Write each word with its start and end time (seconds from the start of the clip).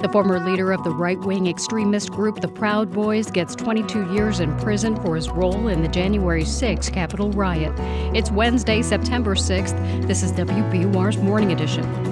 The 0.00 0.08
former 0.08 0.40
leader 0.40 0.72
of 0.72 0.82
the 0.82 0.90
right 0.90 1.20
wing 1.20 1.46
extremist 1.46 2.10
group, 2.10 2.40
the 2.40 2.48
Proud 2.48 2.90
Boys, 2.90 3.30
gets 3.30 3.54
22 3.54 4.14
years 4.14 4.40
in 4.40 4.56
prison 4.56 4.96
for 4.96 5.14
his 5.14 5.28
role 5.28 5.68
in 5.68 5.82
the 5.82 5.88
January 5.88 6.42
6 6.42 6.88
Capitol 6.88 7.30
riot. 7.32 7.74
It's 8.16 8.30
Wednesday, 8.30 8.80
September 8.80 9.34
6th. 9.34 10.06
This 10.06 10.22
is 10.22 10.32
WBUR's 10.32 11.18
Morning 11.18 11.52
Edition. 11.52 12.09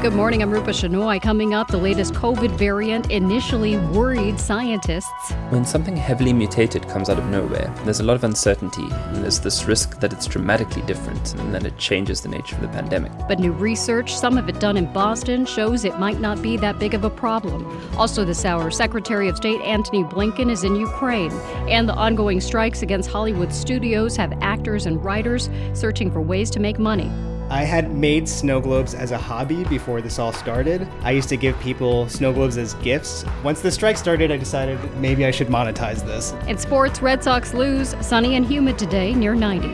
Good 0.00 0.14
morning. 0.14 0.40
I'm 0.42 0.50
Rupa 0.50 0.70
Shenoy. 0.70 1.20
Coming 1.20 1.52
up, 1.52 1.68
the 1.68 1.76
latest 1.76 2.14
COVID 2.14 2.52
variant 2.52 3.10
initially 3.10 3.76
worried 3.76 4.40
scientists. 4.40 5.32
When 5.50 5.62
something 5.62 5.94
heavily 5.94 6.32
mutated 6.32 6.88
comes 6.88 7.10
out 7.10 7.18
of 7.18 7.26
nowhere, 7.26 7.70
there's 7.84 8.00
a 8.00 8.02
lot 8.02 8.14
of 8.14 8.24
uncertainty, 8.24 8.88
and 8.90 9.16
there's 9.16 9.40
this 9.40 9.66
risk 9.66 10.00
that 10.00 10.10
it's 10.10 10.24
dramatically 10.24 10.80
different 10.82 11.34
and 11.34 11.52
that 11.52 11.66
it 11.66 11.76
changes 11.76 12.22
the 12.22 12.30
nature 12.30 12.56
of 12.56 12.62
the 12.62 12.68
pandemic. 12.68 13.12
But 13.28 13.40
new 13.40 13.52
research, 13.52 14.16
some 14.16 14.38
of 14.38 14.48
it 14.48 14.58
done 14.58 14.78
in 14.78 14.90
Boston, 14.90 15.44
shows 15.44 15.84
it 15.84 15.98
might 15.98 16.18
not 16.18 16.40
be 16.40 16.56
that 16.56 16.78
big 16.78 16.94
of 16.94 17.04
a 17.04 17.10
problem. 17.10 17.66
Also, 17.98 18.24
this 18.24 18.46
hour, 18.46 18.70
Secretary 18.70 19.28
of 19.28 19.36
State 19.36 19.60
Antony 19.60 20.02
Blinken 20.02 20.50
is 20.50 20.64
in 20.64 20.76
Ukraine, 20.76 21.32
and 21.68 21.86
the 21.86 21.94
ongoing 21.94 22.40
strikes 22.40 22.80
against 22.80 23.10
Hollywood 23.10 23.52
studios 23.52 24.16
have 24.16 24.32
actors 24.40 24.86
and 24.86 25.04
writers 25.04 25.50
searching 25.74 26.10
for 26.10 26.22
ways 26.22 26.48
to 26.52 26.58
make 26.58 26.78
money. 26.78 27.12
I 27.50 27.64
had 27.64 27.92
made 27.92 28.28
snow 28.28 28.60
globes 28.60 28.94
as 28.94 29.10
a 29.10 29.18
hobby 29.18 29.64
before 29.64 30.00
this 30.00 30.20
all 30.20 30.32
started. 30.32 30.86
I 31.02 31.10
used 31.10 31.28
to 31.30 31.36
give 31.36 31.58
people 31.58 32.08
snow 32.08 32.32
globes 32.32 32.56
as 32.56 32.74
gifts. 32.74 33.24
Once 33.42 33.60
the 33.60 33.72
strike 33.72 33.96
started, 33.96 34.30
I 34.30 34.36
decided 34.36 34.78
maybe 34.98 35.26
I 35.26 35.32
should 35.32 35.48
monetize 35.48 36.06
this. 36.06 36.32
In 36.46 36.58
sports, 36.58 37.02
Red 37.02 37.24
Sox 37.24 37.52
lose. 37.52 37.96
Sunny 38.00 38.36
and 38.36 38.46
humid 38.46 38.78
today, 38.78 39.12
near 39.14 39.34
90. 39.34 39.66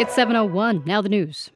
It's 0.00 0.14
7:01. 0.14 0.86
Now 0.86 1.02
the 1.02 1.08
news. 1.08 1.50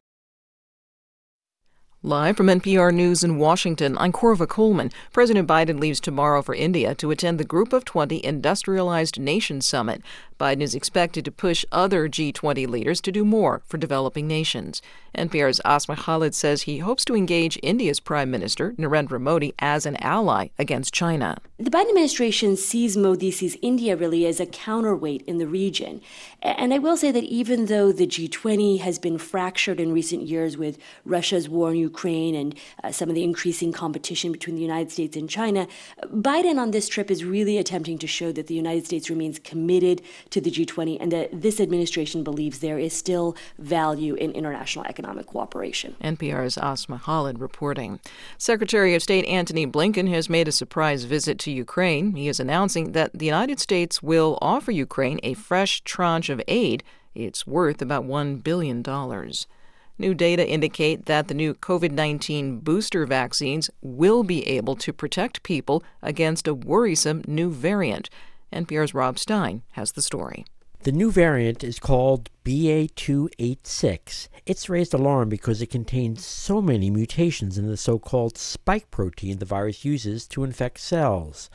Live 2.01 2.37
from 2.37 2.47
NPR 2.47 2.93
News 2.93 3.25
in 3.25 3.37
Washington, 3.37 3.97
I'm 3.97 4.13
Korva 4.13 4.47
Coleman. 4.47 4.89
President 5.11 5.49
Biden 5.49 5.81
leaves 5.81 5.99
tomorrow 5.99 6.41
for 6.41 6.55
India 6.55 6.95
to 6.95 7.11
attend 7.11 7.37
the 7.37 7.43
Group 7.43 7.73
of 7.73 7.83
20 7.83 8.23
Industrialized 8.23 9.19
Nations 9.19 9.65
Summit. 9.65 10.01
Biden 10.39 10.61
is 10.61 10.73
expected 10.73 11.25
to 11.25 11.31
push 11.31 11.65
other 11.73 12.07
G20 12.07 12.65
leaders 12.69 13.01
to 13.01 13.11
do 13.11 13.25
more 13.25 13.61
for 13.65 13.77
developing 13.77 14.25
nations. 14.25 14.81
NPR's 15.13 15.59
Asma 15.65 15.97
Khalid 15.97 16.33
says 16.33 16.61
he 16.61 16.77
hopes 16.77 17.03
to 17.03 17.15
engage 17.15 17.59
India's 17.61 17.99
Prime 17.99 18.31
Minister, 18.31 18.71
Narendra 18.77 19.19
Modi, 19.19 19.53
as 19.59 19.85
an 19.85 19.97
ally 19.97 20.47
against 20.57 20.93
China. 20.93 21.39
The 21.57 21.69
Biden 21.69 21.89
administration 21.89 22.55
sees 22.55 22.95
Modi, 22.95 23.31
sees 23.31 23.57
India 23.61 23.97
really 23.97 24.25
as 24.25 24.39
a 24.39 24.45
counterweight 24.45 25.23
in 25.23 25.39
the 25.39 25.47
region. 25.47 25.99
And 26.41 26.73
I 26.73 26.77
will 26.77 26.95
say 26.95 27.11
that 27.11 27.25
even 27.25 27.65
though 27.65 27.91
the 27.91 28.07
G20 28.07 28.79
has 28.79 28.97
been 28.97 29.17
fractured 29.17 29.81
in 29.81 29.91
recent 29.91 30.21
years 30.21 30.55
with 30.55 30.77
Russia's 31.03 31.49
war 31.49 31.71
in 31.71 31.88
Ukraine 31.91 32.35
and 32.41 32.49
uh, 32.83 32.91
some 32.99 33.09
of 33.11 33.15
the 33.15 33.23
increasing 33.31 33.71
competition 33.83 34.31
between 34.37 34.55
the 34.55 34.61
United 34.71 34.89
States 34.91 35.15
and 35.19 35.27
China, 35.39 35.61
Biden 36.29 36.57
on 36.63 36.69
this 36.71 36.87
trip 36.93 37.07
is 37.15 37.19
really 37.35 37.57
attempting 37.63 37.97
to 38.03 38.07
show 38.07 38.29
that 38.37 38.47
the 38.47 38.57
United 38.63 38.85
States 38.89 39.09
remains 39.09 39.37
committed 39.51 39.97
to 40.33 40.39
the 40.45 40.51
G20 40.51 40.97
and 41.01 41.11
that 41.11 41.41
this 41.45 41.59
administration 41.59 42.23
believes 42.23 42.59
there 42.59 42.79
is 42.87 42.93
still 42.93 43.35
value 43.57 44.13
in 44.15 44.31
international 44.31 44.85
economic 44.85 45.25
cooperation. 45.33 45.95
NPR's 46.03 46.57
Asma 46.57 46.99
Khalid 47.05 47.39
reporting. 47.39 47.99
Secretary 48.37 48.91
of 48.95 49.01
State 49.03 49.25
Antony 49.25 49.65
Blinken 49.65 50.09
has 50.09 50.29
made 50.29 50.47
a 50.47 50.51
surprise 50.51 51.03
visit 51.03 51.39
to 51.39 51.51
Ukraine. 51.51 52.15
He 52.15 52.27
is 52.27 52.39
announcing 52.39 52.91
that 52.93 53.11
the 53.13 53.25
United 53.25 53.59
States 53.59 54.03
will 54.03 54.37
offer 54.41 54.71
Ukraine 54.71 55.19
a 55.23 55.33
fresh 55.33 55.81
tranche 55.81 56.29
of 56.29 56.41
aid. 56.47 56.83
It's 57.15 57.47
worth 57.47 57.81
about 57.81 58.05
$1 58.05 58.43
billion. 58.43 58.83
New 60.01 60.13
data 60.13 60.47
indicate 60.47 61.07
that 61.07 61.27
the 61.27 61.33
new 61.33 61.53
COVID 61.53 61.91
19 61.91 62.59
booster 62.59 63.05
vaccines 63.05 63.69
will 63.81 64.23
be 64.23 64.47
able 64.47 64.77
to 64.77 64.93
protect 64.93 65.43
people 65.43 65.83
against 66.01 66.47
a 66.47 66.53
worrisome 66.53 67.21
new 67.27 67.51
variant. 67.51 68.09
NPR's 68.53 68.93
Rob 68.93 69.19
Stein 69.19 69.61
has 69.71 69.91
the 69.91 70.01
story. 70.01 70.45
The 70.83 70.93
new 70.93 71.11
variant 71.11 71.65
is 71.65 71.79
called 71.79 72.29
BA286. 72.45 74.29
It's 74.45 74.69
raised 74.69 74.93
alarm 74.93 75.27
because 75.27 75.61
it 75.61 75.69
contains 75.69 76.25
so 76.25 76.61
many 76.61 76.89
mutations 76.89 77.57
in 77.57 77.67
the 77.67 77.75
so 77.75 77.99
called 77.99 78.37
spike 78.37 78.89
protein 78.89 79.39
the 79.39 79.45
virus 79.45 79.83
uses 79.83 80.25
to 80.27 80.45
infect 80.45 80.79
cells. 80.79 81.49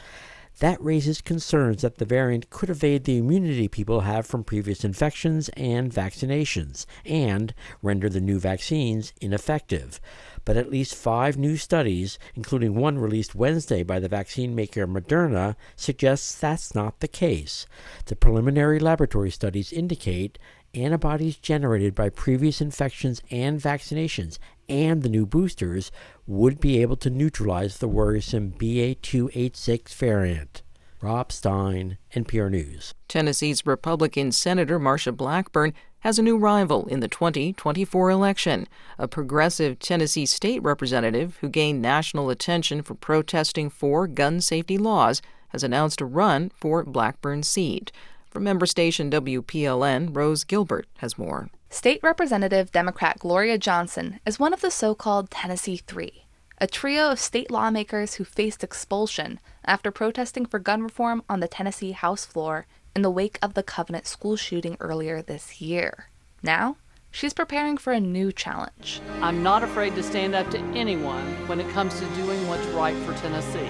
That 0.64 0.82
raises 0.82 1.20
concerns 1.20 1.82
that 1.82 1.98
the 1.98 2.06
variant 2.06 2.48
could 2.48 2.70
evade 2.70 3.04
the 3.04 3.18
immunity 3.18 3.68
people 3.68 4.00
have 4.00 4.24
from 4.24 4.44
previous 4.44 4.82
infections 4.82 5.50
and 5.50 5.92
vaccinations, 5.92 6.86
and 7.04 7.52
render 7.82 8.08
the 8.08 8.22
new 8.22 8.38
vaccines 8.38 9.12
ineffective 9.20 10.00
but 10.44 10.56
at 10.56 10.70
least 10.70 10.94
five 10.94 11.36
new 11.36 11.56
studies, 11.56 12.18
including 12.34 12.74
one 12.74 12.98
released 12.98 13.34
Wednesday 13.34 13.82
by 13.82 13.98
the 13.98 14.08
vaccine 14.08 14.54
maker 14.54 14.86
Moderna, 14.86 15.56
suggests 15.76 16.34
that's 16.34 16.74
not 16.74 17.00
the 17.00 17.08
case. 17.08 17.66
The 18.06 18.16
preliminary 18.16 18.78
laboratory 18.78 19.30
studies 19.30 19.72
indicate 19.72 20.38
antibodies 20.74 21.36
generated 21.36 21.94
by 21.94 22.08
previous 22.10 22.60
infections 22.60 23.22
and 23.30 23.60
vaccinations 23.60 24.38
and 24.68 25.02
the 25.02 25.08
new 25.08 25.26
boosters 25.26 25.90
would 26.26 26.60
be 26.60 26.80
able 26.80 26.96
to 26.96 27.10
neutralize 27.10 27.78
the 27.78 27.88
worrisome 27.88 28.52
BA286 28.52 29.94
variant. 29.94 30.62
Rob 31.00 31.30
Stein, 31.30 31.98
NPR 32.14 32.50
News. 32.50 32.94
Tennessee's 33.08 33.66
Republican 33.66 34.32
Senator 34.32 34.80
Marsha 34.80 35.14
Blackburn 35.14 35.74
has 36.00 36.18
a 36.18 36.22
new 36.22 36.36
rival 36.36 36.86
in 36.86 37.00
the 37.00 37.08
2024 37.08 38.10
election. 38.10 38.66
A 38.98 39.08
progressive 39.08 39.78
Tennessee 39.78 40.26
state 40.26 40.62
representative 40.62 41.38
who 41.40 41.48
gained 41.48 41.82
national 41.82 42.30
attention 42.30 42.82
for 42.82 42.94
protesting 42.94 43.70
for 43.70 44.06
gun 44.06 44.40
safety 44.40 44.78
laws 44.78 45.20
has 45.48 45.62
announced 45.62 46.00
a 46.00 46.06
run 46.06 46.50
for 46.54 46.84
Blackburn's 46.84 47.48
seat. 47.48 47.92
From 48.30 48.44
member 48.44 48.66
station 48.66 49.10
WPLN, 49.10 50.14
Rose 50.14 50.44
Gilbert 50.44 50.86
has 50.98 51.16
more. 51.16 51.48
State 51.74 51.98
Representative 52.04 52.70
Democrat 52.70 53.18
Gloria 53.18 53.58
Johnson 53.58 54.20
is 54.24 54.38
one 54.38 54.54
of 54.54 54.60
the 54.60 54.70
so 54.70 54.94
called 54.94 55.28
Tennessee 55.28 55.76
Three 55.76 56.24
a 56.58 56.68
trio 56.68 57.10
of 57.10 57.18
state 57.18 57.50
lawmakers 57.50 58.14
who 58.14 58.24
faced 58.24 58.62
expulsion 58.62 59.40
after 59.64 59.90
protesting 59.90 60.46
for 60.46 60.60
gun 60.60 60.84
reform 60.84 61.24
on 61.28 61.40
the 61.40 61.48
Tennessee 61.48 61.90
House 61.90 62.24
floor 62.24 62.68
in 62.94 63.02
the 63.02 63.10
wake 63.10 63.40
of 63.42 63.54
the 63.54 63.62
Covenant 63.64 64.06
school 64.06 64.36
shooting 64.36 64.76
earlier 64.78 65.20
this 65.20 65.60
year. 65.60 66.10
Now, 66.44 66.76
she's 67.10 67.34
preparing 67.34 67.76
for 67.76 67.92
a 67.92 67.98
new 67.98 68.30
challenge. 68.30 69.00
I'm 69.20 69.42
not 69.42 69.64
afraid 69.64 69.96
to 69.96 70.02
stand 70.04 70.36
up 70.36 70.48
to 70.52 70.58
anyone 70.76 71.26
when 71.48 71.60
it 71.60 71.68
comes 71.70 71.98
to 71.98 72.06
doing 72.14 72.46
what's 72.46 72.68
right 72.68 72.96
for 72.98 73.14
Tennessee, 73.14 73.68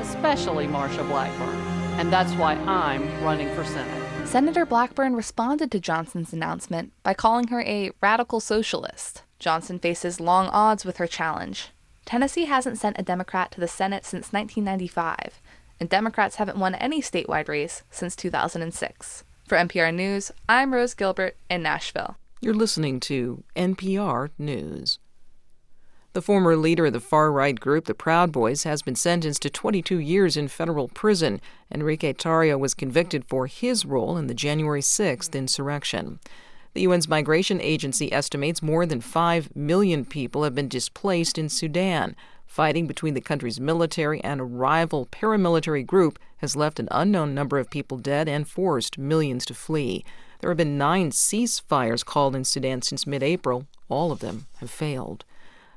especially 0.00 0.66
Marsha 0.66 1.06
Blackburn, 1.06 1.56
and 2.00 2.10
that's 2.10 2.32
why 2.32 2.54
I'm 2.54 3.22
running 3.22 3.54
for 3.54 3.66
Senate. 3.66 4.03
Senator 4.24 4.66
Blackburn 4.66 5.14
responded 5.14 5.70
to 5.70 5.80
Johnson's 5.80 6.32
announcement 6.32 6.92
by 7.02 7.14
calling 7.14 7.48
her 7.48 7.62
a 7.62 7.92
radical 8.00 8.40
socialist. 8.40 9.22
Johnson 9.38 9.78
faces 9.78 10.18
long 10.18 10.48
odds 10.48 10.84
with 10.84 10.96
her 10.96 11.06
challenge, 11.06 11.70
Tennessee 12.04 12.44
hasn't 12.44 12.78
sent 12.78 12.98
a 12.98 13.02
Democrat 13.02 13.50
to 13.52 13.60
the 13.60 13.68
Senate 13.68 14.04
since 14.04 14.32
1995, 14.32 15.40
and 15.80 15.88
Democrats 15.88 16.36
haven't 16.36 16.58
won 16.58 16.74
any 16.74 17.00
statewide 17.00 17.48
race 17.48 17.82
since 17.90 18.14
2006. 18.14 19.24
For 19.48 19.56
NPR 19.56 19.94
News, 19.94 20.30
I'm 20.48 20.74
Rose 20.74 20.94
Gilbert 20.94 21.36
in 21.48 21.62
Nashville. 21.62 22.16
You're 22.40 22.54
listening 22.54 23.00
to 23.00 23.42
NPR 23.56 24.30
News. 24.38 24.98
The 26.14 26.22
former 26.22 26.54
leader 26.54 26.86
of 26.86 26.92
the 26.92 27.00
far 27.00 27.32
right 27.32 27.58
group, 27.58 27.86
the 27.86 27.92
Proud 27.92 28.30
Boys, 28.30 28.62
has 28.62 28.82
been 28.82 28.94
sentenced 28.94 29.42
to 29.42 29.50
22 29.50 29.98
years 29.98 30.36
in 30.36 30.46
federal 30.46 30.86
prison. 30.86 31.40
Enrique 31.72 32.12
Tarrio 32.12 32.56
was 32.56 32.72
convicted 32.72 33.24
for 33.24 33.48
his 33.48 33.84
role 33.84 34.16
in 34.16 34.28
the 34.28 34.32
January 34.32 34.80
6th 34.80 35.34
insurrection. 35.34 36.20
The 36.72 36.86
UN's 36.86 37.08
migration 37.08 37.60
agency 37.60 38.12
estimates 38.12 38.62
more 38.62 38.86
than 38.86 39.00
5 39.00 39.56
million 39.56 40.04
people 40.04 40.44
have 40.44 40.54
been 40.54 40.68
displaced 40.68 41.36
in 41.36 41.48
Sudan. 41.48 42.14
Fighting 42.46 42.86
between 42.86 43.14
the 43.14 43.20
country's 43.20 43.58
military 43.58 44.22
and 44.22 44.40
a 44.40 44.44
rival 44.44 45.06
paramilitary 45.06 45.84
group 45.84 46.20
has 46.36 46.54
left 46.54 46.78
an 46.78 46.86
unknown 46.92 47.34
number 47.34 47.58
of 47.58 47.70
people 47.70 47.98
dead 47.98 48.28
and 48.28 48.46
forced 48.46 48.98
millions 48.98 49.44
to 49.46 49.54
flee. 49.54 50.04
There 50.38 50.50
have 50.50 50.58
been 50.58 50.78
nine 50.78 51.10
ceasefires 51.10 52.04
called 52.04 52.36
in 52.36 52.44
Sudan 52.44 52.82
since 52.82 53.04
mid 53.04 53.24
April. 53.24 53.66
All 53.88 54.12
of 54.12 54.20
them 54.20 54.46
have 54.60 54.70
failed. 54.70 55.24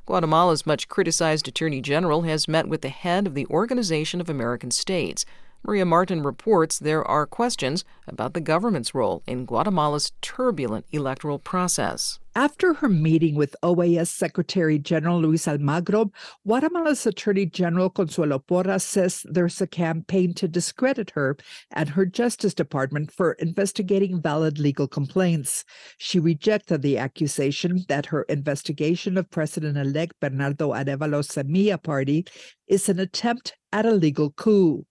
Guatemala's 0.08 0.66
much 0.66 0.88
criticized 0.88 1.50
Attorney 1.50 1.82
General 1.82 2.22
has 2.22 2.48
met 2.48 2.70
with 2.70 2.82
the 2.82 2.88
head 2.88 3.28
of 3.28 3.34
the 3.34 3.46
Organization 3.48 4.22
of 4.22 4.30
American 4.30 4.72
States. 4.72 5.26
Maria 5.66 5.84
Martin 5.84 6.24
reports 6.24 6.80
there 6.80 7.06
are 7.06 7.26
questions 7.26 7.84
about 8.08 8.34
the 8.34 8.40
government's 8.40 8.96
role 8.96 9.22
in 9.28 9.46
Guatemala's 9.46 10.14
turbulent 10.22 10.86
electoral 10.94 11.40
process. 11.40 12.20
After 12.38 12.76
her 12.76 12.88
meeting 12.88 13.34
with 13.34 13.56
OAS 13.64 14.10
Secretary 14.10 14.78
General 14.78 15.20
Luis 15.20 15.48
Almagro, 15.48 16.12
Guatemala's 16.46 17.04
Attorney 17.08 17.48
General 17.48 17.90
Consuelo 17.90 18.38
Porras 18.38 18.84
says 18.84 19.26
there's 19.26 19.60
a 19.60 19.66
campaign 19.66 20.36
to 20.36 20.48
discredit 20.48 21.10
her 21.16 21.36
and 21.72 21.90
her 21.90 22.06
Justice 22.06 22.54
Department 22.54 23.12
for 23.12 23.32
investigating 23.40 24.22
valid 24.22 24.60
legal 24.60 24.88
complaints. 24.88 25.66
She 25.98 26.20
rejected 26.20 26.84
the 26.84 27.00
accusation 27.00 27.84
that 27.88 28.06
her 28.06 28.22
investigation 28.30 29.18
of 29.18 29.32
President 29.32 29.76
elect 29.76 30.14
Bernardo 30.20 30.74
Arevalo's 30.74 31.30
Semilla 31.30 31.82
Party 31.82 32.24
is 32.68 32.88
an 32.88 33.00
attempt 33.00 33.56
at 33.74 33.88
a 33.88 33.94
legal 33.94 34.30
coup. 34.30 34.86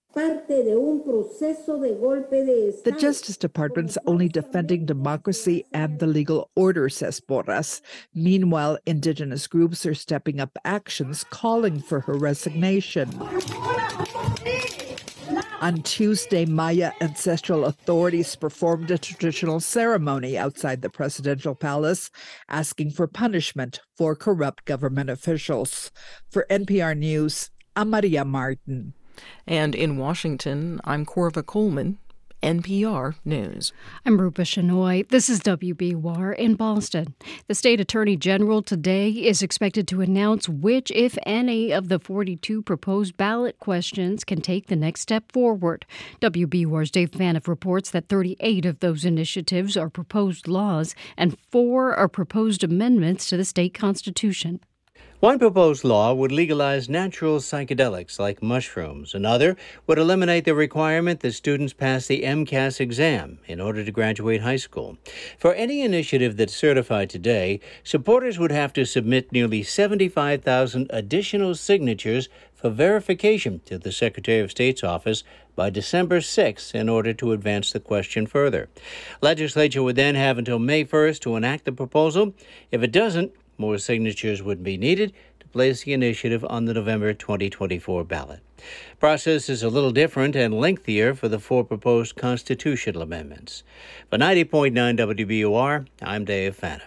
The 2.84 2.96
Justice 2.98 3.36
Department's 3.36 3.98
only 4.06 4.30
defending 4.30 4.86
democracy 4.86 5.66
and 5.74 5.98
the 5.98 6.06
legal 6.06 6.50
order, 6.56 6.88
says 6.88 7.20
Porras. 7.20 7.82
Meanwhile, 8.14 8.78
indigenous 8.86 9.46
groups 9.46 9.84
are 9.84 9.94
stepping 9.94 10.40
up 10.40 10.56
actions 10.64 11.22
calling 11.22 11.80
for 11.80 12.00
her 12.00 12.14
resignation. 12.14 13.10
On 15.60 15.82
Tuesday, 15.82 16.46
Maya 16.46 16.92
ancestral 17.02 17.66
authorities 17.66 18.36
performed 18.36 18.90
a 18.90 18.96
traditional 18.96 19.60
ceremony 19.60 20.38
outside 20.38 20.80
the 20.80 20.88
presidential 20.88 21.54
palace, 21.54 22.10
asking 22.48 22.92
for 22.92 23.06
punishment 23.06 23.80
for 23.94 24.16
corrupt 24.16 24.64
government 24.64 25.10
officials. 25.10 25.90
For 26.30 26.46
NPR 26.48 26.96
News, 26.96 27.50
I'm 27.74 27.90
Maria 27.90 28.24
Martin. 28.24 28.94
And 29.46 29.74
in 29.74 29.96
Washington, 29.96 30.80
I'm 30.84 31.06
Korva 31.06 31.44
Coleman, 31.44 31.98
NPR 32.42 33.14
News. 33.24 33.72
I'm 34.04 34.20
Rupa 34.20 34.42
Shenoy. 34.42 35.08
This 35.08 35.28
is 35.28 35.40
WBUR 35.40 36.36
in 36.36 36.54
Boston. 36.54 37.14
The 37.48 37.54
state 37.54 37.80
attorney 37.80 38.16
general 38.16 38.62
today 38.62 39.10
is 39.10 39.42
expected 39.42 39.88
to 39.88 40.00
announce 40.00 40.48
which, 40.48 40.92
if 40.92 41.16
any, 41.24 41.72
of 41.72 41.88
the 41.88 41.98
42 41.98 42.62
proposed 42.62 43.16
ballot 43.16 43.58
questions 43.58 44.22
can 44.22 44.40
take 44.40 44.66
the 44.66 44.76
next 44.76 45.00
step 45.00 45.32
forward. 45.32 45.86
WBUR's 46.20 46.90
Dave 46.90 47.10
Phaneuf 47.10 47.48
reports 47.48 47.90
that 47.90 48.08
38 48.08 48.66
of 48.66 48.80
those 48.80 49.04
initiatives 49.04 49.76
are 49.76 49.90
proposed 49.90 50.46
laws 50.46 50.94
and 51.16 51.36
four 51.50 51.94
are 51.94 52.08
proposed 52.08 52.62
amendments 52.62 53.28
to 53.28 53.36
the 53.36 53.44
state 53.44 53.74
constitution. 53.74 54.60
One 55.20 55.38
proposed 55.38 55.82
law 55.82 56.12
would 56.12 56.30
legalize 56.30 56.90
natural 56.90 57.38
psychedelics 57.38 58.18
like 58.18 58.42
mushrooms. 58.42 59.14
Another 59.14 59.56
would 59.86 59.96
eliminate 59.96 60.44
the 60.44 60.54
requirement 60.54 61.20
that 61.20 61.32
students 61.32 61.72
pass 61.72 62.06
the 62.06 62.22
MCAS 62.22 62.80
exam 62.80 63.38
in 63.46 63.58
order 63.58 63.82
to 63.82 63.90
graduate 63.90 64.42
high 64.42 64.56
school. 64.56 64.98
For 65.38 65.54
any 65.54 65.80
initiative 65.80 66.36
that's 66.36 66.54
certified 66.54 67.08
today, 67.08 67.60
supporters 67.82 68.38
would 68.38 68.52
have 68.52 68.74
to 68.74 68.84
submit 68.84 69.32
nearly 69.32 69.62
75,000 69.62 70.90
additional 70.90 71.54
signatures 71.54 72.28
for 72.54 72.68
verification 72.68 73.62
to 73.64 73.78
the 73.78 73.92
Secretary 73.92 74.40
of 74.40 74.50
State's 74.50 74.84
office 74.84 75.24
by 75.54 75.70
December 75.70 76.20
6 76.20 76.74
in 76.74 76.90
order 76.90 77.14
to 77.14 77.32
advance 77.32 77.72
the 77.72 77.80
question 77.80 78.26
further. 78.26 78.68
Legislature 79.22 79.82
would 79.82 79.96
then 79.96 80.14
have 80.14 80.36
until 80.36 80.58
May 80.58 80.84
1st 80.84 81.20
to 81.20 81.36
enact 81.36 81.64
the 81.64 81.72
proposal. 81.72 82.34
If 82.70 82.82
it 82.82 82.92
doesn't, 82.92 83.32
more 83.58 83.78
signatures 83.78 84.42
would 84.42 84.62
be 84.62 84.76
needed 84.76 85.12
to 85.40 85.48
place 85.48 85.84
the 85.84 85.92
initiative 85.92 86.44
on 86.48 86.64
the 86.64 86.74
November 86.74 87.12
2024 87.12 88.04
ballot. 88.04 88.40
Process 88.98 89.48
is 89.48 89.62
a 89.62 89.68
little 89.68 89.90
different 89.90 90.34
and 90.34 90.54
lengthier 90.54 91.14
for 91.14 91.28
the 91.28 91.38
four 91.38 91.64
proposed 91.64 92.16
constitutional 92.16 93.02
amendments. 93.02 93.62
For 94.10 94.18
90.9 94.18 94.72
WBUR, 94.72 95.86
I'm 96.02 96.24
Dave 96.24 96.58
Phaneuf. 96.58 96.80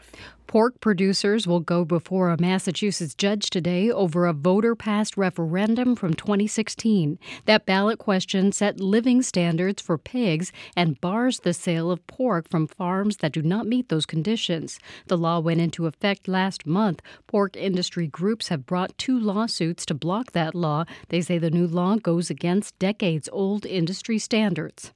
Pork 0.50 0.82
producers 0.82 1.46
will 1.46 1.60
go 1.60 1.86
before 1.86 2.32
a 2.32 2.42
Massachusetts 2.42 3.14
judge 3.14 3.52
today 3.52 3.92
over 3.92 4.26
a 4.26 4.34
voter 4.34 4.76
passed 4.76 5.16
referendum 5.16 5.96
from 5.96 6.16
2016. 6.16 7.20
That 7.46 7.68
ballot 7.68 8.00
question 8.00 8.52
set 8.52 8.80
living 8.80 9.22
standards 9.22 9.80
for 9.80 10.00
pigs 10.00 10.52
and 10.76 11.00
bars 11.00 11.42
the 11.42 11.54
sale 11.54 11.92
of 11.92 12.08
pork 12.08 12.50
from 12.50 12.66
farms 12.66 13.18
that 13.18 13.32
do 13.32 13.44
not 13.44 13.68
meet 13.68 13.90
those 13.90 14.08
conditions. 14.08 14.80
The 15.06 15.20
law 15.20 15.40
went 15.40 15.62
into 15.62 15.86
effect 15.86 16.28
last 16.28 16.66
month. 16.66 17.04
Pork 17.28 17.56
industry 17.56 18.08
groups 18.08 18.48
have 18.48 18.66
brought 18.66 18.98
two 18.98 19.20
lawsuits 19.20 19.86
to 19.86 19.94
block 19.94 20.32
that 20.32 20.56
law. 20.56 20.86
They 21.10 21.22
say 21.22 21.38
the 21.38 21.52
new 21.52 21.68
law 21.68 21.98
goes 21.98 22.32
against 22.32 22.80
decades 22.80 23.30
old 23.32 23.68
industry 23.68 24.18
standards. 24.18 24.94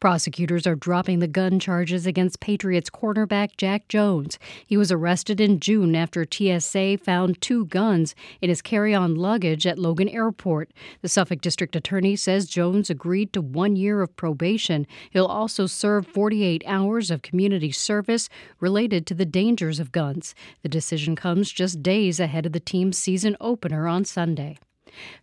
Prosecutors 0.00 0.66
are 0.66 0.74
dropping 0.74 1.18
the 1.18 1.28
gun 1.28 1.60
charges 1.60 2.06
against 2.06 2.40
Patriots 2.40 2.90
cornerback 2.90 3.56
Jack 3.56 3.88
Jones. 3.88 4.38
He 4.66 4.76
was 4.76 4.92
arrested 4.92 5.40
in 5.40 5.60
June 5.60 5.94
after 5.94 6.26
TSA 6.30 6.98
found 6.98 7.40
two 7.40 7.66
guns 7.66 8.14
in 8.40 8.48
his 8.48 8.62
carry 8.62 8.94
on 8.94 9.14
luggage 9.14 9.66
at 9.66 9.78
Logan 9.78 10.08
Airport. 10.08 10.72
The 11.02 11.08
Suffolk 11.08 11.40
District 11.40 11.74
Attorney 11.76 12.16
says 12.16 12.46
Jones 12.46 12.90
agreed 12.90 13.32
to 13.32 13.40
one 13.40 13.76
year 13.76 14.02
of 14.02 14.16
probation. 14.16 14.86
He'll 15.10 15.26
also 15.26 15.66
serve 15.66 16.06
48 16.06 16.62
hours 16.66 17.10
of 17.10 17.22
community 17.22 17.72
service 17.72 18.28
related 18.60 19.06
to 19.06 19.14
the 19.14 19.26
dangers 19.26 19.80
of 19.80 19.92
guns. 19.92 20.34
The 20.62 20.68
decision 20.68 21.16
comes 21.16 21.52
just 21.52 21.82
days 21.82 22.20
ahead 22.20 22.46
of 22.46 22.52
the 22.52 22.60
team's 22.60 22.98
season 22.98 23.36
opener 23.40 23.86
on 23.86 24.04
Sunday. 24.04 24.58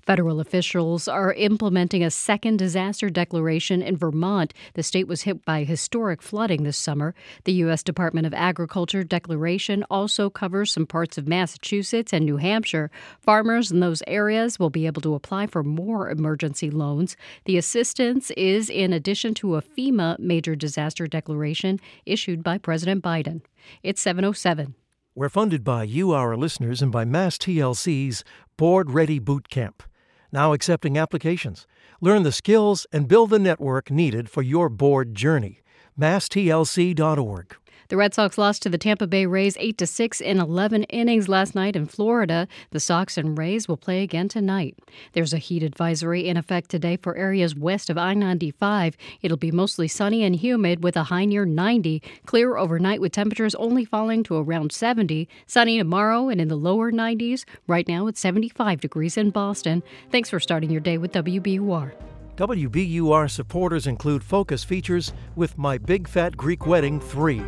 Federal 0.02 0.40
officials 0.40 1.08
are 1.08 1.34
implementing 1.34 2.04
a 2.04 2.12
second 2.12 2.58
disaster 2.58 3.10
declaration 3.10 3.82
in 3.82 3.98
Vermont. 3.98 4.54
The 4.74 4.84
state 4.84 5.08
was 5.08 5.24
hit 5.24 5.44
by 5.46 5.64
historic 5.64 6.22
flooding 6.22 6.64
this 6.64 6.78
summer. 6.78 7.14
The 7.44 7.54
U.S. 7.54 7.84
Department 7.84 8.28
of 8.28 8.34
Agriculture 8.34 9.04
declaration 9.04 9.84
also 9.90 10.30
covers 10.30 10.72
some 10.72 10.86
parts 10.86 11.18
of 11.18 11.28
Massachusetts 11.28 12.14
and 12.14 12.26
New 12.26 12.38
Hampshire. 12.38 12.92
Farmers 13.20 13.72
in 13.72 13.80
those 13.80 14.04
areas 14.08 14.60
will 14.60 14.70
be 14.70 14.86
able 14.86 15.02
to 15.02 15.16
apply 15.16 15.48
for 15.48 15.64
more 15.64 16.10
emergency 16.10 16.70
loans. 16.70 17.18
The 17.46 17.58
assistance 17.58 18.32
is 18.32 18.70
in 18.70 18.94
addition 18.94 19.34
to 19.36 19.56
a 19.56 19.62
FEMA 19.62 20.18
major 20.20 20.56
disaster 20.56 21.08
declaration 21.08 21.80
issued 22.06 22.44
by 22.44 22.58
President 22.58 23.04
Biden. 23.04 23.42
It's 23.84 24.02
707. 24.02 24.76
We're 25.16 25.30
funded 25.30 25.64
by 25.64 25.82
you, 25.84 26.12
our 26.12 26.38
listeners, 26.38 26.80
and 26.84 26.92
by 26.92 27.04
Mass 27.04 27.40
TLC's 27.40 28.24
Board 28.58 28.90
Ready 28.90 29.20
Boot 29.20 29.50
Camp. 29.50 29.84
Now 30.32 30.52
accepting 30.52 30.98
applications. 30.98 31.68
Learn 32.02 32.24
the 32.24 32.32
skills 32.32 32.88
and 32.92 33.08
build 33.08 33.30
the 33.30 33.38
network 33.38 33.92
needed 33.92 34.32
for 34.32 34.42
your 34.42 34.68
board 34.68 35.14
journey. 35.14 35.62
MassTLC.org. 36.00 37.56
The 37.90 37.96
Red 37.96 38.14
Sox 38.14 38.38
lost 38.38 38.64
to 38.64 38.70
the 38.70 38.78
Tampa 38.78 39.08
Bay 39.08 39.26
Rays 39.26 39.56
8 39.58 39.78
to 39.78 39.88
6 39.88 40.20
in 40.20 40.42
11 40.42 40.84
innings 40.84 41.30
last 41.30 41.56
night 41.56 41.74
in 41.74 41.86
Florida. 41.86 42.46
The 42.72 42.82
Sox 42.82 43.18
and 43.18 43.38
Rays 43.38 43.70
will 43.70 43.78
play 43.78 44.04
again 44.04 44.28
tonight. 44.28 44.78
There's 45.14 45.34
a 45.34 45.38
heat 45.38 45.64
advisory 45.64 46.28
in 46.28 46.36
effect 46.36 46.70
today 46.70 46.98
for 46.98 47.16
areas 47.16 47.56
west 47.56 47.90
of 47.90 47.98
I-95. 47.98 48.96
It'll 49.22 49.38
be 49.38 49.52
mostly 49.52 49.88
sunny 49.88 50.24
and 50.24 50.36
humid 50.36 50.84
with 50.84 50.98
a 50.98 51.04
high 51.04 51.24
near 51.24 51.46
90. 51.46 52.04
Clear 52.26 52.58
overnight 52.58 53.00
with 53.00 53.14
temperatures 53.14 53.56
only 53.56 53.86
falling 53.86 54.22
to 54.24 54.36
around 54.36 54.74
70. 54.74 55.30
Sunny 55.46 55.78
tomorrow 55.78 56.28
and 56.28 56.42
in 56.42 56.50
the 56.50 56.58
lower 56.58 56.92
90s. 56.92 57.46
Right 57.68 57.88
now 57.88 58.08
it's 58.08 58.20
75 58.20 58.82
degrees 58.82 59.16
in 59.16 59.30
Boston. 59.30 59.82
Thanks 60.12 60.30
for 60.30 60.42
starting 60.42 60.72
your 60.72 60.82
day 60.82 60.98
with 60.98 61.14
WBUR. 61.14 61.94
WBUR 62.36 63.32
supporters 63.32 63.88
include 63.88 64.24
focus 64.26 64.66
features 64.66 65.14
with 65.38 65.58
My 65.58 65.78
Big 65.78 66.08
Fat 66.08 66.36
Greek 66.36 66.68
Wedding 66.68 67.00
3 67.00 67.42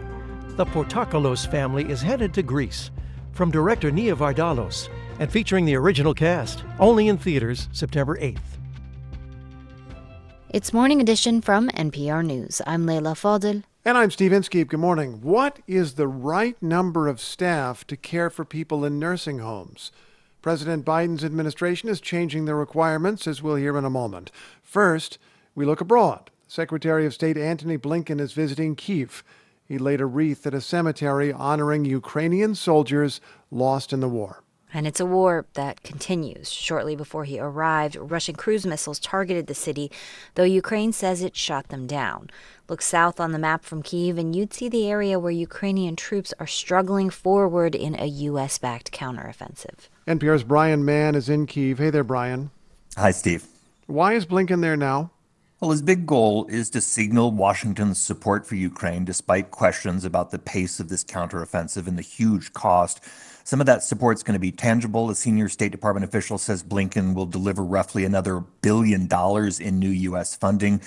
the 0.59 0.65
Portokalos 0.65 1.49
family 1.49 1.89
is 1.89 2.01
headed 2.01 2.33
to 2.33 2.43
Greece 2.43 2.91
from 3.31 3.49
director 3.49 3.91
Nia 3.91 4.13
Vardalos 4.13 4.89
and 5.19 5.31
featuring 5.31 5.63
the 5.63 5.75
original 5.75 6.13
cast, 6.13 6.65
only 6.81 7.07
in 7.07 7.17
theaters 7.17 7.69
September 7.71 8.17
8th. 8.17 8.41
It's 10.49 10.73
Morning 10.73 10.99
Edition 10.99 11.39
from 11.39 11.69
NPR 11.69 12.25
News. 12.25 12.61
I'm 12.67 12.85
Leila 12.85 13.13
Fadel. 13.13 13.63
And 13.85 13.97
I'm 13.97 14.11
Steve 14.11 14.33
Inskeep. 14.33 14.67
Good 14.67 14.81
morning. 14.81 15.21
What 15.21 15.59
is 15.65 15.93
the 15.93 16.09
right 16.09 16.61
number 16.61 17.07
of 17.07 17.21
staff 17.21 17.87
to 17.87 17.95
care 17.95 18.29
for 18.29 18.43
people 18.43 18.83
in 18.83 18.99
nursing 18.99 19.39
homes? 19.39 19.93
President 20.41 20.83
Biden's 20.83 21.23
administration 21.23 21.87
is 21.87 22.01
changing 22.01 22.43
the 22.43 22.55
requirements, 22.55 23.27
as 23.27 23.41
we'll 23.41 23.55
hear 23.55 23.77
in 23.77 23.85
a 23.85 23.89
moment. 23.89 24.29
First, 24.61 25.19
we 25.55 25.63
look 25.63 25.79
abroad. 25.79 26.31
Secretary 26.49 27.05
of 27.05 27.13
State 27.13 27.37
Antony 27.37 27.77
Blinken 27.77 28.19
is 28.19 28.33
visiting 28.33 28.75
Kiev. 28.75 29.23
He 29.69 29.77
laid 29.77 30.01
a 30.01 30.07
wreath 30.07 30.47
at 30.47 30.55
a 30.55 30.61
cemetery 30.61 31.31
honoring 31.31 31.85
Ukrainian 31.85 32.55
soldiers 32.55 33.21
lost 33.51 33.93
in 33.93 33.99
the 33.99 34.09
war. 34.09 34.41
And 34.73 34.88
it's 34.88 34.99
a 34.99 35.05
war 35.05 35.45
that 35.53 35.83
continues. 35.83 36.51
Shortly 36.51 36.95
before 36.95 37.23
he 37.25 37.39
arrived, 37.39 37.95
Russian 37.95 38.33
cruise 38.35 38.65
missiles 38.65 38.99
targeted 38.99 39.45
the 39.45 39.53
city, 39.53 39.91
though 40.33 40.43
Ukraine 40.43 40.91
says 40.91 41.21
it 41.21 41.35
shot 41.35 41.69
them 41.69 41.85
down. 41.85 42.31
Look 42.67 42.81
south 42.81 43.19
on 43.19 43.31
the 43.31 43.38
map 43.38 43.63
from 43.63 43.83
Kiev, 43.83 44.17
and 44.17 44.35
you'd 44.35 44.53
see 44.55 44.69
the 44.69 44.89
area 44.89 45.19
where 45.19 45.31
Ukrainian 45.31 45.95
troops 45.95 46.33
are 46.39 46.47
struggling 46.47 47.11
forward 47.11 47.75
in 47.75 47.99
a 47.99 48.05
U.S. 48.05 48.57
backed 48.57 48.91
counteroffensive. 48.91 49.88
NPR's 50.07 50.43
Brian 50.43 50.83
Mann 50.83 51.13
is 51.13 51.29
in 51.29 51.45
Kiev. 51.45 51.77
Hey 51.77 51.91
there, 51.91 52.03
Brian. 52.03 52.49
Hi, 52.97 53.11
Steve. 53.11 53.45
Why 53.85 54.13
is 54.13 54.25
Blinken 54.25 54.61
there 54.61 54.77
now? 54.77 55.11
Well, 55.59 55.71
his 55.71 55.81
big 55.81 56.05
goal 56.05 56.45
is 56.47 56.69
to 56.69 56.79
signal 56.79 57.31
Washington's 57.31 57.99
support 57.99 58.47
for 58.47 58.55
Ukraine 58.55 59.03
despite 59.03 59.51
questions 59.51 60.05
about 60.05 60.31
the 60.31 60.39
pace 60.39 60.79
of 60.79 60.87
this 60.87 61.03
counteroffensive 61.03 61.85
and 61.85 61.97
the 61.97 62.01
huge 62.01 62.53
cost. 62.53 63.03
Some 63.43 63.59
of 63.59 63.65
that 63.65 63.83
support 63.83 64.15
is 64.15 64.23
going 64.23 64.35
to 64.35 64.39
be 64.39 64.53
tangible. 64.53 65.09
A 65.09 65.15
senior 65.15 65.49
State 65.49 65.73
Department 65.73 66.05
official 66.05 66.37
says 66.37 66.63
Blinken 66.63 67.13
will 67.13 67.25
deliver 67.25 67.61
roughly 67.61 68.05
another 68.05 68.39
billion 68.39 69.05
dollars 69.07 69.59
in 69.59 69.79
new 69.79 69.89
U.S. 69.89 70.33
funding. 70.33 70.79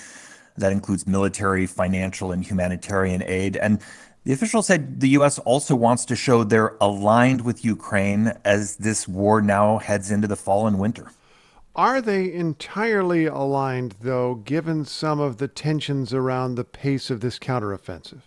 That 0.57 0.71
includes 0.71 1.05
military, 1.05 1.67
financial, 1.67 2.31
and 2.31 2.43
humanitarian 2.43 3.21
aid. 3.21 3.57
And 3.57 3.79
the 4.23 4.33
official 4.33 4.63
said 4.63 5.01
the 5.01 5.09
U.S. 5.09 5.37
also 5.37 5.75
wants 5.75 6.03
to 6.05 6.15
show 6.15 6.43
they're 6.43 6.77
aligned 6.81 7.41
with 7.41 7.63
Ukraine 7.63 8.33
as 8.43 8.77
this 8.77 9.07
war 9.07 9.39
now 9.39 9.77
heads 9.77 10.09
into 10.09 10.27
the 10.27 10.35
fall 10.35 10.65
and 10.65 10.79
winter. 10.79 11.11
Are 11.75 12.01
they 12.01 12.31
entirely 12.31 13.25
aligned, 13.25 13.95
though, 14.01 14.35
given 14.35 14.85
some 14.85 15.19
of 15.19 15.37
the 15.37 15.47
tensions 15.47 16.13
around 16.13 16.53
the 16.53 16.63
pace 16.63 17.09
of 17.09 17.19
this 17.19 17.39
counteroffensive? 17.39 18.21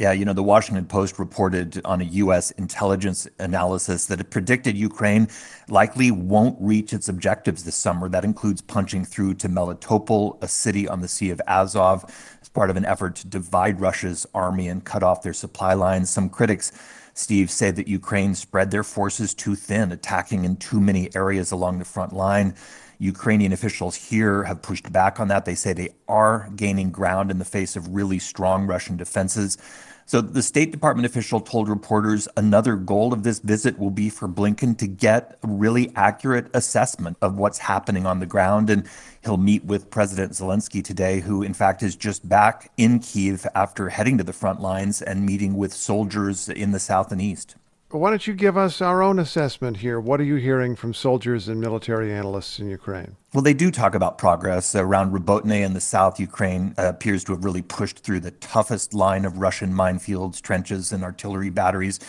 Yeah, 0.00 0.10
you 0.10 0.24
know, 0.24 0.32
the 0.32 0.42
Washington 0.42 0.86
Post 0.86 1.20
reported 1.20 1.80
on 1.84 2.00
a 2.00 2.04
U.S. 2.04 2.50
intelligence 2.52 3.28
analysis 3.38 4.06
that 4.06 4.18
it 4.18 4.30
predicted 4.30 4.76
Ukraine 4.76 5.28
likely 5.68 6.10
won't 6.10 6.60
reach 6.60 6.92
its 6.92 7.08
objectives 7.08 7.62
this 7.62 7.76
summer. 7.76 8.08
That 8.08 8.24
includes 8.24 8.60
punching 8.60 9.04
through 9.04 9.34
to 9.34 9.48
Melitopol, 9.48 10.42
a 10.42 10.48
city 10.48 10.88
on 10.88 11.00
the 11.00 11.06
Sea 11.06 11.30
of 11.30 11.40
Azov, 11.46 12.04
as 12.42 12.48
part 12.48 12.70
of 12.70 12.76
an 12.76 12.84
effort 12.84 13.14
to 13.16 13.28
divide 13.28 13.80
Russia's 13.80 14.26
army 14.34 14.66
and 14.66 14.84
cut 14.84 15.04
off 15.04 15.22
their 15.22 15.32
supply 15.32 15.74
lines. 15.74 16.10
Some 16.10 16.28
critics 16.28 16.72
Steve 17.14 17.50
said 17.50 17.76
that 17.76 17.88
Ukraine 17.88 18.34
spread 18.34 18.70
their 18.70 18.82
forces 18.82 19.34
too 19.34 19.54
thin, 19.54 19.92
attacking 19.92 20.44
in 20.44 20.56
too 20.56 20.80
many 20.80 21.14
areas 21.14 21.52
along 21.52 21.78
the 21.78 21.84
front 21.84 22.12
line. 22.12 22.54
Ukrainian 22.98 23.52
officials 23.52 23.94
here 23.94 24.44
have 24.44 24.62
pushed 24.62 24.92
back 24.92 25.20
on 25.20 25.28
that. 25.28 25.44
They 25.44 25.54
say 25.54 25.72
they 25.72 25.94
are 26.08 26.50
gaining 26.56 26.90
ground 26.90 27.30
in 27.30 27.38
the 27.38 27.44
face 27.44 27.76
of 27.76 27.94
really 27.94 28.18
strong 28.18 28.66
Russian 28.66 28.96
defenses. 28.96 29.58
So 30.06 30.20
the 30.20 30.42
State 30.42 30.70
Department 30.70 31.06
official 31.06 31.40
told 31.40 31.68
reporters 31.68 32.28
another 32.36 32.76
goal 32.76 33.14
of 33.14 33.22
this 33.22 33.38
visit 33.38 33.78
will 33.78 33.90
be 33.90 34.10
for 34.10 34.28
Blinken 34.28 34.76
to 34.78 34.86
get 34.86 35.38
a 35.42 35.48
really 35.48 35.90
accurate 35.96 36.50
assessment 36.52 37.16
of 37.22 37.36
what's 37.36 37.58
happening 37.58 38.04
on 38.04 38.20
the 38.20 38.26
ground. 38.26 38.68
And 38.68 38.86
he'll 39.24 39.38
meet 39.38 39.64
with 39.64 39.88
President 39.90 40.32
Zelensky 40.32 40.84
today, 40.84 41.20
who, 41.20 41.42
in 41.42 41.54
fact, 41.54 41.82
is 41.82 41.96
just 41.96 42.28
back 42.28 42.70
in 42.76 42.98
Kiev 42.98 43.46
after 43.54 43.88
heading 43.88 44.18
to 44.18 44.24
the 44.24 44.34
front 44.34 44.60
lines 44.60 45.00
and 45.00 45.24
meeting 45.24 45.56
with 45.56 45.72
soldiers 45.72 46.50
in 46.50 46.72
the 46.72 46.80
south 46.80 47.10
and 47.10 47.22
east. 47.22 47.56
Why 47.94 48.10
don't 48.10 48.26
you 48.26 48.34
give 48.34 48.56
us 48.56 48.82
our 48.82 49.04
own 49.04 49.20
assessment 49.20 49.76
here? 49.76 50.00
What 50.00 50.20
are 50.20 50.24
you 50.24 50.34
hearing 50.34 50.74
from 50.74 50.92
soldiers 50.94 51.46
and 51.46 51.60
military 51.60 52.12
analysts 52.12 52.58
in 52.58 52.68
Ukraine? 52.68 53.14
Well, 53.32 53.42
they 53.42 53.54
do 53.54 53.70
talk 53.70 53.94
about 53.94 54.18
progress. 54.18 54.74
Around 54.74 55.12
Robotyne 55.12 55.62
in 55.62 55.74
the 55.74 55.80
south, 55.80 56.18
Ukraine 56.18 56.74
uh, 56.76 56.88
appears 56.88 57.22
to 57.24 57.32
have 57.34 57.44
really 57.44 57.62
pushed 57.62 58.00
through 58.00 58.18
the 58.18 58.32
toughest 58.32 58.94
line 58.94 59.24
of 59.24 59.38
Russian 59.38 59.72
minefields, 59.72 60.42
trenches, 60.42 60.90
and 60.90 61.04
artillery 61.04 61.50
batteries. 61.50 62.00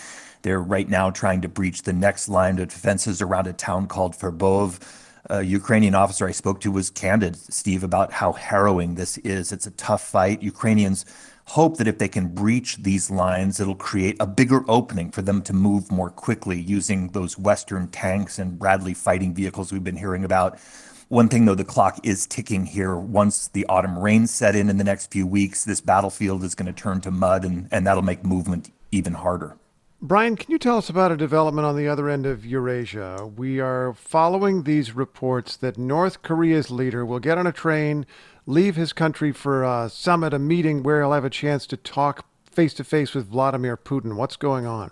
They're 0.42 0.60
right 0.60 0.90
now 0.90 1.12
trying 1.12 1.42
to 1.42 1.48
breach 1.48 1.84
the 1.84 1.94
next 1.94 2.30
line 2.30 2.58
of 2.58 2.70
defenses 2.70 3.22
around 3.22 3.46
a 3.46 3.54
town 3.54 3.86
called 3.86 4.16
Verbov. 4.16 4.80
A 5.30 5.44
Ukrainian 5.44 5.94
officer 5.94 6.28
I 6.28 6.32
spoke 6.32 6.62
to 6.62 6.72
was 6.72 6.90
candid, 6.90 7.36
Steve, 7.36 7.84
about 7.84 8.12
how 8.12 8.32
harrowing 8.32 8.96
this 8.96 9.20
is. 9.20 9.52
It's 9.52 9.68
a 9.68 9.72
tough 9.72 10.04
fight. 10.04 10.42
Ukrainians 10.42 11.06
hope 11.46 11.78
that 11.78 11.88
if 11.88 12.00
they 12.00 12.08
can 12.08 12.28
breach 12.28 12.78
these 12.78 13.12
lines, 13.12 13.60
it'll 13.60 13.76
create 13.76 14.18
a 14.20 14.28
bigger 14.28 14.64
opening 14.68 15.12
for 15.12 15.22
them 15.22 15.42
to 15.44 15.54
move 15.54 15.92
more 15.92 16.10
quickly 16.10 16.60
using 16.60 17.10
those 17.10 17.38
Western 17.38 17.88
tanks 17.88 18.40
and 18.40 18.58
Bradley 18.58 18.94
fighting 18.94 19.34
vehicles 19.34 19.72
we've 19.72 19.84
been 19.84 19.96
hearing 19.98 20.24
about. 20.24 20.60
One 21.08 21.30
thing, 21.30 21.46
though, 21.46 21.54
the 21.56 21.64
clock 21.64 22.00
is 22.04 22.26
ticking 22.26 22.66
here. 22.66 22.96
Once 22.96 23.48
the 23.50 23.66
autumn 23.68 23.98
rains 24.00 24.32
set 24.32 24.56
in 24.56 24.70
in 24.70 24.78
the 24.78 24.84
next 24.84 25.12
few 25.12 25.28
weeks, 25.28 25.64
this 25.64 25.80
battlefield 25.80 26.44
is 26.44 26.56
going 26.56 26.66
to 26.66 26.74
turn 26.74 27.00
to 27.02 27.12
mud, 27.12 27.46
and, 27.46 27.68
and 27.72 27.86
that'll 27.86 28.02
make 28.02 28.26
movement 28.26 28.72
even 28.92 29.14
harder. 29.14 29.56
Brian, 30.02 30.36
can 30.36 30.52
you 30.52 30.60
tell 30.60 30.78
us 30.78 30.90
about 30.90 31.12
a 31.12 31.18
development 31.18 31.66
on 31.66 31.78
the 31.78 31.88
other 31.88 32.10
end 32.10 32.26
of 32.26 32.46
Eurasia? 32.46 33.30
We 33.36 33.60
are 33.60 33.94
following 33.94 34.64
these 34.64 34.96
reports 34.96 35.56
that 35.58 35.78
North 35.78 36.22
Korea's 36.22 36.70
leader 36.70 37.06
will 37.06 37.20
get 37.20 37.38
on 37.38 37.48
a 37.48 37.52
train 37.52 38.06
leave 38.46 38.76
his 38.76 38.94
country 38.94 39.32
for 39.32 39.64
a 39.64 39.90
summit, 39.90 40.34
a 40.34 40.40
meeting 40.40 40.84
where 40.84 41.02
he'll 41.02 41.14
have 41.14 41.26
a 41.26 41.30
chance 41.30 41.66
to 41.68 41.78
talk 41.78 42.26
face 42.50 42.74
to 42.76 42.84
face 42.84 43.14
with 43.14 43.28
Vladimir 43.28 43.76
Putin. 43.76 44.16
What's 44.16 44.38
going 44.38 44.66
on? 44.66 44.92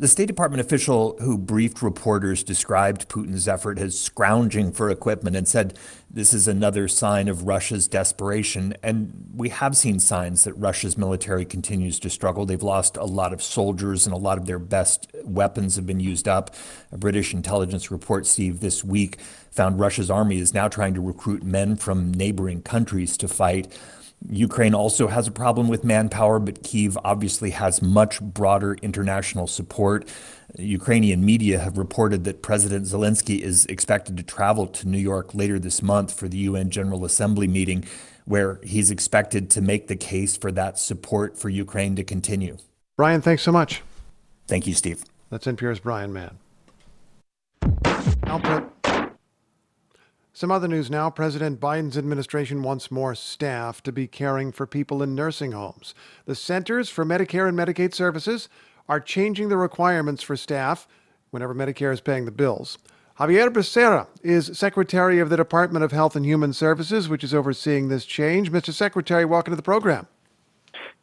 The 0.00 0.08
State 0.08 0.28
Department 0.28 0.62
official 0.62 1.14
who 1.20 1.36
briefed 1.36 1.82
reporters 1.82 2.42
described 2.42 3.10
Putin's 3.10 3.46
effort 3.46 3.78
as 3.78 4.00
scrounging 4.00 4.72
for 4.72 4.88
equipment 4.88 5.36
and 5.36 5.46
said 5.46 5.78
this 6.10 6.32
is 6.32 6.48
another 6.48 6.88
sign 6.88 7.28
of 7.28 7.46
Russia's 7.46 7.86
desperation. 7.86 8.72
And 8.82 9.28
we 9.36 9.50
have 9.50 9.76
seen 9.76 10.00
signs 10.00 10.44
that 10.44 10.54
Russia's 10.54 10.96
military 10.96 11.44
continues 11.44 12.00
to 12.00 12.08
struggle. 12.08 12.46
They've 12.46 12.62
lost 12.62 12.96
a 12.96 13.04
lot 13.04 13.34
of 13.34 13.42
soldiers 13.42 14.06
and 14.06 14.14
a 14.14 14.18
lot 14.18 14.38
of 14.38 14.46
their 14.46 14.58
best 14.58 15.06
weapons 15.22 15.76
have 15.76 15.84
been 15.84 16.00
used 16.00 16.26
up. 16.26 16.54
A 16.90 16.96
British 16.96 17.34
intelligence 17.34 17.90
report, 17.90 18.26
Steve, 18.26 18.60
this 18.60 18.82
week 18.82 19.20
found 19.50 19.78
Russia's 19.78 20.10
army 20.10 20.38
is 20.38 20.54
now 20.54 20.66
trying 20.66 20.94
to 20.94 21.02
recruit 21.02 21.42
men 21.42 21.76
from 21.76 22.10
neighboring 22.14 22.62
countries 22.62 23.18
to 23.18 23.28
fight. 23.28 23.76
Ukraine 24.28 24.74
also 24.74 25.08
has 25.08 25.26
a 25.26 25.30
problem 25.30 25.68
with 25.68 25.82
manpower, 25.82 26.38
but 26.38 26.62
Kiev 26.62 26.98
obviously 27.04 27.50
has 27.50 27.80
much 27.80 28.20
broader 28.20 28.74
international 28.82 29.46
support. 29.46 30.06
Ukrainian 30.58 31.24
media 31.24 31.58
have 31.58 31.78
reported 31.78 32.24
that 32.24 32.42
President 32.42 32.84
Zelensky 32.84 33.40
is 33.40 33.64
expected 33.66 34.16
to 34.18 34.22
travel 34.22 34.66
to 34.66 34.88
New 34.88 34.98
York 34.98 35.34
later 35.34 35.58
this 35.58 35.82
month 35.82 36.12
for 36.12 36.28
the 36.28 36.38
UN 36.38 36.70
General 36.70 37.04
Assembly 37.04 37.46
meeting, 37.46 37.84
where 38.24 38.60
he's 38.62 38.90
expected 38.90 39.48
to 39.50 39.60
make 39.60 39.86
the 39.86 39.96
case 39.96 40.36
for 40.36 40.52
that 40.52 40.78
support 40.78 41.38
for 41.38 41.48
Ukraine 41.48 41.96
to 41.96 42.04
continue. 42.04 42.58
Brian, 42.96 43.22
thanks 43.22 43.42
so 43.42 43.52
much. 43.52 43.82
Thank 44.46 44.66
you, 44.66 44.74
Steve. 44.74 45.04
That's 45.30 45.46
NPR's 45.46 45.80
Brian 45.80 46.12
Mann. 46.12 46.36
Output. 48.26 48.79
Some 50.40 50.50
other 50.50 50.68
news 50.68 50.90
now. 50.90 51.10
President 51.10 51.60
Biden's 51.60 51.98
administration 51.98 52.62
wants 52.62 52.90
more 52.90 53.14
staff 53.14 53.82
to 53.82 53.92
be 53.92 54.06
caring 54.06 54.52
for 54.52 54.66
people 54.66 55.02
in 55.02 55.14
nursing 55.14 55.52
homes. 55.52 55.94
The 56.24 56.34
Centers 56.34 56.88
for 56.88 57.04
Medicare 57.04 57.46
and 57.46 57.58
Medicaid 57.58 57.92
Services 57.92 58.48
are 58.88 59.00
changing 59.00 59.50
the 59.50 59.58
requirements 59.58 60.22
for 60.22 60.38
staff 60.38 60.88
whenever 61.28 61.54
Medicare 61.54 61.92
is 61.92 62.00
paying 62.00 62.24
the 62.24 62.30
bills. 62.30 62.78
Xavier 63.18 63.50
Becerra 63.50 64.06
is 64.22 64.56
Secretary 64.56 65.18
of 65.18 65.28
the 65.28 65.36
Department 65.36 65.84
of 65.84 65.92
Health 65.92 66.16
and 66.16 66.24
Human 66.24 66.54
Services, 66.54 67.06
which 67.06 67.22
is 67.22 67.34
overseeing 67.34 67.88
this 67.88 68.06
change. 68.06 68.50
Mr. 68.50 68.72
Secretary, 68.72 69.26
welcome 69.26 69.52
to 69.52 69.56
the 69.56 69.62
program. 69.62 70.06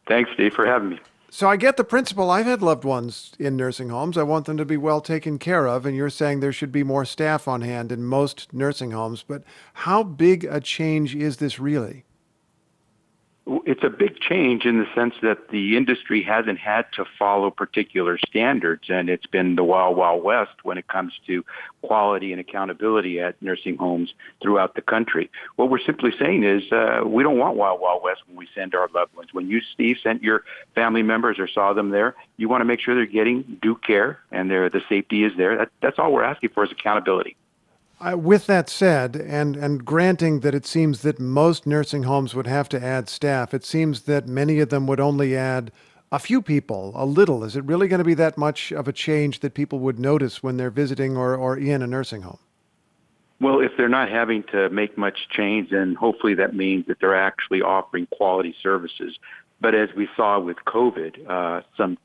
Thanks, 0.07 0.31
Steve, 0.33 0.55
for 0.55 0.65
having 0.65 0.89
me. 0.89 0.99
So 1.29 1.49
I 1.49 1.57
get 1.57 1.75
the 1.75 1.83
principle. 1.83 2.31
I've 2.31 2.45
had 2.45 2.61
loved 2.61 2.85
ones 2.85 3.33
in 3.37 3.57
nursing 3.57 3.89
homes. 3.89 4.17
I 4.17 4.23
want 4.23 4.45
them 4.45 4.57
to 4.57 4.65
be 4.65 4.77
well 4.77 5.01
taken 5.01 5.37
care 5.37 5.67
of. 5.67 5.85
And 5.85 5.95
you're 5.95 6.09
saying 6.09 6.39
there 6.39 6.53
should 6.53 6.71
be 6.71 6.83
more 6.83 7.05
staff 7.05 7.47
on 7.47 7.61
hand 7.61 7.91
in 7.91 8.05
most 8.05 8.53
nursing 8.53 8.91
homes. 8.91 9.23
But 9.27 9.43
how 9.73 10.03
big 10.03 10.45
a 10.45 10.61
change 10.61 11.15
is 11.15 11.37
this 11.37 11.59
really? 11.59 12.05
It's 13.65 13.83
a 13.83 13.89
big 13.89 14.19
change 14.19 14.65
in 14.65 14.77
the 14.79 14.85
sense 14.93 15.13
that 15.21 15.49
the 15.49 15.77
industry 15.77 16.21
hasn't 16.21 16.59
had 16.59 16.85
to 16.93 17.05
follow 17.17 17.49
particular 17.49 18.17
standards 18.27 18.83
and 18.89 19.09
it's 19.09 19.25
been 19.25 19.55
the 19.55 19.63
wild 19.63 19.95
wild 19.95 20.21
west 20.23 20.51
when 20.63 20.77
it 20.77 20.87
comes 20.87 21.13
to 21.25 21.45
quality 21.81 22.33
and 22.33 22.41
accountability 22.41 23.21
at 23.21 23.41
nursing 23.41 23.77
homes 23.77 24.13
throughout 24.41 24.75
the 24.75 24.81
country. 24.81 25.29
What 25.55 25.69
we're 25.69 25.79
simply 25.79 26.11
saying 26.19 26.43
is 26.43 26.69
uh, 26.73 27.01
we 27.05 27.23
don't 27.23 27.37
want 27.37 27.55
wild 27.55 27.79
wild 27.79 28.03
west 28.03 28.21
when 28.27 28.35
we 28.35 28.49
send 28.53 28.75
our 28.75 28.89
loved 28.93 29.15
ones. 29.15 29.29
When 29.31 29.47
you 29.47 29.61
steve 29.73 29.97
sent 30.03 30.21
your 30.21 30.43
family 30.75 31.03
members 31.03 31.39
or 31.39 31.47
saw 31.47 31.71
them 31.73 31.91
there 31.91 32.15
you 32.35 32.49
want 32.49 32.61
to 32.61 32.65
make 32.65 32.81
sure 32.81 32.95
they're 32.95 33.05
getting 33.05 33.59
due 33.61 33.75
care 33.75 34.19
and 34.31 34.51
the 34.51 34.81
safety 34.89 35.23
is 35.23 35.31
there. 35.37 35.57
That, 35.57 35.69
that's 35.81 35.99
all 35.99 36.11
we're 36.11 36.23
asking 36.23 36.49
for 36.49 36.65
is 36.65 36.71
accountability 36.71 37.37
with 38.01 38.45
that 38.47 38.69
said, 38.69 39.15
and, 39.15 39.55
and 39.55 39.83
granting 39.83 40.41
that 40.41 40.53
it 40.53 40.65
seems 40.65 41.01
that 41.01 41.19
most 41.19 41.65
nursing 41.65 42.03
homes 42.03 42.35
would 42.35 42.47
have 42.47 42.69
to 42.69 42.83
add 42.83 43.09
staff, 43.09 43.53
it 43.53 43.65
seems 43.65 44.01
that 44.01 44.27
many 44.27 44.59
of 44.59 44.69
them 44.69 44.85
would 44.87 44.99
only 44.99 45.35
add 45.35 45.71
a 46.11 46.19
few 46.19 46.41
people, 46.41 46.93
a 46.95 47.05
little. 47.05 47.43
Is 47.43 47.55
it 47.55 47.65
really 47.65 47.87
going 47.87 47.99
to 47.99 48.05
be 48.05 48.13
that 48.13 48.37
much 48.37 48.71
of 48.71 48.87
a 48.87 48.93
change 48.93 49.39
that 49.39 49.53
people 49.53 49.79
would 49.79 49.99
notice 49.99 50.41
when 50.41 50.57
they're 50.57 50.69
visiting 50.69 51.17
or, 51.17 51.35
or 51.35 51.57
in 51.57 51.81
a 51.81 51.87
nursing 51.87 52.21
home? 52.21 52.39
Well, 53.39 53.59
if 53.59 53.71
they're 53.77 53.89
not 53.89 54.09
having 54.09 54.43
to 54.51 54.69
make 54.69 54.97
much 54.97 55.27
change, 55.29 55.69
then 55.69 55.95
hopefully 55.95 56.33
that 56.35 56.55
means 56.55 56.87
that 56.87 56.99
they're 56.99 57.15
actually 57.15 57.61
offering 57.61 58.07
quality 58.07 58.55
services. 58.63 59.17
But 59.59 59.75
as 59.75 59.89
we 59.95 60.07
saw 60.15 60.39
with 60.39 60.57
COVID, 60.65 61.29
uh, 61.29 61.61
some 61.75 61.97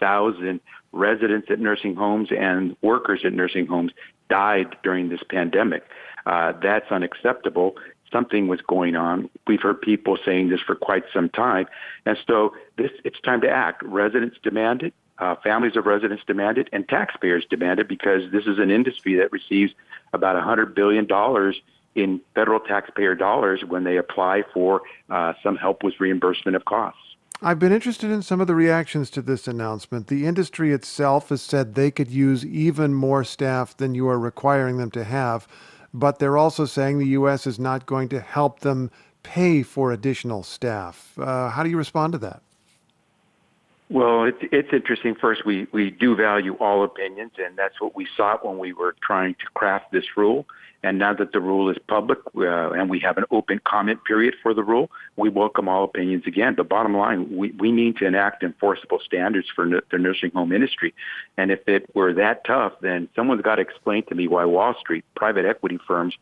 200,000 0.00 0.60
residents 0.92 1.48
at 1.50 1.58
nursing 1.58 1.94
homes 1.94 2.28
and 2.30 2.76
workers 2.82 3.20
at 3.24 3.32
nursing 3.32 3.66
homes 3.66 3.92
died 4.28 4.76
during 4.82 5.08
this 5.08 5.20
pandemic. 5.28 5.84
Uh, 6.26 6.52
that's 6.62 6.90
unacceptable. 6.90 7.74
Something 8.12 8.48
was 8.48 8.60
going 8.60 8.96
on. 8.96 9.28
We've 9.46 9.60
heard 9.60 9.80
people 9.80 10.16
saying 10.24 10.48
this 10.48 10.60
for 10.60 10.74
quite 10.74 11.02
some 11.12 11.28
time, 11.30 11.66
and 12.06 12.16
so 12.26 12.54
this 12.78 12.90
it's 13.04 13.20
time 13.20 13.40
to 13.40 13.48
act. 13.50 13.82
Residents 13.82 14.36
demand 14.42 14.82
it. 14.82 14.94
Uh, 15.18 15.34
families 15.42 15.76
of 15.76 15.86
residents 15.86 16.22
demand 16.26 16.58
it, 16.58 16.68
and 16.72 16.88
taxpayers 16.88 17.44
demand 17.50 17.80
it 17.80 17.88
because 17.88 18.30
this 18.32 18.46
is 18.46 18.58
an 18.58 18.70
industry 18.70 19.14
that 19.16 19.30
receives 19.32 19.72
about 20.12 20.40
$100 20.42 20.74
billion 20.74 21.06
in 21.94 22.20
federal 22.34 22.58
taxpayer 22.58 23.14
dollars 23.14 23.62
when 23.66 23.84
they 23.84 23.96
apply 23.96 24.42
for 24.52 24.82
uh, 25.10 25.32
some 25.42 25.56
help 25.56 25.84
with 25.84 25.94
reimbursement 26.00 26.56
of 26.56 26.64
costs. 26.64 27.03
I've 27.46 27.58
been 27.58 27.72
interested 27.72 28.10
in 28.10 28.22
some 28.22 28.40
of 28.40 28.46
the 28.46 28.54
reactions 28.54 29.10
to 29.10 29.20
this 29.20 29.46
announcement. 29.46 30.06
The 30.06 30.24
industry 30.24 30.72
itself 30.72 31.28
has 31.28 31.42
said 31.42 31.74
they 31.74 31.90
could 31.90 32.10
use 32.10 32.42
even 32.46 32.94
more 32.94 33.22
staff 33.22 33.76
than 33.76 33.94
you 33.94 34.08
are 34.08 34.18
requiring 34.18 34.78
them 34.78 34.90
to 34.92 35.04
have, 35.04 35.46
but 35.92 36.18
they're 36.18 36.38
also 36.38 36.64
saying 36.64 36.98
the 36.98 37.08
U.S. 37.08 37.46
is 37.46 37.58
not 37.58 37.84
going 37.84 38.08
to 38.08 38.20
help 38.20 38.60
them 38.60 38.90
pay 39.22 39.62
for 39.62 39.92
additional 39.92 40.42
staff. 40.42 41.18
Uh, 41.18 41.50
how 41.50 41.62
do 41.62 41.68
you 41.68 41.76
respond 41.76 42.14
to 42.14 42.18
that? 42.20 42.40
Well, 43.90 44.24
it's, 44.24 44.38
it's 44.40 44.72
interesting. 44.72 45.14
First, 45.14 45.44
we, 45.44 45.66
we 45.72 45.90
do 45.90 46.16
value 46.16 46.54
all 46.54 46.84
opinions, 46.84 47.32
and 47.38 47.56
that's 47.56 47.80
what 47.80 47.94
we 47.94 48.06
sought 48.16 48.44
when 48.44 48.58
we 48.58 48.72
were 48.72 48.96
trying 49.02 49.34
to 49.34 49.46
craft 49.54 49.92
this 49.92 50.04
rule. 50.16 50.46
And 50.82 50.98
now 50.98 51.14
that 51.14 51.32
the 51.32 51.40
rule 51.40 51.70
is 51.70 51.78
public 51.88 52.18
uh, 52.36 52.72
and 52.72 52.90
we 52.90 52.98
have 53.00 53.16
an 53.16 53.24
open 53.30 53.58
comment 53.64 54.04
period 54.04 54.34
for 54.42 54.52
the 54.52 54.62
rule, 54.62 54.90
we 55.16 55.30
welcome 55.30 55.66
all 55.66 55.84
opinions 55.84 56.24
again. 56.26 56.54
The 56.56 56.64
bottom 56.64 56.94
line, 56.94 57.34
we, 57.34 57.52
we 57.52 57.72
need 57.72 57.96
to 57.98 58.06
enact 58.06 58.42
enforceable 58.42 59.00
standards 59.02 59.48
for 59.54 59.64
n- 59.64 59.80
the 59.90 59.96
nursing 59.96 60.30
home 60.32 60.52
industry. 60.52 60.92
And 61.38 61.50
if 61.50 61.66
it 61.66 61.88
were 61.94 62.12
that 62.14 62.44
tough, 62.44 62.74
then 62.82 63.08
someone's 63.16 63.40
got 63.40 63.54
to 63.56 63.62
explain 63.62 64.04
to 64.06 64.14
me 64.14 64.28
why 64.28 64.44
Wall 64.44 64.74
Street, 64.78 65.06
private 65.16 65.46
equity 65.46 65.78
firms, 65.86 66.14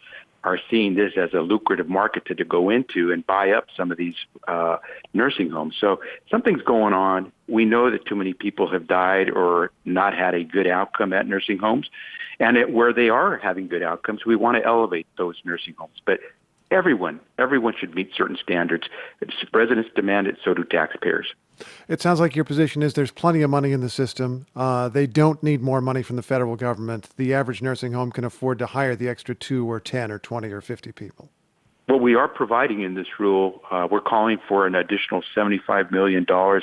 are 0.44 0.58
seeing 0.70 0.94
this 0.94 1.12
as 1.16 1.32
a 1.34 1.40
lucrative 1.40 1.88
market 1.88 2.24
to, 2.26 2.34
to 2.34 2.44
go 2.44 2.68
into 2.68 3.12
and 3.12 3.26
buy 3.26 3.50
up 3.50 3.66
some 3.76 3.90
of 3.92 3.98
these 3.98 4.14
uh, 4.48 4.78
nursing 5.14 5.50
homes. 5.50 5.76
So 5.80 6.00
something's 6.30 6.62
going 6.62 6.94
on. 6.94 7.32
We 7.48 7.64
know 7.64 7.90
that 7.90 8.06
too 8.06 8.16
many 8.16 8.32
people 8.32 8.70
have 8.70 8.86
died 8.88 9.30
or 9.30 9.70
not 9.84 10.14
had 10.14 10.34
a 10.34 10.42
good 10.42 10.66
outcome 10.66 11.12
at 11.12 11.26
nursing 11.26 11.58
homes. 11.58 11.88
And 12.40 12.56
it, 12.56 12.72
where 12.72 12.92
they 12.92 13.08
are 13.08 13.38
having 13.38 13.68
good 13.68 13.82
outcomes, 13.82 14.26
we 14.26 14.34
want 14.34 14.56
to 14.56 14.64
elevate 14.64 15.06
those 15.16 15.36
nursing 15.44 15.74
homes. 15.78 16.00
But 16.04 16.18
everyone, 16.72 17.20
everyone 17.38 17.74
should 17.78 17.94
meet 17.94 18.10
certain 18.16 18.36
standards. 18.42 18.88
residents 19.52 19.90
demand 19.94 20.26
it, 20.26 20.38
so 20.44 20.54
do 20.54 20.64
taxpayers. 20.64 21.26
It 21.88 22.00
sounds 22.00 22.20
like 22.20 22.34
your 22.34 22.44
position 22.44 22.82
is 22.82 22.94
there's 22.94 23.10
plenty 23.10 23.42
of 23.42 23.50
money 23.50 23.72
in 23.72 23.80
the 23.80 23.90
system. 23.90 24.46
Uh, 24.56 24.88
they 24.88 25.06
don't 25.06 25.42
need 25.42 25.60
more 25.60 25.80
money 25.80 26.02
from 26.02 26.16
the 26.16 26.22
federal 26.22 26.56
government. 26.56 27.08
The 27.16 27.34
average 27.34 27.62
nursing 27.62 27.92
home 27.92 28.10
can 28.12 28.24
afford 28.24 28.58
to 28.60 28.66
hire 28.66 28.96
the 28.96 29.08
extra 29.08 29.34
two 29.34 29.70
or 29.70 29.80
10 29.80 30.10
or 30.10 30.18
20 30.18 30.50
or 30.50 30.60
50 30.60 30.92
people. 30.92 31.28
What 31.86 32.00
we 32.00 32.14
are 32.14 32.28
providing 32.28 32.82
in 32.82 32.94
this 32.94 33.18
rule, 33.18 33.60
uh, 33.70 33.88
we're 33.90 34.00
calling 34.00 34.38
for 34.48 34.66
an 34.66 34.74
additional 34.74 35.22
$75 35.36 35.90
million 35.90 36.24
to 36.24 36.62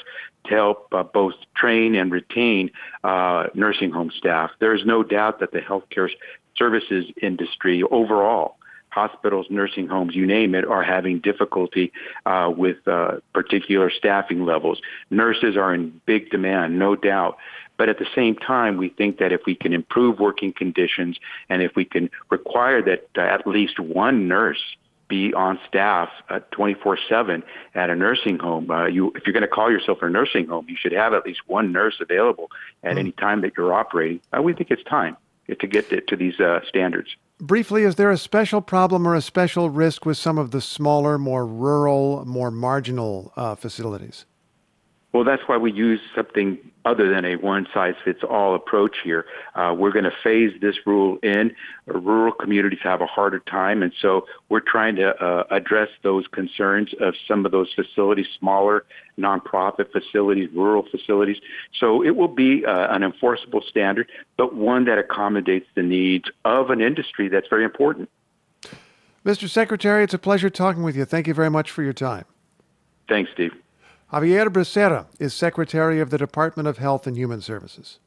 help 0.50 0.88
uh, 0.93 1.03
both 1.03 1.34
train 1.55 1.93
and 1.96 2.12
retain 2.12 2.72
uh, 3.03 3.48
nursing 3.53 3.91
home 3.91 4.12
staff. 4.17 4.51
There 4.60 4.74
is 4.74 4.86
no 4.86 5.03
doubt 5.03 5.39
that 5.41 5.51
the 5.51 5.60
healthcare 5.60 6.10
services 6.55 7.05
industry 7.22 7.84
overall 7.84 8.55
hospitals, 8.89 9.48
nursing 9.50 9.88
homes, 9.88 10.15
you 10.15 10.25
name 10.25 10.55
it, 10.55 10.65
are 10.65 10.84
having 10.84 11.19
difficulty 11.19 11.91
uh, 12.25 12.51
with 12.55 12.88
uh, 12.88 13.17
particular 13.34 13.89
staffing 13.89 14.46
levels. 14.46 14.81
Nurses 15.10 15.55
are 15.55 15.74
in 15.74 16.01
big 16.05 16.29
demand, 16.29 16.79
no 16.79 16.96
doubt. 16.96 17.38
But 17.77 17.88
at 17.88 17.98
the 17.98 18.08
same 18.13 18.36
time, 18.36 18.75
we 18.75 18.89
think 18.89 19.19
that 19.19 19.31
if 19.31 19.41
we 19.46 19.55
can 19.55 19.72
improve 19.72 20.19
working 20.19 20.51
conditions 20.51 21.17
and 21.48 21.62
if 21.62 21.75
we 21.75 21.86
can 21.86 22.10
require 22.29 22.81
that 22.81 23.08
uh, 23.17 23.22
at 23.22 23.48
least 23.48 23.79
one 23.79 24.27
nurse 24.27 24.62
be 25.08 25.34
on 25.34 25.60
staff 25.67 26.10
uh, 26.29 26.39
24/7 26.51 27.43
at 27.75 27.89
a 27.89 27.96
nursing 27.96 28.38
home. 28.38 28.69
Uh, 28.69 28.86
you, 28.86 29.12
if 29.15 29.25
you're 29.25 29.34
going 29.34 29.41
to 29.41 29.48
call 29.48 29.72
yourself 29.72 29.98
a 30.01 30.10
nursing 30.10 30.48
home, 30.48 30.65
you 30.69 30.77
should 30.79 30.91
have 30.91 31.13
at 31.13 31.25
least 31.25 31.41
one 31.48 31.72
nurse 31.72 31.96
available 32.00 32.50
at 32.84 32.96
mm. 32.96 33.00
any 33.00 33.12
time 33.13 33.41
that 33.41 33.53
you're 33.58 33.74
operating. 33.74 34.22
Uh, 34.38 34.41
we 34.41 34.53
think 34.53 34.69
it's 34.72 34.84
time 34.84 35.17
to 35.48 35.67
get 35.67 35.89
to, 35.89 36.00
to 36.01 36.15
these 36.15 36.39
uh, 36.39 36.60
standards. 36.67 37.10
Briefly, 37.41 37.84
is 37.84 37.96
there 37.96 38.12
a 38.12 38.17
special 38.17 38.60
problem 38.60 39.08
or 39.08 39.15
a 39.15 39.22
special 39.22 39.69
risk 39.69 40.05
with 40.05 40.17
some 40.17 40.38
of 40.38 40.51
the 40.51 40.60
smaller, 40.60 41.17
more 41.17 41.46
rural, 41.46 42.25
more 42.25 42.51
marginal 42.51 43.31
uh, 43.38 43.55
facilities? 43.55 44.25
Well, 45.12 45.24
that's 45.24 45.42
why 45.48 45.58
we 45.58 45.72
use 45.72 46.00
something 46.16 46.60
other 46.86 47.10
than 47.10 47.25
a 47.25 47.36
one 47.38 47.68
size 47.74 47.96
fits 48.06 48.20
all 48.24 48.54
approach 48.54 48.98
here. 49.04 49.25
Uh, 49.56 49.75
we're 49.78 49.92
going 49.92 50.06
to 50.06 50.13
phase 50.24 50.51
this 50.62 50.75
rule 50.86 51.18
in. 51.24 51.51
Rural 51.88 52.32
communities 52.32 52.80
have 52.84 53.01
a 53.01 53.08
harder 53.08 53.39
time, 53.39 53.82
and 53.82 53.92
so 54.00 54.28
we're 54.50 54.60
trying 54.60 54.96
to 54.98 55.16
uh, 55.16 55.46
address 55.50 55.89
those 56.04 56.28
concerns 56.28 56.94
of 57.00 57.16
some 57.28 57.44
of 57.44 57.51
those 57.51 57.74
facilities, 57.74 58.28
smaller 58.38 58.86
nonprofit 59.18 59.92
facilities, 59.92 60.48
rural 60.54 60.86
facilities. 60.92 61.38
So 61.80 62.04
it 62.04 62.16
will 62.16 62.28
be 62.28 62.63
uh, 62.63 62.94
an 62.94 63.01
enforceable 63.01 63.63
standard, 63.68 64.08
but 64.38 64.56
one 64.56 64.86
that 64.86 65.00
accommodates 65.00 65.66
the 65.74 65.84
needs 65.84 66.30
of 66.46 66.70
an 66.70 66.82
industry 66.82 67.30
that's 67.30 67.48
very 67.50 67.63
important. 67.63 68.10
Mr. 69.25 69.50
Secretary, 69.50 70.03
it's 70.03 70.14
a 70.14 70.20
pleasure 70.20 70.51
talking 70.51 70.83
with 70.83 70.96
you. 70.96 71.03
Thank 71.03 71.27
you 71.27 71.33
very 71.33 71.50
much 71.50 71.72
for 71.72 71.81
your 71.81 71.94
time. 71.94 72.25
Thanks, 73.07 73.31
Steve. 73.33 73.53
Xavier 74.11 74.50
Becerra 74.50 75.05
is 75.19 75.35
Secretary 75.35 76.00
of 76.00 76.09
the 76.09 76.17
Department 76.17 76.67
of 76.67 76.79
Health 76.79 77.05
and 77.05 77.15
Human 77.15 77.41
Services. 77.41 78.00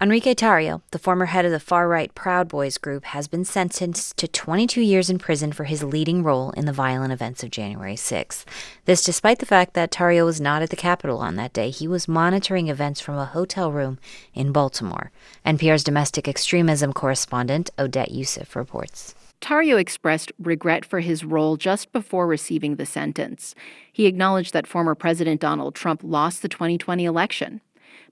Enrique 0.00 0.34
Tarrio, 0.34 0.80
the 0.92 0.98
former 0.98 1.26
head 1.26 1.44
of 1.44 1.52
the 1.52 1.60
far 1.60 1.86
right 1.86 2.14
Proud 2.14 2.48
Boys 2.48 2.78
group, 2.78 3.04
has 3.04 3.28
been 3.28 3.44
sentenced 3.44 4.16
to 4.16 4.26
22 4.26 4.80
years 4.80 5.10
in 5.10 5.18
prison 5.18 5.52
for 5.52 5.64
his 5.64 5.82
leading 5.82 6.22
role 6.22 6.52
in 6.52 6.64
the 6.64 6.72
violent 6.72 7.12
events 7.12 7.42
of 7.42 7.50
January 7.50 7.96
6th. 7.96 8.46
This 8.86 9.04
despite 9.04 9.40
the 9.40 9.46
fact 9.46 9.74
that 9.74 9.90
Tarrio 9.90 10.24
was 10.24 10.40
not 10.40 10.62
at 10.62 10.70
the 10.70 10.74
Capitol 10.76 11.18
on 11.18 11.36
that 11.36 11.52
day. 11.52 11.68
He 11.68 11.86
was 11.86 12.08
monitoring 12.08 12.68
events 12.68 12.98
from 12.98 13.18
a 13.18 13.26
hotel 13.26 13.70
room 13.70 13.98
in 14.32 14.52
Baltimore. 14.52 15.12
NPR's 15.44 15.84
domestic 15.84 16.26
extremism 16.26 16.94
correspondent, 16.94 17.68
Odette 17.78 18.10
Yousef, 18.10 18.54
reports. 18.54 19.14
Tarrio 19.40 19.78
expressed 19.78 20.32
regret 20.38 20.84
for 20.84 21.00
his 21.00 21.24
role 21.24 21.56
just 21.56 21.92
before 21.92 22.26
receiving 22.26 22.76
the 22.76 22.86
sentence. 22.86 23.54
He 23.92 24.06
acknowledged 24.06 24.52
that 24.52 24.66
former 24.66 24.94
President 24.94 25.40
Donald 25.40 25.74
Trump 25.74 26.02
lost 26.04 26.42
the 26.42 26.48
2020 26.48 27.04
election, 27.04 27.60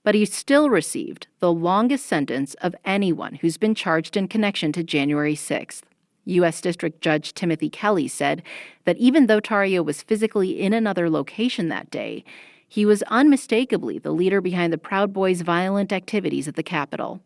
but 0.03 0.15
he 0.15 0.25
still 0.25 0.69
received 0.69 1.27
the 1.39 1.53
longest 1.53 2.05
sentence 2.05 2.55
of 2.55 2.75
anyone 2.83 3.35
who's 3.35 3.57
been 3.57 3.75
charged 3.75 4.17
in 4.17 4.27
connection 4.27 4.71
to 4.71 4.83
January 4.83 5.35
6th. 5.35 5.81
U.S. 6.25 6.61
District 6.61 7.01
Judge 7.01 7.33
Timothy 7.33 7.69
Kelly 7.69 8.07
said 8.07 8.43
that 8.85 8.97
even 8.97 9.27
though 9.27 9.41
Tarrio 9.41 9.83
was 9.83 10.03
physically 10.03 10.59
in 10.59 10.73
another 10.73 11.09
location 11.09 11.69
that 11.69 11.89
day, 11.89 12.23
he 12.67 12.85
was 12.85 13.01
unmistakably 13.03 13.97
the 13.97 14.11
leader 14.11 14.41
behind 14.41 14.71
the 14.71 14.77
Proud 14.77 15.11
Boys' 15.11 15.41
violent 15.41 15.91
activities 15.91 16.47
at 16.47 16.55
the 16.55 16.63
Capitol. 16.63 17.21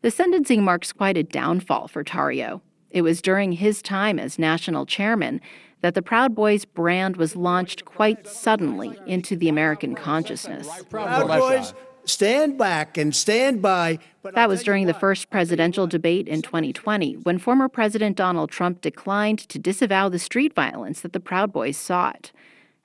The 0.00 0.10
sentencing 0.10 0.62
marks 0.62 0.92
quite 0.92 1.16
a 1.16 1.22
downfall 1.22 1.88
for 1.88 2.04
Tarrio. 2.04 2.62
It 2.90 3.02
was 3.02 3.20
during 3.20 3.52
his 3.52 3.82
time 3.82 4.18
as 4.18 4.38
national 4.38 4.86
chairman 4.86 5.40
that 5.80 5.94
the 5.94 6.02
Proud 6.02 6.34
Boys 6.34 6.64
brand 6.64 7.16
was 7.16 7.36
launched 7.36 7.84
quite 7.84 8.26
suddenly 8.26 8.98
into 9.06 9.36
the 9.36 9.48
American 9.48 9.94
consciousness. 9.94 10.68
Proud 10.90 11.28
Boys, 11.28 11.74
stand 12.04 12.58
back 12.58 12.96
and 12.96 13.14
stand 13.14 13.62
by. 13.62 13.98
that 14.22 14.48
was 14.48 14.62
during 14.62 14.86
the 14.86 14.94
first 14.94 15.30
presidential 15.30 15.86
debate 15.86 16.26
in 16.26 16.42
2020 16.42 17.14
when 17.18 17.38
former 17.38 17.68
President 17.68 18.16
Donald 18.16 18.50
Trump 18.50 18.80
declined 18.80 19.38
to 19.38 19.58
disavow 19.58 20.08
the 20.08 20.18
street 20.18 20.54
violence 20.54 21.00
that 21.02 21.12
the 21.12 21.20
Proud 21.20 21.52
Boys 21.52 21.76
sought. 21.76 22.32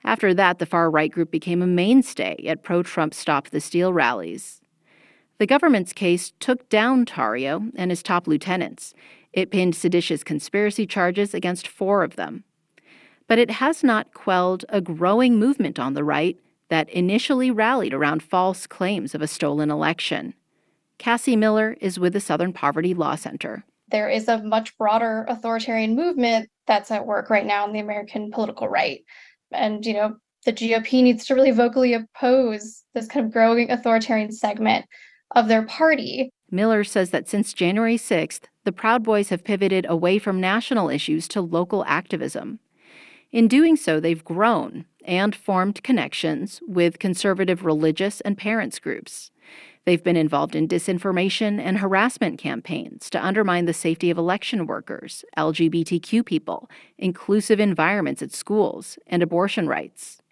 After 0.04 0.34
that, 0.34 0.58
the 0.58 0.66
far 0.66 0.90
right 0.90 1.10
group 1.10 1.30
became 1.30 1.62
a 1.62 1.66
mainstay 1.66 2.36
at 2.46 2.62
pro 2.62 2.82
Trump 2.82 3.14
Stop 3.14 3.48
the 3.48 3.60
Steal 3.60 3.92
rallies. 3.92 4.60
The 5.38 5.46
government's 5.46 5.92
case 5.92 6.32
took 6.38 6.68
down 6.68 7.06
Tarrio 7.06 7.72
and 7.74 7.90
his 7.90 8.02
top 8.02 8.28
lieutenants. 8.28 8.94
It 9.34 9.50
pinned 9.50 9.74
seditious 9.74 10.22
conspiracy 10.22 10.86
charges 10.86 11.34
against 11.34 11.66
four 11.66 12.04
of 12.04 12.14
them. 12.14 12.44
But 13.26 13.40
it 13.40 13.50
has 13.50 13.82
not 13.82 14.14
quelled 14.14 14.64
a 14.68 14.80
growing 14.80 15.38
movement 15.38 15.78
on 15.80 15.94
the 15.94 16.04
right 16.04 16.38
that 16.68 16.88
initially 16.90 17.50
rallied 17.50 17.92
around 17.92 18.22
false 18.22 18.66
claims 18.68 19.12
of 19.12 19.20
a 19.20 19.26
stolen 19.26 19.72
election. 19.72 20.34
Cassie 20.98 21.34
Miller 21.34 21.76
is 21.80 21.98
with 21.98 22.12
the 22.12 22.20
Southern 22.20 22.52
Poverty 22.52 22.94
Law 22.94 23.16
Center. 23.16 23.64
There 23.88 24.08
is 24.08 24.28
a 24.28 24.42
much 24.42 24.78
broader 24.78 25.26
authoritarian 25.28 25.96
movement 25.96 26.48
that's 26.66 26.92
at 26.92 27.04
work 27.04 27.28
right 27.28 27.44
now 27.44 27.66
in 27.66 27.72
the 27.72 27.80
American 27.80 28.30
political 28.30 28.68
right. 28.68 29.00
And, 29.50 29.84
you 29.84 29.94
know, 29.94 30.16
the 30.46 30.52
GOP 30.52 31.02
needs 31.02 31.26
to 31.26 31.34
really 31.34 31.50
vocally 31.50 31.94
oppose 31.94 32.84
this 32.94 33.08
kind 33.08 33.26
of 33.26 33.32
growing 33.32 33.70
authoritarian 33.70 34.30
segment 34.30 34.86
of 35.34 35.48
their 35.48 35.64
party. 35.66 36.30
Miller 36.50 36.84
says 36.84 37.10
that 37.10 37.28
since 37.28 37.52
January 37.52 37.96
6th, 37.96 38.42
the 38.64 38.72
Proud 38.72 39.02
Boys 39.02 39.28
have 39.28 39.44
pivoted 39.44 39.86
away 39.88 40.18
from 40.18 40.40
national 40.40 40.90
issues 40.90 41.28
to 41.28 41.40
local 41.40 41.84
activism. 41.86 42.58
In 43.30 43.48
doing 43.48 43.76
so, 43.76 44.00
they've 44.00 44.24
grown 44.24 44.86
and 45.04 45.34
formed 45.34 45.82
connections 45.82 46.60
with 46.66 46.98
conservative 46.98 47.64
religious 47.64 48.20
and 48.22 48.38
parents 48.38 48.78
groups. 48.78 49.30
They've 49.84 50.02
been 50.02 50.16
involved 50.16 50.54
in 50.54 50.66
disinformation 50.66 51.60
and 51.60 51.78
harassment 51.78 52.38
campaigns 52.38 53.10
to 53.10 53.22
undermine 53.22 53.66
the 53.66 53.74
safety 53.74 54.08
of 54.08 54.16
election 54.16 54.66
workers, 54.66 55.24
LGBTQ 55.36 56.24
people, 56.24 56.70
inclusive 56.96 57.60
environments 57.60 58.22
at 58.22 58.32
schools, 58.32 58.98
and 59.06 59.22
abortion 59.22 59.68
rights. 59.68 60.22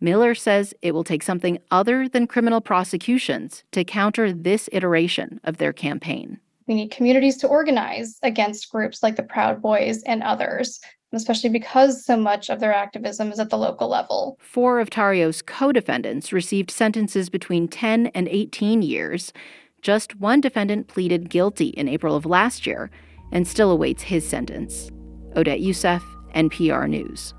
Miller 0.00 0.34
says 0.34 0.74
it 0.82 0.92
will 0.92 1.04
take 1.04 1.22
something 1.22 1.58
other 1.70 2.08
than 2.08 2.26
criminal 2.26 2.60
prosecutions 2.60 3.64
to 3.72 3.82
counter 3.82 4.32
this 4.32 4.68
iteration 4.72 5.40
of 5.42 5.56
their 5.56 5.72
campaign. 5.72 6.38
We 6.66 6.74
need 6.74 6.90
communities 6.90 7.36
to 7.38 7.48
organize 7.48 8.18
against 8.22 8.70
groups 8.70 9.02
like 9.02 9.16
the 9.16 9.22
Proud 9.22 9.60
Boys 9.60 10.02
and 10.04 10.22
others, 10.22 10.80
especially 11.12 11.50
because 11.50 12.04
so 12.04 12.16
much 12.16 12.50
of 12.50 12.60
their 12.60 12.74
activism 12.74 13.32
is 13.32 13.40
at 13.40 13.50
the 13.50 13.58
local 13.58 13.88
level. 13.88 14.38
Four 14.40 14.80
of 14.80 14.90
Tarrio's 14.90 15.42
co 15.42 15.72
defendants 15.72 16.32
received 16.32 16.70
sentences 16.70 17.28
between 17.28 17.68
10 17.68 18.08
and 18.08 18.28
18 18.28 18.82
years. 18.82 19.32
Just 19.80 20.16
one 20.20 20.40
defendant 20.40 20.86
pleaded 20.86 21.28
guilty 21.28 21.68
in 21.68 21.88
April 21.88 22.14
of 22.14 22.24
last 22.24 22.66
year 22.66 22.90
and 23.32 23.48
still 23.48 23.70
awaits 23.70 24.02
his 24.02 24.28
sentence. 24.28 24.90
Odette 25.36 25.60
Yousef, 25.60 26.02
NPR 26.34 26.88
News. 26.88 27.34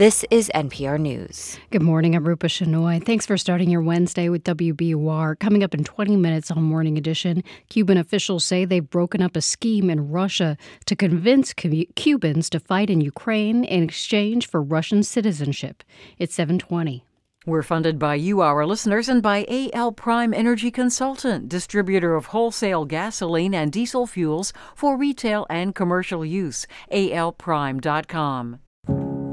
This 0.00 0.24
is 0.30 0.50
NPR 0.54 0.98
News. 0.98 1.58
Good 1.70 1.82
morning. 1.82 2.16
I'm 2.16 2.26
Rupa 2.26 2.46
Shenoy. 2.46 3.04
Thanks 3.04 3.26
for 3.26 3.36
starting 3.36 3.68
your 3.68 3.82
Wednesday 3.82 4.30
with 4.30 4.44
WBUR. 4.44 5.38
Coming 5.38 5.62
up 5.62 5.74
in 5.74 5.84
20 5.84 6.16
minutes 6.16 6.50
on 6.50 6.62
Morning 6.62 6.96
Edition, 6.96 7.44
Cuban 7.68 7.98
officials 7.98 8.46
say 8.46 8.64
they've 8.64 8.88
broken 8.88 9.20
up 9.20 9.36
a 9.36 9.42
scheme 9.42 9.90
in 9.90 10.08
Russia 10.10 10.56
to 10.86 10.96
convince 10.96 11.52
Cubans 11.52 12.48
to 12.48 12.58
fight 12.58 12.88
in 12.88 13.02
Ukraine 13.02 13.62
in 13.62 13.82
exchange 13.82 14.48
for 14.48 14.62
Russian 14.62 15.02
citizenship. 15.02 15.82
It's 16.16 16.34
720. 16.34 17.04
We're 17.44 17.62
funded 17.62 17.98
by 17.98 18.14
you, 18.14 18.40
our 18.40 18.64
listeners, 18.64 19.06
and 19.06 19.22
by 19.22 19.44
AL 19.74 19.92
Prime 19.92 20.32
Energy 20.32 20.70
Consultant, 20.70 21.50
distributor 21.50 22.14
of 22.14 22.32
wholesale 22.32 22.86
gasoline 22.86 23.54
and 23.54 23.70
diesel 23.70 24.06
fuels 24.06 24.54
for 24.74 24.96
retail 24.96 25.46
and 25.50 25.74
commercial 25.74 26.24
use. 26.24 26.66
alprime.com. 26.90 28.60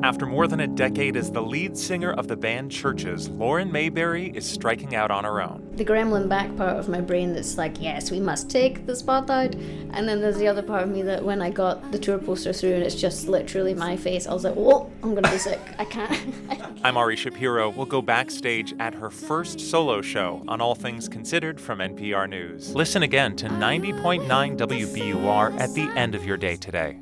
After 0.08 0.26
more 0.26 0.48
than 0.48 0.62
a 0.62 0.68
decade 0.68 1.18
as 1.18 1.30
the 1.30 1.42
lead 1.42 1.78
singer 1.78 2.14
of 2.14 2.30
the 2.30 2.38
band 2.38 2.72
Chvrches, 2.72 3.28
Lauren 3.38 3.70
Mayberry 3.70 4.30
is 4.30 4.50
striking 4.50 4.96
out 4.96 5.12
on 5.12 5.26
her 5.26 5.42
own. 5.42 5.68
The 5.76 5.84
gremlin 5.84 6.30
back 6.30 6.56
part 6.56 6.78
of 6.78 6.88
my 6.88 7.02
brain 7.02 7.34
that's 7.34 7.58
like, 7.58 7.82
yes, 7.82 8.10
we 8.10 8.22
must 8.22 8.50
take 8.50 8.86
the 8.86 8.96
spotlight. 8.96 9.56
And 9.56 10.08
then 10.08 10.22
there's 10.22 10.38
the 10.38 10.48
other 10.48 10.62
part 10.62 10.84
of 10.84 10.90
me 10.92 11.02
that 11.02 11.26
when 11.26 11.42
I 11.42 11.50
got 11.50 11.92
the 11.92 12.00
tour 12.00 12.20
poster 12.20 12.54
through 12.54 12.76
and 12.76 12.84
it's 12.84 12.96
just 12.96 13.28
literally 13.28 13.74
my 13.74 13.98
face, 13.98 14.28
I 14.28 14.34
was 14.34 14.46
like, 14.46 14.56
whoa, 14.56 14.90
I'm 15.04 15.12
going 15.12 15.24
to 15.24 15.30
be 15.30 15.38
sick. 15.38 15.60
I 15.78 15.84
can't. 15.84 16.34
I'm 16.86 16.96
Ari 16.96 17.18
Shapiro. 17.18 17.70
We'll 17.70 17.86
go 17.86 18.02
backstage 18.02 18.74
at 18.80 18.94
her 18.94 19.10
first 19.10 19.60
solo 19.60 20.02
show 20.02 20.42
on 20.48 20.62
All 20.62 20.74
Things 20.74 21.10
Considered 21.10 21.60
from 21.60 21.80
NPR 21.80 22.30
News. 22.30 22.74
Listen 22.74 23.04
again 23.04 23.36
to 23.36 23.50
90.9 23.50 24.26
WBUR 24.58 25.60
at 25.60 25.74
the 25.74 25.92
end 26.00 26.16
of 26.16 26.24
your 26.24 26.38
day 26.38 26.56
today. 26.56 27.02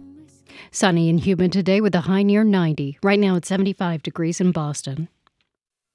Sunny 0.76 1.10
and 1.10 1.22
humid 1.22 1.54
today 1.54 1.80
with 1.80 1.96
a 1.96 2.02
high 2.02 2.22
near 2.22 2.44
90. 2.44 3.00
Right 3.02 3.18
now 3.18 3.36
it's 3.36 3.48
75 3.48 4.04
degrees 4.04 4.42
in 4.42 4.52
Boston. 4.52 5.08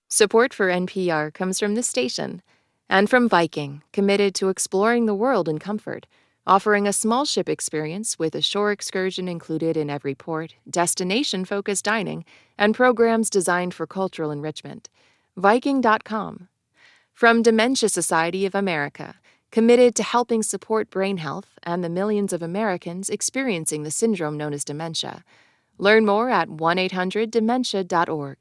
Support 0.08 0.54
for 0.54 0.68
NPR 0.68 1.34
comes 1.34 1.60
from 1.60 1.74
this 1.74 1.86
station 1.86 2.40
and 2.88 3.10
from 3.10 3.28
Viking, 3.28 3.82
committed 3.92 4.34
to 4.36 4.48
exploring 4.48 5.04
the 5.04 5.14
world 5.14 5.50
in 5.50 5.58
comfort, 5.58 6.06
offering 6.46 6.88
a 6.88 6.94
small 6.94 7.26
ship 7.26 7.46
experience 7.46 8.18
with 8.18 8.34
a 8.34 8.40
shore 8.40 8.72
excursion 8.72 9.28
included 9.28 9.76
in 9.76 9.90
every 9.90 10.14
port, 10.14 10.54
destination 10.68 11.44
focused 11.44 11.84
dining, 11.84 12.24
and 12.56 12.74
programs 12.74 13.28
designed 13.28 13.74
for 13.74 13.86
cultural 13.86 14.30
enrichment. 14.30 14.88
Viking.com. 15.36 16.48
From 17.12 17.42
Dementia 17.42 17.90
Society 17.90 18.46
of 18.46 18.54
America 18.54 19.16
committed 19.50 19.94
to 19.96 20.02
helping 20.02 20.42
support 20.42 20.90
brain 20.90 21.16
health 21.16 21.58
and 21.62 21.82
the 21.82 21.88
millions 21.88 22.32
of 22.32 22.42
Americans 22.42 23.10
experiencing 23.10 23.82
the 23.82 23.90
syndrome 23.90 24.36
known 24.36 24.52
as 24.52 24.64
dementia. 24.64 25.24
Learn 25.78 26.04
more 26.06 26.30
at 26.30 26.48
1 26.48 26.78
800 26.78 27.30
dementia.org. 27.30 28.38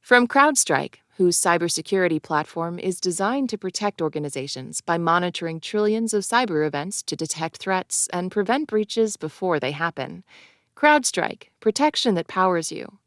From 0.00 0.28
CrowdStrike, 0.28 0.96
whose 1.16 1.40
cybersecurity 1.40 2.22
platform 2.22 2.78
is 2.78 3.00
designed 3.00 3.50
to 3.50 3.58
protect 3.58 4.00
organizations 4.00 4.80
by 4.80 4.96
monitoring 4.96 5.58
trillions 5.58 6.14
of 6.14 6.22
cyber 6.22 6.64
events 6.64 7.02
to 7.02 7.16
detect 7.16 7.56
threats 7.56 8.08
and 8.12 8.30
prevent 8.30 8.68
breaches 8.68 9.16
before 9.16 9.58
they 9.58 9.72
happen. 9.72 10.22
CrowdStrike, 10.76 11.48
protection 11.58 12.14
that 12.14 12.28
powers 12.28 12.70
you. 12.70 12.98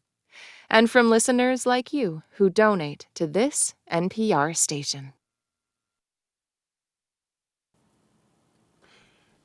And 0.69 0.91
from 0.91 1.09
listeners 1.09 1.65
like 1.65 1.93
you 1.93 2.23
who 2.31 2.49
donate 2.49 3.07
to 3.15 3.25
this 3.27 3.75
NPR 3.89 4.55
station. 4.57 5.13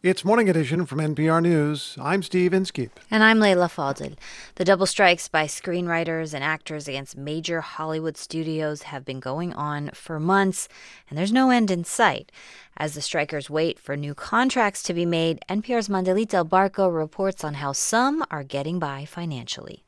It's 0.06 0.24
Morning 0.24 0.48
Edition 0.48 0.86
from 0.86 1.00
NPR 1.00 1.42
News. 1.42 1.98
I'm 2.00 2.22
Steve 2.22 2.54
Inskeep. 2.54 3.00
And 3.10 3.24
I'm 3.24 3.40
Leila 3.40 3.66
Fadel. 3.66 4.16
The 4.54 4.64
double 4.64 4.86
strikes 4.86 5.26
by 5.26 5.46
screenwriters 5.46 6.32
and 6.32 6.44
actors 6.44 6.86
against 6.86 7.16
major 7.16 7.60
Hollywood 7.60 8.16
studios 8.16 8.82
have 8.82 9.04
been 9.04 9.18
going 9.18 9.52
on 9.54 9.90
for 9.94 10.20
months, 10.20 10.68
and 11.10 11.18
there's 11.18 11.32
no 11.32 11.50
end 11.50 11.72
in 11.72 11.82
sight. 11.82 12.30
As 12.76 12.94
the 12.94 13.02
strikers 13.02 13.50
wait 13.50 13.80
for 13.80 13.96
new 13.96 14.14
contracts 14.14 14.84
to 14.84 14.94
be 14.94 15.04
made, 15.04 15.40
NPR's 15.48 15.88
Mandalit 15.88 16.28
del 16.28 16.44
Barco 16.44 16.88
reports 16.88 17.42
on 17.42 17.54
how 17.54 17.72
some 17.72 18.24
are 18.30 18.44
getting 18.44 18.78
by 18.78 19.06
financially. 19.06 19.82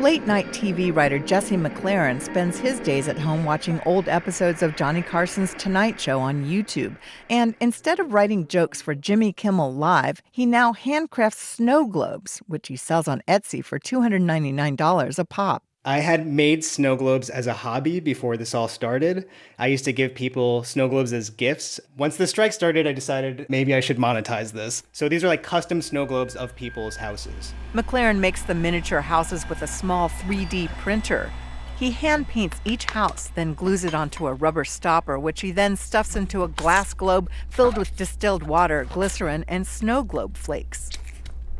Late 0.00 0.26
night 0.26 0.46
TV 0.46 0.96
writer 0.96 1.18
Jesse 1.18 1.58
McLaren 1.58 2.22
spends 2.22 2.58
his 2.58 2.80
days 2.80 3.06
at 3.06 3.18
home 3.18 3.44
watching 3.44 3.82
old 3.84 4.08
episodes 4.08 4.62
of 4.62 4.74
Johnny 4.74 5.02
Carson's 5.02 5.52
Tonight 5.52 6.00
Show 6.00 6.20
on 6.20 6.46
YouTube. 6.46 6.96
And 7.28 7.54
instead 7.60 8.00
of 8.00 8.14
writing 8.14 8.46
jokes 8.46 8.80
for 8.80 8.94
Jimmy 8.94 9.34
Kimmel 9.34 9.74
Live, 9.74 10.22
he 10.32 10.46
now 10.46 10.72
handcrafts 10.72 11.34
snow 11.34 11.86
globes, 11.86 12.38
which 12.46 12.68
he 12.68 12.76
sells 12.76 13.08
on 13.08 13.20
Etsy 13.28 13.62
for 13.62 13.78
$299 13.78 15.18
a 15.18 15.24
pop. 15.26 15.64
I 15.82 16.00
had 16.00 16.26
made 16.26 16.62
snow 16.62 16.94
globes 16.94 17.30
as 17.30 17.46
a 17.46 17.54
hobby 17.54 18.00
before 18.00 18.36
this 18.36 18.54
all 18.54 18.68
started. 18.68 19.26
I 19.58 19.68
used 19.68 19.86
to 19.86 19.94
give 19.94 20.14
people 20.14 20.62
snow 20.62 20.88
globes 20.88 21.10
as 21.14 21.30
gifts. 21.30 21.80
Once 21.96 22.18
the 22.18 22.26
strike 22.26 22.52
started, 22.52 22.86
I 22.86 22.92
decided 22.92 23.46
maybe 23.48 23.74
I 23.74 23.80
should 23.80 23.96
monetize 23.96 24.52
this. 24.52 24.82
So 24.92 25.08
these 25.08 25.24
are 25.24 25.28
like 25.28 25.42
custom 25.42 25.80
snow 25.80 26.04
globes 26.04 26.36
of 26.36 26.54
people's 26.54 26.96
houses. 26.96 27.54
McLaren 27.72 28.18
makes 28.18 28.42
the 28.42 28.54
miniature 28.54 29.00
houses 29.00 29.48
with 29.48 29.62
a 29.62 29.66
small 29.66 30.10
3D 30.10 30.68
printer. 30.80 31.32
He 31.78 31.92
hand 31.92 32.28
paints 32.28 32.60
each 32.66 32.84
house, 32.84 33.30
then 33.34 33.54
glues 33.54 33.82
it 33.82 33.94
onto 33.94 34.26
a 34.26 34.34
rubber 34.34 34.66
stopper, 34.66 35.18
which 35.18 35.40
he 35.40 35.50
then 35.50 35.76
stuffs 35.76 36.14
into 36.14 36.42
a 36.42 36.48
glass 36.48 36.92
globe 36.92 37.30
filled 37.48 37.78
with 37.78 37.96
distilled 37.96 38.42
water, 38.42 38.86
glycerin, 38.92 39.46
and 39.48 39.66
snow 39.66 40.02
globe 40.02 40.36
flakes. 40.36 40.90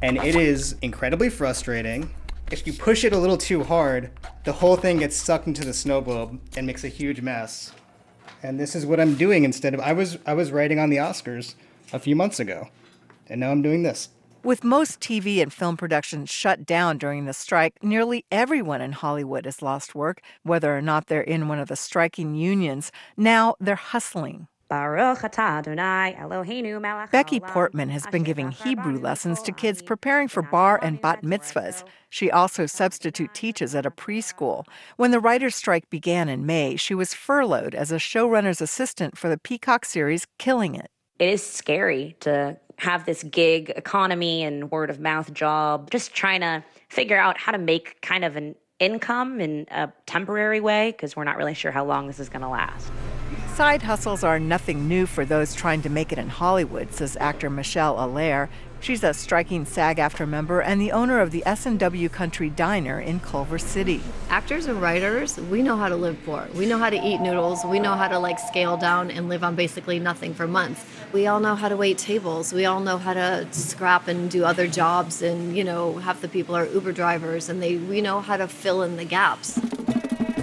And 0.02 0.18
it 0.18 0.36
is 0.36 0.76
incredibly 0.82 1.30
frustrating 1.30 2.10
if 2.52 2.66
you 2.66 2.72
push 2.72 3.04
it 3.04 3.12
a 3.12 3.18
little 3.18 3.38
too 3.38 3.62
hard, 3.62 4.10
the 4.44 4.52
whole 4.52 4.76
thing 4.76 4.98
gets 4.98 5.16
sucked 5.16 5.46
into 5.46 5.64
the 5.64 5.72
snow 5.72 6.00
globe 6.00 6.40
and 6.56 6.66
makes 6.66 6.84
a 6.84 6.88
huge 6.88 7.20
mess. 7.20 7.72
And 8.42 8.58
this 8.58 8.74
is 8.74 8.86
what 8.86 9.00
I'm 9.00 9.14
doing 9.14 9.44
instead 9.44 9.74
of 9.74 9.80
I 9.80 9.92
was 9.92 10.18
I 10.26 10.34
was 10.34 10.50
writing 10.50 10.78
on 10.78 10.90
the 10.90 10.96
Oscars 10.96 11.54
a 11.92 11.98
few 11.98 12.16
months 12.16 12.40
ago. 12.40 12.68
And 13.28 13.40
now 13.40 13.50
I'm 13.50 13.62
doing 13.62 13.82
this. 13.82 14.08
With 14.42 14.64
most 14.64 15.00
TV 15.00 15.42
and 15.42 15.52
film 15.52 15.76
productions 15.76 16.30
shut 16.30 16.64
down 16.64 16.96
during 16.96 17.26
the 17.26 17.34
strike, 17.34 17.74
nearly 17.82 18.24
everyone 18.32 18.80
in 18.80 18.92
Hollywood 18.92 19.44
has 19.44 19.60
lost 19.60 19.94
work, 19.94 20.22
whether 20.42 20.74
or 20.74 20.80
not 20.80 21.06
they're 21.06 21.20
in 21.20 21.46
one 21.46 21.58
of 21.58 21.68
the 21.68 21.76
striking 21.76 22.34
unions. 22.34 22.90
Now 23.18 23.54
they're 23.60 23.76
hustling. 23.76 24.48
Becky 27.10 27.40
Portman 27.40 27.88
has 27.88 28.06
been 28.06 28.22
giving 28.22 28.50
Hebrew 28.52 28.98
lessons 28.98 29.42
to 29.42 29.52
kids 29.52 29.82
preparing 29.82 30.28
for 30.28 30.42
bar 30.42 30.78
and 30.82 31.00
bat 31.00 31.22
mitzvahs. 31.22 31.82
She 32.08 32.30
also 32.30 32.66
substitute 32.66 33.34
teaches 33.34 33.74
at 33.74 33.84
a 33.84 33.90
preschool. 33.90 34.64
When 34.96 35.10
the 35.10 35.20
writer's 35.20 35.56
strike 35.56 35.90
began 35.90 36.28
in 36.28 36.46
May, 36.46 36.76
she 36.76 36.94
was 36.94 37.14
furloughed 37.14 37.74
as 37.74 37.90
a 37.90 37.96
showrunner's 37.96 38.60
assistant 38.60 39.18
for 39.18 39.28
the 39.28 39.38
Peacock 39.38 39.84
series 39.84 40.26
Killing 40.38 40.74
It. 40.76 40.90
It 41.18 41.28
is 41.28 41.44
scary 41.44 42.16
to 42.20 42.56
have 42.78 43.04
this 43.04 43.22
gig 43.24 43.72
economy 43.76 44.42
and 44.42 44.70
word 44.70 44.88
of 44.88 45.00
mouth 45.00 45.32
job, 45.34 45.90
just 45.90 46.14
trying 46.14 46.40
to 46.40 46.64
figure 46.88 47.18
out 47.18 47.36
how 47.38 47.52
to 47.52 47.58
make 47.58 48.00
kind 48.00 48.24
of 48.24 48.36
an 48.36 48.54
income 48.78 49.40
in 49.40 49.66
a 49.70 49.92
temporary 50.06 50.60
way 50.60 50.92
because 50.92 51.14
we're 51.14 51.24
not 51.24 51.36
really 51.36 51.54
sure 51.54 51.70
how 51.70 51.84
long 51.84 52.06
this 52.06 52.18
is 52.18 52.28
going 52.28 52.42
to 52.42 52.48
last. 52.48 52.90
Side 53.60 53.82
hustles 53.82 54.24
are 54.24 54.40
nothing 54.40 54.88
new 54.88 55.04
for 55.04 55.26
those 55.26 55.54
trying 55.54 55.82
to 55.82 55.90
make 55.90 56.12
it 56.12 56.18
in 56.18 56.30
Hollywood, 56.30 56.94
says 56.94 57.14
actor 57.20 57.50
Michelle 57.50 57.98
Allaire. 57.98 58.48
She's 58.80 59.04
a 59.04 59.12
striking 59.12 59.66
SAG-AFTRA 59.66 60.26
member 60.26 60.62
and 60.62 60.80
the 60.80 60.92
owner 60.92 61.20
of 61.20 61.30
the 61.30 61.44
S&W 61.44 62.08
Country 62.08 62.48
Diner 62.48 62.98
in 62.98 63.20
Culver 63.20 63.58
City. 63.58 64.00
Actors 64.30 64.64
and 64.64 64.80
writers, 64.80 65.36
we 65.36 65.62
know 65.62 65.76
how 65.76 65.90
to 65.90 65.94
live 65.94 66.16
poor. 66.24 66.48
We 66.54 66.64
know 66.64 66.78
how 66.78 66.88
to 66.88 66.96
eat 66.96 67.20
noodles. 67.20 67.62
We 67.66 67.78
know 67.78 67.92
how 67.92 68.08
to 68.08 68.18
like 68.18 68.38
scale 68.38 68.78
down 68.78 69.10
and 69.10 69.28
live 69.28 69.44
on 69.44 69.56
basically 69.56 69.98
nothing 69.98 70.32
for 70.32 70.46
months. 70.46 70.82
We 71.12 71.26
all 71.26 71.38
know 71.38 71.54
how 71.54 71.68
to 71.68 71.76
wait 71.76 71.98
tables. 71.98 72.54
We 72.54 72.64
all 72.64 72.80
know 72.80 72.96
how 72.96 73.12
to 73.12 73.46
scrap 73.50 74.08
and 74.08 74.30
do 74.30 74.42
other 74.42 74.68
jobs 74.68 75.20
and, 75.20 75.54
you 75.54 75.64
know, 75.64 75.98
half 75.98 76.22
the 76.22 76.28
people 76.28 76.56
are 76.56 76.64
Uber 76.64 76.92
drivers 76.92 77.50
and 77.50 77.62
they 77.62 77.76
we 77.76 78.00
know 78.00 78.22
how 78.22 78.38
to 78.38 78.48
fill 78.48 78.80
in 78.80 78.96
the 78.96 79.04
gaps. 79.04 79.60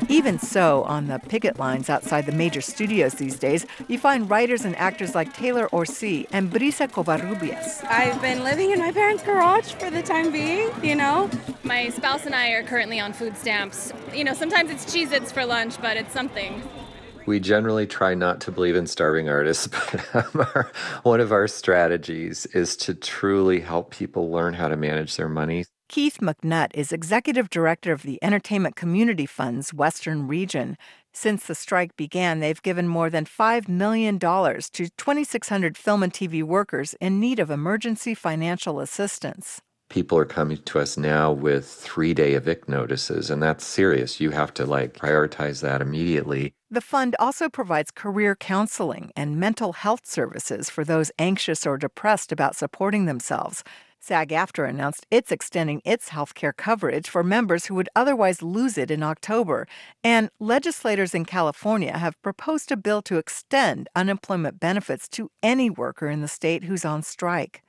Even 0.10 0.40
so, 0.40 0.84
on 0.84 1.08
the 1.08 1.20
picket 1.20 1.60
lines 1.60 1.90
outside 1.90 2.26
the 2.26 2.32
major 2.32 2.62
studios 2.62 3.16
these 3.16 3.38
days, 3.38 3.66
you 3.90 4.00
find 4.00 4.30
writers 4.30 4.64
and 4.64 4.74
actors 4.78 5.14
like 5.14 5.34
Taylor 5.34 5.68
Orsi 5.68 6.26
and 6.32 6.50
Brisa 6.50 6.90
Covarrubias. 6.90 7.84
I've 7.84 8.22
been 8.22 8.44
living 8.44 8.72
in 8.72 8.80
my 8.80 8.94
parents' 8.94 9.22
garage 9.24 9.74
for 9.74 9.92
the 9.92 10.02
time 10.02 10.32
being, 10.32 10.70
you 10.82 10.96
know. 10.96 11.30
My 11.64 11.90
spouse 11.90 12.26
and 12.26 12.34
I 12.34 12.52
are 12.52 12.64
currently 12.64 13.02
on 13.02 13.12
food 13.12 13.36
stamps. 13.36 13.92
You 14.14 14.24
know, 14.24 14.34
sometimes 14.34 14.72
it's 14.72 14.86
Cheez 14.86 15.12
Its 15.12 15.32
for 15.32 15.46
lunch, 15.46 15.80
but 15.82 15.98
it's 15.98 16.14
something. 16.14 16.64
We 17.26 17.42
generally 17.42 17.86
try 17.86 18.14
not 18.16 18.40
to 18.42 18.52
believe 18.54 18.78
in 18.78 18.88
starving 18.88 19.28
artists, 19.28 19.68
but 20.14 20.16
um, 20.16 20.48
our, 20.56 20.72
one 21.04 21.20
of 21.20 21.34
our 21.34 21.50
strategies 21.50 22.46
is 22.48 22.78
to 22.78 22.94
truly 22.94 23.60
help 23.60 23.92
people 23.92 24.32
learn 24.32 24.54
how 24.54 24.70
to 24.70 24.78
manage 24.78 25.18
their 25.18 25.28
money. 25.28 25.66
Keith 25.90 26.18
McNutt 26.18 26.72
is 26.74 26.92
executive 26.92 27.50
director 27.50 27.94
of 27.94 28.04
the 28.04 28.20
Entertainment 28.22 28.76
Community 28.76 29.26
Fund's 29.26 29.74
Western 29.74 30.28
Region. 30.28 30.78
Since 31.14 31.46
the 31.46 31.56
strike 31.56 31.96
began, 31.96 32.42
they've 32.42 32.62
given 32.62 32.90
more 32.90 33.10
than 33.10 33.24
$5 33.24 33.70
million 33.70 34.20
to 34.20 34.60
2,600 34.70 35.78
film 35.78 36.04
and 36.04 36.12
TV 36.12 36.44
workers 36.44 36.94
in 37.00 37.22
need 37.22 37.40
of 37.40 37.50
emergency 37.50 38.14
financial 38.14 38.82
assistance. 38.82 39.62
People 39.90 40.18
are 40.18 40.26
coming 40.26 40.58
to 40.58 40.80
us 40.80 40.98
now 40.98 41.32
with 41.32 41.66
three 41.66 42.14
day 42.14 42.34
evict 42.34 42.68
notices, 42.68 43.30
and 43.30 43.42
that's 43.42 43.66
serious. 43.66 44.20
You 44.20 44.32
have 44.32 44.54
to 44.56 44.66
like 44.66 44.94
prioritize 44.94 45.62
that 45.62 45.82
immediately. 45.82 46.54
The 46.70 46.82
fund 46.82 47.16
also 47.18 47.48
provides 47.48 47.92
career 47.92 48.36
counseling 48.36 49.12
and 49.16 49.38
mental 49.38 49.72
health 49.72 50.06
services 50.06 50.70
for 50.70 50.84
those 50.84 51.14
anxious 51.18 51.66
or 51.66 51.78
depressed 51.78 52.34
about 52.34 52.58
supporting 52.58 53.06
themselves. 53.06 53.64
SAG 54.08 54.30
AFTRA 54.30 54.70
announced 54.70 55.06
it's 55.12 55.34
extending 55.34 55.82
its 55.84 56.08
health 56.08 56.34
care 56.34 56.54
coverage 56.54 57.10
for 57.10 57.26
members 57.26 57.66
who 57.66 57.76
would 57.76 57.90
otherwise 57.94 58.42
lose 58.42 58.78
it 58.78 58.90
in 58.90 59.04
October. 59.04 59.68
And 60.02 60.30
legislators 60.40 61.14
in 61.14 61.26
California 61.26 61.98
have 61.98 62.22
proposed 62.22 62.72
a 62.72 62.78
bill 62.78 63.02
to 63.02 63.18
extend 63.18 63.90
unemployment 63.98 64.62
benefits 64.62 65.10
to 65.10 65.30
any 65.44 65.70
worker 65.70 66.08
in 66.08 66.22
the 66.22 66.30
state 66.30 66.64
who's 66.64 66.86
on 66.86 67.04
strike. 67.04 67.64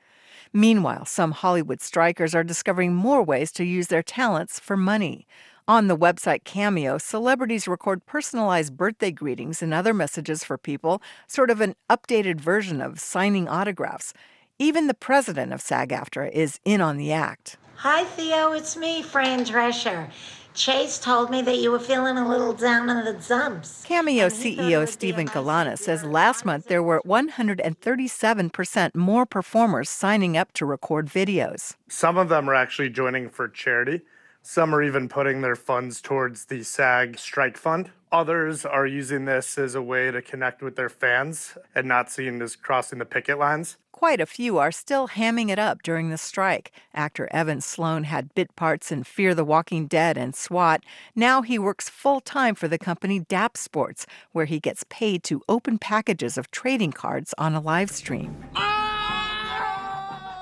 Meanwhile, 0.52 1.06
some 1.06 1.32
Hollywood 1.32 1.80
strikers 1.80 2.36
are 2.36 2.44
discovering 2.44 2.94
more 2.94 3.20
ways 3.24 3.50
to 3.52 3.64
use 3.64 3.88
their 3.88 4.04
talents 4.04 4.60
for 4.60 4.76
money. 4.76 5.26
On 5.66 5.88
the 5.88 5.98
website 5.98 6.44
Cameo, 6.44 6.98
celebrities 6.98 7.66
record 7.66 8.06
personalized 8.06 8.76
birthday 8.76 9.10
greetings 9.10 9.60
and 9.60 9.74
other 9.74 9.92
messages 9.92 10.44
for 10.44 10.56
people, 10.56 11.02
sort 11.26 11.50
of 11.50 11.60
an 11.60 11.74
updated 11.90 12.40
version 12.40 12.80
of 12.80 13.00
signing 13.00 13.48
autographs. 13.48 14.14
Even 14.60 14.88
the 14.88 14.94
president 14.94 15.52
of 15.52 15.60
SAG 15.60 15.90
AFTRA 15.90 16.32
is 16.32 16.58
in 16.64 16.80
on 16.80 16.96
the 16.96 17.12
act. 17.12 17.56
Hi, 17.76 18.02
Theo. 18.02 18.50
It's 18.50 18.76
me, 18.76 19.02
Fran 19.02 19.44
Drescher. 19.44 20.10
Chase 20.52 20.98
told 20.98 21.30
me 21.30 21.42
that 21.42 21.58
you 21.58 21.70
were 21.70 21.78
feeling 21.78 22.18
a 22.18 22.28
little 22.28 22.52
down 22.52 22.90
in 22.90 23.04
the 23.04 23.12
dumps. 23.12 23.84
Cameo 23.84 24.26
CEO 24.26 24.88
Stephen 24.88 25.28
Galana 25.28 25.78
says 25.78 26.02
last 26.02 26.44
month 26.44 26.64
there 26.64 26.82
were 26.82 27.00
137% 27.06 28.94
more 28.96 29.24
performers 29.24 29.88
signing 29.88 30.36
up 30.36 30.52
to 30.54 30.66
record 30.66 31.06
videos. 31.06 31.76
Some 31.88 32.18
of 32.18 32.28
them 32.28 32.50
are 32.50 32.54
actually 32.54 32.88
joining 32.90 33.30
for 33.30 33.46
charity. 33.46 34.00
Some 34.42 34.74
are 34.74 34.82
even 34.82 35.08
putting 35.08 35.40
their 35.40 35.54
funds 35.54 36.00
towards 36.00 36.46
the 36.46 36.64
SAG 36.64 37.16
Strike 37.16 37.56
Fund. 37.56 37.92
Others 38.10 38.64
are 38.64 38.86
using 38.86 39.26
this 39.26 39.56
as 39.56 39.76
a 39.76 39.82
way 39.82 40.10
to 40.10 40.20
connect 40.20 40.62
with 40.62 40.74
their 40.74 40.88
fans 40.88 41.56
and 41.76 41.86
not 41.86 42.10
seen 42.10 42.42
as 42.42 42.56
crossing 42.56 42.98
the 42.98 43.04
picket 43.04 43.38
lines. 43.38 43.76
Quite 43.98 44.20
a 44.20 44.26
few 44.26 44.58
are 44.58 44.70
still 44.70 45.08
hamming 45.08 45.48
it 45.48 45.58
up 45.58 45.82
during 45.82 46.08
the 46.08 46.16
strike. 46.16 46.70
Actor 46.94 47.28
Evan 47.32 47.60
Sloan 47.60 48.04
had 48.04 48.32
bit 48.36 48.54
parts 48.54 48.92
in 48.92 49.02
Fear 49.02 49.34
the 49.34 49.44
Walking 49.44 49.88
Dead 49.88 50.16
and 50.16 50.36
SWAT. 50.36 50.84
Now 51.16 51.42
he 51.42 51.58
works 51.58 51.88
full 51.88 52.20
time 52.20 52.54
for 52.54 52.68
the 52.68 52.78
company 52.78 53.18
DAP 53.18 53.56
Sports, 53.56 54.06
where 54.30 54.44
he 54.44 54.60
gets 54.60 54.84
paid 54.88 55.24
to 55.24 55.42
open 55.48 55.78
packages 55.78 56.38
of 56.38 56.48
trading 56.52 56.92
cards 56.92 57.34
on 57.38 57.56
a 57.56 57.60
live 57.60 57.90
stream. 57.90 58.36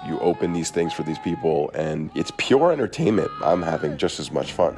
You 0.07 0.19
open 0.21 0.53
these 0.53 0.71
things 0.71 0.93
for 0.93 1.05
these 1.05 1.19
people, 1.21 1.71
and 1.71 2.11
it's 2.15 2.33
pure 2.37 2.73
entertainment. 2.73 3.31
I'm 3.43 3.63
having 3.63 3.97
just 3.97 4.21
as 4.21 4.31
much 4.31 4.53
fun. 4.53 4.77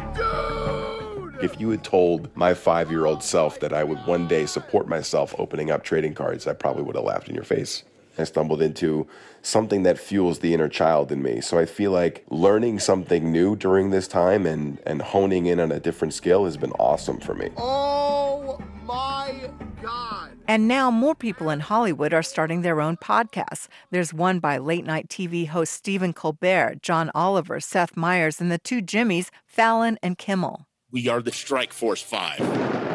If 1.42 1.60
you 1.60 1.70
had 1.70 1.82
told 1.82 2.30
my 2.36 2.54
five 2.54 2.92
year 2.92 3.06
old 3.06 3.24
self 3.24 3.58
that 3.58 3.72
I 3.72 3.82
would 3.82 3.98
one 4.06 4.28
day 4.28 4.46
support 4.46 4.86
myself 4.86 5.34
opening 5.36 5.72
up 5.72 5.82
trading 5.82 6.14
cards, 6.14 6.46
I 6.46 6.52
probably 6.52 6.84
would 6.84 6.94
have 6.94 7.04
laughed 7.04 7.28
in 7.28 7.34
your 7.34 7.42
face. 7.42 7.82
I 8.18 8.24
stumbled 8.24 8.62
into 8.62 9.06
something 9.42 9.82
that 9.84 9.98
fuels 9.98 10.40
the 10.40 10.54
inner 10.54 10.68
child 10.68 11.12
in 11.12 11.22
me. 11.22 11.40
So 11.40 11.58
I 11.58 11.66
feel 11.66 11.90
like 11.90 12.24
learning 12.30 12.80
something 12.80 13.30
new 13.32 13.56
during 13.56 13.90
this 13.90 14.08
time 14.08 14.46
and, 14.46 14.78
and 14.86 15.02
honing 15.02 15.46
in 15.46 15.60
on 15.60 15.72
a 15.72 15.80
different 15.80 16.14
skill 16.14 16.44
has 16.44 16.56
been 16.56 16.72
awesome 16.72 17.20
for 17.20 17.34
me. 17.34 17.50
Oh 17.56 18.60
my 18.84 19.50
God. 19.82 20.30
And 20.46 20.66
now 20.66 20.90
more 20.90 21.14
people 21.14 21.50
in 21.50 21.60
Hollywood 21.60 22.14
are 22.14 22.22
starting 22.22 22.62
their 22.62 22.80
own 22.80 22.96
podcasts. 22.96 23.68
There's 23.90 24.14
one 24.14 24.38
by 24.38 24.58
late 24.58 24.84
night 24.84 25.08
TV 25.08 25.46
host 25.46 25.72
Stephen 25.72 26.12
Colbert, 26.12 26.80
John 26.82 27.10
Oliver, 27.14 27.60
Seth 27.60 27.96
Meyers, 27.96 28.40
and 28.40 28.50
the 28.50 28.58
two 28.58 28.80
Jimmys, 28.80 29.28
Fallon 29.46 29.98
and 30.02 30.16
Kimmel. 30.16 30.66
We 30.90 31.06
are 31.08 31.20
the 31.20 31.32
Strike 31.32 31.74
Force 31.74 32.00
5. 32.00 32.87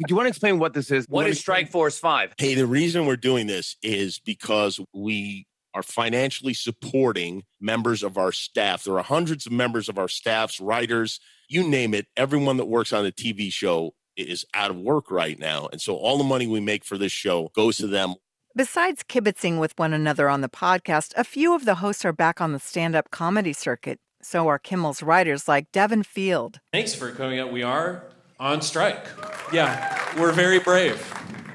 Do 0.00 0.06
you 0.08 0.16
want 0.16 0.24
to 0.26 0.30
explain 0.30 0.58
what 0.58 0.72
this 0.72 0.90
is? 0.90 1.04
What 1.08 1.26
is 1.26 1.38
Strike 1.38 1.70
Force 1.70 1.98
5? 1.98 2.34
Hey, 2.38 2.54
the 2.54 2.66
reason 2.66 3.04
we're 3.04 3.16
doing 3.16 3.46
this 3.46 3.76
is 3.82 4.18
because 4.18 4.80
we 4.94 5.46
are 5.74 5.82
financially 5.82 6.54
supporting 6.54 7.44
members 7.60 8.02
of 8.02 8.16
our 8.16 8.32
staff. 8.32 8.84
There 8.84 8.96
are 8.96 9.02
hundreds 9.02 9.44
of 9.44 9.52
members 9.52 9.90
of 9.90 9.98
our 9.98 10.08
staffs, 10.08 10.58
writers, 10.58 11.20
you 11.50 11.68
name 11.68 11.92
it. 11.92 12.06
Everyone 12.16 12.56
that 12.56 12.64
works 12.64 12.94
on 12.94 13.04
a 13.04 13.12
TV 13.12 13.52
show 13.52 13.92
is 14.16 14.46
out 14.54 14.70
of 14.70 14.78
work 14.78 15.10
right 15.10 15.38
now. 15.38 15.68
And 15.70 15.82
so 15.82 15.96
all 15.96 16.16
the 16.16 16.24
money 16.24 16.46
we 16.46 16.60
make 16.60 16.84
for 16.84 16.96
this 16.96 17.12
show 17.12 17.50
goes 17.54 17.76
to 17.76 17.86
them. 17.86 18.14
Besides 18.56 19.04
kibitzing 19.04 19.60
with 19.60 19.78
one 19.78 19.92
another 19.92 20.30
on 20.30 20.40
the 20.40 20.48
podcast, 20.48 21.12
a 21.14 21.24
few 21.24 21.54
of 21.54 21.66
the 21.66 21.76
hosts 21.76 22.06
are 22.06 22.12
back 22.12 22.40
on 22.40 22.52
the 22.52 22.58
stand 22.58 22.96
up 22.96 23.10
comedy 23.10 23.52
circuit. 23.52 24.00
So 24.22 24.48
are 24.48 24.58
Kimmel's 24.58 25.02
writers 25.02 25.46
like 25.46 25.70
Devin 25.72 26.02
Field. 26.02 26.60
Thanks 26.72 26.94
for 26.94 27.12
coming 27.12 27.38
up. 27.38 27.52
We 27.52 27.62
are 27.62 28.04
on 28.40 28.62
strike. 28.62 29.06
Yeah, 29.52 30.18
we're 30.18 30.32
very 30.32 30.58
brave. 30.58 31.06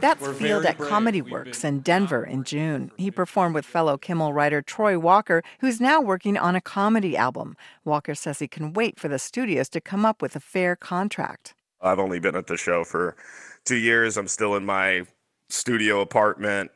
That's 0.02 0.22
We're 0.22 0.34
Field 0.34 0.66
at 0.66 0.78
brave. 0.78 0.90
Comedy 0.90 1.22
Works 1.22 1.64
in 1.64 1.80
Denver 1.80 2.24
in 2.24 2.44
June. 2.44 2.92
He 2.96 3.10
performed 3.10 3.56
with 3.56 3.66
fellow 3.66 3.98
Kimmel 3.98 4.34
writer 4.34 4.62
Troy 4.62 5.00
Walker, 5.00 5.42
who's 5.62 5.82
now 5.82 6.00
working 6.00 6.38
on 6.38 6.56
a 6.56 6.62
comedy 6.62 7.18
album. 7.18 7.56
Walker 7.84 8.14
says 8.14 8.40
he 8.40 8.48
can 8.48 8.74
wait 8.74 9.00
for 9.00 9.08
the 9.08 9.18
studios 9.18 9.68
to 9.70 9.82
come 9.82 10.06
up 10.06 10.22
with 10.22 10.36
a 10.36 10.40
fair 10.40 10.76
contract. 10.76 11.56
I've 11.82 11.98
only 11.98 12.20
been 12.20 12.36
at 12.36 12.48
the 12.48 12.58
show 12.58 12.84
for 12.84 13.16
two 13.66 13.78
years. 13.78 14.16
I'm 14.18 14.28
still 14.28 14.56
in 14.56 14.66
my 14.66 15.06
studio 15.50 16.02
apartment. 16.02 16.72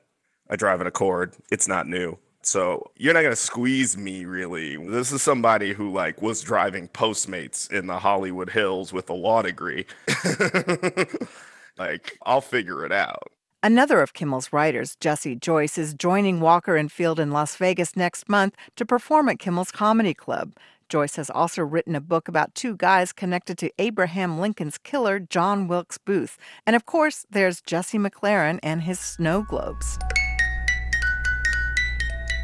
I 0.50 0.56
drive 0.56 0.82
an 0.82 0.88
Accord. 0.88 1.36
It's 1.52 1.68
not 1.68 1.88
new. 1.88 2.18
So 2.50 2.90
you're 2.98 3.14
not 3.14 3.22
gonna 3.22 3.36
squeeze 3.36 3.96
me 3.96 4.26
really. 4.26 4.76
This 4.76 5.12
is 5.12 5.22
somebody 5.22 5.72
who 5.72 5.92
like 5.92 6.20
was 6.20 6.42
driving 6.42 6.88
Postmates 6.88 7.72
in 7.72 7.86
the 7.86 8.00
Hollywood 8.00 8.50
Hills 8.50 8.92
with 8.92 9.08
a 9.12 9.14
law 9.14 9.44
degree. 9.44 9.86
like 11.78 12.18
I'll 12.26 12.42
figure 12.42 12.84
it 12.84 12.92
out. 12.92 13.32
Another 13.62 14.02
of 14.02 14.14
Kimmel's 14.14 14.52
writers, 14.52 14.96
Jesse 14.96 15.36
Joyce, 15.36 15.78
is 15.78 15.94
joining 15.94 16.40
Walker 16.40 16.76
and 16.76 16.92
Field 16.92 17.20
in 17.20 17.30
Las 17.30 17.56
Vegas 17.56 17.96
next 17.96 18.28
month 18.28 18.56
to 18.78 18.84
perform 18.84 19.30
at 19.30 19.38
Kimmel's 19.38 19.72
Comedy 19.72 20.16
Club. 20.16 20.56
Joyce 20.88 21.18
has 21.18 21.30
also 21.30 21.62
written 21.62 21.96
a 21.96 22.02
book 22.02 22.28
about 22.28 22.56
two 22.56 22.76
guys 22.76 23.14
connected 23.14 23.60
to 23.60 23.72
Abraham 23.78 24.40
Lincoln's 24.40 24.80
killer, 24.80 25.20
John 25.20 25.68
Wilkes 25.68 26.00
Booth. 26.00 26.36
And 26.66 26.76
of 26.76 26.88
course, 26.88 27.28
there's 27.30 27.62
Jesse 27.62 28.00
McLaren 28.00 28.58
and 28.64 28.82
his 28.82 29.00
snow 29.00 29.44
globes. 29.44 30.00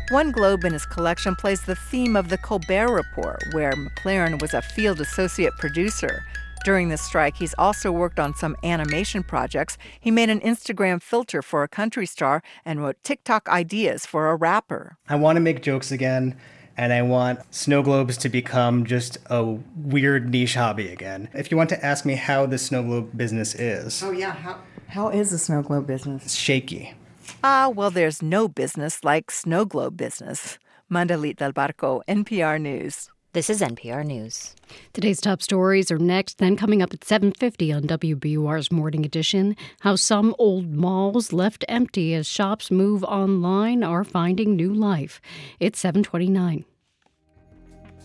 One 0.10 0.32
globe 0.32 0.64
in 0.66 0.74
his 0.74 0.86
collection 0.86 1.36
plays 1.36 1.62
the 1.64 1.76
theme 1.76 2.16
of 2.16 2.30
the 2.30 2.38
Colbert 2.38 2.94
Report, 2.94 3.42
where 3.54 3.72
McLaren 3.74 4.40
was 4.40 4.54
a 4.54 4.62
field 4.62 5.02
associate 5.02 5.54
producer. 5.58 6.24
During 6.64 6.90
the 6.90 6.98
strike, 6.98 7.36
he's 7.38 7.56
also 7.58 7.92
worked 7.92 8.20
on 8.20 8.36
some 8.36 8.56
animation 8.64 9.24
projects. 9.24 9.78
He 10.00 10.12
made 10.12 10.30
an 10.30 10.42
Instagram 10.42 11.02
filter 11.02 11.42
for 11.42 11.64
a 11.64 11.68
country 11.68 12.06
star 12.06 12.44
and 12.64 12.82
wrote 12.82 13.04
TikTok 13.04 13.50
ideas 13.50 14.06
for 14.06 14.30
a 14.30 14.36
rapper. 14.36 14.98
I 15.10 15.16
want 15.16 15.38
to 15.38 15.42
make 15.42 15.64
jokes 15.64 15.92
again, 15.92 16.36
and 16.78 16.94
I 16.94 17.02
want 17.02 17.40
snow 17.54 17.82
globes 17.82 18.16
to 18.18 18.30
become 18.30 18.86
just 18.86 19.18
a 19.28 19.44
weird 19.76 20.30
niche 20.30 20.54
hobby 20.56 20.90
again. 20.90 21.30
If 21.34 21.50
you 21.50 21.58
want 21.58 21.70
to 21.70 21.84
ask 21.86 22.06
me 22.06 22.14
how 22.16 22.46
the 22.46 22.58
snow 22.60 22.84
globe 22.84 23.18
business 23.18 23.56
is, 23.56 24.04
Oh 24.04 24.12
yeah, 24.12 24.34
how 24.34 24.60
how 24.88 25.10
is 25.10 25.32
the 25.32 25.40
snow 25.40 25.64
globe 25.64 25.88
business? 25.88 26.26
it's 26.26 26.36
shaky. 26.36 26.94
Ah, 27.48 27.70
well, 27.70 27.92
there's 27.92 28.24
no 28.24 28.48
business 28.48 29.04
like 29.04 29.30
snow 29.30 29.66
globe 29.66 29.96
business. 29.96 30.58
Mandalit 30.92 31.36
del 31.36 31.54
Barco, 31.54 32.02
NPR 32.08 32.60
News. 32.60 33.12
This 33.34 33.52
is 33.52 33.62
NPR 33.62 34.04
News. 34.04 34.56
Today's 34.94 35.22
top 35.22 35.44
stories 35.44 35.92
are 35.92 36.00
next, 36.00 36.40
then 36.40 36.56
coming 36.56 36.82
up 36.82 36.92
at 36.92 37.04
7:50 37.04 37.72
on 37.72 37.84
WBUR's 37.84 38.72
Morning 38.72 39.06
Edition. 39.06 39.56
How 39.82 39.96
some 39.96 40.34
old 40.40 40.74
malls 40.74 41.32
left 41.32 41.64
empty 41.70 42.16
as 42.16 42.26
shops 42.26 42.72
move 42.72 43.04
online 43.04 43.84
are 43.84 44.04
finding 44.04 44.56
new 44.56 44.74
life. 44.74 45.22
It's 45.60 45.80
7:29. 45.80 46.66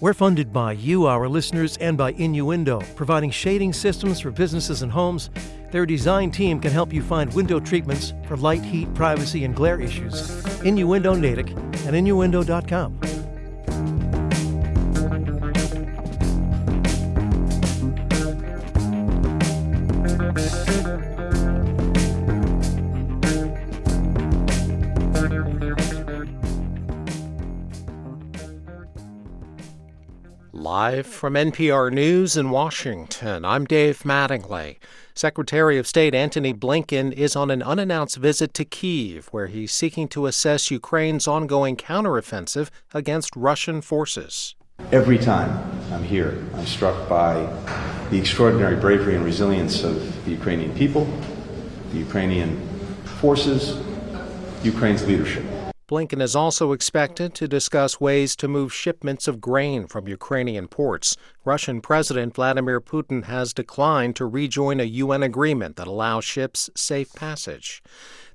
We're 0.01 0.15
funded 0.15 0.51
by 0.51 0.73
you, 0.73 1.05
our 1.05 1.29
listeners, 1.29 1.77
and 1.77 1.99
by 1.99 2.13
Innuendo, 2.13 2.81
providing 2.97 3.31
shading 3.31 3.75
systems 3.75 4.19
for 4.19 4.31
businesses 4.31 4.81
and 4.81 4.91
homes. 4.91 5.29
Their 5.73 5.85
design 5.85 6.31
team 6.31 6.59
can 6.59 6.73
help 6.73 6.91
you 6.91 7.03
find 7.03 7.31
window 7.35 7.61
treatments 7.61 8.15
for 8.27 8.39
light, 8.39 8.63
heat, 8.63 8.93
privacy, 8.95 9.45
and 9.45 9.55
glare 9.55 9.79
issues. 9.79 10.43
Innuendo 10.65 11.15
Natick 11.15 11.55
at 11.87 11.93
innuendo.com. 11.93 13.20
Live 30.61 31.07
from 31.07 31.37
NPR 31.37 31.91
News 31.91 32.37
in 32.37 32.51
Washington, 32.51 33.47
I'm 33.47 33.65
Dave 33.65 34.01
Mattingly. 34.01 34.77
Secretary 35.15 35.79
of 35.79 35.87
State 35.87 36.15
Antony 36.15 36.53
Blinken 36.53 37.15
is 37.15 37.35
on 37.35 37.51
an 37.51 37.63
unannounced 37.63 38.19
visit 38.19 38.53
to 38.53 38.67
Kiev, 38.67 39.29
where 39.29 39.47
he's 39.47 39.73
seeking 39.73 40.07
to 40.09 40.27
assess 40.27 40.71
Ukraine's 40.71 41.27
ongoing 41.27 41.79
counteroffensive 41.79 42.69
against 42.93 43.35
Russian 43.35 43.81
forces. 43.81 44.55
Every 44.93 45.17
time 45.17 45.51
I'm 45.93 46.05
here, 46.05 46.45
I'm 46.55 46.67
struck 46.67 47.09
by 47.09 47.37
the 48.11 48.19
extraordinary 48.19 48.77
bravery 48.77 49.17
and 49.17 49.25
resilience 49.25 49.83
of 49.83 50.27
the 50.27 50.33
Ukrainian 50.33 50.75
people, 50.75 51.07
the 51.91 51.99
Ukrainian 52.01 52.61
forces, 53.19 53.83
Ukraine's 54.63 55.07
leadership. 55.07 55.50
Blinken 55.91 56.23
is 56.23 56.37
also 56.37 56.71
expected 56.71 57.35
to 57.35 57.49
discuss 57.49 58.01
ways 58.01 58.37
to 58.37 58.47
move 58.47 58.73
shipments 58.73 59.27
of 59.27 59.41
grain 59.41 59.89
from 59.89 60.07
Ukrainian 60.07 60.69
ports. 60.69 61.17
Russian 61.45 61.81
President 61.81 62.33
Vladimir 62.33 62.81
Putin 62.81 63.25
has 63.25 63.53
declined 63.53 64.15
to 64.15 64.25
rejoin 64.25 64.79
a 64.79 64.85
UN 64.85 65.25
agreement 65.25 65.75
that 65.75 65.89
allows 65.89 66.25
ships 66.25 66.71
safe 66.77 67.13
passage. 67.15 67.83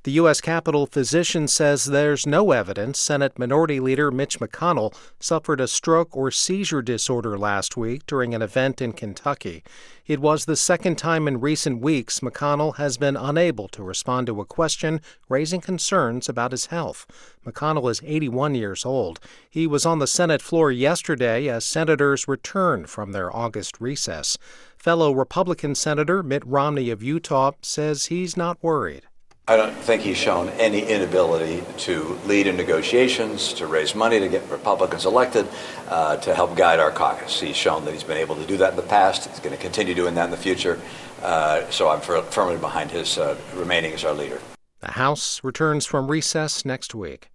The 0.05 0.21
U.S. 0.21 0.39
Capitol 0.39 0.85
physician 0.85 1.47
says 1.47 1.85
there's 1.85 2.27
no 2.27 2.51
evidence 2.51 2.99
Senate 2.99 3.39
Minority 3.39 3.79
Leader 3.79 4.11
Mitch 4.11 4.39
McConnell 4.39 4.95
suffered 5.19 5.59
a 5.59 5.67
stroke 5.67 6.15
or 6.15 6.29
seizure 6.29 6.83
disorder 6.83 7.39
last 7.39 7.75
week 7.75 8.05
during 8.05 8.35
an 8.35 8.43
event 8.43 8.83
in 8.83 8.93
Kentucky. 8.93 9.63
It 10.05 10.19
was 10.19 10.45
the 10.45 10.55
second 10.55 10.99
time 10.99 11.27
in 11.27 11.41
recent 11.41 11.81
weeks 11.81 12.19
McConnell 12.19 12.75
has 12.75 12.99
been 12.99 13.17
unable 13.17 13.67
to 13.69 13.81
respond 13.81 14.27
to 14.27 14.39
a 14.39 14.45
question 14.45 15.01
raising 15.27 15.59
concerns 15.59 16.29
about 16.29 16.51
his 16.51 16.67
health. 16.67 17.07
McConnell 17.43 17.89
is 17.89 18.03
81 18.05 18.53
years 18.53 18.85
old. 18.85 19.19
He 19.49 19.65
was 19.65 19.87
on 19.87 19.97
the 19.97 20.05
Senate 20.05 20.43
floor 20.43 20.71
yesterday 20.71 21.49
as 21.49 21.65
senators 21.65 22.27
returned 22.27 22.91
from 22.91 23.11
their 23.11 23.35
August 23.35 23.81
recess. 23.81 24.37
Fellow 24.77 25.11
Republican 25.11 25.73
Senator 25.73 26.21
Mitt 26.21 26.45
Romney 26.45 26.91
of 26.91 27.01
Utah 27.01 27.53
says 27.63 28.05
he's 28.05 28.37
not 28.37 28.61
worried. 28.61 29.07
I 29.47 29.57
don't 29.57 29.75
think 29.75 30.01
he's 30.01 30.17
shown 30.17 30.49
any 30.57 30.81
inability 30.81 31.63
to 31.77 32.19
lead 32.25 32.47
in 32.47 32.57
negotiations, 32.57 33.53
to 33.53 33.67
raise 33.67 33.93
money 33.93 34.19
to 34.19 34.27
get 34.27 34.49
Republicans 34.49 35.05
elected, 35.05 35.47
uh, 35.87 36.17
to 36.17 36.33
help 36.33 36.55
guide 36.55 36.79
our 36.79 36.89
caucus. 36.89 37.39
He's 37.39 37.55
shown 37.55 37.85
that 37.85 37.93
he's 37.93 38.03
been 38.03 38.17
able 38.17 38.35
to 38.37 38.45
do 38.47 38.57
that 38.57 38.71
in 38.71 38.75
the 38.75 38.81
past. 38.81 39.29
He's 39.29 39.39
going 39.39 39.55
to 39.55 39.61
continue 39.61 39.93
doing 39.93 40.15
that 40.15 40.25
in 40.25 40.31
the 40.31 40.37
future. 40.37 40.79
Uh, 41.21 41.69
so 41.69 41.89
I'm 41.89 42.01
firmly 42.01 42.57
behind 42.57 42.89
his 42.89 43.19
uh, 43.19 43.37
remaining 43.53 43.93
as 43.93 44.03
our 44.03 44.13
leader. 44.13 44.39
The 44.79 44.93
House 44.93 45.43
returns 45.43 45.85
from 45.85 46.09
recess 46.09 46.65
next 46.65 46.95
week. 46.95 47.29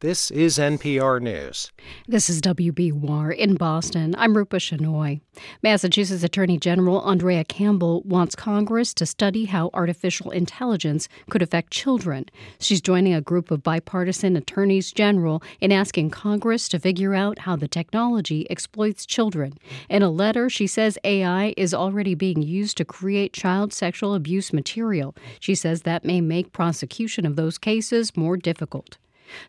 This 0.00 0.30
is 0.30 0.58
NPR 0.58 1.22
News. 1.22 1.72
This 2.06 2.28
is 2.28 2.42
WBUR 2.42 3.34
in 3.34 3.54
Boston. 3.54 4.14
I'm 4.18 4.36
Rupa 4.36 4.56
Shenoy. 4.56 5.22
Massachusetts 5.62 6.22
Attorney 6.22 6.58
General 6.58 7.00
Andrea 7.00 7.44
Campbell 7.44 8.02
wants 8.02 8.34
Congress 8.34 8.92
to 8.92 9.06
study 9.06 9.46
how 9.46 9.70
artificial 9.72 10.30
intelligence 10.32 11.08
could 11.30 11.40
affect 11.40 11.72
children. 11.72 12.26
She's 12.60 12.82
joining 12.82 13.14
a 13.14 13.22
group 13.22 13.50
of 13.50 13.62
bipartisan 13.62 14.36
attorneys 14.36 14.92
general 14.92 15.42
in 15.62 15.72
asking 15.72 16.10
Congress 16.10 16.68
to 16.68 16.78
figure 16.78 17.14
out 17.14 17.38
how 17.38 17.56
the 17.56 17.66
technology 17.66 18.46
exploits 18.50 19.06
children. 19.06 19.54
In 19.88 20.02
a 20.02 20.10
letter, 20.10 20.50
she 20.50 20.66
says 20.66 20.98
AI 21.04 21.54
is 21.56 21.72
already 21.72 22.14
being 22.14 22.42
used 22.42 22.76
to 22.76 22.84
create 22.84 23.32
child 23.32 23.72
sexual 23.72 24.14
abuse 24.14 24.52
material. 24.52 25.16
She 25.40 25.54
says 25.54 25.82
that 25.82 26.04
may 26.04 26.20
make 26.20 26.52
prosecution 26.52 27.24
of 27.24 27.36
those 27.36 27.56
cases 27.56 28.14
more 28.14 28.36
difficult. 28.36 28.98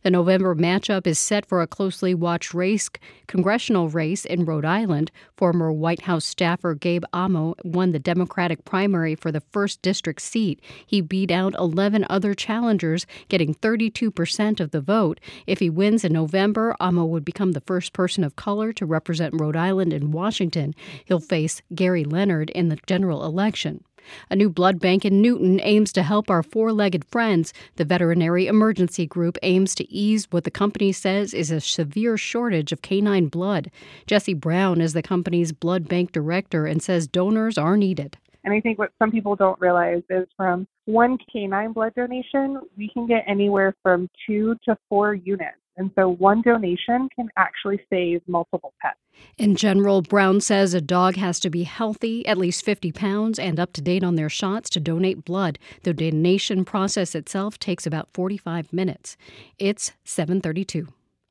The 0.03 0.11
November 0.11 0.55
matchup 0.55 1.07
is 1.07 1.19
set 1.19 1.45
for 1.45 1.61
a 1.61 1.67
closely 1.67 2.13
watched 2.13 2.53
race, 2.53 2.89
congressional 3.27 3.89
race 3.89 4.25
in 4.25 4.45
Rhode 4.45 4.65
Island. 4.65 5.11
Former 5.35 5.71
White 5.71 6.01
House 6.01 6.25
staffer 6.25 6.73
Gabe 6.73 7.03
Amo 7.13 7.55
won 7.63 7.91
the 7.91 7.99
Democratic 7.99 8.65
primary 8.65 9.15
for 9.15 9.31
the 9.31 9.41
1st 9.53 9.81
District 9.81 10.21
seat. 10.21 10.61
He 10.85 11.01
beat 11.01 11.31
out 11.31 11.55
11 11.57 12.05
other 12.09 12.33
challengers, 12.33 13.05
getting 13.29 13.53
32% 13.53 14.59
of 14.59 14.71
the 14.71 14.81
vote. 14.81 15.19
If 15.45 15.59
he 15.59 15.69
wins 15.69 16.03
in 16.03 16.13
November, 16.13 16.75
Amo 16.79 17.05
would 17.05 17.25
become 17.25 17.51
the 17.53 17.61
first 17.61 17.93
person 17.93 18.23
of 18.23 18.35
color 18.35 18.73
to 18.73 18.85
represent 18.85 19.39
Rhode 19.39 19.55
Island 19.55 19.93
in 19.93 20.11
Washington. 20.11 20.73
He'll 21.05 21.19
face 21.19 21.61
Gary 21.73 22.03
Leonard 22.03 22.49
in 22.51 22.69
the 22.69 22.79
general 22.85 23.25
election. 23.25 23.83
A 24.29 24.35
new 24.35 24.49
blood 24.49 24.79
bank 24.79 25.05
in 25.05 25.21
Newton 25.21 25.59
aims 25.63 25.93
to 25.93 26.03
help 26.03 26.29
our 26.29 26.43
four 26.43 26.71
legged 26.71 27.05
friends. 27.05 27.53
The 27.75 27.85
Veterinary 27.85 28.47
Emergency 28.47 29.05
Group 29.05 29.37
aims 29.43 29.75
to 29.75 29.91
ease 29.91 30.27
what 30.31 30.43
the 30.43 30.51
company 30.51 30.91
says 30.91 31.33
is 31.33 31.51
a 31.51 31.61
severe 31.61 32.17
shortage 32.17 32.71
of 32.71 32.81
canine 32.81 33.27
blood. 33.27 33.71
Jesse 34.05 34.33
Brown 34.33 34.81
is 34.81 34.93
the 34.93 35.01
company's 35.01 35.51
blood 35.51 35.87
bank 35.87 36.11
director 36.11 36.65
and 36.65 36.81
says 36.81 37.07
donors 37.07 37.57
are 37.57 37.77
needed. 37.77 38.17
And 38.43 38.53
I 38.53 38.61
think 38.61 38.79
what 38.79 38.91
some 38.97 39.11
people 39.11 39.35
don't 39.35 39.59
realize 39.59 40.03
is 40.09 40.27
from 40.37 40.67
one 40.85 41.17
canine 41.31 41.73
blood 41.73 41.93
donation, 41.95 42.61
we 42.77 42.89
can 42.93 43.05
get 43.05 43.25
anywhere 43.27 43.75
from 43.83 44.09
two 44.25 44.55
to 44.63 44.77
four 44.87 45.13
units. 45.13 45.57
And 45.77 45.91
so 45.95 46.09
one 46.09 46.41
donation 46.41 47.07
can 47.15 47.29
actually 47.37 47.79
save 47.89 48.21
multiple 48.27 48.73
pets. 48.81 48.97
In 49.37 49.55
general, 49.55 50.01
Brown 50.01 50.41
says 50.41 50.73
a 50.73 50.81
dog 50.81 51.15
has 51.15 51.39
to 51.41 51.49
be 51.49 51.63
healthy, 51.63 52.25
at 52.25 52.37
least 52.37 52.65
50 52.65 52.91
pounds, 52.91 53.39
and 53.39 53.59
up 53.59 53.73
to 53.73 53.81
date 53.81 54.03
on 54.03 54.15
their 54.15 54.29
shots 54.29 54.69
to 54.71 54.79
donate 54.79 55.23
blood. 55.23 55.59
The 55.83 55.93
donation 55.93 56.65
process 56.65 57.15
itself 57.15 57.59
takes 57.59 57.85
about 57.85 58.09
45 58.13 58.73
minutes. 58.73 59.17
It's 59.59 59.93
732. 60.03 60.87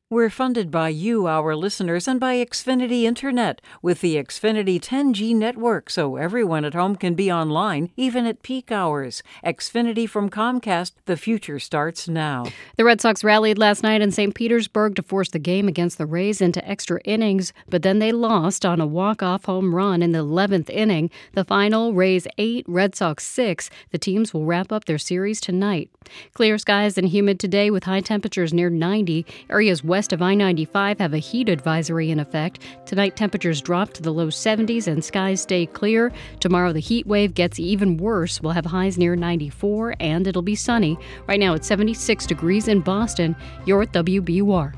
We're 0.08 0.30
funded 0.30 0.70
by 0.70 0.90
you, 0.90 1.26
our 1.26 1.56
listeners, 1.56 2.06
and 2.06 2.20
by 2.20 2.36
Xfinity 2.36 3.02
Internet 3.02 3.60
with 3.82 4.02
the 4.02 4.14
Xfinity 4.14 4.80
10G 4.80 5.34
network 5.34 5.90
so 5.90 6.14
everyone 6.14 6.64
at 6.64 6.74
home 6.74 6.94
can 6.94 7.14
be 7.14 7.32
online, 7.32 7.90
even 7.96 8.24
at 8.24 8.44
peak 8.44 8.70
hours. 8.70 9.24
Xfinity 9.44 10.08
from 10.08 10.30
Comcast, 10.30 10.92
the 11.06 11.16
future 11.16 11.58
starts 11.58 12.06
now. 12.06 12.44
The 12.76 12.84
Red 12.84 13.00
Sox 13.00 13.24
rallied 13.24 13.58
last 13.58 13.82
night 13.82 14.00
in 14.00 14.12
St. 14.12 14.32
Petersburg 14.32 14.94
to 14.94 15.02
force 15.02 15.30
the 15.30 15.40
game 15.40 15.66
against 15.66 15.98
the 15.98 16.06
Rays 16.06 16.40
into 16.40 16.64
extra 16.64 17.00
innings, 17.04 17.52
but 17.68 17.82
then 17.82 17.98
they 17.98 18.12
lost 18.12 18.64
on 18.64 18.80
a 18.80 18.86
walk-off 18.86 19.46
home 19.46 19.74
run 19.74 20.04
in 20.04 20.12
the 20.12 20.24
11th 20.24 20.70
inning. 20.70 21.10
The 21.32 21.44
final, 21.44 21.94
Rays 21.94 22.28
8, 22.38 22.64
Red 22.68 22.94
Sox 22.94 23.24
6. 23.26 23.70
The 23.90 23.98
teams 23.98 24.32
will 24.32 24.44
wrap 24.44 24.70
up 24.70 24.84
their 24.84 24.98
series 24.98 25.40
tonight. 25.40 25.90
Clear 26.32 26.58
skies 26.58 26.96
and 26.96 27.08
humid 27.08 27.40
today 27.40 27.72
with 27.72 27.82
high 27.82 28.02
temperatures 28.02 28.54
near 28.54 28.70
90. 28.70 29.26
Areas 29.50 29.82
west 29.82 29.95
of 29.96 30.20
I 30.20 30.34
95 30.34 30.98
have 30.98 31.14
a 31.14 31.18
heat 31.18 31.48
advisory 31.48 32.10
in 32.10 32.20
effect. 32.20 32.62
Tonight, 32.84 33.16
temperatures 33.16 33.62
drop 33.62 33.94
to 33.94 34.02
the 34.02 34.12
low 34.12 34.26
70s 34.26 34.86
and 34.86 35.02
skies 35.02 35.40
stay 35.40 35.64
clear. 35.64 36.12
Tomorrow, 36.38 36.74
the 36.74 36.80
heat 36.80 37.06
wave 37.06 37.32
gets 37.32 37.58
even 37.58 37.96
worse. 37.96 38.42
We'll 38.42 38.52
have 38.52 38.66
highs 38.66 38.98
near 38.98 39.16
94 39.16 39.94
and 39.98 40.26
it'll 40.26 40.42
be 40.42 40.54
sunny. 40.54 40.98
Right 41.26 41.40
now, 41.40 41.54
it's 41.54 41.66
76 41.66 42.26
degrees 42.26 42.68
in 42.68 42.80
Boston. 42.80 43.34
You're 43.64 43.82
at 43.82 43.92
WBUR. 43.92 44.74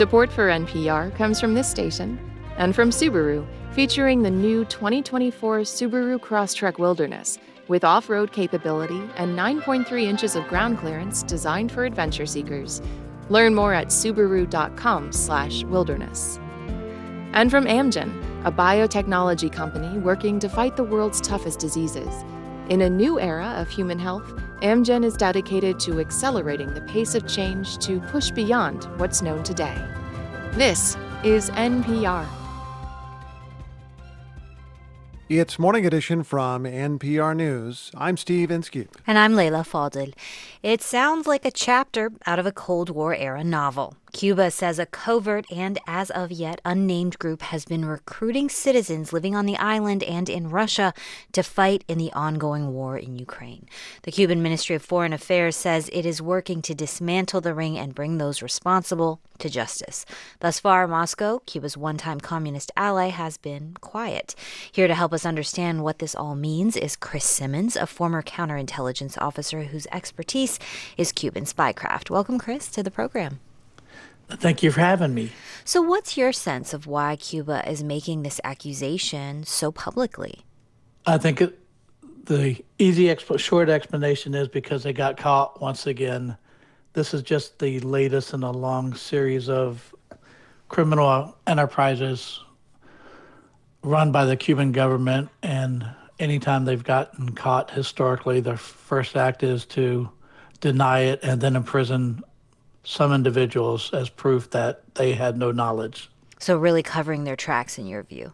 Support 0.00 0.32
for 0.32 0.48
NPR 0.48 1.14
comes 1.14 1.38
from 1.38 1.52
this 1.52 1.68
station 1.68 2.18
and 2.56 2.74
from 2.74 2.88
Subaru, 2.88 3.46
featuring 3.72 4.22
the 4.22 4.30
new 4.30 4.64
2024 4.64 5.58
Subaru 5.58 6.18
Crosstrek 6.18 6.78
Wilderness 6.78 7.38
with 7.68 7.84
off 7.84 8.08
road 8.08 8.32
capability 8.32 9.02
and 9.16 9.38
9.3 9.38 10.04
inches 10.04 10.36
of 10.36 10.48
ground 10.48 10.78
clearance 10.78 11.22
designed 11.22 11.70
for 11.70 11.84
adventure 11.84 12.24
seekers. 12.24 12.80
Learn 13.28 13.54
more 13.54 13.74
at 13.74 13.88
Subaru.com/slash 13.88 15.64
wilderness. 15.64 16.40
And 17.34 17.50
from 17.50 17.66
Amgen, 17.66 18.46
a 18.46 18.50
biotechnology 18.50 19.52
company 19.52 19.98
working 19.98 20.38
to 20.38 20.48
fight 20.48 20.78
the 20.78 20.84
world's 20.84 21.20
toughest 21.20 21.58
diseases. 21.58 22.24
In 22.70 22.80
a 22.80 22.88
new 22.88 23.20
era 23.20 23.52
of 23.58 23.68
human 23.68 23.98
health, 23.98 24.32
Amgen 24.62 25.06
is 25.06 25.16
dedicated 25.16 25.80
to 25.80 26.00
accelerating 26.00 26.74
the 26.74 26.82
pace 26.82 27.14
of 27.14 27.26
change 27.26 27.78
to 27.78 27.98
push 27.98 28.30
beyond 28.30 28.84
what's 28.98 29.22
known 29.22 29.42
today. 29.42 29.74
This 30.52 30.98
is 31.24 31.48
NPR. 31.50 32.26
It's 35.30 35.58
Morning 35.58 35.86
Edition 35.86 36.24
from 36.24 36.64
NPR 36.64 37.34
News. 37.34 37.90
I'm 37.94 38.18
Steve 38.18 38.50
Inskeep. 38.50 38.90
And 39.06 39.16
I'm 39.16 39.34
Leila 39.34 39.62
Fadel. 39.62 40.12
It 40.62 40.82
sounds 40.82 41.26
like 41.26 41.46
a 41.46 41.50
chapter 41.50 42.12
out 42.26 42.38
of 42.38 42.44
a 42.44 42.52
Cold 42.52 42.90
War 42.90 43.14
era 43.14 43.42
novel. 43.42 43.94
Cuba 44.12 44.50
says 44.50 44.78
a 44.78 44.86
covert 44.86 45.46
and 45.50 45.78
as 45.86 46.10
of 46.10 46.32
yet 46.32 46.60
unnamed 46.64 47.18
group 47.18 47.42
has 47.42 47.64
been 47.64 47.84
recruiting 47.84 48.48
citizens 48.48 49.12
living 49.12 49.36
on 49.36 49.46
the 49.46 49.56
island 49.56 50.02
and 50.02 50.28
in 50.28 50.50
Russia 50.50 50.92
to 51.32 51.42
fight 51.42 51.84
in 51.86 51.98
the 51.98 52.12
ongoing 52.12 52.72
war 52.72 52.98
in 52.98 53.16
Ukraine. 53.16 53.66
The 54.02 54.10
Cuban 54.10 54.42
Ministry 54.42 54.74
of 54.74 54.82
Foreign 54.82 55.12
Affairs 55.12 55.54
says 55.56 55.88
it 55.92 56.04
is 56.04 56.20
working 56.20 56.60
to 56.62 56.74
dismantle 56.74 57.40
the 57.40 57.54
ring 57.54 57.78
and 57.78 57.94
bring 57.94 58.18
those 58.18 58.42
responsible 58.42 59.20
to 59.38 59.48
justice. 59.48 60.04
Thus 60.40 60.60
far, 60.60 60.88
Moscow, 60.88 61.40
Cuba's 61.46 61.76
one 61.76 61.96
time 61.96 62.20
communist 62.20 62.72
ally, 62.76 63.08
has 63.08 63.36
been 63.36 63.76
quiet. 63.80 64.34
Here 64.72 64.88
to 64.88 64.94
help 64.94 65.12
us 65.12 65.24
understand 65.24 65.82
what 65.82 65.98
this 65.98 66.14
all 66.14 66.34
means 66.34 66.76
is 66.76 66.96
Chris 66.96 67.24
Simmons, 67.24 67.76
a 67.76 67.86
former 67.86 68.22
counterintelligence 68.22 69.16
officer 69.20 69.64
whose 69.64 69.86
expertise 69.92 70.58
is 70.96 71.12
Cuban 71.12 71.44
spycraft. 71.44 72.10
Welcome, 72.10 72.38
Chris, 72.38 72.68
to 72.70 72.82
the 72.82 72.90
program. 72.90 73.40
Thank 74.30 74.62
you 74.62 74.70
for 74.70 74.80
having 74.80 75.14
me. 75.14 75.32
So, 75.64 75.82
what's 75.82 76.16
your 76.16 76.32
sense 76.32 76.72
of 76.72 76.86
why 76.86 77.16
Cuba 77.16 77.68
is 77.68 77.82
making 77.82 78.22
this 78.22 78.40
accusation 78.44 79.44
so 79.44 79.70
publicly? 79.70 80.44
I 81.06 81.18
think 81.18 81.40
it, 81.40 81.58
the 82.24 82.62
easy, 82.78 83.14
short 83.36 83.68
explanation 83.68 84.34
is 84.34 84.48
because 84.48 84.82
they 84.82 84.92
got 84.92 85.16
caught 85.16 85.60
once 85.60 85.86
again. 85.86 86.36
This 86.92 87.14
is 87.14 87.22
just 87.22 87.58
the 87.58 87.80
latest 87.80 88.32
in 88.32 88.42
a 88.42 88.50
long 88.50 88.94
series 88.94 89.48
of 89.48 89.94
criminal 90.68 91.36
enterprises 91.46 92.40
run 93.82 94.12
by 94.12 94.24
the 94.24 94.36
Cuban 94.36 94.72
government. 94.72 95.28
And 95.42 95.86
anytime 96.18 96.64
they've 96.64 96.82
gotten 96.82 97.32
caught 97.32 97.70
historically, 97.70 98.40
their 98.40 98.56
first 98.56 99.16
act 99.16 99.42
is 99.42 99.64
to 99.66 100.10
deny 100.60 101.00
it 101.00 101.20
and 101.22 101.40
then 101.40 101.56
imprison 101.56 102.22
some 102.84 103.12
individuals 103.12 103.92
as 103.92 104.08
proof 104.08 104.50
that 104.50 104.82
they 104.94 105.12
had 105.12 105.36
no 105.36 105.52
knowledge. 105.52 106.10
So, 106.38 106.56
really 106.56 106.82
covering 106.82 107.24
their 107.24 107.36
tracks, 107.36 107.78
in 107.78 107.86
your 107.86 108.02
view? 108.02 108.32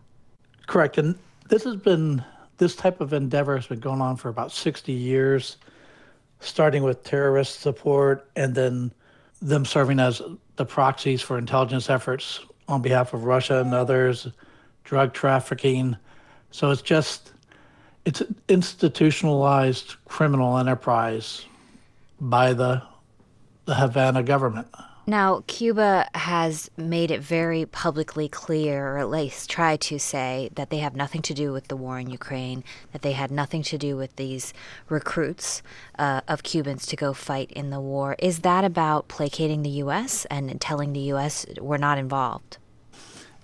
Correct. 0.66 0.99
And 0.99 1.18
this 1.49 1.64
has 1.64 1.76
been, 1.76 2.24
this 2.59 2.76
type 2.76 3.01
of 3.01 3.12
endeavor 3.12 3.57
has 3.57 3.66
been 3.66 3.80
going 3.80 4.01
on 4.01 4.16
for 4.16 4.28
about 4.28 4.53
60 4.53 4.92
years, 4.92 5.57
starting 6.40 6.82
with 6.82 7.03
terrorist 7.03 7.61
support 7.61 8.28
and 8.36 8.55
then 8.55 8.92
them 9.42 9.64
serving 9.64 9.99
as 9.99 10.22
the 10.57 10.64
proxies 10.64 11.20
for 11.20 11.36
intelligence 11.36 11.90
efforts 11.90 12.40
on 12.68 12.80
behalf 12.80 13.12
of 13.12 13.24
Russia 13.24 13.61
and 13.61 13.74
others, 13.74 14.28
drug 14.84 15.12
trafficking. 15.12 15.97
So, 16.53 16.70
it's 16.70 16.82
just, 16.82 17.32
it's 18.05 18.20
an 18.20 18.36
institutionalized 18.49 19.97
criminal 20.05 20.59
enterprise 20.59 21.44
by 22.20 22.53
the 22.53 22.82
the 23.66 23.74
Havana 23.74 24.22
government. 24.22 24.68
Now, 25.08 25.44
Cuba 25.46 26.08
has 26.16 26.68
made 26.76 27.12
it 27.12 27.20
very 27.20 27.64
publicly 27.64 28.28
clear, 28.28 28.94
or 28.94 28.98
at 28.98 29.08
least 29.08 29.48
tried 29.48 29.80
to 29.82 30.00
say, 30.00 30.50
that 30.56 30.70
they 30.70 30.78
have 30.78 30.96
nothing 30.96 31.22
to 31.22 31.34
do 31.34 31.52
with 31.52 31.68
the 31.68 31.76
war 31.76 32.00
in 32.00 32.10
Ukraine, 32.10 32.64
that 32.90 33.02
they 33.02 33.12
had 33.12 33.30
nothing 33.30 33.62
to 33.64 33.78
do 33.78 33.96
with 33.96 34.16
these 34.16 34.52
recruits 34.88 35.62
uh, 35.96 36.22
of 36.26 36.42
Cubans 36.42 36.86
to 36.86 36.96
go 36.96 37.12
fight 37.12 37.52
in 37.52 37.70
the 37.70 37.80
war. 37.80 38.16
Is 38.18 38.40
that 38.40 38.64
about 38.64 39.06
placating 39.06 39.62
the 39.62 39.70
U.S. 39.70 40.24
and 40.24 40.60
telling 40.60 40.92
the 40.92 41.06
U.S. 41.14 41.46
we're 41.60 41.76
not 41.76 41.98
involved? 41.98 42.58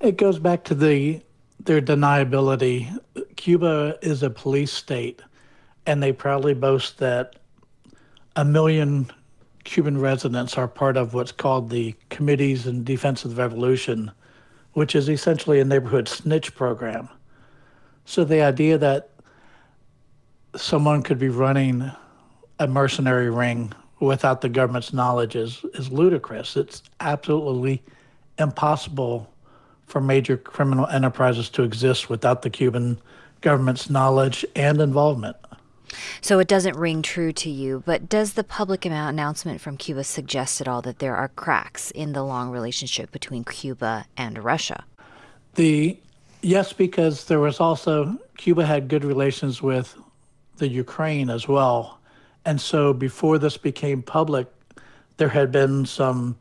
It 0.01 0.17
goes 0.17 0.41
back 0.41 0.65
to 0.65 0.75
the 0.75 1.23
their 1.61 1.81
deniability. 1.81 2.99
Cuba 3.37 3.97
is 4.03 4.25
a 4.25 4.31
police 4.31 4.73
state, 4.73 5.23
and 5.87 6.03
they 6.03 6.13
proudly 6.13 6.55
boast 6.55 6.99
that 6.99 7.37
a 8.35 8.45
million 8.45 9.13
Cuban 9.65 9.99
residents 9.99 10.59
are 10.59 10.69
part 10.69 10.97
of 10.97 11.15
what's 11.15 11.33
called 11.33 11.71
the 11.71 11.95
Committees 12.11 12.67
in 12.67 12.85
Defense 12.85 13.25
of 13.25 13.35
the 13.35 13.43
Revolution, 13.43 14.11
which 14.73 14.95
is 14.95 15.09
essentially 15.09 15.61
a 15.61 15.65
neighborhood 15.65 16.09
snitch 16.09 16.55
program. 16.55 17.09
So 18.05 18.25
the 18.25 18.43
idea 18.43 18.79
that 18.79 19.11
someone 20.57 21.03
could 21.03 21.19
be 21.19 21.29
running 21.29 21.91
a 22.59 22.67
mercenary 22.67 23.31
ring 23.31 23.73
without 24.01 24.41
the 24.41 24.49
government's 24.49 24.93
knowledge 24.93 25.37
is, 25.37 25.65
is 25.75 25.91
ludicrous. 25.91 26.57
It's 26.57 26.83
absolutely 27.01 27.83
impossible 28.39 29.33
for 29.87 30.01
major 30.01 30.37
criminal 30.37 30.87
enterprises 30.89 31.49
to 31.51 31.63
exist 31.63 32.11
without 32.11 32.43
the 32.43 32.51
Cuban 32.51 32.99
government's 33.41 33.89
knowledge 33.91 34.45
and 34.57 34.81
involvement. 34.81 35.37
So 36.21 36.39
it 36.39 36.49
doesn't 36.49 36.77
ring 36.77 37.03
true 37.03 37.33
to 37.33 37.51
you, 37.51 37.83
but 37.85 38.09
does 38.09 38.35
the 38.35 38.45
public 38.45 38.85
announcement 38.85 39.61
from 39.61 39.77
Cuba 39.77 40.05
suggest 40.05 40.61
at 40.61 40.69
all 40.69 40.83
that 40.83 40.99
there 40.99 41.17
are 41.17 41.29
cracks 41.29 41.91
in 41.91 42.13
the 42.13 42.23
long 42.23 42.51
relationship 42.51 43.11
between 43.11 43.45
Cuba 43.45 44.07
and 44.17 44.43
Russia? 44.43 44.85
The 45.55 45.99
yes, 46.41 46.73
because 46.73 47.27
there 47.27 47.41
was 47.41 47.61
also 47.61 48.17
Cuba 48.37 48.65
had 48.65 48.89
good 48.89 49.05
relations 49.05 49.63
with 49.63 49.97
the 50.57 50.69
Ukraine 50.69 51.31
as 51.31 51.49
well, 51.49 51.99
and 52.45 52.61
so 52.61 52.93
before 52.93 53.39
this 53.39 53.57
became 53.57 54.03
public, 54.03 54.47
there 55.17 55.29
had 55.29 55.53
been 55.53 55.87
some 55.87 56.37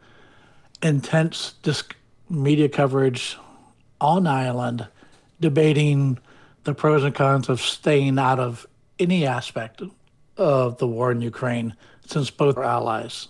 intense 0.82 1.54
disc- 1.64 1.96
media 2.30 2.70
coverage 2.70 3.38
on 4.00 4.26
island 4.26 4.88
debating 5.40 6.18
the 6.64 6.74
pros 6.74 7.04
and 7.04 7.14
cons 7.16 7.50
of 7.50 7.60
staying 7.62 8.18
out 8.18 8.40
of 8.40 8.66
any 9.02 9.26
aspect 9.26 9.82
of 10.38 10.78
the 10.78 10.88
war 10.88 11.12
in 11.12 11.22
Ukraine 11.22 11.76
since 12.06 12.30
both 12.30 12.58
are 12.58 12.64
allies. 12.64 13.28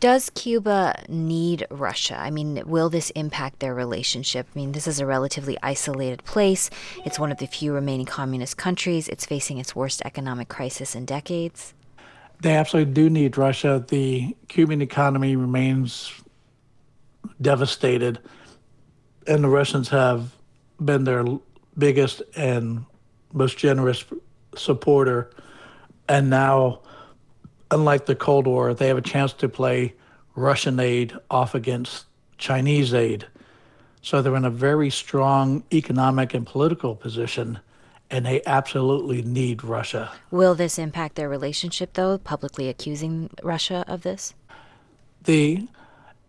Does 0.00 0.30
Cuba 0.30 1.04
need 1.08 1.66
Russia? 1.70 2.16
I 2.16 2.30
mean, 2.30 2.62
will 2.66 2.88
this 2.88 3.10
impact 3.10 3.58
their 3.58 3.74
relationship? 3.74 4.46
I 4.54 4.58
mean, 4.58 4.70
this 4.70 4.86
is 4.86 5.00
a 5.00 5.06
relatively 5.06 5.58
isolated 5.60 6.24
place. 6.24 6.70
It's 7.04 7.18
one 7.18 7.32
of 7.32 7.38
the 7.38 7.46
few 7.46 7.72
remaining 7.72 8.06
communist 8.06 8.56
countries. 8.56 9.08
It's 9.08 9.26
facing 9.26 9.58
its 9.58 9.74
worst 9.74 10.00
economic 10.04 10.48
crisis 10.48 10.94
in 10.94 11.04
decades. 11.04 11.74
They 12.40 12.54
absolutely 12.54 12.94
do 12.94 13.10
need 13.10 13.36
Russia. 13.36 13.84
The 13.88 14.36
Cuban 14.46 14.80
economy 14.82 15.34
remains 15.34 16.12
devastated, 17.42 18.20
and 19.26 19.42
the 19.42 19.48
Russians 19.48 19.88
have 19.88 20.30
been 20.80 21.02
their 21.02 21.24
biggest 21.76 22.22
and 22.36 22.84
most 23.32 23.58
generous 23.58 24.04
supporter. 24.56 25.30
And 26.08 26.30
now, 26.30 26.80
unlike 27.70 28.06
the 28.06 28.14
Cold 28.14 28.46
War, 28.46 28.74
they 28.74 28.88
have 28.88 28.98
a 28.98 29.02
chance 29.02 29.32
to 29.34 29.48
play 29.48 29.94
Russian 30.34 30.80
aid 30.80 31.12
off 31.30 31.54
against 31.54 32.06
Chinese 32.38 32.94
aid. 32.94 33.26
So 34.00 34.22
they're 34.22 34.36
in 34.36 34.44
a 34.44 34.50
very 34.50 34.90
strong 34.90 35.64
economic 35.72 36.32
and 36.32 36.46
political 36.46 36.94
position, 36.94 37.58
and 38.10 38.24
they 38.24 38.40
absolutely 38.46 39.22
need 39.22 39.64
Russia. 39.64 40.10
Will 40.30 40.54
this 40.54 40.78
impact 40.78 41.16
their 41.16 41.28
relationship, 41.28 41.94
though, 41.94 42.16
publicly 42.16 42.68
accusing 42.68 43.30
Russia 43.42 43.84
of 43.88 44.02
this? 44.02 44.34
The 45.24 45.66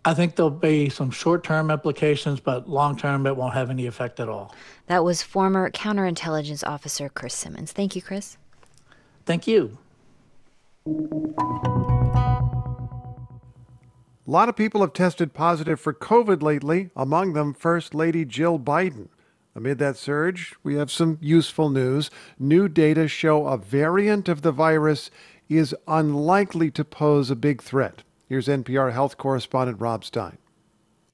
I 0.06 0.14
think 0.14 0.36
there'll 0.36 0.50
be 0.50 0.90
some 0.90 1.12
short 1.12 1.44
term 1.44 1.70
implications, 1.70 2.40
but 2.40 2.70
long 2.70 2.96
term, 2.98 3.28
it 3.28 3.36
won't 3.36 3.54
have 3.54 3.70
any 3.70 3.86
effect 3.86 4.20
at 4.20 4.30
all. 4.30 4.56
That 4.88 5.04
was 5.04 5.22
former 5.22 5.70
counterintelligence 5.70 6.66
officer 6.66 7.10
Chris 7.10 7.34
Simmons. 7.34 7.72
Thank 7.72 7.96
you, 7.96 8.02
Chris. 8.02 8.38
Thank 9.26 9.46
you. 9.46 9.78
A 14.30 14.32
lot 14.32 14.48
of 14.48 14.56
people 14.56 14.82
have 14.82 14.94
tested 14.94 15.34
positive 15.34 15.80
for 15.80 15.94
COVID 15.94 16.42
lately, 16.42 16.92
among 16.96 17.34
them 17.34 17.54
First 17.54 17.94
Lady 17.94 18.26
Jill 18.26 18.58
Biden. 18.58 19.10
Amid 19.56 19.80
that 19.80 19.98
surge, 19.98 20.56
we 20.64 20.76
have 20.76 20.92
some 20.92 21.18
useful 21.20 21.70
news. 21.70 22.10
New 22.38 22.70
data 22.70 23.08
show 23.08 23.48
a 23.48 23.58
variant 23.58 24.30
of 24.30 24.44
the 24.44 24.52
virus 24.52 25.12
is 25.50 25.76
unlikely 25.88 26.72
to 26.72 26.86
pose 26.86 27.30
a 27.30 27.36
big 27.36 27.62
threat. 27.62 28.04
Here's 28.30 28.48
NPR 28.48 28.94
health 28.94 29.18
correspondent 29.18 29.82
Rob 29.82 30.06
Stein. 30.06 30.38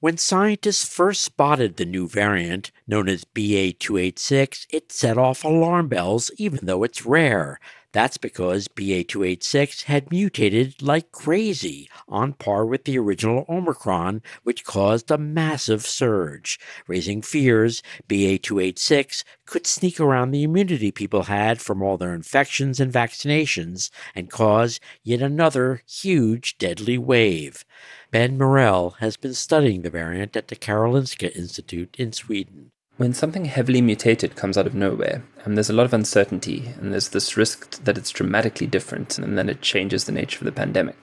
When 0.01 0.17
scientists 0.17 0.83
first 0.85 1.21
spotted 1.21 1.77
the 1.77 1.85
new 1.85 2.09
variant, 2.09 2.71
known 2.85 3.07
as 3.07 3.23
BA286, 3.23 4.65
it 4.69 4.91
set 4.91 5.17
off 5.17 5.45
alarm 5.45 5.87
bells 5.87 6.29
even 6.37 6.65
though 6.65 6.83
it's 6.83 7.05
rare. 7.05 7.57
That's 7.95 8.17
because 8.17 8.67
BA286 8.67 9.83
had 9.85 10.11
mutated 10.11 10.81
like 10.81 11.13
crazy, 11.13 11.89
on 12.09 12.33
par 12.33 12.65
with 12.65 12.83
the 12.83 12.99
original 12.99 13.45
Omicron, 13.47 14.21
which 14.43 14.65
caused 14.65 15.09
a 15.09 15.17
massive 15.17 15.85
surge. 15.85 16.59
Raising 16.87 17.21
fears, 17.21 17.81
BA286 18.09 19.23
could 19.45 19.65
sneak 19.65 19.97
around 19.97 20.31
the 20.31 20.43
immunity 20.43 20.91
people 20.91 21.23
had 21.23 21.61
from 21.61 21.81
all 21.81 21.97
their 21.97 22.13
infections 22.13 22.81
and 22.81 22.91
vaccinations 22.91 23.89
and 24.13 24.29
cause 24.29 24.81
yet 25.01 25.21
another 25.21 25.81
huge 25.87 26.57
deadly 26.57 26.97
wave. 26.97 27.63
Ben 28.11 28.37
Murrell 28.37 28.97
has 28.99 29.15
been 29.15 29.33
studying 29.33 29.83
the 29.83 29.89
variant 29.89 30.35
at 30.35 30.49
the 30.49 30.57
Karolinska 30.57 31.33
Institute 31.33 31.95
in 31.97 32.11
Sweden. 32.11 32.71
When 32.97 33.13
something 33.13 33.43
heavily 33.43 33.81
mutated 33.81 34.37
comes 34.37 34.57
out 34.57 34.65
of 34.65 34.73
nowhere, 34.73 35.23
and 35.43 35.57
there's 35.57 35.69
a 35.69 35.73
lot 35.73 35.85
of 35.85 35.93
uncertainty, 35.93 36.69
and 36.79 36.93
there's 36.93 37.09
this 37.09 37.35
risk 37.35 37.83
that 37.83 37.97
it's 37.97 38.09
dramatically 38.09 38.67
different, 38.67 39.17
and 39.17 39.37
then 39.37 39.49
it 39.49 39.61
changes 39.61 40.05
the 40.05 40.13
nature 40.13 40.39
of 40.39 40.45
the 40.45 40.53
pandemic. 40.53 40.95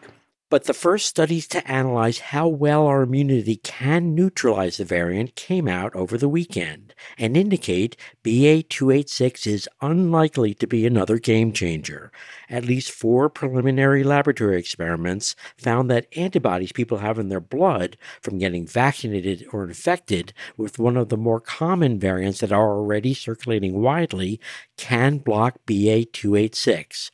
But 0.53 0.65
the 0.65 0.75
first 0.75 1.07
studies 1.07 1.47
to 1.49 1.67
analyze 1.67 2.19
how 2.19 2.47
well 2.47 2.87
our 2.87 3.05
immunity 3.05 3.57
can 3.57 4.15
neutralize 4.15 4.77
the 4.77 4.85
variant 4.85 5.35
came 5.35 5.67
out 5.67 5.97
over 5.97 6.19
the 6.19 6.29
weekend 6.29 6.95
and 7.17 7.39
indicate 7.39 7.97
BA286 8.23 9.47
is 9.47 9.67
unlikely 9.81 10.53
to 10.53 10.67
be 10.67 10.85
another 10.85 11.19
game 11.19 11.53
changer. 11.53 12.13
At 12.51 12.67
least 12.67 12.91
four 12.91 13.31
preliminary 13.31 14.05
laboratory 14.05 14.59
experiments 14.59 15.35
found 15.57 15.91
that 15.91 16.07
antibodies 16.19 16.73
people 16.73 16.99
have 16.99 17.19
in 17.19 17.31
their 17.31 17.41
blood 17.41 17.97
from 18.21 18.37
getting 18.37 18.67
vaccinated 18.67 19.47
or 19.55 19.65
infected 19.65 20.35
with 20.59 20.79
one 20.79 20.99
of 20.99 21.09
the 21.09 21.17
more 21.17 21.41
common 21.41 21.99
variants 21.99 22.41
that 22.41 22.53
are 22.53 22.77
already 22.77 23.15
circulating 23.15 23.81
widely 23.81 24.39
can 24.77 25.17
block 25.17 25.57
BA286. 25.67 27.11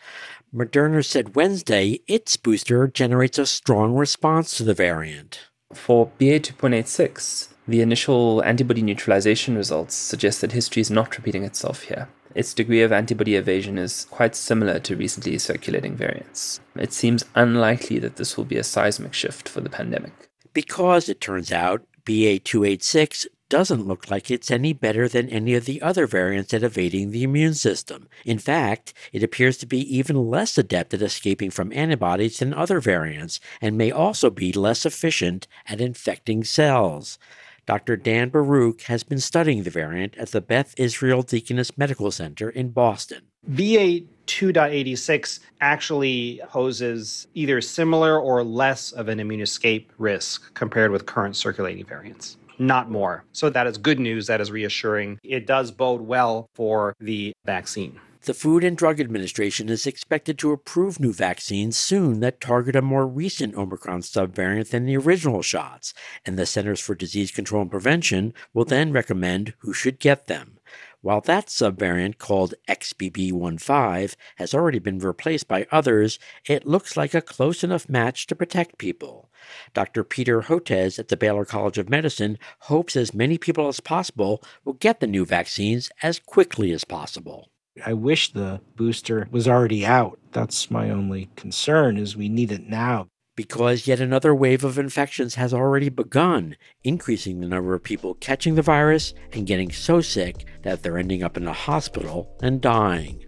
Moderna 0.55 1.05
said 1.05 1.37
Wednesday 1.37 2.01
its 2.07 2.39
booster 2.39 2.89
generates 2.89 3.39
a 3.39 3.45
strong 3.45 3.95
response 3.95 4.57
to 4.57 4.65
the 4.65 4.73
variant. 4.73 5.41
For 5.75 6.11
BA2.86, 6.19 7.49
the 7.67 7.83
initial 7.83 8.43
antibody 8.43 8.81
neutralization 8.81 9.57
results 9.57 9.95
suggest 9.95 10.41
that 10.41 10.53
history 10.53 10.81
is 10.81 10.91
not 10.91 11.19
repeating 11.19 11.45
itself 11.45 11.83
here. 11.83 12.09
Its 12.35 12.55
degree 12.55 12.81
of 12.81 12.93
antibody 12.93 13.35
evasion 13.35 13.77
is 13.77 14.07
quite 14.11 14.35
similar 14.35 14.79
to 14.81 14.97
recently 14.97 15.37
circulating 15.37 15.95
variants. 15.95 16.61
It 16.77 16.95
seems 16.95 17.27
unlikely 17.35 17.99
that 17.99 18.17
this 18.17 18.39
will 18.39 18.47
be 18.47 18.57
a 18.57 18.65
seismic 18.65 19.13
shift 19.13 19.51
for 19.51 19.61
the 19.61 19.69
pandemic. 19.69 20.31
Because 20.55 21.11
it 21.11 21.21
turns 21.21 21.53
out 21.53 21.85
BA286 22.07 23.27
doesn't 23.49 23.87
look 23.87 24.11
like 24.11 24.31
it's 24.31 24.51
any 24.51 24.73
better 24.73 25.09
than 25.09 25.29
any 25.29 25.55
of 25.55 25.65
the 25.65 25.81
other 25.81 26.07
variants 26.07 26.53
at 26.53 26.63
evading 26.63 27.11
the 27.11 27.23
immune 27.23 27.55
system. 27.55 28.09
In 28.25 28.39
fact, 28.39 28.93
it 29.13 29.23
appears 29.23 29.57
to 29.59 29.67
be 29.67 29.81
even 29.97 30.29
less 30.31 30.59
adept 30.59 30.95
at 30.95 31.03
escaping 31.03 31.51
from 31.51 31.73
antibodies 31.73 32.39
than 32.39 32.53
other 32.55 32.81
variants, 32.81 33.41
and 33.61 33.79
may 33.79 33.91
also 33.91 34.31
be 34.31 34.53
less 34.53 34.85
efficient 34.85 35.47
at 35.67 35.81
infecting 35.81 36.45
cells. 36.45 37.19
Dr. 37.67 37.97
Dan 37.97 38.31
Barouch 38.31 38.85
has 38.85 39.03
been 39.03 39.21
studying 39.21 39.63
the 39.63 39.71
variant 39.71 40.17
at 40.17 40.31
the 40.31 40.41
Beth 40.41 40.73
Israel 40.79 41.23
Deaconess 41.23 41.77
Medical 41.77 42.11
Center 42.11 42.49
in 42.49 42.71
Boston. 42.71 43.23
BA 43.47 44.05
2.86 44.27 45.41
actually 45.61 46.41
poses 46.49 47.29
either 47.35 47.61
similar 47.61 48.19
or 48.19 48.43
less 48.43 48.93
of 48.93 49.09
an 49.09 49.21
immune 49.21 49.43
escape 49.43 49.93
risk 49.99 50.55
compared 50.55 50.91
with 50.91 51.05
current 51.05 51.37
circulating 51.37 51.85
variants 51.85 52.38
not 52.59 52.91
more. 52.91 53.25
So 53.33 53.51
that 53.51 53.67
is 53.67 53.79
good 53.79 54.01
news. 54.01 54.27
That 54.27 54.41
is 54.41 54.51
reassuring. 54.51 55.19
It 55.23 55.47
does 55.47 55.71
bode 55.71 56.03
well 56.03 56.49
for 56.55 56.95
the 57.01 57.33
vaccine. 57.45 58.01
The 58.23 58.35
Food 58.35 58.65
and 58.65 58.77
Drug 58.77 59.01
Administration 59.01 59.69
is 59.69 59.87
expected 59.87 60.39
to 60.39 60.53
approve 60.53 61.01
new 61.01 61.13
vaccines 61.13 61.79
soon 61.79 62.21
that 62.21 62.41
target 62.41 62.77
a 62.77 62.83
more 62.83 63.07
recent 63.07 63.55
Omicron 63.55 64.03
subvariant 64.03 64.71
than 64.71 64.87
the 64.87 64.97
original 64.97 65.41
shots, 65.41 65.95
and 66.27 66.37
the 66.37 66.45
Centers 66.45 66.81
for 66.81 66.95
Disease 66.95 67.31
Control 67.31 67.63
and 67.63 67.71
Prevention 67.71 68.35
will 68.53 68.65
then 68.65 68.93
recommend 68.93 69.55
who 69.61 69.73
should 69.73 69.99
get 70.01 70.27
them. 70.27 70.58
While 71.01 71.21
that 71.23 71.47
subvariant, 71.47 72.19
called 72.19 72.55
XBB15, 72.69 74.17
has 74.37 74.53
already 74.53 74.81
been 74.81 74.99
replaced 74.99 75.47
by 75.47 75.67
others, 75.71 76.19
it 76.45 76.67
looks 76.67 76.97
like 76.97 77.15
a 77.15 77.23
close 77.23 77.63
enough 77.63 77.89
match 77.89 78.27
to 78.27 78.35
protect 78.35 78.79
people. 78.79 79.31
Dr. 79.75 80.03
Peter 80.03 80.43
Hotez 80.43 80.99
at 80.99 81.07
the 81.07 81.17
Baylor 81.17 81.45
College 81.45 81.79
of 81.79 81.89
Medicine 81.89 82.37
hopes 82.63 82.97
as 82.97 83.15
many 83.15 83.39
people 83.39 83.69
as 83.69 83.79
possible 83.79 84.43
will 84.65 84.73
get 84.73 84.99
the 84.99 85.07
new 85.07 85.25
vaccines 85.25 85.91
as 86.03 86.19
quickly 86.19 86.73
as 86.73 86.85
possible. 86.85 87.49
I 87.87 87.93
wish 87.93 88.33
the 88.33 88.61
booster 88.75 89.29
was 89.31 89.47
already 89.47 89.87
out. 89.87 90.19
That's 90.33 90.69
my 90.69 90.91
only 90.91 91.31
concern 91.37 91.97
is 91.97 92.17
we 92.17 92.29
need 92.29 92.51
it 92.51 92.69
now 92.69 93.07
because 93.39 93.87
yet 93.87 94.01
another 94.01 94.35
wave 94.35 94.65
of 94.65 94.81
infections 94.81 95.37
has 95.37 95.55
already 95.55 95.89
begun, 95.89 96.57
increasing 96.83 97.39
the 97.39 97.47
number 97.47 97.73
of 97.73 97.85
people 97.85 98.15
catching 98.15 98.57
the 98.57 98.63
virus 98.63 99.15
and 99.33 99.47
getting 99.47 99.71
so 99.71 100.01
sick 100.01 100.45
that 100.65 100.83
they're 100.83 100.99
ending 100.99 101.23
up 101.23 101.37
in 101.37 101.47
a 101.47 101.53
hospital 101.53 102.37
and 102.43 102.61
dying. 102.61 103.25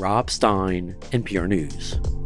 Rob 0.00 0.30
Stein, 0.30 0.96
NPR 1.12 1.46
News. 1.46 2.21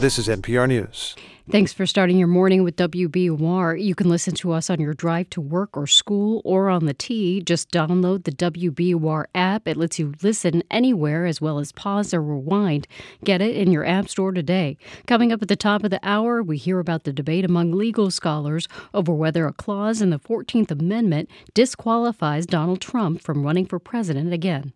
This 0.00 0.18
is 0.18 0.28
NPR 0.28 0.66
News. 0.66 1.14
Thanks 1.50 1.74
for 1.74 1.84
starting 1.84 2.16
your 2.16 2.26
morning 2.26 2.64
with 2.64 2.74
WBUR. 2.76 3.78
You 3.84 3.94
can 3.94 4.08
listen 4.08 4.34
to 4.36 4.52
us 4.52 4.70
on 4.70 4.80
your 4.80 4.94
drive 4.94 5.28
to 5.28 5.42
work 5.42 5.76
or 5.76 5.86
school 5.86 6.40
or 6.42 6.70
on 6.70 6.86
the 6.86 6.94
T. 6.94 7.42
Just 7.42 7.70
download 7.70 8.24
the 8.24 8.32
WBUR 8.32 9.26
app. 9.34 9.68
It 9.68 9.76
lets 9.76 9.98
you 9.98 10.14
listen 10.22 10.62
anywhere 10.70 11.26
as 11.26 11.42
well 11.42 11.58
as 11.58 11.70
pause 11.70 12.14
or 12.14 12.22
rewind. 12.22 12.88
Get 13.24 13.42
it 13.42 13.54
in 13.54 13.72
your 13.72 13.84
app 13.84 14.08
store 14.08 14.32
today. 14.32 14.78
Coming 15.06 15.32
up 15.32 15.42
at 15.42 15.48
the 15.48 15.54
top 15.54 15.84
of 15.84 15.90
the 15.90 16.00
hour, 16.02 16.42
we 16.42 16.56
hear 16.56 16.78
about 16.78 17.04
the 17.04 17.12
debate 17.12 17.44
among 17.44 17.72
legal 17.72 18.10
scholars 18.10 18.68
over 18.94 19.12
whether 19.12 19.46
a 19.46 19.52
clause 19.52 20.00
in 20.00 20.08
the 20.08 20.18
14th 20.18 20.70
Amendment 20.70 21.28
disqualifies 21.52 22.46
Donald 22.46 22.80
Trump 22.80 23.20
from 23.20 23.42
running 23.42 23.66
for 23.66 23.78
president 23.78 24.32
again. 24.32 24.72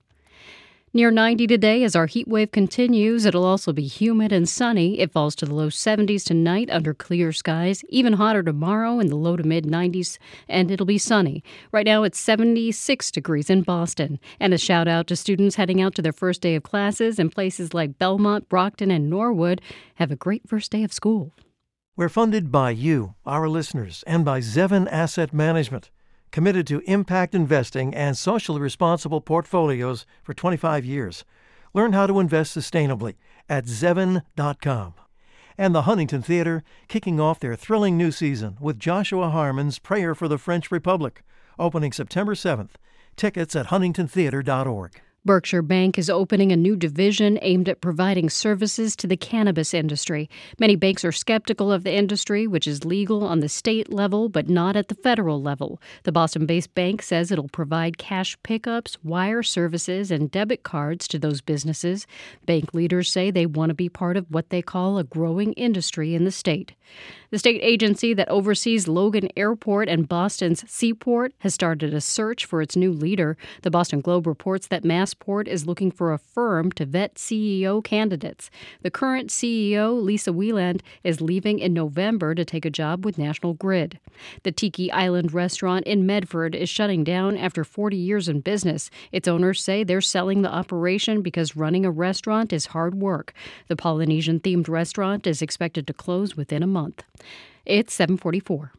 Near 0.97 1.11
90 1.11 1.49
today 1.49 1.82
as 1.82 1.97
our 1.97 2.07
heat 2.07 2.28
wave 2.28 2.53
continues. 2.53 3.24
It'll 3.24 3.45
also 3.45 3.72
be 3.72 3.84
humid 3.84 4.30
and 4.30 4.49
sunny. 4.49 5.01
It 5.01 5.11
falls 5.11 5.34
to 5.34 5.45
the 5.45 5.53
low 5.53 5.66
70s 5.66 6.22
tonight 6.24 6.70
under 6.70 6.95
clear 6.95 7.32
skies. 7.32 7.82
Even 7.88 8.12
hotter 8.12 8.45
tomorrow 8.45 9.01
in 9.01 9.09
the 9.09 9.16
low 9.16 9.36
to 9.36 9.42
mid 9.42 9.64
90s, 9.64 10.18
and 10.49 10.70
it'll 10.70 10.86
be 10.86 10.97
sunny. 10.97 11.42
Right 11.72 11.84
now 11.84 12.05
it's 12.05 12.20
76 12.20 13.11
degrees 13.11 13.51
in 13.51 13.62
Boston. 13.62 14.20
And 14.38 14.55
a 14.55 14.57
shout 14.57 14.86
out 14.86 15.09
to 15.09 15.16
students 15.16 15.57
heading 15.57 15.82
out 15.82 15.97
to 15.97 16.03
their 16.03 16.12
first 16.12 16.40
day 16.40 16.55
of 16.55 16.62
classes 16.62 17.18
in 17.18 17.28
places 17.28 17.74
like 17.74 17.99
Belmont, 17.99 18.49
Brockton, 18.49 18.92
and 18.92 19.11
Norwood. 19.11 19.61
Have 19.97 20.12
a 20.12 20.16
great 20.16 20.49
first 20.49 20.70
day 20.70 20.84
of 20.84 20.92
school. 20.92 21.32
We're 21.97 22.09
funded 22.09 22.53
by 22.53 22.70
you, 22.70 23.16
our 23.26 23.49
listeners, 23.49 24.05
and 24.07 24.24
by 24.24 24.38
Zevin 24.38 24.86
Asset 24.92 25.34
Management 25.34 25.90
committed 26.35 26.66
to 26.66 26.80
impact 26.80 27.32
investing 27.32 27.95
and 27.95 28.18
socially 28.18 28.61
responsible 28.61 29.20
portfolios 29.20 30.05
for 30.24 30.35
25 30.35 30.85
years. 30.85 31.24
Learn 31.72 31.93
how 31.93 32.09
to 32.09 32.18
invest 32.18 32.57
sustainably 32.57 33.14
at 33.49 33.66
Zevin.com. 33.66 34.95
And 35.57 35.72
the 35.72 35.82
Huntington 35.82 36.22
Theater 36.22 36.64
kicking 36.89 37.20
off 37.20 37.39
their 37.39 37.55
thrilling 37.55 37.97
new 37.97 38.11
season 38.11 38.57
with 38.61 38.80
Joshua 38.80 39.30
Harmon's 39.30 39.78
Prayer 39.78 40.12
for 40.12 40.26
the 40.26 40.37
French 40.37 40.72
Republic, 40.72 41.22
opening 41.57 41.93
September 41.93 42.35
7th. 42.35 42.70
Tickets 43.14 43.55
at 43.55 43.66
huntingtontheater.org. 43.66 45.01
Berkshire 45.27 45.62
Bank 45.62 45.99
is 45.99 46.11
opening 46.11 46.53
a 46.53 46.57
new 46.57 46.77
division 46.77 47.39
aimed 47.41 47.66
at 47.66 47.81
providing 47.81 48.29
services 48.29 48.95
to 48.97 49.07
the 49.07 49.16
cannabis 49.16 49.72
industry. 49.72 50.29
Many 50.59 50.77
banks 50.77 51.03
are 51.03 51.12
skeptical 51.12 51.72
of 51.72 51.83
the 51.83 51.95
industry, 51.95 52.47
which 52.47 52.66
is 52.66 52.85
legal 52.85 53.25
on 53.25 53.41
the 53.41 53.49
state 53.49 53.91
level 53.91 54.29
but 54.29 54.51
not 54.51 54.77
at 54.77 54.89
the 54.89 54.95
federal 54.95 55.41
level. 55.41 55.81
The 56.03 56.12
Boston 56.12 56.45
based 56.45 56.75
bank 56.75 57.01
says 57.01 57.31
it'll 57.31 57.49
provide 57.49 57.97
cash 57.97 58.37
pickups, 58.43 58.99
wire 59.03 59.43
services, 59.43 60.11
and 60.11 60.31
debit 60.31 60.62
cards 60.62 61.09
to 61.09 61.18
those 61.18 61.41
businesses. 61.41 62.07
Bank 62.45 62.75
leaders 62.75 63.11
say 63.11 63.31
they 63.31 63.47
want 63.47 63.70
to 63.70 63.75
be 63.75 63.89
part 63.89 64.18
of 64.18 64.31
what 64.31 64.51
they 64.51 64.61
call 64.61 64.99
a 64.99 65.05
growing 65.05 65.55
industry 65.55 66.14
in 66.14 66.25
the 66.25 66.31
state. 66.31 66.75
The 67.35 67.41
state 67.41 67.62
agency 67.64 68.14
that 68.14 68.28
oversees 68.28 68.87
Logan 68.87 69.28
Airport 69.37 69.89
and 69.89 70.09
Boston's 70.09 70.62
Seaport 70.70 71.32
has 71.41 71.53
started 71.53 71.93
a 71.93 72.01
search 72.01 72.45
for 72.45 72.62
its 72.62 72.76
new 72.76 72.93
leader. 72.93 73.37
The 73.62 73.72
Boston 73.72 74.01
Globe 74.03 74.28
reports 74.28 74.68
that 74.68 74.85
Massport 74.85 75.49
is 75.49 75.66
looking 75.66 75.91
for 75.91 76.12
a 76.12 76.18
firm 76.18 76.70
to 76.70 76.87
vet 76.87 77.16
CEO 77.16 77.82
candidates. 77.82 78.53
The 78.82 78.91
current 78.93 79.30
CEO, 79.30 80.01
Lisa 80.01 80.32
Wieland, 80.32 80.80
is 81.03 81.20
leaving 81.20 81.59
in 81.59 81.72
November 81.74 82.37
to 82.37 82.45
take 82.45 82.64
a 82.64 82.70
job 82.70 83.05
with 83.05 83.18
National 83.18 83.55
Grid. 83.55 83.99
The 84.45 84.53
Tiki 84.53 84.93
Island 84.93 85.35
restaurant 85.35 85.89
in 85.89 86.07
Medford 86.07 86.55
is 86.55 86.68
shutting 86.68 87.03
down 87.03 87.37
after 87.37 87.64
40 87.64 87.97
years 87.97 88.28
in 88.28 88.43
business. 88.43 88.91
Its 89.11 89.26
owners 89.26 89.61
say 89.61 89.82
they're 89.82 90.01
selling 90.01 90.43
the 90.43 90.55
operation 90.55 91.20
because 91.20 91.57
running 91.57 91.85
a 91.85 91.91
restaurant 91.91 92.53
is 92.53 92.66
hard 92.66 92.95
work. 92.95 93.35
The 93.66 93.74
Polynesian 93.74 94.39
themed 94.39 94.68
restaurant 94.68 95.26
is 95.26 95.43
expected 95.43 95.89
to 95.89 95.93
close 95.93 96.37
within 96.37 96.62
a 96.62 96.68
month. 96.68 97.03
It's 97.66 97.95
744. 97.95 98.72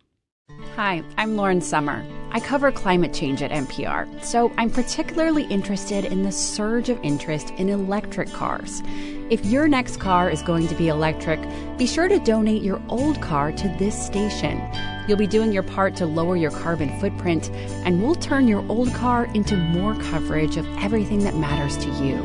Hi, 0.76 1.04
I'm 1.18 1.38
Lauren 1.38 1.62
Summer. 1.62 2.06
I 2.32 2.39
cover 2.39 2.72
climate 2.72 3.14
change 3.14 3.41
at 3.41 3.50
NPR, 3.50 4.24
so 4.24 4.52
I'm 4.58 4.70
particularly 4.70 5.46
interested 5.46 6.06
in 6.06 6.24
the 6.24 6.32
surge 6.32 6.89
of 6.89 7.00
interest 7.02 7.52
in 7.52 7.70
electric 7.70 8.32
cars. 8.32 8.84
If 9.30 9.46
your 9.46 9.68
next 9.68 10.00
car 10.00 10.30
is 10.30 10.41
going 10.41 10.68
to 10.68 10.76
be 10.76 10.89
electric, 10.89 11.39
be 11.78 11.88
sure 11.88 12.08
to 12.08 12.20
donate 12.20 12.62
your 12.62 12.82
old 12.89 13.22
car 13.22 13.52
to 13.54 13.68
this 13.80 14.06
station. 14.06 14.62
You'll 15.08 15.18
be 15.18 15.28
doing 15.28 15.52
your 15.52 15.64
part 15.64 15.96
to 15.96 16.06
lower 16.06 16.36
your 16.36 16.52
carbon 16.52 17.00
footprint, 17.00 17.50
and 17.86 18.04
we'll 18.04 18.16
turn 18.16 18.48
your 18.48 18.66
old 18.70 18.93
car 18.93 19.26
into 19.34 19.56
more 19.56 19.96
coverage 19.96 20.58
of 20.58 20.68
everything 20.78 21.24
that 21.24 21.36
matters 21.36 21.78
to 21.78 21.89
you. 22.04 22.18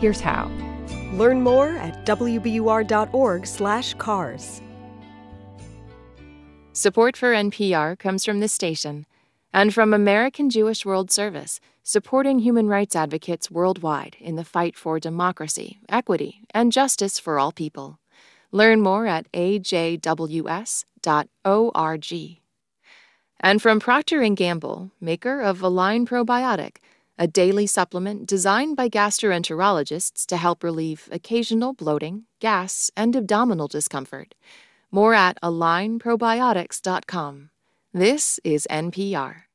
Here's 0.00 0.20
how. 0.20 0.50
Learn 1.12 1.42
more 1.42 1.76
at 1.76 2.06
wbur.org/cars. 2.06 4.62
Support 6.78 7.16
for 7.16 7.32
NPR 7.32 7.98
comes 7.98 8.24
from 8.24 8.38
this 8.38 8.52
station 8.52 9.04
and 9.52 9.74
from 9.74 9.92
American 9.92 10.48
Jewish 10.48 10.86
World 10.86 11.10
Service, 11.10 11.58
supporting 11.82 12.38
human 12.38 12.68
rights 12.68 12.94
advocates 12.94 13.50
worldwide 13.50 14.16
in 14.20 14.36
the 14.36 14.44
fight 14.44 14.76
for 14.76 15.00
democracy, 15.00 15.80
equity, 15.88 16.42
and 16.54 16.70
justice 16.70 17.18
for 17.18 17.36
all 17.36 17.50
people. 17.50 17.98
Learn 18.52 18.80
more 18.80 19.08
at 19.08 19.26
ajws.org. 19.32 20.04
And 23.40 23.60
from 23.60 23.80
Procter 23.80 24.28
& 24.28 24.34
Gamble, 24.36 24.92
maker 25.00 25.40
of 25.40 25.60
Align 25.60 26.06
Probiotic, 26.06 26.76
a 27.18 27.26
daily 27.26 27.66
supplement 27.66 28.24
designed 28.24 28.76
by 28.76 28.88
gastroenterologists 28.88 30.24
to 30.26 30.36
help 30.36 30.62
relieve 30.62 31.08
occasional 31.10 31.72
bloating, 31.72 32.26
gas, 32.38 32.92
and 32.96 33.16
abdominal 33.16 33.66
discomfort. 33.66 34.36
More 34.90 35.14
at 35.14 35.38
alignprobiotics.com. 35.42 37.50
This 37.92 38.40
is 38.44 38.66
NPR. 38.70 39.47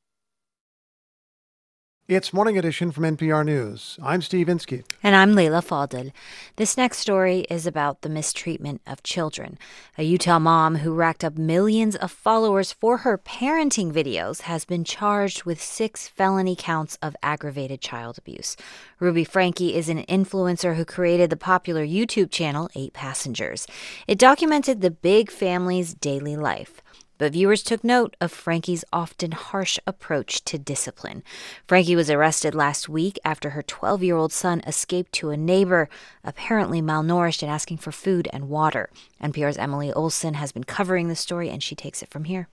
It's 2.06 2.34
Morning 2.34 2.58
Edition 2.58 2.90
from 2.90 3.04
NPR 3.04 3.46
News. 3.46 3.98
I'm 4.02 4.20
Steve 4.20 4.46
Inskeep. 4.46 4.84
And 5.02 5.16
I'm 5.16 5.34
Leila 5.34 5.62
Fadel. 5.62 6.12
This 6.56 6.76
next 6.76 6.98
story 6.98 7.46
is 7.48 7.66
about 7.66 8.02
the 8.02 8.10
mistreatment 8.10 8.82
of 8.86 9.02
children. 9.02 9.56
A 9.96 10.02
Utah 10.02 10.38
mom 10.38 10.76
who 10.76 10.92
racked 10.92 11.24
up 11.24 11.38
millions 11.38 11.96
of 11.96 12.12
followers 12.12 12.74
for 12.74 12.98
her 12.98 13.16
parenting 13.16 13.90
videos 13.90 14.42
has 14.42 14.66
been 14.66 14.84
charged 14.84 15.44
with 15.44 15.62
six 15.62 16.06
felony 16.06 16.54
counts 16.54 16.98
of 17.00 17.16
aggravated 17.22 17.80
child 17.80 18.18
abuse. 18.18 18.54
Ruby 19.00 19.24
Franke 19.24 19.74
is 19.74 19.88
an 19.88 20.04
influencer 20.04 20.76
who 20.76 20.84
created 20.84 21.30
the 21.30 21.38
popular 21.38 21.86
YouTube 21.86 22.30
channel 22.30 22.68
Eight 22.74 22.92
Passengers. 22.92 23.66
It 24.06 24.18
documented 24.18 24.82
the 24.82 24.90
big 24.90 25.30
family's 25.30 25.94
daily 25.94 26.36
life. 26.36 26.82
But 27.16 27.32
viewers 27.32 27.62
took 27.62 27.84
note 27.84 28.16
of 28.20 28.32
Franke's 28.32 28.84
often 28.92 29.32
harsh 29.32 29.78
approach 29.86 30.44
to 30.44 30.58
discipline. 30.58 31.22
Franke 31.66 31.94
was 31.94 32.10
arrested 32.10 32.54
last 32.54 32.88
week 32.88 33.18
after 33.24 33.50
her 33.50 33.62
12 33.62 34.02
year 34.02 34.16
old 34.16 34.32
son 34.32 34.60
escaped 34.66 35.12
to 35.12 35.30
a 35.30 35.36
neighbor, 35.36 35.88
apparently 36.24 36.82
malnourished 36.82 37.42
and 37.42 37.50
asking 37.50 37.78
for 37.78 37.92
food 37.92 38.28
and 38.32 38.48
water. 38.48 38.90
NPR's 39.22 39.58
Emily 39.58 39.92
Olson 39.92 40.34
has 40.34 40.52
been 40.52 40.64
covering 40.64 41.08
the 41.08 41.16
story, 41.16 41.48
and 41.50 41.62
she 41.62 41.74
takes 41.74 42.02
it 42.02 42.10
from 42.10 42.24
here. 42.24 42.48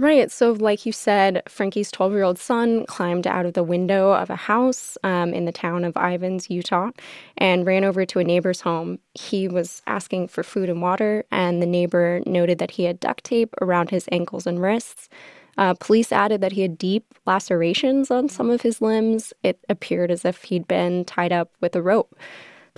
Right. 0.00 0.30
So, 0.30 0.52
like 0.52 0.86
you 0.86 0.92
said, 0.92 1.42
Franke's 1.46 1.90
12 1.90 2.12
year 2.12 2.22
old 2.22 2.38
son 2.38 2.86
climbed 2.86 3.26
out 3.26 3.44
of 3.44 3.52
the 3.52 3.62
window 3.62 4.12
of 4.12 4.30
a 4.30 4.34
house 4.34 4.96
um, 5.04 5.34
in 5.34 5.44
the 5.44 5.52
town 5.52 5.84
of 5.84 5.94
Ivins, 5.94 6.48
Utah, 6.48 6.88
and 7.36 7.66
ran 7.66 7.84
over 7.84 8.06
to 8.06 8.18
a 8.18 8.24
neighbor's 8.24 8.62
home. 8.62 8.98
He 9.12 9.46
was 9.46 9.82
asking 9.86 10.28
for 10.28 10.42
food 10.42 10.70
and 10.70 10.80
water, 10.80 11.26
and 11.30 11.60
the 11.60 11.66
neighbor 11.66 12.22
noted 12.24 12.58
that 12.60 12.70
he 12.70 12.84
had 12.84 12.98
duct 12.98 13.24
tape 13.24 13.54
around 13.60 13.90
his 13.90 14.08
ankles 14.10 14.46
and 14.46 14.62
wrists. 14.62 15.10
Uh, 15.58 15.74
police 15.74 16.12
added 16.12 16.40
that 16.40 16.52
he 16.52 16.62
had 16.62 16.78
deep 16.78 17.04
lacerations 17.26 18.10
on 18.10 18.30
some 18.30 18.48
of 18.48 18.62
his 18.62 18.80
limbs. 18.80 19.34
It 19.42 19.62
appeared 19.68 20.10
as 20.10 20.24
if 20.24 20.44
he'd 20.44 20.66
been 20.66 21.04
tied 21.04 21.32
up 21.32 21.50
with 21.60 21.76
a 21.76 21.82
rope. 21.82 22.16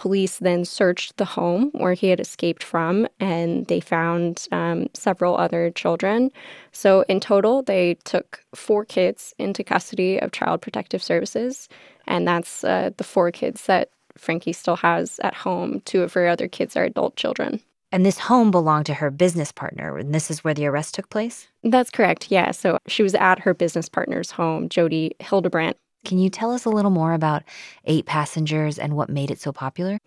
Police 0.02 0.38
then 0.38 0.64
searched 0.64 1.16
the 1.16 1.24
home 1.24 1.70
where 1.74 1.94
he 1.94 2.08
had 2.08 2.18
escaped 2.18 2.64
from, 2.64 3.06
and 3.20 3.64
they 3.66 3.78
found 3.78 4.48
um, 4.50 4.88
several 4.94 5.36
other 5.36 5.70
children. 5.70 6.32
So, 6.72 7.02
in 7.02 7.20
total, 7.20 7.62
they 7.62 7.94
took 8.02 8.44
four 8.52 8.84
kids 8.84 9.32
into 9.38 9.62
custody 9.62 10.18
of 10.20 10.32
Child 10.32 10.60
Protective 10.60 11.04
Services, 11.04 11.68
and 12.08 12.26
that's 12.26 12.64
uh, 12.64 12.90
the 12.96 13.04
four 13.04 13.30
kids 13.30 13.66
that 13.66 13.90
Franke 14.18 14.52
still 14.52 14.74
has 14.74 15.20
at 15.22 15.34
home. 15.34 15.80
Two 15.84 16.02
of 16.02 16.12
her 16.14 16.26
other 16.26 16.48
kids 16.48 16.76
are 16.76 16.82
adult 16.82 17.14
children. 17.14 17.60
And 17.92 18.04
this 18.04 18.18
home 18.18 18.50
belonged 18.50 18.86
to 18.86 18.94
her 18.94 19.12
business 19.12 19.52
partner, 19.52 19.98
and 19.98 20.12
this 20.12 20.32
is 20.32 20.42
where 20.42 20.54
the 20.54 20.66
arrest 20.66 20.96
took 20.96 21.10
place? 21.10 21.46
That's 21.62 21.90
correct, 21.90 22.28
yeah. 22.28 22.50
So 22.50 22.78
she 22.88 23.04
was 23.04 23.14
at 23.14 23.38
her 23.38 23.54
business 23.54 23.88
partner's 23.88 24.32
home, 24.32 24.68
Jodi 24.68 25.12
Hildebrandt. 25.20 25.76
Can 26.04 26.18
you 26.18 26.28
tell 26.28 26.52
us 26.52 26.64
a 26.64 26.70
little 26.70 26.90
more 26.90 27.12
about 27.12 27.42
Eight 27.84 28.06
Passengers 28.06 28.78
and 28.78 28.96
what 28.96 29.08
made 29.08 29.30
it 29.30 29.40
so 29.40 29.52
popular? 29.52 30.00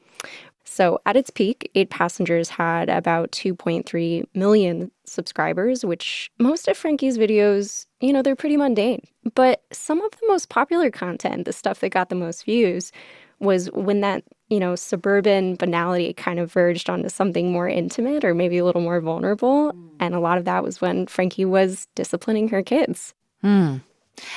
So, 0.68 1.00
at 1.06 1.16
its 1.16 1.30
peak, 1.30 1.70
Eight 1.76 1.90
Passengers 1.90 2.50
had 2.50 2.90
about 2.90 3.32
2.3 3.32 4.26
million 4.34 4.92
subscribers, 5.06 5.86
which 5.86 6.32
most 6.40 6.68
of 6.68 6.76
Franke's 6.76 7.18
videos, 7.18 7.86
you 8.02 8.12
know, 8.12 8.22
they're 8.22 8.36
pretty 8.36 8.58
mundane. 8.58 9.02
But 9.36 9.64
some 9.72 10.02
of 10.02 10.12
the 10.12 10.28
most 10.28 10.50
popular 10.50 10.90
content, 10.90 11.46
the 11.46 11.54
stuff 11.54 11.80
that 11.80 11.90
got 11.90 12.10
the 12.10 12.16
most 12.16 12.46
views, 12.46 12.92
was 13.40 13.72
when 13.72 14.02
that, 14.02 14.24
you 14.50 14.60
know, 14.60 14.76
suburban 14.76 15.56
banality 15.56 16.14
kind 16.14 16.40
of 16.40 16.52
verged 16.52 16.90
onto 16.90 17.10
something 17.10 17.52
more 17.52 17.70
intimate 17.70 18.24
or 18.26 18.34
maybe 18.34 18.58
a 18.58 18.66
little 18.66 18.82
more 18.82 19.00
vulnerable. 19.02 19.72
And 20.00 20.16
a 20.16 20.20
lot 20.20 20.38
of 20.38 20.46
that 20.46 20.64
was 20.64 20.82
when 20.82 21.06
Franke 21.06 21.46
was 21.46 21.88
disciplining 21.96 22.48
her 22.50 22.64
kids. 22.64 23.14
Hmm. 23.42 23.78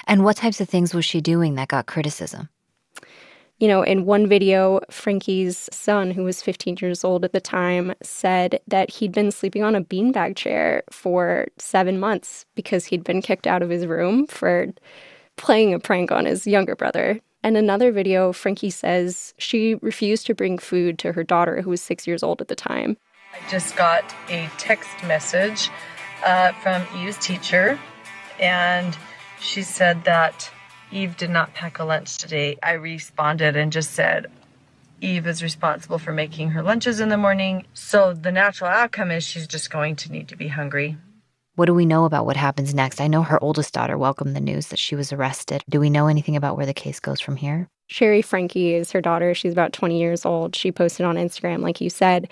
And 0.07 0.25
what 0.25 0.37
types 0.37 0.61
of 0.61 0.69
things 0.69 0.95
was 0.95 1.05
she 1.05 1.21
doing 1.21 1.55
that 1.55 1.69
got 1.69 1.87
criticism? 1.87 2.49
You 3.59 3.67
know, 3.67 3.83
in 3.83 4.05
one 4.05 4.29
video, 4.29 4.81
Franke's 4.89 5.69
son, 5.73 6.13
who 6.13 6.23
was 6.23 6.43
15 6.43 6.79
years 6.81 7.03
old 7.03 7.25
at 7.25 7.33
the 7.33 7.41
time, 7.41 7.93
said 8.03 8.61
that 8.69 8.89
he'd 8.89 9.11
been 9.11 9.33
sleeping 9.33 9.65
on 9.65 9.75
a 9.75 9.83
beanbag 9.83 10.37
chair 10.37 10.85
for 10.91 11.49
seven 11.59 11.99
months 11.99 12.47
because 12.55 12.85
he'd 12.85 13.03
been 13.03 13.21
kicked 13.21 13.49
out 13.49 13.63
of 13.63 13.69
his 13.69 13.85
room 13.85 14.29
for 14.29 14.69
playing 15.37 15.75
a 15.75 15.81
prank 15.81 16.13
on 16.13 16.25
his 16.25 16.47
younger 16.47 16.77
brother. 16.77 17.19
In 17.43 17.57
another 17.57 17.91
video, 17.91 18.33
Franke 18.33 18.71
says 18.71 19.35
she 19.39 19.75
refused 19.77 20.27
to 20.27 20.35
bring 20.35 20.59
food 20.59 20.99
to 21.01 21.13
her 21.13 21.25
daughter, 21.25 21.61
who 21.61 21.71
was 21.71 21.83
six 21.83 22.07
years 22.07 22.23
old 22.23 22.41
at 22.41 22.49
the 22.49 22.55
time. 22.55 22.97
I 23.33 23.51
just 23.51 23.77
got 23.77 24.05
a 24.29 24.49
text 24.59 24.91
message 25.05 25.69
uh, 26.25 26.53
from 26.53 26.85
Eve's 26.97 27.19
teacher, 27.19 27.79
and 28.39 28.97
she 29.41 29.63
said 29.63 30.05
that 30.05 30.51
Eve 30.91 31.17
did 31.17 31.31
not 31.31 31.55
pack 31.55 31.79
a 31.79 31.85
lunch 31.85 32.17
today. 32.19 32.59
I 32.63 32.73
responded 32.73 33.57
and 33.57 33.73
just 33.73 33.93
said, 33.93 34.27
Eve 35.01 35.27
is 35.27 35.43
responsible 35.43 35.99
for 35.99 36.13
making 36.13 36.51
her 36.51 36.63
lunches 36.63 37.01
in 37.01 37.09
the 37.09 37.17
morning. 37.17 37.67
So 37.75 38.13
the 38.13 38.33
natural 38.33 38.71
outcome 38.71 39.11
is 39.11 39.23
she's 39.23 39.47
just 39.47 39.71
going 39.71 39.97
to 39.97 40.13
need 40.13 40.29
to 40.29 40.37
be 40.37 40.49
hungry. 40.49 40.97
What 41.55 41.67
do 41.67 41.75
we 41.75 41.87
know 41.87 42.05
about 42.05 42.27
what 42.27 42.37
happens 42.37 42.73
next? 42.73 43.01
I 43.01 43.09
know 43.09 43.23
her 43.23 43.43
oldest 43.43 43.75
daughter 43.75 43.99
welcomed 43.99 44.35
the 44.35 44.41
news 44.41 44.69
that 44.69 44.79
she 44.79 44.95
was 44.95 45.13
arrested. 45.13 45.63
Do 45.69 45.81
we 45.81 45.91
know 45.91 46.07
anything 46.07 46.37
about 46.37 46.57
where 46.57 46.67
the 46.67 46.75
case 46.75 47.01
goes 47.01 47.21
from 47.21 47.37
here? 47.37 47.69
Shari 47.89 48.23
Franke 48.23 48.75
is 48.75 48.93
her 48.93 49.01
daughter. 49.01 49.35
She's 49.35 49.53
about 49.53 49.73
20 49.73 49.99
years 49.99 50.25
old. 50.25 50.55
She 50.55 50.71
posted 50.71 51.07
on 51.07 51.17
Instagram, 51.17 51.63
like 51.63 51.81
you 51.81 51.91
said, 51.91 52.29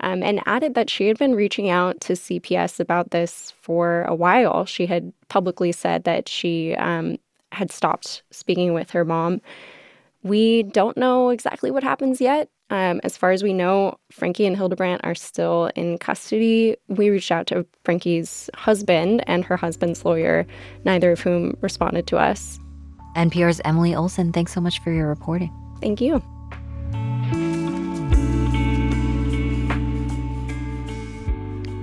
um, 0.00 0.22
and 0.22 0.40
added 0.46 0.74
that 0.74 0.88
she 0.88 1.08
had 1.08 1.18
been 1.18 1.34
reaching 1.34 1.68
out 1.68 2.00
to 2.02 2.14
CPS 2.14 2.78
about 2.78 3.10
this 3.10 3.52
for 3.60 4.04
a 4.04 4.14
while. 4.14 4.64
She 4.64 4.86
had 4.86 5.12
publicly 5.28 5.72
said 5.72 6.04
that 6.04 6.28
she 6.28 6.76
um, 6.76 7.18
had 7.50 7.72
stopped 7.72 8.22
speaking 8.30 8.72
with 8.72 8.90
her 8.92 9.04
mom. 9.04 9.40
We 10.22 10.62
don't 10.62 10.96
know 10.96 11.30
exactly 11.30 11.72
what 11.72 11.82
happens 11.82 12.20
yet. 12.20 12.48
Um, 12.70 13.00
as 13.02 13.16
far 13.16 13.32
as 13.32 13.42
we 13.42 13.52
know, 13.52 13.98
Franke 14.12 14.46
and 14.46 14.56
Hildebrandt 14.56 15.00
are 15.02 15.16
still 15.16 15.72
in 15.74 15.98
custody. 15.98 16.76
We 16.86 17.10
reached 17.10 17.32
out 17.32 17.48
to 17.48 17.66
Franke's 17.84 18.48
husband 18.54 19.24
and 19.26 19.44
her 19.44 19.56
husband's 19.56 20.04
lawyer, 20.04 20.46
neither 20.84 21.10
of 21.10 21.20
whom 21.20 21.56
responded 21.60 22.06
to 22.08 22.16
us. 22.16 22.60
NPR's 23.16 23.60
Emily 23.64 23.94
Olson, 23.94 24.32
thanks 24.32 24.52
so 24.52 24.60
much 24.60 24.80
for 24.80 24.92
your 24.92 25.08
reporting. 25.08 25.52
Thank 25.80 26.00
you. 26.00 26.22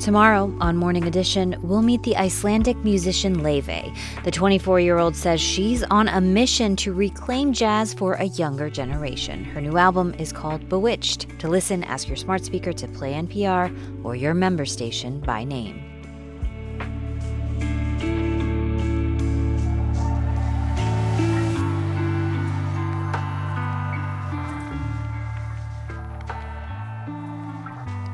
Tomorrow 0.07 0.55
on 0.61 0.77
Morning 0.77 1.03
Edition, 1.03 1.57
we'll 1.61 1.81
meet 1.81 2.01
the 2.03 2.15
Icelandic 2.15 2.77
musician 2.77 3.39
Laufey. 3.39 3.93
The 4.23 4.31
24 4.31 4.79
year 4.79 4.99
old 4.99 5.17
says 5.17 5.41
she's 5.41 5.83
on 5.83 6.07
a 6.07 6.21
mission 6.21 6.77
to 6.77 6.93
reclaim 6.93 7.51
jazz 7.51 7.93
for 7.93 8.13
a 8.13 8.23
younger 8.23 8.69
generation. 8.69 9.43
Her 9.43 9.59
new 9.59 9.77
album 9.77 10.13
is 10.17 10.31
called 10.31 10.69
Bewitched. 10.69 11.37
To 11.39 11.49
listen, 11.49 11.83
ask 11.83 12.07
your 12.07 12.15
smart 12.15 12.45
speaker 12.45 12.71
to 12.71 12.87
play 12.87 13.15
NPR 13.15 14.05
or 14.05 14.15
your 14.15 14.33
member 14.33 14.65
station 14.65 15.19
by 15.19 15.43
name. 15.43 15.96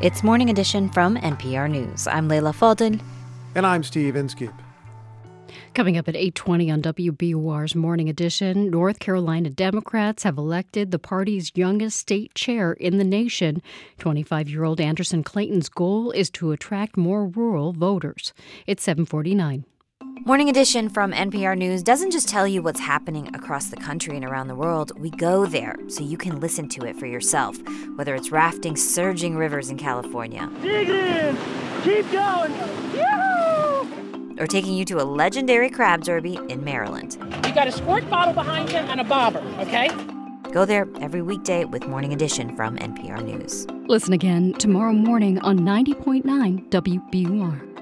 It's 0.04 0.22
Morning 0.22 0.50
Edition 0.50 0.90
from 0.90 1.16
NPR 1.16 1.72
News. 1.72 2.08
I'm 2.08 2.28
Leila 2.28 2.52
Fadel. 2.52 3.00
And 3.56 3.66
I'm 3.66 3.84
Steve 3.84 4.18
Inskeep. 4.18 4.52
Coming 5.74 5.98
up 5.98 6.10
at 6.10 6.16
8:20 6.18 6.70
on 6.70 6.82
WBUR's 6.82 7.74
Morning 7.74 8.10
Edition, 8.10 8.70
North 8.70 9.00
Carolina 9.00 9.50
Democrats 9.50 10.24
have 10.24 10.38
elected 10.38 10.92
the 10.92 11.00
party's 11.00 11.54
youngest 11.56 11.98
state 11.98 12.36
chair 12.36 12.74
in 12.74 12.98
the 12.98 13.06
nation. 13.06 13.62
25-year-old 14.00 14.82
Anderson 14.82 15.24
Clayton's 15.24 15.70
goal 15.70 16.12
is 16.12 16.30
to 16.32 16.52
attract 16.52 16.98
more 16.98 17.26
rural 17.26 17.72
voters. 17.72 18.34
It's 18.68 18.84
749. 18.84 19.64
Morning 20.26 20.48
Edition 20.48 20.88
from 20.88 21.12
NPR 21.12 21.58
News 21.58 21.84
doesn't 21.84 22.12
just 22.12 22.30
tell 22.30 22.48
you 22.48 22.62
what's 22.62 22.80
happening 22.80 23.36
across 23.36 23.68
the 23.68 23.76
country 23.76 24.16
and 24.16 24.24
around 24.24 24.48
the 24.48 24.56
world. 24.56 24.98
We 24.98 25.10
go 25.10 25.46
there 25.46 25.76
so 25.90 26.02
you 26.02 26.16
can 26.16 26.40
listen 26.40 26.70
to 26.70 26.86
it 26.86 26.96
for 26.96 27.08
yourself, 27.08 27.58
whether 27.98 28.16
it's 28.16 28.32
rafting 28.32 28.78
surging 28.78 29.36
rivers 29.36 29.70
in 29.70 29.78
California. 29.78 30.50
Dig 30.62 30.88
in! 30.88 31.38
Keep 31.84 32.10
going! 32.14 32.54
Or 34.40 34.48
taking 34.48 34.76
you 34.76 34.86
to 34.86 35.02
a 35.02 35.04
legendary 35.04 35.70
crab 35.70 36.06
derby 36.06 36.40
in 36.48 36.64
Maryland. 36.64 37.18
You 37.46 37.54
got 37.54 37.68
a 37.68 37.72
squirt 37.74 38.10
bottle 38.10 38.34
behind 38.34 38.72
you 38.72 38.78
and 38.78 39.02
a 39.02 39.04
bobber, 39.04 39.44
okay? 39.60 39.90
Go 40.54 40.64
there 40.64 40.88
every 41.02 41.22
weekday 41.22 41.66
with 41.66 41.86
Morning 41.86 42.14
Edition 42.14 42.56
from 42.56 42.78
NPR 42.78 43.22
News. 43.22 43.68
Listen 43.90 44.14
again 44.14 44.54
tomorrow 44.54 44.94
morning 44.94 45.40
on 45.40 45.60
90.9 45.60 46.70
WBUR. 46.70 47.73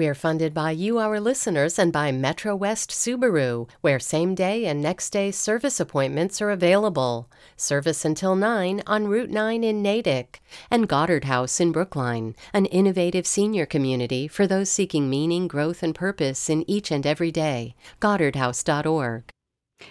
We 0.00 0.06
are 0.06 0.14
funded 0.14 0.54
by 0.54 0.70
you, 0.70 0.98
our 0.98 1.20
listeners, 1.20 1.78
and 1.78 1.92
by 1.92 2.10
Metro 2.10 2.56
West 2.56 2.88
Subaru, 2.88 3.68
where 3.82 4.00
same 4.00 4.34
day 4.34 4.64
and 4.64 4.80
next 4.80 5.10
day 5.10 5.30
service 5.30 5.78
appointments 5.78 6.40
are 6.40 6.48
available. 6.48 7.28
Service 7.54 8.02
until 8.02 8.34
9 8.34 8.82
on 8.86 9.08
Route 9.08 9.28
9 9.28 9.62
in 9.62 9.82
Natick. 9.82 10.40
And 10.70 10.88
Goddard 10.88 11.24
House 11.24 11.60
in 11.60 11.70
Brookline, 11.70 12.34
an 12.54 12.64
innovative 12.64 13.26
senior 13.26 13.66
community 13.66 14.26
for 14.26 14.46
those 14.46 14.70
seeking 14.70 15.10
meaning, 15.10 15.46
growth, 15.46 15.82
and 15.82 15.94
purpose 15.94 16.48
in 16.48 16.64
each 16.66 16.90
and 16.90 17.06
every 17.06 17.30
day. 17.30 17.74
GoddardHouse.org. 18.00 19.24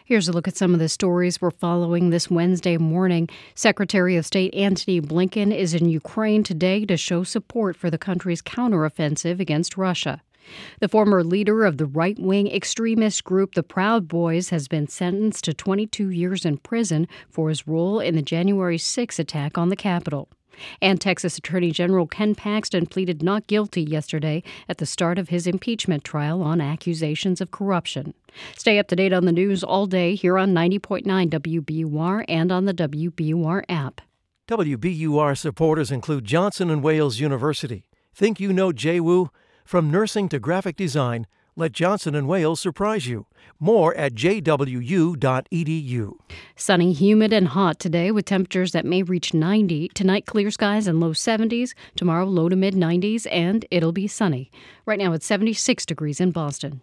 Here's 0.06 0.28
a 0.28 0.32
look 0.32 0.48
at 0.48 0.58
some 0.58 0.74
of 0.74 0.80
the 0.80 0.90
stories 0.90 1.42
we're 1.42 1.52
following 1.52 2.10
this 2.10 2.30
Wednesday 2.30 2.78
morning. 2.78 3.30
Secretary 3.56 4.16
of 4.16 4.26
State 4.26 4.54
Antony 4.54 5.02
Blinken 5.02 5.56
is 5.56 5.74
in 5.74 5.90
Ukraine 5.90 6.44
today 6.44 6.86
to 6.86 6.98
show 6.98 7.24
support 7.24 7.76
for 7.76 7.90
the 7.90 7.98
country's 7.98 8.42
counteroffensive 8.42 9.40
against 9.40 9.78
Russia. 9.78 10.22
The 10.80 10.88
former 10.88 11.24
leader 11.24 11.64
of 11.64 11.78
the 11.78 11.86
right 11.86 12.18
wing 12.18 12.48
extremist 12.48 13.24
group, 13.24 13.54
the 13.54 13.64
Proud 13.64 14.08
Boys, 14.08 14.50
has 14.50 14.68
been 14.68 14.88
sentenced 14.88 15.44
to 15.46 15.54
22 15.54 16.10
years 16.10 16.46
in 16.46 16.58
prison 16.58 17.08
for 17.30 17.50
his 17.50 17.68
role 17.68 18.00
in 18.00 18.16
the 18.16 18.22
January 18.22 18.78
6 18.78 19.20
attack 19.20 19.58
on 19.58 19.70
the 19.70 19.76
Capitol. 19.76 20.30
And 20.82 21.00
Texas 21.00 21.38
Attorney 21.38 21.72
General 21.72 22.08
Ken 22.08 22.36
Paxton 22.36 22.88
pleaded 22.88 23.24
not 23.24 23.48
guilty 23.48 23.82
yesterday 23.82 24.44
at 24.68 24.78
the 24.78 24.86
start 24.86 25.18
of 25.18 25.30
his 25.30 25.48
impeachment 25.48 26.04
trial 26.04 26.42
on 26.42 26.62
accusations 26.62 27.42
of 27.42 27.52
corruption. 27.52 28.14
Stay 28.58 28.80
up 28.80 28.88
to 28.88 28.96
date 28.96 29.14
on 29.14 29.26
the 29.26 29.32
news 29.32 29.64
all 29.64 29.86
day 29.86 30.16
here 30.16 30.38
on 30.38 30.54
90.9 30.54 31.04
WBUR 31.06 32.26
and 32.28 32.52
on 32.52 32.66
the 32.66 32.74
WBUR 32.74 33.64
app. 33.70 34.02
WBUR 34.48 35.38
supporters 35.38 35.92
include 35.92 36.26
Johnson 36.26 36.82
& 36.82 36.84
Wales 36.84 37.20
University. 37.20 37.86
Think 38.14 38.40
you 38.40 38.52
know 38.52 38.72
JWU? 38.72 39.30
From 39.64 39.92
nursing 39.92 40.28
to 40.30 40.40
graphic 40.40 40.76
design, 40.76 41.28
let 41.56 41.72
Johnson 41.74 42.26
& 42.26 42.28
Wales 42.28 42.60
surprise 42.60 43.06
you. 43.06 43.28
More 43.60 43.94
at 43.96 44.16
jwu.edu. 44.16 46.14
Sunny, 46.56 46.94
humid, 46.94 47.34
and 47.34 47.50
hot 47.50 47.80
today 47.80 48.12
with 48.12 48.26
temperatures 48.26 48.72
that 48.72 48.86
may 48.86 49.04
reach 49.04 49.34
90. 49.34 49.90
Tonight, 49.90 50.26
clear 50.26 50.50
skies 50.50 50.88
and 50.88 51.00
low 51.00 51.12
70s. 51.12 51.74
Tomorrow, 51.96 52.26
low 52.26 52.50
to 52.50 52.56
mid 52.56 52.74
90s, 52.74 53.28
and 53.32 53.66
it'll 53.70 53.92
be 53.92 54.08
sunny. 54.08 54.50
Right 54.86 54.98
now, 54.98 55.14
it's 55.14 55.26
76 55.26 55.86
degrees 55.86 56.20
in 56.20 56.32
Boston. 56.32 56.82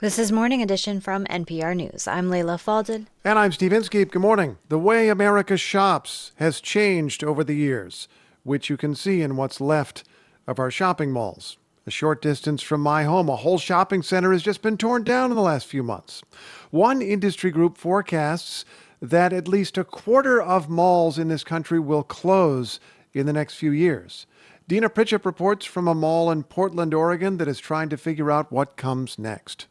This 0.00 0.18
is 0.18 0.32
Morning 0.32 0.62
Edition 0.62 0.98
from 0.98 1.26
NPR 1.26 1.76
News. 1.76 2.08
I'm 2.08 2.30
Leila 2.30 2.56
Fadel. 2.56 3.04
And 3.22 3.38
I'm 3.38 3.52
Steve 3.52 3.74
Inskeep. 3.74 4.12
Good 4.12 4.22
morning. 4.22 4.56
The 4.70 4.78
way 4.78 5.10
America 5.10 5.58
shops 5.58 6.32
has 6.36 6.62
changed 6.62 7.22
over 7.22 7.44
the 7.44 7.54
years, 7.54 8.08
which 8.42 8.70
you 8.70 8.78
can 8.78 8.94
see 8.94 9.20
in 9.20 9.36
what's 9.36 9.60
left 9.60 10.04
of 10.46 10.58
our 10.58 10.70
shopping 10.70 11.10
malls. 11.12 11.58
A 11.86 11.90
short 11.90 12.22
distance 12.22 12.62
from 12.62 12.80
my 12.80 13.04
home, 13.04 13.28
a 13.28 13.36
whole 13.36 13.58
shopping 13.58 14.00
center 14.00 14.32
has 14.32 14.42
just 14.42 14.62
been 14.62 14.78
torn 14.78 15.04
down 15.04 15.28
in 15.28 15.36
the 15.36 15.42
last 15.42 15.66
few 15.66 15.82
months. 15.82 16.22
One 16.70 17.02
industry 17.02 17.50
group 17.50 17.76
forecasts 17.76 18.64
that 19.02 19.34
at 19.34 19.48
least 19.48 19.76
a 19.76 19.84
quarter 19.84 20.40
of 20.40 20.70
malls 20.70 21.18
in 21.18 21.28
this 21.28 21.44
country 21.44 21.78
will 21.78 22.04
close 22.04 22.80
in 23.12 23.26
the 23.26 23.34
next 23.34 23.56
few 23.56 23.70
years. 23.70 24.26
Deena 24.66 24.88
Prichep 24.88 25.26
reports 25.26 25.66
from 25.66 25.86
a 25.86 25.94
mall 25.94 26.30
in 26.30 26.42
Portland, 26.42 26.94
Oregon 26.94 27.36
that 27.36 27.48
is 27.48 27.58
trying 27.58 27.90
to 27.90 27.98
figure 27.98 28.30
out 28.30 28.50
what 28.50 28.78
comes 28.78 29.18
next. 29.18 29.66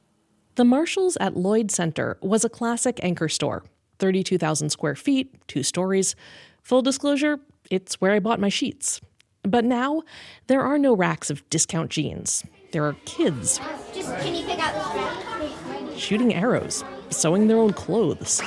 The 0.60 0.66
Marshalls 0.66 1.16
at 1.22 1.38
Lloyd 1.38 1.72
Center 1.72 2.18
was 2.20 2.44
a 2.44 2.50
classic 2.50 3.00
anchor 3.02 3.30
store 3.30 3.64
32,000 4.00 4.70
square 4.70 4.94
feet, 4.94 5.34
two 5.48 5.64
stories. 5.64 6.18
Full 6.64 6.82
disclosure, 6.82 7.40
it's 7.72 8.02
where 8.02 8.12
I 8.12 8.20
bought 8.20 8.42
my 8.42 8.50
sheets. 8.50 9.00
But 9.44 9.64
now, 9.64 10.04
there 10.48 10.62
are 10.62 10.78
no 10.78 10.94
racks 10.94 11.30
of 11.30 11.50
discount 11.50 11.92
jeans. 11.92 12.44
There 12.74 12.84
are 12.84 12.98
kids. 13.06 13.62
Just 13.94 14.14
can 14.18 14.36
you 14.36 14.46
pick 14.46 14.60
out 14.60 14.74
the 14.74 15.98
Shooting 15.98 16.34
arrows, 16.34 16.84
sewing 17.10 17.48
their 17.48 17.56
own 17.56 17.72
clothes, 17.72 18.42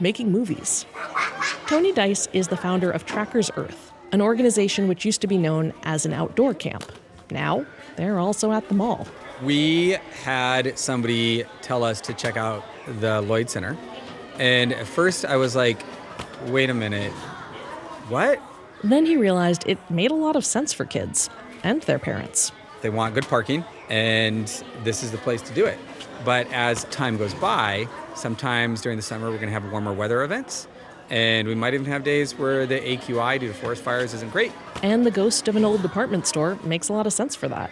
making 0.00 0.32
movies. 0.32 0.86
Tony 1.66 1.92
Deis 1.92 2.28
is 2.32 2.48
the 2.48 2.56
founder 2.56 2.90
of 2.90 3.04
Trackers 3.04 3.50
Earth, 3.58 3.92
an 4.10 4.22
organization 4.22 4.88
which 4.88 5.04
used 5.04 5.20
to 5.20 5.26
be 5.26 5.36
known 5.36 5.74
as 5.82 6.06
an 6.06 6.14
outdoor 6.14 6.54
camp. 6.54 6.90
Now, 7.30 7.66
they're 7.96 8.18
also 8.18 8.52
at 8.52 8.68
the 8.68 8.74
mall. 8.74 9.06
We 9.42 9.96
had 10.22 10.78
somebody 10.78 11.44
tell 11.62 11.84
us 11.84 12.00
to 12.02 12.14
check 12.14 12.36
out 12.36 12.64
the 13.00 13.20
Lloyd 13.20 13.50
Center. 13.50 13.76
And 14.38 14.72
at 14.72 14.86
first 14.86 15.24
I 15.24 15.36
was 15.36 15.54
like, 15.54 15.82
wait 16.46 16.70
a 16.70 16.74
minute, 16.74 17.12
what? 18.08 18.40
Then 18.84 19.06
he 19.06 19.16
realized 19.16 19.64
it 19.66 19.78
made 19.90 20.10
a 20.10 20.14
lot 20.14 20.36
of 20.36 20.44
sense 20.44 20.72
for 20.72 20.84
kids 20.84 21.28
and 21.62 21.82
their 21.82 21.98
parents. 21.98 22.52
They 22.80 22.90
want 22.90 23.14
good 23.14 23.26
parking, 23.26 23.64
and 23.88 24.46
this 24.84 25.02
is 25.02 25.10
the 25.10 25.18
place 25.18 25.42
to 25.42 25.54
do 25.54 25.66
it. 25.66 25.78
But 26.24 26.46
as 26.52 26.84
time 26.84 27.16
goes 27.16 27.34
by, 27.34 27.88
sometimes 28.14 28.80
during 28.80 28.96
the 28.96 29.02
summer 29.02 29.30
we're 29.30 29.36
going 29.38 29.48
to 29.48 29.52
have 29.52 29.70
warmer 29.72 29.92
weather 29.92 30.22
events, 30.22 30.68
and 31.10 31.48
we 31.48 31.54
might 31.54 31.74
even 31.74 31.86
have 31.86 32.04
days 32.04 32.36
where 32.36 32.66
the 32.66 32.80
AQI 32.80 33.40
due 33.40 33.48
to 33.48 33.54
forest 33.54 33.82
fires 33.82 34.14
isn't 34.14 34.32
great. 34.32 34.52
And 34.82 35.04
the 35.04 35.10
ghost 35.10 35.48
of 35.48 35.56
an 35.56 35.64
old 35.64 35.82
department 35.82 36.26
store 36.26 36.58
makes 36.64 36.88
a 36.88 36.92
lot 36.92 37.06
of 37.06 37.12
sense 37.12 37.34
for 37.34 37.48
that. 37.48 37.70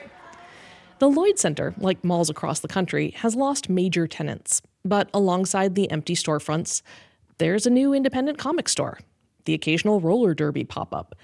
The 0.98 1.10
Lloyd 1.10 1.38
Center, 1.38 1.74
like 1.78 2.02
malls 2.04 2.30
across 2.30 2.60
the 2.60 2.68
country, 2.68 3.10
has 3.18 3.34
lost 3.34 3.68
major 3.68 4.06
tenants. 4.06 4.62
But 4.84 5.10
alongside 5.12 5.74
the 5.74 5.90
empty 5.90 6.14
storefronts, 6.14 6.80
there's 7.38 7.66
a 7.66 7.70
new 7.70 7.92
independent 7.92 8.38
comic 8.38 8.68
store 8.68 8.98
the 9.46 9.54
occasional 9.54 10.00
roller 10.00 10.34
derby 10.34 10.64
pop 10.64 10.92
up, 10.92 11.14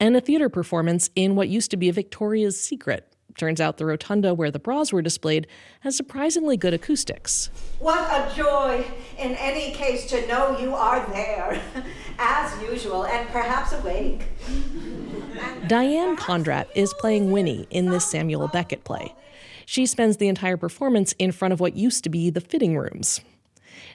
and 0.00 0.16
a 0.16 0.20
theater 0.20 0.48
performance 0.48 1.10
in 1.14 1.36
what 1.36 1.48
used 1.48 1.70
to 1.70 1.76
be 1.76 1.88
a 1.88 1.92
Victoria's 1.92 2.60
Secret. 2.60 3.14
Turns 3.38 3.60
out 3.60 3.76
the 3.76 3.86
rotunda 3.86 4.34
where 4.34 4.50
the 4.50 4.58
bras 4.58 4.92
were 4.92 5.00
displayed 5.00 5.46
has 5.80 5.96
surprisingly 5.96 6.56
good 6.56 6.74
acoustics. 6.74 7.50
What 7.78 8.00
a 8.00 8.34
joy, 8.34 8.84
in 9.16 9.36
any 9.36 9.70
case, 9.72 10.06
to 10.10 10.26
know 10.26 10.58
you 10.58 10.74
are 10.74 11.08
there, 11.12 11.62
as 12.18 12.60
usual, 12.60 13.06
and 13.06 13.28
perhaps 13.28 13.72
awake. 13.72 14.24
Diane 15.68 16.16
Condrat 16.16 16.66
is 16.74 16.92
playing 16.94 17.30
Winnie 17.30 17.68
in 17.70 17.90
this 17.90 18.10
Samuel 18.10 18.48
Beckett 18.48 18.82
play. 18.82 19.14
She 19.64 19.86
spends 19.86 20.16
the 20.16 20.26
entire 20.26 20.56
performance 20.56 21.12
in 21.20 21.30
front 21.30 21.52
of 21.52 21.60
what 21.60 21.76
used 21.76 22.02
to 22.04 22.10
be 22.10 22.30
the 22.30 22.40
fitting 22.40 22.76
rooms. 22.76 23.20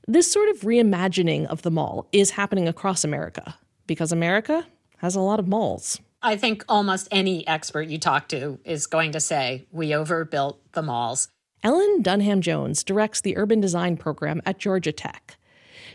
This 0.07 0.31
sort 0.31 0.47
of 0.47 0.61
reimagining 0.61 1.47
of 1.47 1.63
the 1.63 1.71
mall 1.71 2.07
is 2.13 2.31
happening 2.31 2.69
across 2.69 3.03
America 3.03 3.55
because 3.87 4.13
America 4.13 4.65
has 4.99 5.15
a 5.15 5.19
lot 5.19 5.39
of 5.39 5.49
malls. 5.49 5.99
I 6.25 6.37
think 6.37 6.63
almost 6.69 7.09
any 7.11 7.45
expert 7.45 7.89
you 7.89 7.97
talk 7.97 8.29
to 8.29 8.57
is 8.63 8.87
going 8.87 9.11
to 9.11 9.19
say 9.19 9.67
we 9.71 9.93
overbuilt 9.93 10.71
the 10.71 10.81
malls. 10.81 11.27
Ellen 11.61 12.01
Dunham 12.01 12.39
Jones 12.39 12.81
directs 12.81 13.19
the 13.19 13.35
urban 13.35 13.59
design 13.59 13.97
program 13.97 14.41
at 14.45 14.57
Georgia 14.57 14.93
Tech. 14.93 15.35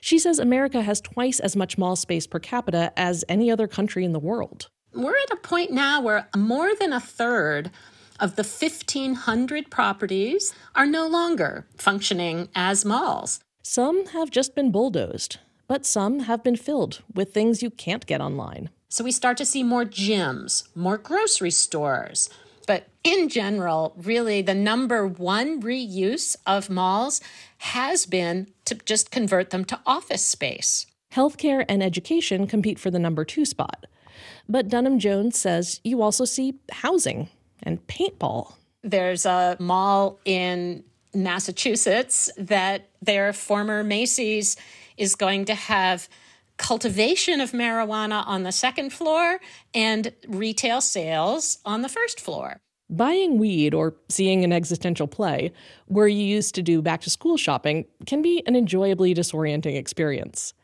She 0.03 0.18
says 0.18 0.39
America 0.39 0.83
has 0.83 1.01
twice 1.01 1.41
as 1.41 1.57
much 1.57 1.79
mall 1.79 1.97
space 1.97 2.26
per 2.26 2.39
capita 2.39 2.93
as 2.95 3.24
any 3.26 3.51
other 3.51 3.66
country 3.66 4.05
in 4.05 4.12
the 4.12 4.18
world. 4.18 4.68
We're 4.93 5.16
at 5.16 5.33
a 5.33 5.37
point 5.37 5.70
now 5.70 6.03
where 6.03 6.29
more 6.37 6.74
than 6.74 6.93
a 6.93 7.01
third 7.01 7.70
of 8.20 8.37
the 8.37 8.43
1,500 8.43 9.70
properties 9.70 10.53
are 10.74 10.87
no 10.87 11.07
longer 11.07 11.66
functioning 11.76 12.51
as 12.55 12.85
malls. 12.85 13.41
Some 13.62 14.07
have 14.09 14.31
just 14.31 14.55
been 14.55 14.70
bulldozed, 14.70 15.39
but 15.66 15.87
some 15.87 16.20
have 16.20 16.45
been 16.45 16.57
filled 16.57 17.03
with 17.14 17.33
things 17.33 17.62
you 17.62 17.70
can't 17.70 18.05
get 18.05 18.20
online. 18.20 18.68
So 18.91 19.05
we 19.05 19.12
start 19.12 19.36
to 19.36 19.45
see 19.45 19.62
more 19.62 19.84
gyms, 19.84 20.64
more 20.74 20.97
grocery 20.97 21.51
stores. 21.51 22.30
But 22.66 22.89
in 23.05 23.28
general, 23.28 23.95
really, 23.97 24.41
the 24.43 24.55
number 24.55 25.07
one 25.07 25.61
reuse 25.61 26.36
of 26.47 26.70
malls 26.70 27.20
has 27.59 28.07
been 28.07 28.49
to 28.64 28.74
just 28.74 29.11
convert 29.11 29.51
them 29.51 29.64
to 29.66 29.80
office 29.86 30.24
space. 30.24 30.86
Healthcare 31.12 31.64
and 31.68 31.82
education 31.82 32.47
compete 32.47 32.78
for 32.78 32.91
the 32.91 32.99
number 32.99 33.24
two 33.24 33.45
spot. 33.45 33.86
But 34.49 34.68
Dunham 34.68 34.99
Jones 34.99 35.39
says 35.39 35.80
you 35.84 36.03
also 36.03 36.24
see 36.24 36.55
housing 36.70 37.28
and 37.62 37.86
paintball. 37.86 38.55
There's 38.82 39.26
a 39.26 39.57
mall 39.59 40.18
in 40.24 40.84
Massachusetts 41.14 42.30
that 42.39 42.89
their 43.03 43.32
former 43.32 43.82
Macy's 43.82 44.57
is 44.97 45.14
going 45.14 45.47
to 45.47 45.55
have 45.55 46.09
cultivation 46.59 47.40
of 47.40 47.52
marijuana 47.52 48.26
on 48.26 48.42
the 48.42 48.52
second 48.52 48.92
floor 48.92 49.40
and 49.74 50.12
retail 50.26 50.80
sales 50.80 51.59
on 51.64 51.82
the 51.82 51.88
first 51.88 52.20
floor. 52.20 52.61
Buying 52.90 53.38
weed 53.38 53.74
or 53.74 53.94
seeing 54.09 54.44
an 54.44 54.52
existential 54.52 55.06
play, 55.06 55.52
where 55.86 56.09
you 56.09 56.24
used 56.24 56.54
to 56.54 56.62
do 56.62 56.80
back 56.82 57.02
to 57.02 57.11
school 57.11 57.36
shopping, 57.36 57.86
can 58.06 58.22
be 58.22 58.42
an 58.46 58.56
enjoyably 58.56 59.14
disorienting 59.14 59.76
experience. 59.76 60.54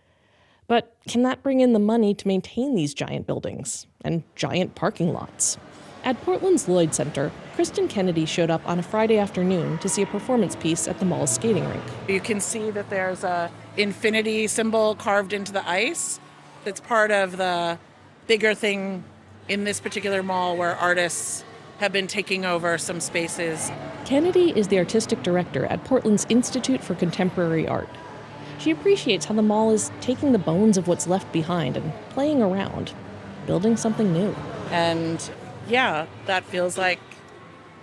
But 0.67 0.97
can 1.07 1.23
that 1.23 1.43
bring 1.43 1.61
in 1.61 1.75
the 1.75 1.79
money 1.79 2.15
to 2.15 2.29
maintain 2.29 2.75
these 2.75 2.95
giant 2.95 3.27
buildings 3.27 3.87
and 4.03 4.23
giant 4.35 4.75
parking 4.75 5.13
lots? 5.13 5.59
At 6.05 6.21
Portland's 6.21 6.69
Lloyd 6.69 6.95
Center, 6.95 7.33
Kristan 7.57 7.89
Kennedy 7.89 8.27
showed 8.27 8.51
up 8.51 8.61
on 8.69 8.79
a 8.79 8.83
Friday 8.83 9.17
afternoon 9.17 9.79
to 9.79 9.89
see 9.89 10.03
a 10.03 10.07
performance 10.07 10.55
piece 10.55 10.87
at 10.87 10.99
the 10.99 11.07
mall's 11.07 11.35
skating 11.35 11.67
rink. 11.67 11.83
You 12.09 12.21
can 12.21 12.41
see 12.41 12.71
that 12.73 12.91
there's 12.91 13.25
a 13.25 13.51
infinity 13.79 14.47
symbol 14.47 14.97
carved 14.97 15.33
into 15.33 15.51
the 15.51 15.67
ice. 15.67 16.21
That's 16.65 16.81
part 16.81 17.11
of 17.11 17.39
the 17.39 17.79
bigger 18.27 18.55
thing 18.55 19.03
in 19.49 19.65
this 19.65 19.81
particular 19.81 20.23
mall 20.23 20.59
where 20.59 20.77
artists 20.77 21.43
have 21.79 21.91
been 21.91 22.07
taking 22.07 22.45
over 22.45 22.77
some 22.77 23.01
spaces. 23.01 23.73
Kennedy 24.05 24.53
is 24.55 24.69
the 24.69 24.77
artistic 24.77 25.23
director 25.23 25.65
at 25.67 25.85
Portland's 25.85 26.27
Institute 26.29 26.85
for 26.85 26.95
Contemporary 26.95 27.67
Art. 27.67 27.89
She 28.59 28.71
appreciates 28.71 29.25
how 29.25 29.35
the 29.35 29.43
mall 29.43 29.71
is 29.71 29.91
taking 30.03 30.33
the 30.33 30.39
bones 30.39 30.77
of 30.77 30.87
what's 30.87 31.07
left 31.07 31.33
behind 31.33 31.79
and 31.79 31.95
playing 32.11 32.43
around, 32.43 32.93
building 33.47 33.79
something 33.79 34.13
new. 34.13 34.37
And 34.71 35.31
yeah, 35.69 36.07
that 36.27 36.45
feels 36.45 36.77
like 36.77 37.01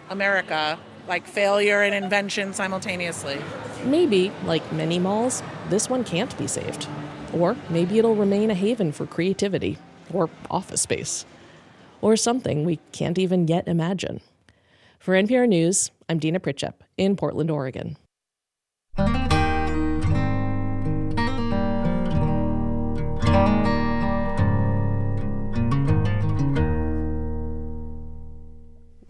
America, 0.10 0.78
like 1.08 1.26
failure 1.28 1.82
and 1.82 1.96
invention 1.96 2.54
simultaneously. 2.54 3.40
Maybe, 3.86 4.32
like 4.46 4.72
many 4.72 5.00
malls, 5.00 5.42
this 5.70 5.90
one 5.90 6.04
can't 6.04 6.38
be 6.38 6.48
saved. 6.48 6.88
Or 7.34 7.56
maybe 7.70 7.98
it'll 7.98 8.16
remain 8.16 8.52
a 8.52 8.56
haven 8.56 8.92
for 8.92 9.06
creativity, 9.06 9.78
or 10.14 10.30
office 10.50 10.82
space, 10.82 11.26
or 12.02 12.16
something 12.16 12.66
we 12.66 12.80
can't 12.92 13.18
even 13.18 13.48
yet 13.48 13.68
imagine. 13.68 14.22
For 15.00 15.16
NPR 15.16 15.48
News, 15.48 15.92
I'm 16.08 16.20
Deena 16.20 16.40
Prichep 16.40 16.74
in 16.98 17.16
Portland, 17.16 17.50
Oregon. 17.50 17.98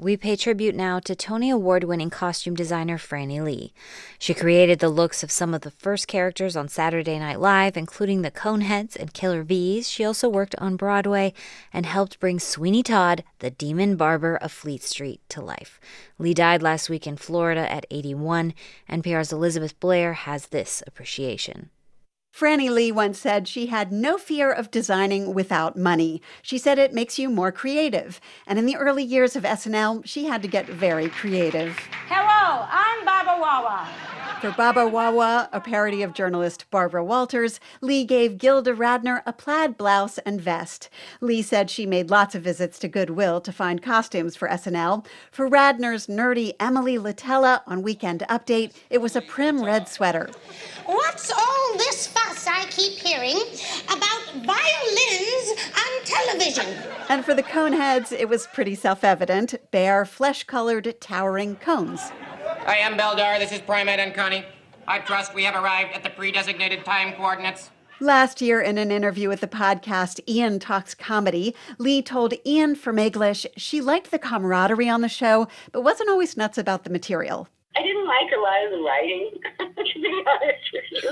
We 0.02 0.18
pay 0.18 0.36
tribute 0.36 0.74
now 0.74 0.98
to 0.98 1.14
Tony 1.14 1.52
Award 1.52 1.84
winning 1.84 2.10
costume 2.10 2.56
designer 2.56 2.98
Franne 2.98 3.44
Lee. 3.44 3.72
She 4.18 4.34
created 4.34 4.80
the 4.80 4.90
looks 4.90 5.22
of 5.22 5.30
some 5.30 5.54
of 5.54 5.62
the 5.62 5.70
first 5.70 6.08
characters 6.08 6.56
on 6.56 6.70
Saturday 6.70 7.20
Night 7.20 7.40
Live, 7.40 7.78
including 7.78 8.24
the 8.24 8.32
Coneheads 8.32 8.96
and 8.96 9.14
Killer 9.14 9.44
Bees. 9.44 9.88
She 9.88 10.04
also 10.04 10.28
worked 10.28 10.56
on 10.58 10.76
Broadway 10.76 11.36
and 11.72 11.86
helped 11.86 12.20
bring 12.20 12.40
Sweeney 12.40 12.82
Todd, 12.82 13.24
the 13.38 13.52
demon 13.52 13.96
barber 13.96 14.38
of 14.38 14.52
Fleet 14.52 14.82
Street, 14.82 15.22
to 15.30 15.40
life. 15.40 15.80
Lee 16.18 16.34
died 16.34 16.64
last 16.64 16.90
week 16.90 17.06
in 17.06 17.16
Florida 17.16 17.72
at 17.72 17.86
81. 17.92 18.56
NPR's 18.90 19.32
Elizabeth 19.32 19.80
Blair 19.80 20.14
has 20.14 20.48
this 20.48 20.82
appreciation. 20.88 21.70
Franne 22.32 22.74
Lee 22.74 22.92
once 22.92 23.20
said 23.20 23.48
she 23.48 23.68
had 23.68 23.92
no 23.92 24.18
fear 24.18 24.52
of 24.52 24.72
designing 24.72 25.34
without 25.34 25.78
money. 25.78 26.22
She 26.42 26.58
said 26.58 26.80
it 26.80 26.94
makes 26.94 27.20
you 27.20 27.30
more 27.30 27.52
creative. 27.52 28.20
And 28.48 28.58
in 28.58 28.66
the 28.66 28.78
early 28.78 29.04
years 29.04 29.36
of 29.36 29.44
SNL, 29.44 30.04
she 30.06 30.26
had 30.26 30.42
to 30.42 30.48
get 30.48 30.68
very 30.68 31.10
creative. 31.10 31.78
Hello, 32.08 32.66
I'm 32.70 33.06
Baba 33.06 33.40
Wawa. 33.40 33.88
For 34.42 34.50
Baba 34.50 34.88
Wawa, 34.88 35.50
a 35.54 35.62
parody 35.62 36.02
of 36.02 36.16
journalist 36.16 36.66
Barbara 36.72 37.06
Walters, 37.06 37.60
Lee 37.80 38.04
gave 38.04 38.40
Gilda 38.40 38.74
Radner 38.74 39.22
a 39.28 39.34
plaid 39.34 39.78
blouse 39.78 40.18
and 40.20 40.42
vest. 40.42 40.90
Lee 41.20 41.44
said 41.44 41.70
she 41.70 41.86
made 41.86 42.10
lots 42.10 42.34
of 42.34 42.42
visits 42.42 42.80
to 42.80 42.88
Goodwill 42.88 43.40
to 43.42 43.52
find 43.52 43.84
costumes 43.84 44.36
for 44.36 44.48
SNL. 44.48 45.06
For 45.32 45.48
Radner's 45.48 46.08
nerdy 46.08 46.54
Emily 46.60 46.98
Litella 46.98 47.62
on 47.68 47.84
Weekend 47.84 48.24
Update, 48.30 48.74
it 48.90 49.00
was 49.00 49.16
a 49.16 49.22
prim 49.22 49.64
red 49.64 49.88
sweater. 49.88 50.28
What's 50.88 51.30
all 51.30 51.78
this 51.78 52.08
fuss 52.42 52.48
I 52.48 52.66
keep 52.70 52.98
hearing 52.98 53.38
about 53.86 54.34
violins 54.46 55.72
on 55.76 56.06
television? 56.06 56.66
And 57.10 57.26
for 57.26 57.34
the 57.34 57.44
Coneheads, 57.44 58.12
it 58.12 58.30
was 58.30 58.48
pretty 58.48 58.76
self 58.76 59.04
evident 59.04 59.56
bare, 59.72 60.06
flesh 60.06 60.44
colored, 60.44 60.96
towering 61.00 61.56
cones. 61.58 62.12
I 62.66 62.78
am 62.78 62.98
Beldar. 62.98 63.40
This 63.40 63.52
is 63.52 63.60
Prymaat 63.60 64.00
and 64.00 64.14
Connie. 64.14 64.46
I 64.88 65.00
trust 65.00 65.34
we 65.34 65.44
have 65.44 65.56
arrived 65.56 65.94
at 65.94 66.04
the 66.04 66.10
pre 66.10 66.32
designated 66.32 66.86
time 66.86 67.14
coordinates. 67.14 67.70
Last 68.00 68.42
year, 68.42 68.60
in 68.62 68.80
an 68.80 68.92
interview 68.92 69.30
with 69.30 69.42
the 69.42 69.48
podcast 69.48 70.20
Ian 70.28 70.58
Talks 70.58 70.96
Comedy, 70.96 71.54
Lee 71.78 72.02
told 72.02 72.34
Ian 72.46 72.74
from 72.74 72.98
English 72.98 73.46
she 73.58 73.80
liked 73.80 74.10
the 74.10 74.18
camaraderie 74.18 74.90
on 74.90 75.02
the 75.02 75.10
show, 75.10 75.48
but 75.72 75.84
wasn't 75.84 76.10
always 76.10 76.36
nuts 76.36 76.58
about 76.58 76.84
the 76.84 76.90
material. 76.90 77.48
I 77.76 77.84
didn't 77.84 78.08
like 78.08 78.32
a 78.36 78.40
lot 78.40 78.66
of 78.66 78.72
the 78.72 78.84
writing, 78.84 79.32
to 79.60 80.00
be 80.02 80.24
honest 80.28 80.70
with 80.74 81.04
you. 81.04 81.10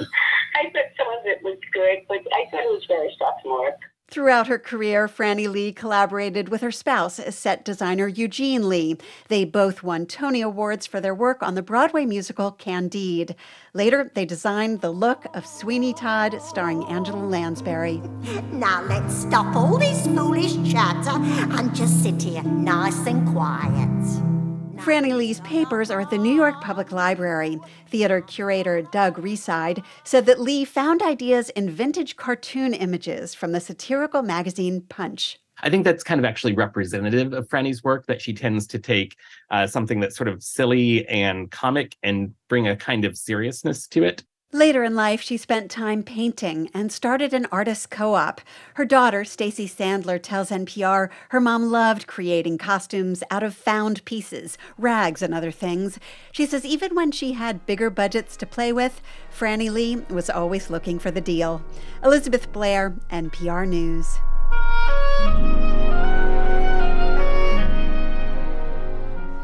I 0.56 0.70
thought 0.72 0.92
some 0.98 1.08
of 1.08 1.26
it 1.26 1.40
was 1.44 1.58
good, 1.74 2.00
but 2.08 2.20
I 2.34 2.50
thought 2.52 2.64
it 2.64 2.74
was 2.74 2.86
very 2.88 3.16
sophomoric. 3.18 3.76
Throughout 4.10 4.48
her 4.48 4.58
career, 4.58 5.08
Franne 5.08 5.52
Lee 5.52 5.72
collaborated 5.72 6.50
with 6.50 6.62
her 6.62 6.72
spouse, 6.72 7.20
set 7.30 7.64
designer 7.64 8.08
Eugene 8.08 8.68
Lee. 8.68 8.98
They 9.28 9.46
both 9.46 9.84
won 9.84 10.08
Tony 10.08 10.42
Awards 10.42 10.88
for 10.88 11.00
their 11.00 11.14
work 11.14 11.44
on 11.44 11.54
the 11.54 11.62
Broadway 11.62 12.06
musical 12.06 12.52
Candide. 12.52 13.36
Later, 13.76 14.12
they 14.16 14.26
designed 14.26 14.82
the 14.82 14.90
look 14.90 15.28
of 15.36 15.46
Sweeney 15.46 15.94
Todd, 15.94 16.42
starring 16.42 16.84
Angela 16.86 17.24
Lansbury. 17.24 18.02
Now 18.52 18.82
let's 18.84 19.16
stop 19.16 19.56
all 19.56 19.78
this 19.78 20.06
foolish 20.08 20.56
chatter 20.70 21.12
and 21.12 21.74
just 21.74 22.04
sit 22.04 22.22
here 22.22 22.44
nice 22.44 23.06
and 23.06 23.26
quiet. 23.30 24.49
Franne 24.80 25.18
Lee's 25.18 25.42
papers 25.42 25.92
are 25.92 26.00
at 26.00 26.10
the 26.10 26.18
New 26.18 26.34
York 26.34 26.62
Public 26.62 26.94
Library. 26.94 27.60
Theater 27.90 28.22
curator 28.22 28.82
Doug 28.82 29.20
Reside 29.20 29.84
said 30.06 30.26
that 30.26 30.40
Lee 30.40 30.64
found 30.64 31.02
ideas 31.02 31.50
in 31.50 31.70
vintage 31.70 32.16
cartoon 32.16 32.74
images 32.74 33.34
from 33.36 33.52
the 33.52 33.60
satirical 33.60 34.22
magazine 34.22 34.82
Punch. 34.88 35.38
I 35.62 35.70
think 35.70 35.84
that's 35.84 36.02
kind 36.02 36.18
of 36.18 36.24
actually 36.24 36.54
representative 36.54 37.34
of 37.34 37.50
Franne's 37.50 37.84
work 37.84 38.06
that 38.06 38.22
she 38.22 38.34
tends 38.34 38.66
to 38.68 38.80
take 38.80 39.18
uh, 39.52 39.68
something 39.68 40.00
that's 40.00 40.16
sort 40.16 40.30
of 40.30 40.42
silly 40.42 41.06
and 41.08 41.52
comic 41.52 41.98
and 42.02 42.34
bring 42.48 42.70
a 42.70 42.78
kind 42.78 43.04
of 43.04 43.18
seriousness 43.18 43.86
to 43.90 44.04
it. 44.06 44.24
Later 44.52 44.84
in 44.84 44.96
life, 44.96 45.22
she 45.22 45.38
spent 45.38 45.70
time 45.70 46.02
painting 46.02 46.72
and 46.74 46.92
started 46.92 47.36
an 47.36 47.46
artist 47.52 47.92
co 47.92 48.16
op. 48.16 48.42
Her 48.74 48.86
daughter, 48.86 49.24
Stacy 49.24 49.68
Sandler, 49.68 50.20
tells 50.20 50.50
NPR 50.50 51.10
her 51.30 51.40
mom 51.40 51.70
loved 51.70 52.08
creating 52.08 52.58
costumes 52.58 53.22
out 53.30 53.44
of 53.44 53.54
found 53.54 54.04
pieces, 54.06 54.58
rags, 54.76 55.22
and 55.22 55.36
other 55.36 55.52
things. 55.52 56.00
She 56.32 56.48
says 56.48 56.66
even 56.66 56.96
when 56.96 57.12
she 57.12 57.34
had 57.34 57.68
bigger 57.68 57.92
budgets 57.92 58.36
to 58.38 58.48
play 58.48 58.74
with, 58.74 59.04
Franne 59.32 59.72
Lee 59.72 59.98
was 60.10 60.32
always 60.32 60.72
looking 60.72 60.98
for 60.98 61.12
the 61.12 61.22
deal. 61.22 61.62
Elizabeth 62.04 62.52
Blair, 62.52 62.96
NPR 63.12 63.68
News. 63.68 64.18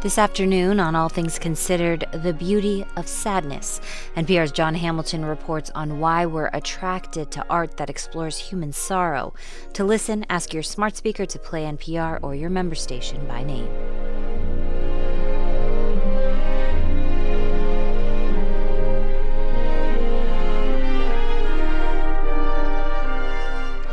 This 0.06 0.20
afternoon 0.20 0.80
on 0.80 0.96
All 0.96 1.10
Things 1.10 1.40
Considered, 1.40 2.06
the 2.12 2.32
beauty 2.32 2.86
of 2.96 3.08
sadness. 3.08 3.82
NPR's 4.16 4.52
Jon 4.52 4.76
Hamilton 4.76 5.26
reports 5.26 5.72
on 5.74 6.00
why 6.00 6.28
we're 6.28 6.52
attracted 6.54 7.32
to 7.32 7.46
art 7.50 7.78
that 7.78 7.90
explores 7.90 8.38
human 8.38 8.72
sorrow. 8.72 9.34
To 9.74 9.84
listen, 9.84 10.24
ask 10.30 10.54
your 10.54 10.62
smart 10.62 10.96
speaker 10.96 11.26
to 11.26 11.40
play 11.40 11.64
NPR 11.64 12.20
or 12.22 12.36
your 12.36 12.52
member 12.52 12.76
station 12.76 13.26
by 13.26 13.42
name. 13.42 13.68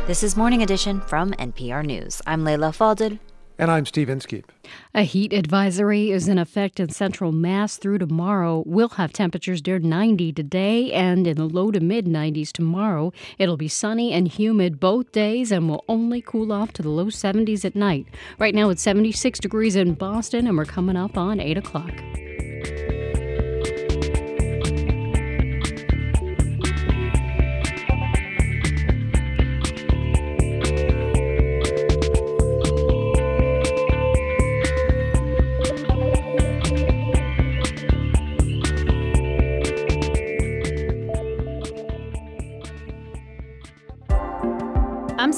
This 0.05 0.21
is 0.21 0.37
Morning 0.37 0.61
Edition 0.61 1.01
from 1.01 1.31
NPR 1.31 1.83
News. 1.83 2.21
I'm 2.27 2.43
Leila 2.43 2.69
Fadel. 2.69 3.17
And 3.59 3.69
I'm 3.69 3.85
Steve 3.85 4.09
Inskeep. 4.09 4.51
A 4.95 5.03
heat 5.03 5.31
advisory 5.31 6.09
is 6.09 6.27
in 6.27 6.39
effect 6.39 6.79
in 6.79 6.89
central 6.89 7.31
Mass 7.31 7.77
through 7.77 7.99
tomorrow. 7.99 8.63
We'll 8.65 8.89
have 8.89 9.13
temperatures 9.13 9.65
near 9.65 9.77
90 9.77 10.33
today 10.33 10.91
and 10.91 11.27
in 11.27 11.37
the 11.37 11.45
low 11.45 11.69
to 11.69 11.79
mid 11.79 12.05
90s 12.05 12.51
tomorrow. 12.51 13.13
It'll 13.37 13.57
be 13.57 13.67
sunny 13.67 14.11
and 14.11 14.27
humid 14.27 14.79
both 14.79 15.11
days 15.11 15.51
and 15.51 15.69
will 15.69 15.85
only 15.87 16.21
cool 16.21 16.51
off 16.51 16.73
to 16.73 16.81
the 16.81 16.89
low 16.89 17.05
70s 17.05 17.63
at 17.63 17.75
night. 17.75 18.07
Right 18.39 18.55
now 18.55 18.69
it's 18.69 18.81
76 18.81 19.39
degrees 19.39 19.75
in 19.75 19.93
Boston 19.93 20.47
and 20.47 20.57
we're 20.57 20.65
coming 20.65 20.97
up 20.97 21.15
on 21.15 21.39
8 21.39 21.57
o'clock. 21.57 21.93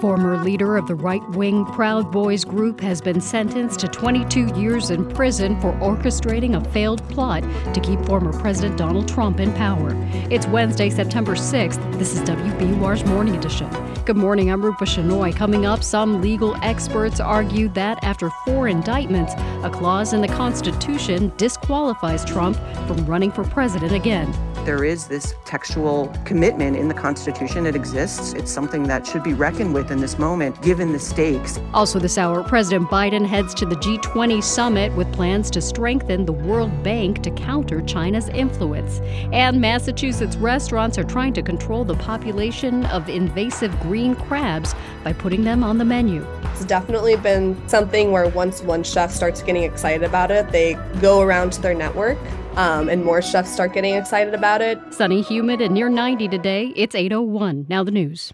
Former 0.00 0.36
leader 0.36 0.76
of 0.76 0.86
the 0.86 0.94
right 0.94 1.26
wing 1.30 1.64
Proud 1.64 2.12
Boys 2.12 2.44
group 2.44 2.80
has 2.80 3.00
been 3.00 3.18
sentenced 3.18 3.80
to 3.80 3.88
22 3.88 4.54
years 4.54 4.90
in 4.90 5.08
prison 5.08 5.58
for 5.58 5.72
orchestrating 5.74 6.54
a 6.54 6.70
failed 6.70 7.02
plot 7.08 7.42
to 7.72 7.80
keep 7.80 8.04
former 8.04 8.30
President 8.38 8.76
Donald 8.76 9.08
Trump 9.08 9.40
in 9.40 9.54
power. 9.54 9.92
It's 10.30 10.46
Wednesday, 10.48 10.90
September 10.90 11.34
6th. 11.34 11.98
This 11.98 12.12
is 12.12 12.20
WBUR's 12.28 13.06
Morning 13.06 13.36
Edition. 13.36 13.70
Good 14.04 14.18
morning, 14.18 14.52
I'm 14.52 14.62
Rupa 14.62 14.84
Shenoy. 14.84 15.34
Coming 15.34 15.64
up, 15.64 15.82
some 15.82 16.20
legal 16.20 16.54
experts 16.62 17.18
argue 17.18 17.68
that 17.70 17.98
after 18.04 18.28
four 18.44 18.68
indictments, 18.68 19.32
a 19.64 19.70
clause 19.72 20.12
in 20.12 20.20
the 20.20 20.28
Constitution 20.28 21.32
disqualifies 21.38 22.22
Trump 22.22 22.58
from 22.86 23.06
running 23.06 23.32
for 23.32 23.44
president 23.44 23.92
again. 23.92 24.30
There 24.66 24.82
is 24.82 25.06
this 25.06 25.32
textual 25.44 26.12
commitment 26.24 26.76
in 26.76 26.88
the 26.88 26.94
Constitution. 26.94 27.66
It 27.66 27.76
exists. 27.76 28.32
It's 28.32 28.50
something 28.50 28.82
that 28.88 29.06
should 29.06 29.22
be 29.22 29.32
reckoned 29.32 29.72
with 29.72 29.92
in 29.92 30.00
this 30.00 30.18
moment, 30.18 30.60
given 30.60 30.92
the 30.92 30.98
stakes. 30.98 31.60
Also, 31.72 32.00
this 32.00 32.18
hour, 32.18 32.42
President 32.42 32.90
Biden 32.90 33.24
heads 33.24 33.54
to 33.54 33.64
the 33.64 33.76
G20 33.76 34.42
summit 34.42 34.92
with 34.96 35.12
plans 35.12 35.52
to 35.52 35.60
strengthen 35.60 36.26
the 36.26 36.32
World 36.32 36.82
Bank 36.82 37.22
to 37.22 37.30
counter 37.30 37.80
China's 37.82 38.28
influence. 38.30 38.98
And 39.32 39.60
Massachusetts 39.60 40.34
restaurants 40.34 40.98
are 40.98 41.04
trying 41.04 41.34
to 41.34 41.42
control 41.42 41.84
the 41.84 41.94
population 41.94 42.86
of 42.86 43.08
invasive 43.08 43.78
green 43.78 44.16
crabs 44.16 44.74
by 45.04 45.12
putting 45.12 45.44
them 45.44 45.62
on 45.62 45.78
the 45.78 45.84
menu. 45.84 46.26
It's 46.42 46.64
definitely 46.64 47.14
been 47.14 47.56
something 47.68 48.10
where 48.10 48.28
once 48.30 48.62
one 48.62 48.82
chef 48.82 49.12
starts 49.12 49.44
getting 49.44 49.62
excited 49.62 50.02
about 50.02 50.32
it, 50.32 50.50
they 50.50 50.74
go 51.00 51.20
around 51.20 51.52
to 51.52 51.62
their 51.62 51.74
network. 51.74 52.18
Um, 52.56 52.88
and 52.88 53.04
more 53.04 53.20
chefs 53.20 53.52
start 53.52 53.74
getting 53.74 53.94
excited 53.94 54.32
about 54.32 54.62
it. 54.62 54.80
Sunny, 54.90 55.20
humid, 55.20 55.60
and 55.60 55.74
near 55.74 55.90
90 55.90 56.28
today. 56.28 56.72
It's 56.74 56.94
8:01. 56.94 57.66
Now 57.68 57.84
the 57.84 57.90
news. 57.90 58.32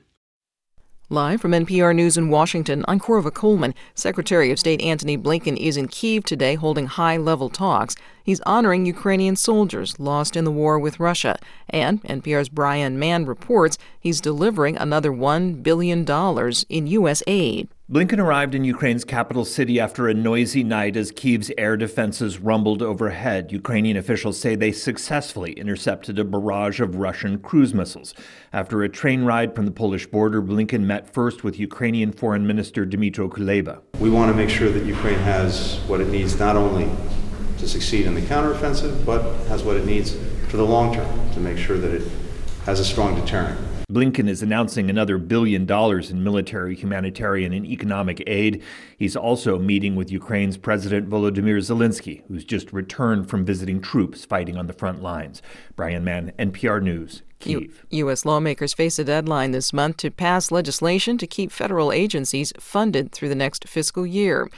Live 1.13 1.43
from 1.43 1.53
NPR 1.53 1.95
News 1.95 2.17
in 2.17 2.31
Washington, 2.31 2.87
I'm 2.89 2.99
Korva 2.99 3.35
Coleman. 3.35 3.75
Secretary 3.95 4.51
of 4.51 4.59
State 4.59 4.81
Antony 4.81 5.19
Blinken 5.19 5.59
is 5.59 5.77
in 5.77 5.89
Kiev 5.89 6.25
today 6.25 6.55
holding 6.55 6.87
high 6.87 7.19
level 7.19 7.51
talks. 7.51 7.97
He's 8.25 8.41
honoring 8.47 8.87
Ukrainian 8.87 9.37
soldiers 9.37 10.01
lost 10.01 10.37
in 10.37 10.45
the 10.45 10.51
war 10.51 10.79
with 10.79 10.99
Russia. 10.99 11.37
And 11.69 12.03
NPR's 12.05 12.49
Brian 12.49 12.99
Mann 12.99 13.27
reports 13.27 13.77
he's 14.01 14.23
delivering 14.23 14.79
another 14.79 15.11
$1 15.11 15.63
billion 15.63 16.07
in 16.71 16.87
U.S. 16.87 17.23
aid. 17.27 17.69
Blinken 17.93 18.19
arrived 18.19 18.55
in 18.55 18.65
Ukraine's 18.65 19.05
capital 19.05 19.45
city 19.45 19.79
after 19.79 20.09
a 20.09 20.15
noisy 20.15 20.65
night 20.65 20.97
as 20.97 21.13
Kiev's 21.13 21.53
air 21.59 21.77
defenses 21.77 22.39
rumbled 22.39 22.81
overhead. 22.81 23.53
Ukrainian 23.53 23.99
officials 23.99 24.41
say 24.41 24.55
they 24.55 24.73
successfully 24.73 25.53
intercepted 25.53 26.19
a 26.19 26.25
barrage 26.25 26.81
of 26.81 26.97
Russian 26.97 27.39
cruise 27.39 27.75
missiles. 27.75 28.15
After 28.51 28.83
a 28.83 28.89
train 28.89 29.25
ride 29.25 29.55
from 29.55 29.67
the 29.67 29.71
Polish 29.71 30.07
border, 30.07 30.41
Blinken 30.41 30.85
met 30.85 31.13
first 31.13 31.45
with 31.45 31.61
Ukrainian 31.61 32.13
Foreign 32.13 32.47
Minister 32.47 32.87
Dmytro 32.87 33.29
Kuleba. 33.29 33.83
We 34.01 34.09
want 34.09 34.33
to 34.33 34.35
make 34.35 34.49
sure 34.49 34.71
that 34.71 34.87
Ukraine 34.87 35.19
has 35.19 35.79
what 35.87 36.01
it 36.01 36.09
needs 36.09 36.39
not 36.39 36.57
only 36.57 36.89
to 37.59 37.69
succeed 37.69 38.07
in 38.07 38.15
the 38.15 38.23
counteroffensive, 38.23 39.05
but 39.05 39.21
has 39.49 39.63
what 39.65 39.77
it 39.77 39.85
needs 39.85 40.17
for 40.49 40.57
the 40.57 40.65
long 40.65 40.95
term 40.95 41.31
to 41.33 41.41
make 41.41 41.59
sure 41.59 41.77
that 41.77 41.93
it 41.93 42.11
has 42.65 42.81
a 42.81 42.87
strong 42.87 43.15
deterrent. 43.21 43.61
Blinken 43.91 44.29
is 44.29 44.43
announcing 44.43 44.89
another 44.89 45.19
billion 45.19 45.67
dollars 45.67 46.11
in 46.11 46.23
military, 46.25 46.75
humanitarian, 46.75 47.53
and 47.53 47.67
economic 47.67 48.23
aid. 48.27 48.63
He's 48.97 49.17
also 49.17 49.59
meeting 49.59 49.97
with 49.97 50.11
Ukraine's 50.11 50.57
President 50.57 51.09
Volodymyr 51.09 51.59
Zelensky, 51.59 52.23
who's 52.29 52.45
just 52.45 52.73
returned 52.73 53.29
from 53.29 53.45
visiting 53.45 53.81
troops 53.81 54.25
fighting 54.25 54.57
on 54.57 54.67
the 54.67 54.73
front 54.73 55.03
lines. 55.03 55.43
Brian 55.77 56.05
Mann, 56.05 56.33
NPR 56.39 56.83
News. 56.83 57.23
U- 57.45 57.73
U.S. 57.91 58.25
lawmakers 58.25 58.73
face 58.73 58.99
a 58.99 59.05
deadline 59.05 59.51
this 59.51 59.73
month 59.73 59.97
to 59.99 60.11
pass 60.11 60.51
legislation 60.51 61.19
to 61.19 61.27
keep 61.27 61.51
federal 61.51 61.93
agencies 61.93 62.53
funded 62.59 63.13
through 63.13 63.29
the 63.29 63.35
next 63.35 63.69
fiscal 63.69 64.07
year. 64.07 64.49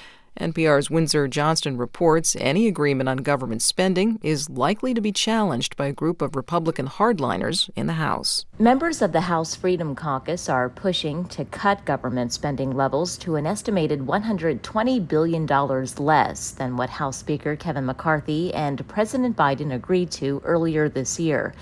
NPR's 0.40 0.90
Windsor 0.90 1.28
Johnston 1.28 1.76
reports 1.76 2.34
any 2.40 2.66
agreement 2.66 3.08
on 3.08 3.18
government 3.18 3.62
spending 3.62 4.18
is 4.20 4.50
likely 4.50 4.92
to 4.92 5.00
be 5.00 5.12
challenged 5.12 5.76
by 5.76 5.86
a 5.86 5.92
group 5.92 6.20
of 6.20 6.34
Republican 6.34 6.88
hardliners 6.88 7.70
in 7.76 7.86
the 7.86 7.92
House. 7.94 8.44
Members 8.58 9.00
of 9.00 9.12
the 9.12 9.20
House 9.22 9.54
Freedom 9.54 9.94
Caucus 9.94 10.48
are 10.48 10.68
pushing 10.68 11.24
to 11.26 11.44
cut 11.44 11.84
government 11.84 12.32
spending 12.32 12.72
levels 12.72 13.16
to 13.18 13.36
an 13.36 13.46
estimated 13.46 14.00
$120 14.00 15.06
billion 15.06 15.46
less 15.46 16.50
than 16.50 16.76
what 16.76 16.90
House 16.90 17.18
Speaker 17.18 17.54
Kevin 17.54 17.86
McCarthy 17.86 18.52
and 18.54 18.86
President 18.88 19.36
Biden 19.36 19.72
agreed 19.72 20.10
to 20.12 20.42
earlier 20.44 20.88
this 20.88 21.20
year. 21.20 21.54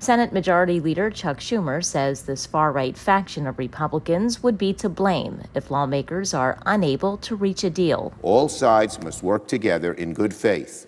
Senate 0.00 0.32
Majority 0.32 0.78
Leader 0.78 1.10
Chuck 1.10 1.40
Schumer 1.40 1.84
says 1.84 2.22
this 2.22 2.46
far 2.46 2.70
right 2.70 2.96
faction 2.96 3.48
of 3.48 3.58
Republicans 3.58 4.44
would 4.44 4.56
be 4.56 4.72
to 4.74 4.88
blame 4.88 5.42
if 5.54 5.72
lawmakers 5.72 6.32
are 6.32 6.56
unable 6.66 7.16
to 7.18 7.34
reach 7.34 7.64
a 7.64 7.70
deal. 7.70 8.12
All 8.22 8.48
sides 8.48 9.02
must 9.02 9.24
work 9.24 9.48
together 9.48 9.92
in 9.94 10.14
good 10.14 10.32
faith 10.32 10.86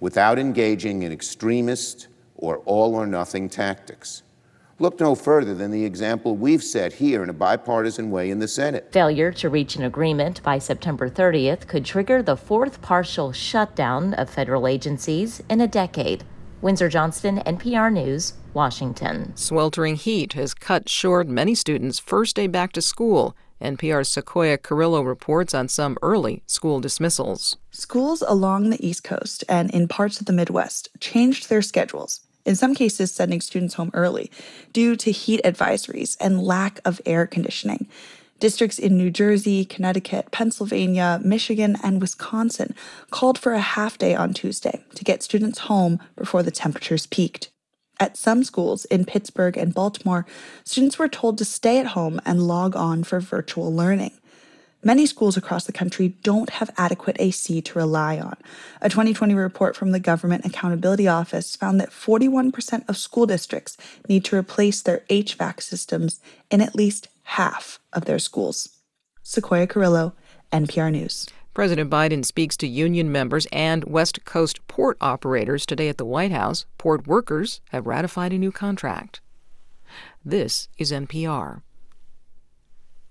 without 0.00 0.38
engaging 0.38 1.02
in 1.02 1.12
extremist 1.12 2.08
or 2.36 2.58
all 2.60 2.94
or 2.94 3.06
nothing 3.06 3.50
tactics. 3.50 4.22
Look 4.78 4.98
no 4.98 5.14
further 5.14 5.54
than 5.54 5.70
the 5.70 5.84
example 5.84 6.34
we've 6.34 6.62
set 6.62 6.94
here 6.94 7.22
in 7.22 7.28
a 7.28 7.34
bipartisan 7.34 8.10
way 8.10 8.30
in 8.30 8.38
the 8.38 8.48
Senate. 8.48 8.92
Failure 8.92 9.32
to 9.32 9.50
reach 9.50 9.76
an 9.76 9.82
agreement 9.82 10.42
by 10.42 10.58
September 10.58 11.10
30th 11.10 11.66
could 11.66 11.84
trigger 11.84 12.22
the 12.22 12.36
fourth 12.36 12.80
partial 12.80 13.30
shutdown 13.30 14.14
of 14.14 14.30
federal 14.30 14.66
agencies 14.66 15.42
in 15.50 15.60
a 15.60 15.68
decade. 15.68 16.24
Windsor 16.60 16.88
Johnston, 16.88 17.38
NPR 17.46 17.92
News, 17.92 18.32
Washington. 18.52 19.36
Sweltering 19.36 19.94
heat 19.94 20.32
has 20.32 20.54
cut 20.54 20.88
short 20.88 21.28
many 21.28 21.54
students' 21.54 22.00
first 22.00 22.34
day 22.34 22.48
back 22.48 22.72
to 22.72 22.82
school. 22.82 23.36
NPR's 23.62 24.08
Sequoia 24.08 24.58
Carrillo 24.58 25.02
reports 25.02 25.54
on 25.54 25.68
some 25.68 25.96
early 26.02 26.42
school 26.46 26.80
dismissals. 26.80 27.56
Schools 27.70 28.24
along 28.26 28.70
the 28.70 28.84
East 28.84 29.04
Coast 29.04 29.44
and 29.48 29.70
in 29.70 29.86
parts 29.86 30.18
of 30.18 30.26
the 30.26 30.32
Midwest 30.32 30.88
changed 30.98 31.48
their 31.48 31.62
schedules, 31.62 32.22
in 32.44 32.56
some 32.56 32.74
cases, 32.74 33.12
sending 33.12 33.40
students 33.40 33.74
home 33.74 33.92
early 33.94 34.28
due 34.72 34.96
to 34.96 35.12
heat 35.12 35.40
advisories 35.44 36.16
and 36.20 36.42
lack 36.42 36.80
of 36.84 37.00
air 37.06 37.24
conditioning. 37.24 37.86
Districts 38.40 38.78
in 38.78 38.96
New 38.96 39.10
Jersey, 39.10 39.64
Connecticut, 39.64 40.30
Pennsylvania, 40.30 41.20
Michigan, 41.24 41.76
and 41.82 42.00
Wisconsin 42.00 42.74
called 43.10 43.36
for 43.36 43.52
a 43.52 43.60
half 43.60 43.98
day 43.98 44.14
on 44.14 44.32
Tuesday 44.32 44.84
to 44.94 45.04
get 45.04 45.22
students 45.22 45.60
home 45.60 45.98
before 46.16 46.42
the 46.42 46.52
temperatures 46.52 47.06
peaked. 47.06 47.50
At 48.00 48.16
some 48.16 48.44
schools 48.44 48.84
in 48.84 49.04
Pittsburgh 49.04 49.56
and 49.56 49.74
Baltimore, 49.74 50.24
students 50.64 51.00
were 51.00 51.08
told 51.08 51.36
to 51.38 51.44
stay 51.44 51.80
at 51.80 51.86
home 51.86 52.20
and 52.24 52.46
log 52.46 52.76
on 52.76 53.02
for 53.02 53.18
virtual 53.18 53.74
learning. 53.74 54.12
Many 54.84 55.06
schools 55.06 55.36
across 55.36 55.64
the 55.64 55.72
country 55.72 56.14
don't 56.22 56.50
have 56.50 56.70
adequate 56.78 57.16
AC 57.18 57.60
to 57.60 57.78
rely 57.78 58.20
on. 58.20 58.36
A 58.80 58.88
2020 58.88 59.34
report 59.34 59.74
from 59.74 59.90
the 59.90 59.98
Government 59.98 60.46
Accountability 60.46 61.08
Office 61.08 61.56
found 61.56 61.80
that 61.80 61.90
41% 61.90 62.88
of 62.88 62.96
school 62.96 63.26
districts 63.26 63.76
need 64.08 64.24
to 64.26 64.36
replace 64.36 64.80
their 64.80 65.02
HVAC 65.10 65.60
systems 65.60 66.20
in 66.48 66.60
at 66.60 66.76
least 66.76 67.08
half 67.28 67.78
of 67.92 68.06
their 68.06 68.18
schools. 68.18 68.68
Sequoia 69.22 69.66
Carrillo, 69.66 70.14
NPR 70.50 70.90
News. 70.90 71.28
President 71.52 71.90
Biden 71.90 72.24
speaks 72.24 72.56
to 72.56 72.66
union 72.66 73.12
members 73.12 73.46
and 73.52 73.84
West 73.84 74.24
Coast 74.24 74.66
port 74.66 74.96
operators 75.00 75.66
today 75.66 75.88
at 75.88 75.98
the 75.98 76.06
White 76.06 76.32
House. 76.32 76.64
Port 76.78 77.06
workers 77.06 77.60
have 77.70 77.86
ratified 77.86 78.32
a 78.32 78.38
new 78.38 78.50
contract. 78.50 79.20
This 80.24 80.68
is 80.78 80.90
NPR. 80.90 81.62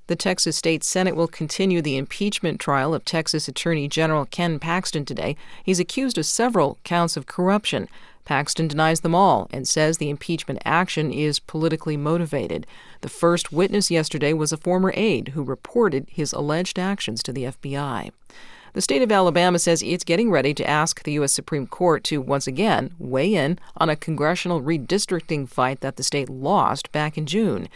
The 0.07 0.15
Texas 0.15 0.55
State 0.55 0.85
Senate 0.85 1.17
will 1.17 1.27
continue 1.27 1.81
the 1.81 1.97
impeachment 1.97 2.61
trial 2.61 2.93
of 2.93 3.03
Texas 3.03 3.49
Attorney 3.49 3.89
General 3.89 4.25
Ken 4.25 4.57
Paxton 4.57 5.03
today. 5.03 5.35
He's 5.61 5.81
accused 5.81 6.17
of 6.17 6.25
several 6.25 6.77
counts 6.85 7.17
of 7.17 7.25
corruption. 7.25 7.89
Paxton 8.23 8.69
denies 8.69 9.01
them 9.01 9.13
all 9.13 9.49
and 9.51 9.67
says 9.67 9.97
the 9.97 10.09
impeachment 10.09 10.61
action 10.63 11.11
is 11.11 11.41
politically 11.41 11.97
motivated. 11.97 12.65
The 13.01 13.09
first 13.09 13.51
witness 13.51 13.91
yesterday 13.91 14.31
was 14.31 14.53
a 14.53 14.57
former 14.57 14.93
aide 14.95 15.29
who 15.29 15.43
reported 15.43 16.07
his 16.09 16.31
alleged 16.31 16.79
actions 16.79 17.21
to 17.23 17.33
the 17.33 17.43
FBI. 17.43 18.11
The 18.73 18.81
state 18.81 19.01
of 19.01 19.11
Alabama 19.11 19.59
says 19.59 19.83
it's 19.83 20.03
getting 20.05 20.31
ready 20.31 20.53
to 20.53 20.69
ask 20.69 21.03
the 21.03 21.13
U.S. 21.13 21.33
Supreme 21.33 21.67
Court 21.67 22.05
to 22.05 22.21
once 22.21 22.47
again 22.47 22.93
weigh 22.97 23.33
in 23.33 23.59
on 23.75 23.89
a 23.89 23.95
congressional 23.95 24.61
redistricting 24.61 25.49
fight 25.49 25.81
that 25.81 25.97
the 25.97 26.03
state 26.03 26.29
lost 26.29 26.93
back 26.93 27.17
in 27.17 27.25
June. 27.25 27.67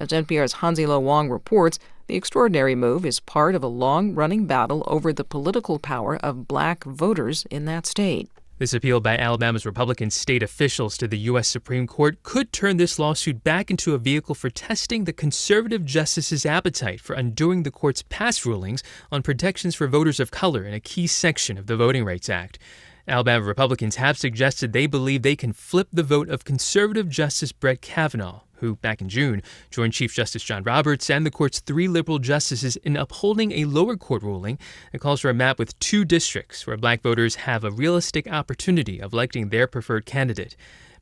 As 0.00 0.08
NPR's 0.08 0.54
Hansi 0.54 0.86
Lo 0.86 0.98
Wang 0.98 1.28
reports, 1.28 1.78
the 2.06 2.16
extraordinary 2.16 2.74
move 2.74 3.04
is 3.04 3.20
part 3.20 3.54
of 3.54 3.62
a 3.62 3.66
long 3.66 4.14
running 4.14 4.46
battle 4.46 4.82
over 4.86 5.12
the 5.12 5.24
political 5.24 5.78
power 5.78 6.16
of 6.16 6.48
black 6.48 6.84
voters 6.84 7.44
in 7.50 7.66
that 7.66 7.84
state. 7.84 8.30
This 8.56 8.72
appeal 8.72 9.00
by 9.00 9.18
Alabama's 9.18 9.66
Republican 9.66 10.10
state 10.10 10.42
officials 10.42 10.96
to 10.96 11.06
the 11.06 11.18
U.S. 11.18 11.48
Supreme 11.48 11.86
Court 11.86 12.22
could 12.22 12.50
turn 12.50 12.78
this 12.78 12.98
lawsuit 12.98 13.44
back 13.44 13.70
into 13.70 13.92
a 13.92 13.98
vehicle 13.98 14.34
for 14.34 14.48
testing 14.48 15.04
the 15.04 15.12
conservative 15.12 15.84
justices' 15.84 16.46
appetite 16.46 17.02
for 17.02 17.12
undoing 17.12 17.64
the 17.64 17.70
court's 17.70 18.02
past 18.08 18.46
rulings 18.46 18.82
on 19.12 19.22
protections 19.22 19.74
for 19.74 19.86
voters 19.86 20.18
of 20.18 20.30
color 20.30 20.64
in 20.64 20.72
a 20.72 20.80
key 20.80 21.06
section 21.06 21.58
of 21.58 21.66
the 21.66 21.76
Voting 21.76 22.06
Rights 22.06 22.30
Act. 22.30 22.58
Alabama 23.06 23.44
Republicans 23.44 23.96
have 23.96 24.16
suggested 24.16 24.72
they 24.72 24.86
believe 24.86 25.20
they 25.20 25.36
can 25.36 25.52
flip 25.52 25.88
the 25.92 26.02
vote 26.02 26.30
of 26.30 26.44
conservative 26.44 27.10
Justice 27.10 27.52
Brett 27.52 27.82
Kavanaugh 27.82 28.40
who, 28.60 28.76
back 28.76 29.00
in 29.00 29.08
June, 29.08 29.42
joined 29.70 29.92
Chief 29.92 30.14
Justice 30.14 30.42
John 30.42 30.62
Roberts 30.62 31.10
and 31.10 31.26
the 31.26 31.30
court's 31.30 31.60
three 31.60 31.88
liberal 31.88 32.18
justices 32.18 32.76
in 32.76 32.96
upholding 32.96 33.52
a 33.52 33.64
lower 33.64 33.96
court 33.96 34.22
ruling 34.22 34.58
that 34.92 35.00
calls 35.00 35.20
for 35.20 35.30
a 35.30 35.34
map 35.34 35.58
with 35.58 35.78
two 35.78 36.04
districts 36.04 36.66
where 36.66 36.76
black 36.76 37.02
voters 37.02 37.34
have 37.34 37.64
a 37.64 37.70
realistic 37.70 38.30
opportunity 38.30 39.00
of 39.00 39.12
electing 39.12 39.48
their 39.48 39.66
preferred 39.66 40.06
candidate. 40.06 40.56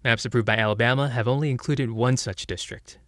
Maps 0.05 0.25
approved 0.25 0.47
by 0.47 0.57
Alabama 0.57 1.09
have 1.09 1.29
only 1.29 1.51
included 1.51 1.91
one 1.91 2.17
such 2.17 2.47
district. 2.47 2.99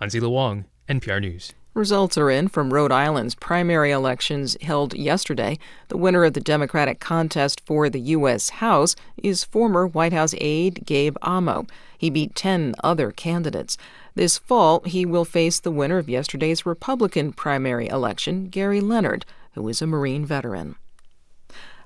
Hansi 0.00 0.20
Lo 0.20 0.64
NPR 0.88 1.20
News. 1.20 1.52
Results 1.80 2.18
are 2.18 2.28
in 2.28 2.48
from 2.48 2.74
Rhode 2.74 2.92
Island's 2.92 3.34
primary 3.34 3.90
elections 3.90 4.54
held 4.60 4.92
yesterday. 4.92 5.58
The 5.88 5.96
winner 5.96 6.24
of 6.24 6.34
the 6.34 6.40
Democratic 6.42 7.00
contest 7.00 7.62
for 7.64 7.88
the 7.88 8.00
U.S. 8.00 8.50
House 8.50 8.94
is 9.16 9.44
former 9.44 9.86
White 9.86 10.12
House 10.12 10.34
aide 10.36 10.84
Gabe 10.84 11.16
Amo. 11.22 11.66
He 11.96 12.10
beat 12.10 12.34
10 12.34 12.74
other 12.84 13.10
candidates. 13.10 13.78
This 14.14 14.36
fall, 14.36 14.80
he 14.80 15.06
will 15.06 15.24
face 15.24 15.58
the 15.58 15.70
winner 15.70 15.96
of 15.96 16.10
yesterday's 16.10 16.66
Republican 16.66 17.32
primary 17.32 17.88
election, 17.88 18.48
Gary 18.50 18.82
Leonard, 18.82 19.24
who 19.54 19.66
is 19.66 19.80
a 19.80 19.86
Marine 19.86 20.26
veteran. 20.26 20.74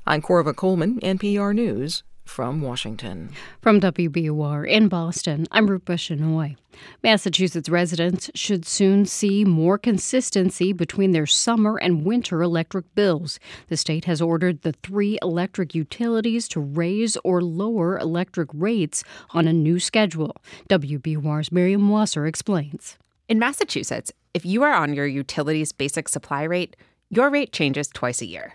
I'm 0.09 0.23
Korva 0.23 0.57
Coleman, 0.57 0.99
NPR 1.03 1.55
News 1.55 2.03
from 2.25 2.61
Washington. 2.61 3.31
From 3.61 3.81
WBUR 3.81 4.69
in 4.69 4.89
Boston, 4.89 5.47
I'm 5.53 5.69
Rupa 5.69 5.93
Shenoy. 5.93 6.57
Massachusetts 7.03 7.69
residents 7.69 8.31
should 8.35 8.67
soon 8.67 9.07
see 9.07 9.45
more 9.45 9.79
consistency 9.79 10.73
between 10.73 11.13
their 11.13 11.27
summer 11.27 11.77
and 11.77 12.05
winter 12.05 12.43
electric 12.43 12.93
bills. 12.95 13.39
The 13.69 13.77
state 13.77 14.07
has 14.07 14.21
ordered 14.21 14.63
the 14.63 14.73
three 14.83 15.19
electric 15.23 15.75
utilities 15.75 16.49
to 16.49 16.61
raise 16.61 17.17
or 17.23 17.41
lower 17.41 17.99
electric 17.99 18.49
rates 18.53 19.05
on 19.31 19.47
a 19.47 19.53
new 19.53 19.79
schedule. 19.79 20.35
WBUR's 20.69 21.53
Miriam 21.53 21.89
Wasser 21.89 22.27
explains. 22.27 22.99
In 23.29 23.39
Massachusetts, 23.39 24.13
if 24.35 24.45
you 24.45 24.63
are 24.65 24.75
on 24.75 24.95
your 24.95 25.07
utilities 25.07 25.73
basic 25.73 26.09
supply 26.09 26.43
rate, 26.43 26.75
your 27.11 27.31
rate 27.31 27.53
changes 27.53 27.89
twice 27.89 28.21
a 28.21 28.27
year. 28.27 28.55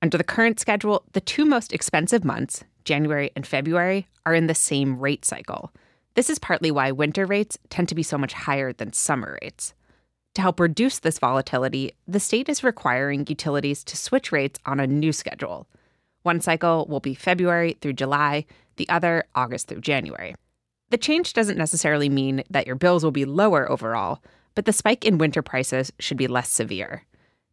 Under 0.00 0.16
the 0.16 0.24
current 0.24 0.60
schedule, 0.60 1.02
the 1.12 1.20
two 1.20 1.44
most 1.44 1.72
expensive 1.72 2.24
months, 2.24 2.62
January 2.86 3.30
and 3.36 3.46
February, 3.46 4.08
are 4.24 4.34
in 4.34 4.46
the 4.46 4.54
same 4.54 4.98
rate 4.98 5.26
cycle. 5.26 5.70
This 6.14 6.30
is 6.30 6.38
partly 6.38 6.70
why 6.70 6.92
winter 6.92 7.26
rates 7.26 7.58
tend 7.68 7.90
to 7.90 7.94
be 7.94 8.02
so 8.02 8.16
much 8.16 8.32
higher 8.32 8.72
than 8.72 8.94
summer 8.94 9.38
rates. 9.42 9.74
To 10.34 10.42
help 10.42 10.58
reduce 10.58 10.98
this 10.98 11.18
volatility, 11.18 11.92
the 12.08 12.20
state 12.20 12.48
is 12.48 12.64
requiring 12.64 13.26
utilities 13.28 13.84
to 13.84 13.96
switch 13.96 14.32
rates 14.32 14.58
on 14.64 14.80
a 14.80 14.86
new 14.86 15.12
schedule. 15.12 15.66
One 16.22 16.40
cycle 16.40 16.86
will 16.88 17.00
be 17.00 17.14
February 17.14 17.76
through 17.80 17.94
July, 17.94 18.46
the 18.76 18.88
other 18.88 19.24
August 19.34 19.68
through 19.68 19.80
January. 19.80 20.34
The 20.90 20.98
change 20.98 21.32
doesn't 21.32 21.58
necessarily 21.58 22.08
mean 22.08 22.44
that 22.48 22.66
your 22.66 22.76
bills 22.76 23.02
will 23.02 23.10
be 23.10 23.24
lower 23.24 23.70
overall, 23.70 24.22
but 24.54 24.64
the 24.64 24.72
spike 24.72 25.04
in 25.04 25.18
winter 25.18 25.42
prices 25.42 25.92
should 25.98 26.16
be 26.16 26.26
less 26.26 26.48
severe. 26.48 27.04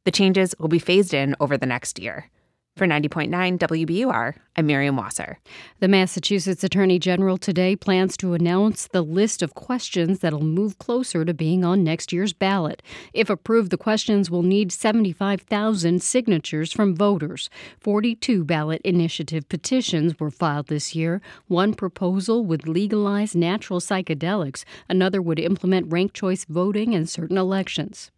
The 0.06 0.12
changes 0.12 0.54
will 0.60 0.68
be 0.68 0.80
phased 0.80 1.14
in 1.14 1.36
over 1.40 1.58
the 1.58 1.66
next 1.66 2.00
year. 2.00 2.30
For 2.76 2.88
90.9 2.88 3.60
WBUR, 3.60 4.34
I'm 4.56 4.66
Miriam 4.66 4.98
Wasser. 4.98 5.38
The 5.80 5.88
Massachusetts 5.88 6.64
Attorney 6.64 6.98
General 6.98 7.38
today 7.38 7.76
plans 7.76 8.18
to 8.18 8.34
announce 8.34 8.88
the 8.88 9.04
list 9.04 9.44
of 9.44 9.54
questions 9.54 10.22
that'll 10.22 10.44
move 10.44 10.80
closer 10.80 11.24
to 11.24 11.36
being 11.36 11.64
on 11.64 11.84
next 11.84 12.12
year's 12.12 12.34
ballot. 12.34 12.82
If 13.14 13.30
approved, 13.30 13.70
the 13.70 13.78
questions 13.78 14.32
will 14.32 14.42
need 14.42 14.72
75,000 14.72 16.02
signatures 16.02 16.74
from 16.74 16.96
voters. 16.96 17.48
42 17.80 18.44
ballot 18.44 18.82
initiative 18.84 19.48
petitions 19.50 20.20
were 20.20 20.32
filed 20.32 20.66
this 20.66 20.96
year. 20.96 21.22
One 21.46 21.76
proposal 21.76 22.44
would 22.44 22.68
legalize 22.68 23.36
natural 23.36 23.82
psychedelics, 23.82 24.64
another 24.90 25.22
would 25.22 25.38
implement 25.40 25.92
ranked 25.92 26.16
choice 26.16 26.44
voting 26.46 26.94
in 26.94 27.06
certain 27.06 27.38
elections. 27.38 28.10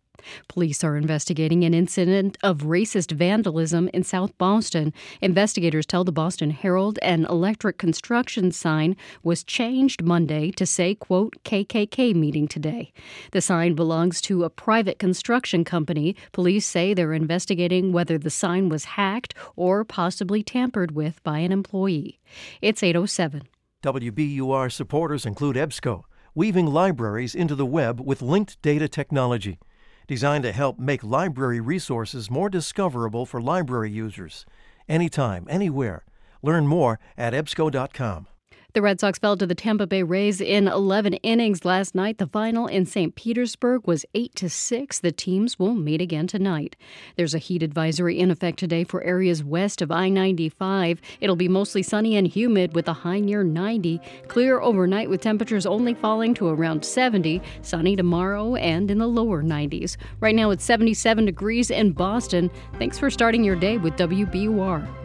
Police 0.48 0.84
are 0.84 0.98
investigating 0.98 1.64
an 1.64 1.74
incident 1.74 2.38
of 2.44 2.60
racist 2.60 3.12
vandalism 3.12 3.90
in 3.94 4.04
South 4.04 4.38
Boston. 4.38 4.94
Investigators 5.22 5.86
tell 5.86 6.04
the 6.04 6.12
Boston 6.12 6.52
Herald 6.52 7.00
an 7.02 7.26
electric 7.26 7.78
construction 7.78 8.52
sign 8.52 8.96
was 9.24 9.44
changed 9.44 10.04
Monday 10.04 10.52
to 10.52 10.66
say, 10.66 10.96
quote, 10.96 11.36
KKK 11.44 12.16
meeting 12.16 12.48
today. 12.48 12.92
The 13.32 13.42
sign 13.42 13.76
belongs 13.76 14.22
to 14.22 14.44
a 14.44 14.50
private 14.50 15.00
construction 15.00 15.64
company. 15.64 16.16
Police 16.32 16.66
say 16.66 16.94
they're 16.94 17.14
investigating 17.14 17.92
whether 17.92 18.18
the 18.18 18.30
sign 18.30 18.70
was 18.70 18.86
hacked 18.86 19.34
or 19.56 19.84
possibly 19.84 20.44
tampered 20.44 20.92
with 20.92 21.22
by 21.24 21.40
an 21.40 21.52
employee. 21.52 22.20
It's 22.62 22.84
807. 22.84 23.44
WBUR 23.84 24.72
supporters 24.72 25.26
include 25.26 25.56
EBSCO, 25.56 26.04
weaving 26.34 26.66
libraries 26.66 27.36
into 27.36 27.56
the 27.56 27.66
web 27.66 28.00
with 28.00 28.22
linked 28.22 28.62
data 28.62 28.88
technology 28.88 29.60
designed 30.08 30.44
to 30.44 30.52
help 30.52 30.80
make 30.80 31.04
library 31.04 31.60
resources 31.60 32.30
more 32.30 32.50
discoverable 32.50 33.26
for 33.26 33.42
library 33.42 33.92
users. 33.92 34.46
Anytime, 34.88 35.48
anywhere. 35.50 36.04
Learn 36.42 36.68
more 36.68 37.00
at 37.18 37.34
EBSCO.com. 37.34 38.28
The 38.76 38.82
Red 38.82 39.00
Sox 39.00 39.18
fell 39.18 39.38
to 39.38 39.48
the 39.48 39.56
Tampa 39.56 39.88
Bay 39.88 40.04
Rays 40.04 40.42
in 40.42 40.68
11 40.68 41.14
innings 41.24 41.64
last 41.64 41.96
night. 41.96 42.18
The 42.18 42.28
final 42.28 42.68
in 42.68 42.86
St. 42.86 43.16
Petersburg 43.16 43.88
was 43.88 44.06
8 44.14 44.36
to 44.36 44.50
6. 44.50 45.00
The 45.00 45.14
teams 45.14 45.58
will 45.58 45.76
meet 45.76 46.02
again 46.02 46.28
tonight. 46.28 46.76
There's 47.16 47.34
a 47.34 47.38
heat 47.38 47.64
advisory 47.64 48.20
in 48.20 48.32
effect 48.32 48.60
today 48.60 48.84
for 48.84 49.02
areas 49.02 49.46
west 49.46 49.82
of 49.82 49.94
I-95. 49.94 51.00
It'll 51.22 51.38
be 51.38 51.48
mostly 51.48 51.84
sunny 51.84 52.18
and 52.18 52.28
humid 52.28 52.76
with 52.76 52.90
a 52.90 52.94
high 52.94 53.22
near 53.22 53.46
90. 53.46 54.02
Clear 54.28 54.60
overnight 54.60 55.10
with 55.10 55.22
temperatures 55.22 55.66
only 55.66 55.94
falling 55.94 56.34
to 56.34 56.50
around 56.50 56.84
70. 56.84 57.42
Sunny 57.62 57.96
tomorrow 57.96 58.56
and 58.56 58.92
in 58.92 58.98
the 58.98 59.08
lower 59.08 59.42
90s. 59.42 59.96
Right 60.20 60.36
now 60.36 60.50
it's 60.50 60.66
77 60.66 61.24
degrees 61.24 61.72
in 61.72 61.94
Boston. 61.94 62.52
Thanks 62.78 63.00
for 63.00 63.10
starting 63.10 63.46
your 63.46 63.56
day 63.56 63.78
with 63.78 63.96
WBUR. 63.96 65.05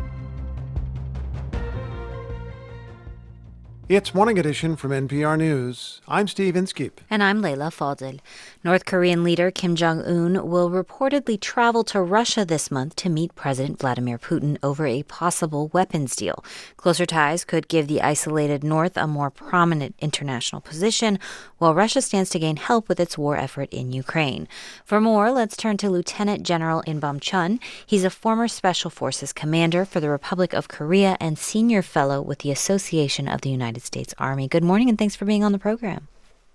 It's 3.91 4.15
Morning 4.15 4.39
Edition 4.39 4.77
from 4.77 4.93
NPR 4.93 5.37
News. 5.37 6.01
I'm 6.07 6.29
Steve 6.29 6.55
Inskeep. 6.55 7.01
And 7.11 7.25
I'm 7.25 7.43
Leila 7.43 7.73
Fadel. 7.73 8.21
North 8.63 8.85
Korean 8.85 9.25
leader 9.25 9.51
Kim 9.51 9.75
Jong 9.75 10.03
un 10.03 10.47
will 10.47 10.69
reportedly 10.69 11.41
travel 11.41 11.83
to 11.85 12.03
Russia 12.03 12.45
this 12.45 12.71
month 12.71 12.95
to 12.97 13.09
meet 13.09 13.35
President 13.35 13.79
Vladimir 13.79 14.19
Putin 14.19 14.59
over 14.63 14.87
a 14.87 15.03
possible 15.05 15.69
weapons 15.73 16.15
deal. 16.15 16.45
Closer 16.77 17.07
ties 17.07 17.47
could 17.47 17.69
give 17.69 17.89
the 17.89 18.03
isolated 18.03 18.63
North 18.63 18.99
a 18.99 19.07
more 19.07 19.31
prominent 19.31 19.95
international 19.99 20.61
position, 20.61 21.19
while 21.57 21.75
Russia 21.75 22.03
stands 22.03 22.29
to 22.29 22.39
gain 22.39 22.57
help 22.57 22.87
with 22.87 23.01
its 23.01 23.17
war 23.17 23.35
effort 23.35 23.71
in 23.73 23.93
Ukraine. 23.93 24.47
For 24.85 25.01
more, 25.01 25.31
let's 25.31 25.57
turn 25.57 25.79
to 25.79 25.89
Lieutenant 25.89 26.43
General 26.43 26.83
In-bum 26.83 27.21
Chun. 27.21 27.61
He's 27.87 28.05
a 28.05 28.11
former 28.11 28.47
Special 28.47 28.91
Forces 28.91 29.33
commander 29.33 29.87
for 29.87 30.01
the 30.01 30.11
Republic 30.11 30.53
of 30.53 30.69
Korea 30.69 31.17
and 31.19 31.39
senior 31.39 31.81
fellow 31.81 32.21
with 32.21 32.41
the 32.41 32.51
Association 32.51 33.27
of 33.27 33.41
the 33.41 33.49
United 33.49 33.85
States 33.85 34.13
Army. 34.19 34.49
Good 34.49 34.65
morning 34.65 34.91
and 34.91 34.99
thanks 34.99 35.17
for 35.17 35.25
being 35.25 35.45
on 35.45 35.53
the 35.53 35.59
program. 35.59 36.09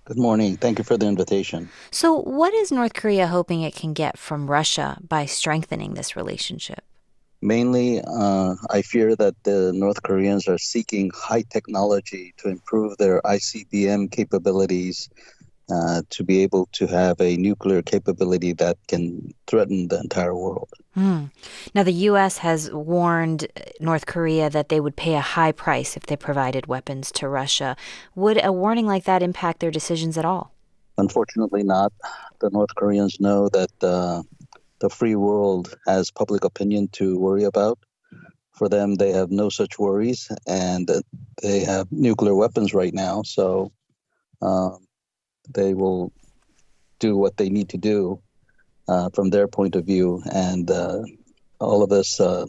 Good 0.05 0.19
morning. 0.19 0.55
Thank 0.55 0.77
you 0.77 0.83
for 0.83 0.97
the 0.97 1.07
invitation. 1.07 1.67
So, 1.89 2.13
what 2.13 2.53
is 2.53 2.71
North 2.71 2.93
Korea 2.93 3.25
hoping 3.25 3.63
it 3.63 3.73
can 3.73 3.93
get 3.93 4.19
from 4.19 4.45
Russia 4.45 4.99
by 5.01 5.25
strengthening 5.25 5.95
this 5.95 6.15
relationship? 6.15 6.83
Mainly, 7.41 8.01
uh, 8.01 8.53
I 8.69 8.83
fear 8.83 9.15
that 9.15 9.33
the 9.43 9.73
North 9.73 10.03
Koreans 10.03 10.47
are 10.47 10.59
seeking 10.59 11.09
high 11.15 11.43
technology 11.49 12.35
to 12.37 12.49
improve 12.49 12.97
their 12.97 13.19
ICBM 13.25 14.11
capabilities 14.11 15.09
uh, 15.69 16.01
to 16.09 16.23
be 16.23 16.43
able 16.43 16.67
to 16.73 16.87
have 16.87 17.19
a 17.19 17.37
nuclear 17.37 17.81
capability 17.81 18.53
that 18.53 18.77
can 18.87 19.33
threaten 19.47 19.87
the 19.87 19.99
entire 19.99 20.35
world. 20.35 20.69
Hmm. 20.93 21.25
Now, 21.73 21.83
the 21.83 21.93
U.S. 22.09 22.37
has 22.39 22.71
warned 22.71 23.47
North 23.79 24.05
Korea 24.05 24.49
that 24.49 24.69
they 24.69 24.79
would 24.79 24.95
pay 24.95 25.15
a 25.15 25.21
high 25.21 25.51
price 25.51 25.97
if 25.97 26.05
they 26.05 26.15
provided 26.15 26.67
weapons 26.67 27.11
to 27.13 27.27
Russia. 27.27 27.75
Would 28.15 28.43
a 28.43 28.51
warning 28.51 28.85
like 28.85 29.05
that 29.05 29.23
impact 29.23 29.59
their 29.59 29.71
decisions 29.71 30.17
at 30.17 30.25
all? 30.25 30.53
Unfortunately, 30.97 31.63
not. 31.63 31.91
The 32.39 32.49
North 32.49 32.73
Koreans 32.75 33.19
know 33.19 33.49
that 33.49 33.71
uh, 33.81 34.23
the 34.79 34.89
free 34.89 35.15
world 35.15 35.75
has 35.87 36.11
public 36.11 36.43
opinion 36.43 36.87
to 36.93 37.19
worry 37.19 37.43
about. 37.43 37.79
For 38.53 38.69
them, 38.69 38.95
they 38.95 39.11
have 39.11 39.31
no 39.31 39.49
such 39.49 39.77
worries, 39.77 40.31
and 40.47 40.89
they 41.41 41.59
have 41.61 41.91
nuclear 41.91 42.35
weapons 42.35 42.73
right 42.73 42.93
now. 42.93 43.23
So 43.23 43.73
um, 44.41 44.84
they 45.53 45.73
will 45.73 46.11
do 46.99 47.17
what 47.17 47.37
they 47.37 47.49
need 47.49 47.69
to 47.69 47.77
do 47.77 48.19
uh, 48.87 49.09
from 49.09 49.29
their 49.29 49.47
point 49.47 49.75
of 49.75 49.85
view, 49.85 50.21
and 50.31 50.69
uh, 50.69 51.01
all 51.59 51.83
of 51.83 51.89
this 51.89 52.19
uh, 52.19 52.45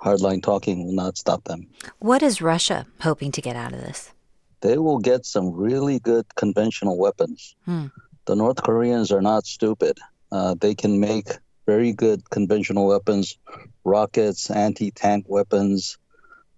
hardline 0.00 0.42
talking 0.42 0.84
will 0.84 0.94
not 0.94 1.16
stop 1.16 1.44
them. 1.44 1.66
What 1.98 2.22
is 2.22 2.42
Russia 2.42 2.86
hoping 3.00 3.32
to 3.32 3.40
get 3.40 3.56
out 3.56 3.72
of 3.72 3.80
this? 3.80 4.12
They 4.60 4.78
will 4.78 4.98
get 4.98 5.26
some 5.26 5.52
really 5.52 5.98
good 5.98 6.34
conventional 6.34 6.98
weapons. 6.98 7.56
Hmm. 7.64 7.86
The 8.26 8.36
North 8.36 8.62
Koreans 8.62 9.10
are 9.10 9.22
not 9.22 9.46
stupid. 9.46 9.98
Uh, 10.30 10.54
they 10.60 10.74
can 10.74 11.00
make 11.00 11.28
very 11.66 11.92
good 11.92 12.28
conventional 12.30 12.86
weapons, 12.86 13.38
rockets, 13.84 14.50
anti 14.50 14.90
tank 14.90 15.26
weapons. 15.28 15.98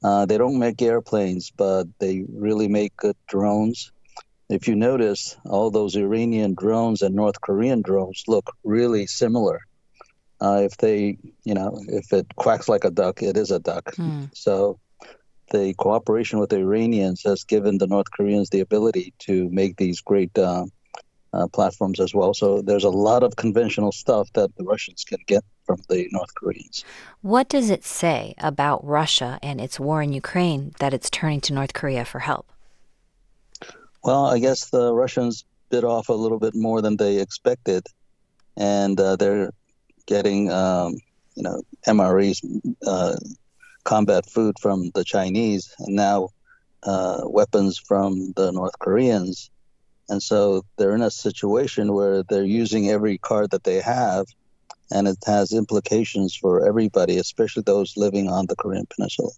Uh, 0.02 0.26
they 0.26 0.36
don't 0.36 0.58
make 0.58 0.82
airplanes, 0.82 1.50
but 1.50 1.84
they 1.98 2.24
really 2.30 2.68
make 2.68 2.94
good 2.96 3.16
drones 3.26 3.90
if 4.54 4.68
you 4.68 4.76
notice, 4.76 5.36
all 5.44 5.70
those 5.70 5.96
Iranian 5.96 6.54
drones 6.54 7.02
and 7.02 7.14
North 7.14 7.40
Korean 7.40 7.82
drones 7.82 8.22
look 8.28 8.46
really 8.62 9.06
similar. 9.06 9.60
Uh, 10.40 10.60
if 10.62 10.76
they, 10.76 11.18
you 11.44 11.54
know, 11.54 11.78
if 11.88 12.12
it 12.12 12.26
quacks 12.36 12.68
like 12.68 12.84
a 12.84 12.90
duck, 12.90 13.22
it 13.22 13.36
is 13.36 13.50
a 13.50 13.58
duck. 13.58 13.94
Hmm. 13.94 14.24
So 14.34 14.78
the 15.50 15.74
cooperation 15.74 16.38
with 16.38 16.50
the 16.50 16.58
Iranians 16.58 17.22
has 17.24 17.44
given 17.44 17.78
the 17.78 17.86
North 17.86 18.10
Koreans 18.10 18.50
the 18.50 18.60
ability 18.60 19.12
to 19.20 19.48
make 19.50 19.76
these 19.76 20.00
great 20.00 20.36
uh, 20.38 20.66
uh, 21.32 21.48
platforms 21.48 21.98
as 21.98 22.14
well. 22.14 22.32
So 22.32 22.62
there's 22.62 22.84
a 22.84 22.90
lot 22.90 23.22
of 23.22 23.36
conventional 23.36 23.92
stuff 23.92 24.32
that 24.34 24.54
the 24.56 24.64
Russians 24.64 25.04
can 25.04 25.18
get 25.26 25.44
from 25.66 25.80
the 25.88 26.08
North 26.12 26.34
Koreans. 26.34 26.84
What 27.22 27.48
does 27.48 27.70
it 27.70 27.84
say 27.84 28.34
about 28.38 28.84
Russia 28.84 29.38
and 29.42 29.60
its 29.60 29.80
war 29.80 30.02
in 30.02 30.12
Ukraine 30.12 30.74
that 30.78 30.94
it's 30.94 31.10
turning 31.10 31.40
to 31.42 31.52
North 31.52 31.72
Korea 31.72 32.04
for 32.04 32.20
help? 32.20 32.53
Well, 34.04 34.26
I 34.26 34.38
guess 34.38 34.68
the 34.68 34.92
Russians 34.92 35.46
bit 35.70 35.82
off 35.82 36.10
a 36.10 36.12
little 36.12 36.38
bit 36.38 36.54
more 36.54 36.82
than 36.82 36.98
they 36.98 37.20
expected, 37.20 37.86
and 38.54 39.00
uh, 39.00 39.16
they're 39.16 39.50
getting, 40.06 40.52
um, 40.52 40.96
you 41.34 41.42
know, 41.42 41.62
MREs, 41.88 42.44
uh, 42.86 43.16
combat 43.84 44.28
food 44.28 44.58
from 44.60 44.90
the 44.94 45.04
Chinese, 45.04 45.74
and 45.78 45.96
now 45.96 46.28
uh, 46.82 47.22
weapons 47.24 47.78
from 47.78 48.34
the 48.36 48.52
North 48.52 48.78
Koreans. 48.78 49.50
And 50.10 50.22
so 50.22 50.66
they're 50.76 50.94
in 50.94 51.00
a 51.00 51.10
situation 51.10 51.94
where 51.94 52.24
they're 52.24 52.44
using 52.44 52.90
every 52.90 53.16
card 53.16 53.52
that 53.52 53.64
they 53.64 53.80
have, 53.80 54.26
and 54.90 55.08
it 55.08 55.16
has 55.24 55.50
implications 55.50 56.36
for 56.36 56.68
everybody, 56.68 57.16
especially 57.16 57.62
those 57.62 57.96
living 57.96 58.28
on 58.28 58.44
the 58.48 58.56
Korean 58.56 58.84
Peninsula. 58.94 59.30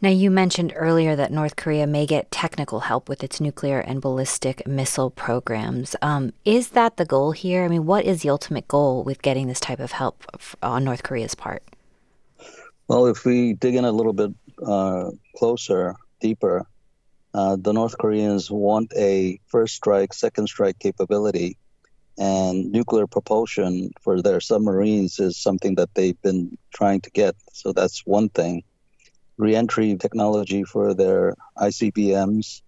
Now, 0.00 0.10
you 0.10 0.30
mentioned 0.30 0.72
earlier 0.76 1.16
that 1.16 1.32
North 1.32 1.56
Korea 1.56 1.86
may 1.86 2.06
get 2.06 2.30
technical 2.30 2.80
help 2.80 3.08
with 3.08 3.24
its 3.24 3.40
nuclear 3.40 3.80
and 3.80 4.00
ballistic 4.00 4.66
missile 4.66 5.10
programs. 5.10 5.96
Um, 6.02 6.32
is 6.44 6.70
that 6.70 6.96
the 6.96 7.04
goal 7.04 7.32
here? 7.32 7.64
I 7.64 7.68
mean, 7.68 7.86
what 7.86 8.04
is 8.04 8.22
the 8.22 8.30
ultimate 8.30 8.68
goal 8.68 9.02
with 9.02 9.22
getting 9.22 9.46
this 9.46 9.60
type 9.60 9.80
of 9.80 9.92
help 9.92 10.24
on 10.62 10.84
North 10.84 11.02
Korea's 11.02 11.34
part? 11.34 11.62
Well, 12.88 13.06
if 13.06 13.24
we 13.24 13.54
dig 13.54 13.74
in 13.74 13.84
a 13.84 13.92
little 13.92 14.12
bit 14.12 14.32
uh, 14.64 15.10
closer, 15.36 15.96
deeper, 16.20 16.66
uh, 17.34 17.56
the 17.60 17.72
North 17.72 17.98
Koreans 17.98 18.50
want 18.50 18.92
a 18.96 19.40
first 19.48 19.74
strike, 19.74 20.14
second 20.14 20.46
strike 20.48 20.78
capability, 20.78 21.58
and 22.18 22.72
nuclear 22.72 23.06
propulsion 23.06 23.90
for 24.00 24.22
their 24.22 24.40
submarines 24.40 25.18
is 25.18 25.36
something 25.36 25.74
that 25.74 25.92
they've 25.94 26.20
been 26.22 26.56
trying 26.72 27.00
to 27.02 27.10
get. 27.10 27.34
So 27.52 27.72
that's 27.72 28.06
one 28.06 28.30
thing 28.30 28.62
reentry 29.38 29.96
technology 29.96 30.64
for 30.64 30.94
their 30.94 31.34
ICBMs, 31.58 32.62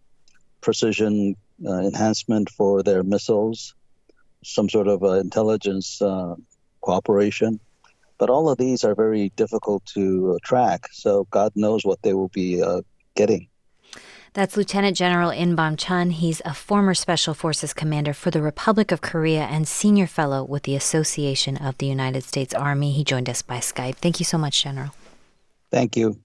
precision 0.60 1.36
uh, 1.64 1.78
enhancement 1.78 2.50
for 2.50 2.82
their 2.82 3.02
missiles, 3.02 3.74
some 4.44 4.68
sort 4.68 4.88
of 4.88 5.02
uh, 5.02 5.12
intelligence 5.12 6.00
uh, 6.02 6.34
cooperation. 6.80 7.58
But 8.18 8.30
all 8.30 8.48
of 8.48 8.58
these 8.58 8.84
are 8.84 8.94
very 8.94 9.30
difficult 9.36 9.86
to 9.94 10.34
uh, 10.34 10.38
track, 10.42 10.88
so 10.92 11.26
God 11.30 11.52
knows 11.54 11.84
what 11.84 12.02
they 12.02 12.14
will 12.14 12.28
be 12.28 12.62
uh, 12.62 12.82
getting. 13.14 13.48
That's 14.34 14.56
Lieutenant 14.56 14.96
General 14.96 15.30
In-bum 15.30 15.76
Chun. 15.76 16.10
He's 16.10 16.42
a 16.44 16.52
former 16.52 16.94
Special 16.94 17.34
Forces 17.34 17.72
commander 17.72 18.12
for 18.12 18.30
the 18.30 18.42
Republic 18.42 18.92
of 18.92 19.00
Korea 19.00 19.44
and 19.44 19.66
senior 19.66 20.06
fellow 20.06 20.44
with 20.44 20.64
the 20.64 20.76
Association 20.76 21.56
of 21.56 21.78
the 21.78 21.86
United 21.86 22.24
States 22.24 22.54
Army. 22.54 22.92
He 22.92 23.04
joined 23.04 23.28
us 23.28 23.42
by 23.42 23.58
Skype. 23.58 23.96
Thank 23.96 24.20
you 24.20 24.24
so 24.24 24.38
much, 24.38 24.62
General. 24.62 24.94
Thank 25.70 25.96
you. 25.96 26.20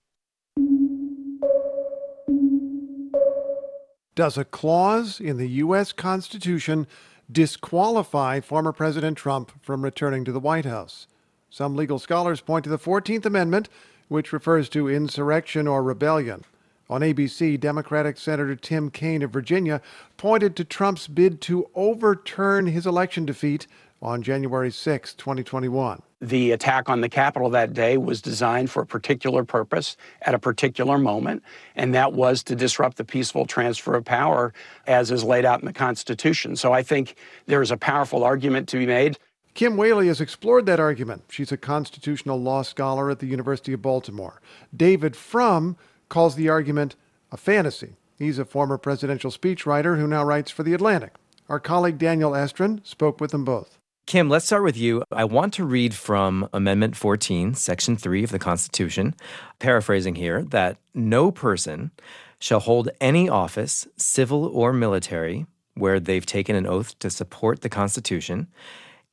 Does 4.16 4.38
a 4.38 4.46
clause 4.46 5.20
in 5.20 5.38
the 5.38 5.50
U.S. 5.50 5.92
Constitution 5.92 6.86
disqualify 7.32 8.42
former 8.42 8.72
President 8.72 9.18
Trump 9.18 9.52
from 9.64 9.84
returning 9.84 10.24
to 10.26 10.32
the 10.32 10.40
White 10.40 10.66
House? 10.66 11.08
Some 11.50 11.76
legal 11.76 11.98
scholars 11.98 12.40
point 12.40 12.64
to 12.66 12.70
the 12.70 12.78
14th 12.78 13.26
Amendment, 13.26 13.70
which 14.10 14.32
refers 14.32 14.70
to 14.70 14.88
insurrection 14.88 15.68
or 15.68 15.82
rebellion. 15.82 16.44
On 16.92 17.02
ABC, 17.02 17.60
Democratic 17.60 18.20
Senator 18.20 18.56
Tim 18.56 18.92
Kaine 18.92 19.24
of 19.24 19.32
Virginia 19.32 19.82
pointed 20.16 20.56
to 20.58 20.64
Trump's 20.64 21.08
bid 21.08 21.42
to 21.42 21.68
overturn 21.74 22.68
his 22.68 22.86
election 22.86 23.26
defeat 23.26 23.66
on 24.00 24.22
January 24.22 24.70
6, 24.70 25.16
2021. 25.16 26.04
The 26.24 26.52
attack 26.52 26.88
on 26.88 27.02
the 27.02 27.10
Capitol 27.10 27.50
that 27.50 27.74
day 27.74 27.98
was 27.98 28.22
designed 28.22 28.72
for 28.72 28.84
a 28.84 28.86
particular 28.86 29.44
purpose 29.44 29.98
at 30.22 30.34
a 30.34 30.40
particular 30.40 30.98
moment, 30.98 31.44
and 31.76 31.94
that 31.94 32.14
was 32.14 32.44
to 32.44 32.56
disrupt 32.56 32.96
the 32.96 33.04
peaceful 33.04 33.46
transfer 33.46 33.94
of 33.94 34.06
power 34.06 34.54
as 34.88 35.12
is 35.12 35.26
laid 35.26 35.44
out 35.44 35.60
in 35.60 35.66
the 35.66 35.74
Constitution. 35.74 36.56
So 36.56 36.72
I 36.72 36.82
think 36.82 37.16
there 37.48 37.62
is 37.62 37.72
a 37.72 37.78
powerful 37.78 38.24
argument 38.24 38.70
to 38.70 38.78
be 38.78 38.86
made. 38.86 39.20
Kim 39.54 39.76
Wehle 39.76 40.08
has 40.08 40.22
explored 40.22 40.66
that 40.68 40.80
argument. 40.80 41.24
She's 41.30 41.52
a 41.52 41.58
constitutional 41.58 42.42
law 42.42 42.62
scholar 42.62 43.12
at 43.12 43.20
the 43.20 43.28
University 43.28 43.74
of 43.74 43.82
Baltimore. 43.82 44.40
David 44.74 45.18
Frum 45.18 45.76
calls 46.08 46.36
the 46.36 46.48
argument 46.48 46.96
a 47.34 47.38
fantasy. 47.38 47.98
He's 48.18 48.40
a 48.40 48.46
former 48.46 48.78
presidential 48.78 49.30
speechwriter 49.30 50.00
who 50.00 50.08
now 50.08 50.24
writes 50.24 50.52
for 50.52 50.64
The 50.64 50.74
Atlantic. 50.74 51.16
Our 51.50 51.60
colleague 51.60 51.98
Daniel 51.98 52.32
Estrin 52.32 52.80
spoke 52.88 53.20
with 53.20 53.32
them 53.32 53.44
both. 53.44 53.78
Kim, 54.06 54.30
let's 54.30 54.46
start 54.46 54.64
with 54.64 54.76
you. 54.76 55.02
I 55.14 55.24
want 55.24 55.54
to 55.54 55.64
read 55.64 55.94
from 55.94 56.50
Amendment 56.52 56.98
14, 56.98 57.54
Section 57.54 57.96
3 57.96 58.26
of 58.26 58.32
the 58.32 58.40
Constitution, 58.40 59.16
paraphrasing 59.60 60.16
here, 60.16 60.44
that 60.44 60.78
no 60.94 61.32
person 61.32 61.92
shall 62.38 62.60
hold 62.60 62.90
any 63.00 63.30
office, 63.30 63.88
civil 63.96 64.46
or 64.46 64.74
military, 64.74 65.46
where 65.76 66.02
they've 66.02 66.26
taken 66.26 66.54
an 66.56 66.68
oath 66.68 67.00
to 67.00 67.10
support 67.10 67.62
the 67.62 67.70
Constitution, 67.70 68.48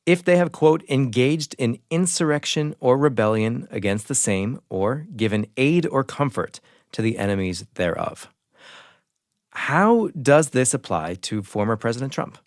if 0.05 0.25
they 0.25 0.35
have, 0.35 0.51
quote, 0.51 0.83
engaged 0.89 1.55
in 1.57 1.79
insurrection 1.89 2.75
or 2.81 2.97
rebellion 2.97 3.69
against 3.71 4.09
the 4.09 4.15
same, 4.15 4.59
or 4.69 5.07
given 5.15 5.47
aid 5.55 5.85
or 5.87 6.03
comfort 6.03 6.59
to 6.91 7.01
the 7.01 7.17
enemies 7.17 7.65
thereof. 7.75 8.27
How 9.51 10.09
does 10.21 10.49
this 10.49 10.73
apply 10.73 11.15
to 11.15 11.43
former 11.43 11.77
President 11.77 12.11
Trump? 12.11 12.37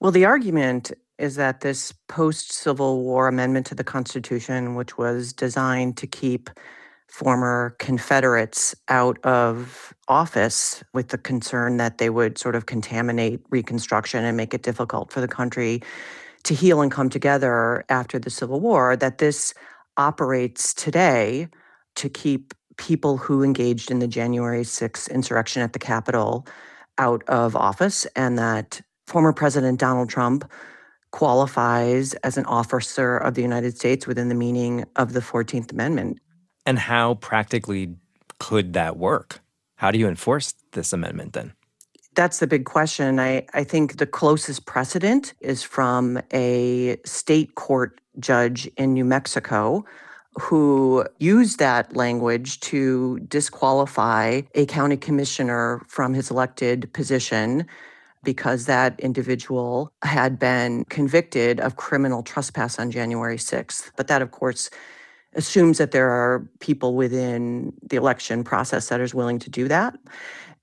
Well, 0.00 0.10
the 0.10 0.24
argument 0.24 0.90
is 1.18 1.36
that 1.36 1.60
this 1.60 1.92
post 2.08 2.52
Civil 2.52 3.02
War 3.02 3.28
amendment 3.28 3.66
to 3.66 3.74
the 3.74 3.84
Constitution, 3.84 4.74
which 4.74 4.98
was 4.98 5.32
designed 5.32 5.96
to 5.98 6.06
keep 6.06 6.50
former 7.08 7.76
Confederates 7.78 8.74
out 8.88 9.22
of 9.24 9.92
office 10.08 10.82
with 10.94 11.08
the 11.08 11.18
concern 11.18 11.76
that 11.76 11.98
they 11.98 12.08
would 12.08 12.38
sort 12.38 12.56
of 12.56 12.66
contaminate 12.66 13.40
Reconstruction 13.50 14.24
and 14.24 14.36
make 14.36 14.54
it 14.54 14.62
difficult 14.62 15.12
for 15.12 15.20
the 15.20 15.28
country 15.28 15.82
to 16.44 16.54
heal 16.54 16.80
and 16.80 16.90
come 16.90 17.10
together 17.10 17.84
after 17.88 18.18
the 18.18 18.30
Civil 18.30 18.60
War, 18.60 18.96
that 18.96 19.18
this 19.18 19.52
operates 19.96 20.72
today 20.72 21.48
to 21.96 22.08
keep 22.08 22.54
people 22.78 23.18
who 23.18 23.42
engaged 23.42 23.90
in 23.90 23.98
the 23.98 24.08
January 24.08 24.62
6th 24.62 25.10
insurrection 25.10 25.60
at 25.60 25.74
the 25.74 25.78
Capitol 25.78 26.46
out 26.96 27.22
of 27.28 27.54
office, 27.54 28.06
and 28.16 28.38
that 28.38 28.80
former 29.06 29.32
President 29.32 29.78
Donald 29.78 30.08
Trump 30.08 30.50
qualifies 31.12 32.14
as 32.14 32.36
an 32.36 32.44
officer 32.46 33.16
of 33.16 33.34
the 33.34 33.42
United 33.42 33.76
States 33.78 34.06
within 34.06 34.28
the 34.28 34.34
meaning 34.34 34.84
of 34.96 35.12
the 35.12 35.20
14th 35.20 35.70
Amendment. 35.70 36.18
And 36.66 36.78
how 36.78 37.14
practically 37.14 37.94
could 38.38 38.72
that 38.72 38.96
work? 38.96 39.40
How 39.76 39.90
do 39.90 39.98
you 39.98 40.08
enforce 40.08 40.54
this 40.72 40.92
amendment 40.92 41.34
then? 41.34 41.52
That's 42.14 42.40
the 42.40 42.46
big 42.46 42.64
question. 42.64 43.18
I, 43.18 43.46
I 43.54 43.64
think 43.64 43.96
the 43.96 44.06
closest 44.06 44.66
precedent 44.66 45.32
is 45.40 45.62
from 45.62 46.20
a 46.32 46.98
state 47.04 47.54
court 47.54 48.00
judge 48.18 48.66
in 48.76 48.92
New 48.92 49.04
Mexico 49.04 49.84
who 50.40 51.04
used 51.18 51.58
that 51.58 51.94
language 51.94 52.60
to 52.60 53.18
disqualify 53.28 54.42
a 54.54 54.66
county 54.66 54.96
commissioner 54.96 55.82
from 55.88 56.14
his 56.14 56.30
elected 56.30 56.90
position 56.92 57.66
because 58.24 58.66
that 58.66 58.98
individual 59.00 59.92
had 60.02 60.38
been 60.38 60.84
convicted 60.86 61.60
of 61.60 61.76
criminal 61.76 62.22
trespass 62.22 62.78
on 62.78 62.90
January 62.90 63.36
6th. 63.36 63.90
But 63.96 64.06
that, 64.08 64.22
of 64.22 64.30
course, 64.30 64.70
assumes 65.34 65.78
that 65.78 65.92
there 65.92 66.10
are 66.10 66.46
people 66.60 66.94
within 66.94 67.72
the 67.82 67.96
election 67.96 68.44
process 68.44 68.88
that 68.88 69.00
is 69.00 69.14
willing 69.14 69.38
to 69.40 69.50
do 69.50 69.68
that. 69.68 69.96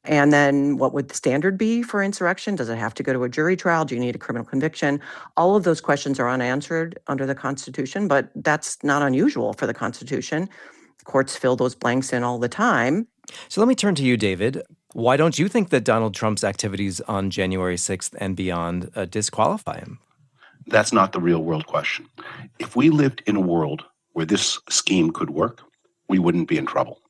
And 0.06 0.32
then 0.32 0.78
what 0.78 0.94
would 0.94 1.10
the 1.10 1.16
standard 1.16 1.58
be 1.58 1.84
for 1.84 2.02
insurrection? 2.02 2.56
Does 2.56 2.70
it 2.70 2.78
have 2.78 2.94
to 2.96 3.04
go 3.04 3.12
to 3.12 3.24
a 3.24 3.30
jury 3.30 3.58
trial? 3.58 3.84
Do 3.84 3.96
you 3.96 4.02
need 4.02 4.16
a 4.16 4.20
criminal 4.20 4.46
conviction? 4.46 5.02
All 5.36 5.56
of 5.56 5.64
those 5.64 5.82
questions 5.82 6.20
are 6.20 6.30
unanswered 6.30 6.98
under 7.08 7.26
the 7.26 7.36
Constitution, 7.36 8.08
but 8.08 8.30
that's 8.36 8.82
not 8.84 9.02
unusual 9.02 9.54
for 9.54 9.68
the 9.68 9.74
Constitution. 9.74 10.48
Courts 11.04 11.36
fill 11.36 11.56
those 11.56 11.76
blanks 11.76 12.14
in 12.14 12.24
all 12.24 12.40
the 12.40 12.48
time. 12.48 13.08
So 13.50 13.60
let 13.60 13.68
me 13.68 13.76
turn 13.76 13.96
to 13.96 14.04
you, 14.04 14.16
David. 14.16 14.62
Why 14.94 15.18
don't 15.18 15.38
you 15.38 15.48
think 15.48 15.70
that 15.70 15.84
Donald 15.84 16.16
Trump's 16.16 16.44
activities 16.44 17.00
on 17.02 17.30
January 17.30 17.76
6th 17.76 18.16
and 18.18 18.36
beyond 18.36 18.92
uh, 18.96 19.06
disqualify 19.06 19.80
him? 19.80 20.00
That's 20.66 20.92
not 20.92 21.12
the 21.12 21.20
real 21.20 21.44
world 21.44 21.68
question. 21.68 22.08
If 22.58 22.76
we 22.76 22.90
lived 22.90 23.22
in 23.28 23.36
a 23.36 23.42
world 23.42 23.86
where 24.14 24.26
this 24.26 24.60
scheme 24.68 25.12
could 25.12 25.30
work, 25.30 25.62
we 26.08 26.18
wouldn't 26.18 26.48
be 26.48 26.58
in 26.58 26.66
trouble. 26.66 27.02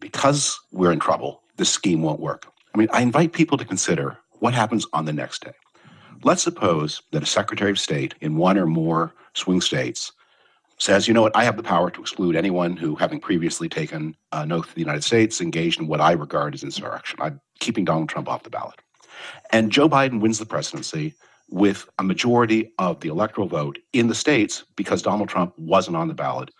Because 0.00 0.58
we're 0.72 0.90
in 0.90 0.98
trouble, 0.98 1.42
this 1.56 1.70
scheme 1.70 2.02
won't 2.02 2.20
work. 2.20 2.46
I 2.74 2.78
mean, 2.78 2.88
I 2.92 3.00
invite 3.00 3.32
people 3.32 3.58
to 3.58 3.64
consider 3.64 4.18
what 4.40 4.52
happens 4.52 4.84
on 4.92 5.04
the 5.04 5.12
next 5.12 5.44
day. 5.44 5.52
Let's 6.24 6.42
suppose 6.42 7.00
that 7.12 7.22
a 7.22 7.26
Secretary 7.26 7.70
of 7.70 7.78
State 7.78 8.14
in 8.20 8.36
one 8.36 8.58
or 8.58 8.66
more 8.66 9.14
swing 9.34 9.60
states 9.60 10.12
says, 10.80 11.06
you 11.06 11.14
know 11.14 11.22
what, 11.22 11.36
I 11.36 11.44
have 11.44 11.56
the 11.56 11.62
power 11.62 11.90
to 11.90 12.00
exclude 12.00 12.34
anyone 12.34 12.76
who, 12.76 12.96
having 12.96 13.20
previously 13.20 13.68
taken 13.68 14.16
an 14.32 14.50
oath 14.50 14.68
to 14.68 14.74
the 14.74 14.80
United 14.80 15.04
States, 15.04 15.40
engaged 15.40 15.78
in 15.78 15.86
what 15.86 16.00
I 16.00 16.12
regard 16.12 16.54
as 16.54 16.62
insurrection. 16.62 17.18
I'm 17.22 17.40
keeping 17.60 17.84
Donald 17.84 18.08
Trump 18.08 18.28
off 18.28 18.42
the 18.42 18.50
ballot. 18.50 18.80
And 19.52 19.70
Joe 19.70 19.88
Biden 19.88 20.20
wins 20.20 20.38
the 20.38 20.46
presidency 20.46 21.14
with 21.50 21.86
a 21.98 22.02
majority 22.02 22.72
of 22.78 23.00
the 23.00 23.08
electoral 23.08 23.46
vote 23.46 23.78
in 23.92 24.08
the 24.08 24.14
states 24.14 24.64
because 24.76 25.02
Donald 25.02 25.28
Trump 25.28 25.52
wasn't 25.58 25.96
on 25.96 26.08
the 26.08 26.14
ballot. 26.14 26.50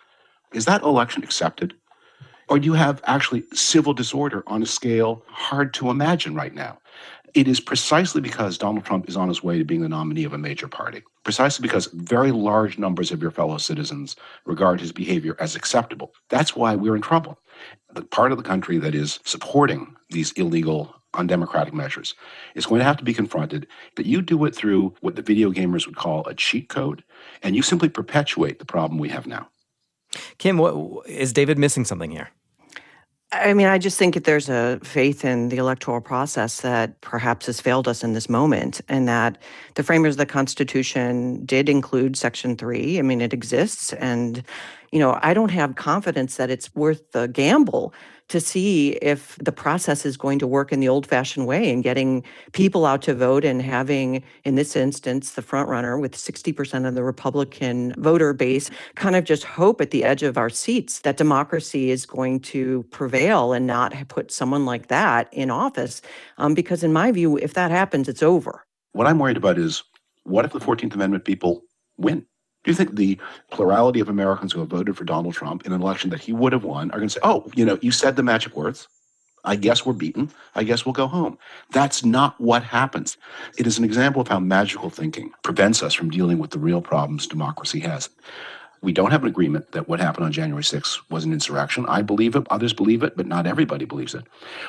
Is 0.53 0.65
that 0.65 0.83
election 0.83 1.23
accepted? 1.23 1.73
Or 2.47 2.59
do 2.59 2.65
you 2.65 2.73
have 2.73 3.01
actually 3.05 3.43
civil 3.53 3.93
disorder 3.93 4.43
on 4.45 4.61
a 4.61 4.65
scale 4.65 5.23
hard 5.27 5.73
to 5.75 5.89
imagine 5.89 6.35
right 6.35 6.53
now? 6.53 6.77
It 7.33 7.47
is 7.47 7.61
precisely 7.61 8.19
because 8.19 8.57
Donald 8.57 8.83
Trump 8.83 9.07
is 9.07 9.15
on 9.15 9.29
his 9.29 9.41
way 9.41 9.57
to 9.57 9.63
being 9.63 9.81
the 9.81 9.89
nominee 9.89 10.25
of 10.25 10.33
a 10.33 10.37
major 10.37 10.67
party, 10.67 11.01
precisely 11.23 11.63
because 11.63 11.87
very 11.93 12.31
large 12.31 12.77
numbers 12.77 13.11
of 13.11 13.21
your 13.21 13.31
fellow 13.31 13.57
citizens 13.57 14.17
regard 14.45 14.81
his 14.81 14.91
behavior 14.91 15.35
as 15.39 15.55
acceptable. 15.55 16.13
That's 16.29 16.55
why 16.55 16.75
we're 16.75 16.95
in 16.95 17.01
trouble. 17.01 17.39
The 17.93 18.03
part 18.03 18.31
of 18.31 18.37
the 18.37 18.43
country 18.43 18.77
that 18.79 18.95
is 18.95 19.19
supporting 19.23 19.95
these 20.09 20.33
illegal, 20.33 20.93
undemocratic 21.13 21.73
measures 21.73 22.15
is 22.55 22.65
going 22.65 22.79
to 22.79 22.85
have 22.85 22.97
to 22.97 23.05
be 23.05 23.13
confronted 23.13 23.67
that 23.95 24.05
you 24.05 24.21
do 24.21 24.43
it 24.43 24.53
through 24.53 24.93
what 24.99 25.15
the 25.15 25.21
video 25.21 25.51
gamers 25.51 25.85
would 25.85 25.95
call 25.95 26.25
a 26.25 26.33
cheat 26.33 26.67
code, 26.67 27.03
and 27.43 27.55
you 27.55 27.61
simply 27.61 27.87
perpetuate 27.87 28.59
the 28.59 28.65
problem 28.65 28.99
we 28.99 29.09
have 29.09 29.25
now. 29.25 29.47
Kim, 30.37 30.57
what, 30.57 31.07
is 31.07 31.31
David 31.31 31.57
missing 31.57 31.85
something 31.85 32.11
here? 32.11 32.31
I 33.33 33.53
mean, 33.53 33.67
I 33.67 33.77
just 33.77 33.97
think 33.97 34.15
that 34.15 34.25
there's 34.25 34.49
a 34.49 34.77
faith 34.83 35.23
in 35.23 35.47
the 35.47 35.55
electoral 35.55 36.01
process 36.01 36.61
that 36.61 36.99
perhaps 36.99 37.45
has 37.45 37.61
failed 37.61 37.87
us 37.87 38.03
in 38.03 38.11
this 38.11 38.27
moment, 38.27 38.81
and 38.89 39.07
that 39.07 39.37
the 39.75 39.83
framers 39.83 40.15
of 40.15 40.17
the 40.17 40.25
Constitution 40.25 41.45
did 41.45 41.69
include 41.69 42.17
Section 42.17 42.57
3. 42.57 42.99
I 42.99 43.01
mean, 43.01 43.21
it 43.21 43.31
exists. 43.31 43.93
And, 43.93 44.43
you 44.91 44.99
know, 44.99 45.17
I 45.21 45.33
don't 45.33 45.51
have 45.51 45.75
confidence 45.75 46.35
that 46.35 46.49
it's 46.49 46.75
worth 46.75 47.09
the 47.13 47.27
gamble 47.27 47.93
to 48.31 48.39
see 48.39 48.91
if 49.01 49.37
the 49.43 49.51
process 49.51 50.05
is 50.05 50.15
going 50.15 50.39
to 50.39 50.47
work 50.47 50.71
in 50.71 50.79
the 50.79 50.87
old 50.87 51.05
fashioned 51.05 51.47
way 51.47 51.69
and 51.69 51.83
getting 51.83 52.23
people 52.53 52.85
out 52.85 53.01
to 53.01 53.13
vote 53.13 53.43
and 53.43 53.61
having, 53.61 54.23
in 54.45 54.55
this 54.55 54.73
instance, 54.73 55.31
the 55.31 55.41
front 55.41 55.67
runner 55.67 55.99
with 55.99 56.13
60% 56.13 56.87
of 56.87 56.95
the 56.95 57.03
Republican 57.03 57.93
voter 57.97 58.31
base 58.31 58.71
kind 58.95 59.17
of 59.17 59.25
just 59.25 59.43
hope 59.43 59.81
at 59.81 59.91
the 59.91 60.05
edge 60.05 60.23
of 60.23 60.37
our 60.37 60.49
seats 60.49 60.99
that 60.99 61.17
democracy 61.17 61.91
is 61.91 62.05
going 62.05 62.39
to 62.39 62.83
prevail 62.83 63.51
and 63.51 63.67
not 63.67 63.93
put 64.07 64.31
someone 64.31 64.65
like 64.65 64.87
that 64.87 65.27
in 65.33 65.51
office. 65.51 66.01
Um, 66.37 66.53
because, 66.53 66.83
in 66.83 66.93
my 66.93 67.11
view, 67.11 67.37
if 67.37 67.53
that 67.55 67.69
happens, 67.69 68.07
it's 68.07 68.23
over. 68.23 68.65
What 68.93 69.07
I'm 69.07 69.19
worried 69.19 69.37
about 69.37 69.57
is 69.57 69.83
what 70.23 70.45
if 70.45 70.53
the 70.53 70.59
14th 70.59 70.93
Amendment 70.93 71.25
people 71.25 71.63
win? 71.97 72.25
Do 72.63 72.71
you 72.71 72.75
think 72.75 72.95
the 72.95 73.17
plurality 73.49 73.99
of 73.99 74.09
Americans 74.09 74.53
who 74.53 74.59
have 74.59 74.69
voted 74.69 74.95
for 74.95 75.03
Donald 75.03 75.33
Trump 75.33 75.65
in 75.65 75.73
an 75.73 75.81
election 75.81 76.09
that 76.11 76.21
he 76.21 76.31
would 76.31 76.53
have 76.53 76.63
won 76.63 76.91
are 76.91 76.97
going 76.97 77.09
to 77.09 77.13
say, 77.13 77.19
oh, 77.23 77.49
you 77.55 77.65
know, 77.65 77.79
you 77.81 77.91
said 77.91 78.15
the 78.15 78.23
magic 78.23 78.55
words. 78.55 78.87
I 79.43 79.55
guess 79.55 79.85
we're 79.85 79.93
beaten. 79.93 80.29
I 80.53 80.63
guess 80.63 80.85
we'll 80.85 80.93
go 80.93 81.07
home. 81.07 81.39
That's 81.71 82.05
not 82.05 82.39
what 82.39 82.63
happens. 82.63 83.17
It 83.57 83.65
is 83.65 83.79
an 83.79 83.83
example 83.83 84.21
of 84.21 84.27
how 84.27 84.39
magical 84.39 84.91
thinking 84.91 85.31
prevents 85.41 85.81
us 85.81 85.95
from 85.95 86.11
dealing 86.11 86.37
with 86.37 86.51
the 86.51 86.59
real 86.59 86.81
problems 86.81 87.25
democracy 87.25 87.79
has. 87.79 88.09
We 88.83 88.93
don't 88.93 89.11
have 89.11 89.21
an 89.23 89.29
agreement 89.29 89.71
that 89.73 89.87
what 89.87 89.99
happened 89.99 90.25
on 90.25 90.31
January 90.31 90.63
6th 90.63 90.99
was 91.09 91.23
an 91.23 91.33
insurrection. 91.33 91.85
I 91.87 92.01
believe 92.01 92.35
it, 92.35 92.47
others 92.49 92.73
believe 92.73 93.03
it, 93.03 93.15
but 93.15 93.27
not 93.27 93.45
everybody 93.45 93.85
believes 93.85 94.15
it. 94.15 94.25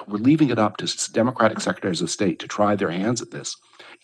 We're 0.07 0.19
leaving 0.19 0.51
it 0.51 0.59
up 0.59 0.77
to 0.79 1.13
Democratic 1.13 1.61
secretaries 1.61 2.03
of 2.03 2.11
state 2.11 2.39
to 2.41 2.49
try 2.49 2.77
their 2.77 2.91
hands 2.91 3.23
at 3.23 3.31
this. 3.31 3.57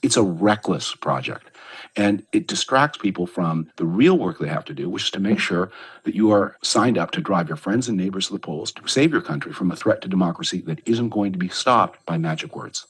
It's 0.02 0.16
a 0.16 0.22
reckless 0.22 0.94
project. 0.94 1.50
And 1.98 2.24
it 2.32 2.46
distracts 2.46 2.96
people 2.96 3.26
from 3.26 3.70
the 3.76 3.84
real 3.84 4.16
work 4.16 4.38
they 4.38 4.46
have 4.46 4.64
to 4.66 4.72
do, 4.72 4.88
which 4.88 5.02
is 5.02 5.10
to 5.10 5.20
make 5.20 5.40
sure 5.40 5.72
that 6.04 6.14
you 6.14 6.30
are 6.30 6.56
signed 6.62 6.96
up 6.96 7.10
to 7.10 7.20
drive 7.20 7.48
your 7.48 7.56
friends 7.56 7.88
and 7.88 7.98
neighbors 7.98 8.28
to 8.28 8.34
the 8.34 8.38
polls 8.38 8.70
to 8.72 8.86
save 8.86 9.10
your 9.10 9.20
country 9.20 9.52
from 9.52 9.72
a 9.72 9.76
threat 9.76 10.00
to 10.02 10.08
democracy 10.08 10.60
that 10.60 10.80
isn't 10.86 11.08
going 11.08 11.32
to 11.32 11.38
be 11.38 11.48
stopped 11.48 12.06
by 12.06 12.16
magic 12.16 12.54
words. 12.54 12.86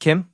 Kim? 0.00 0.30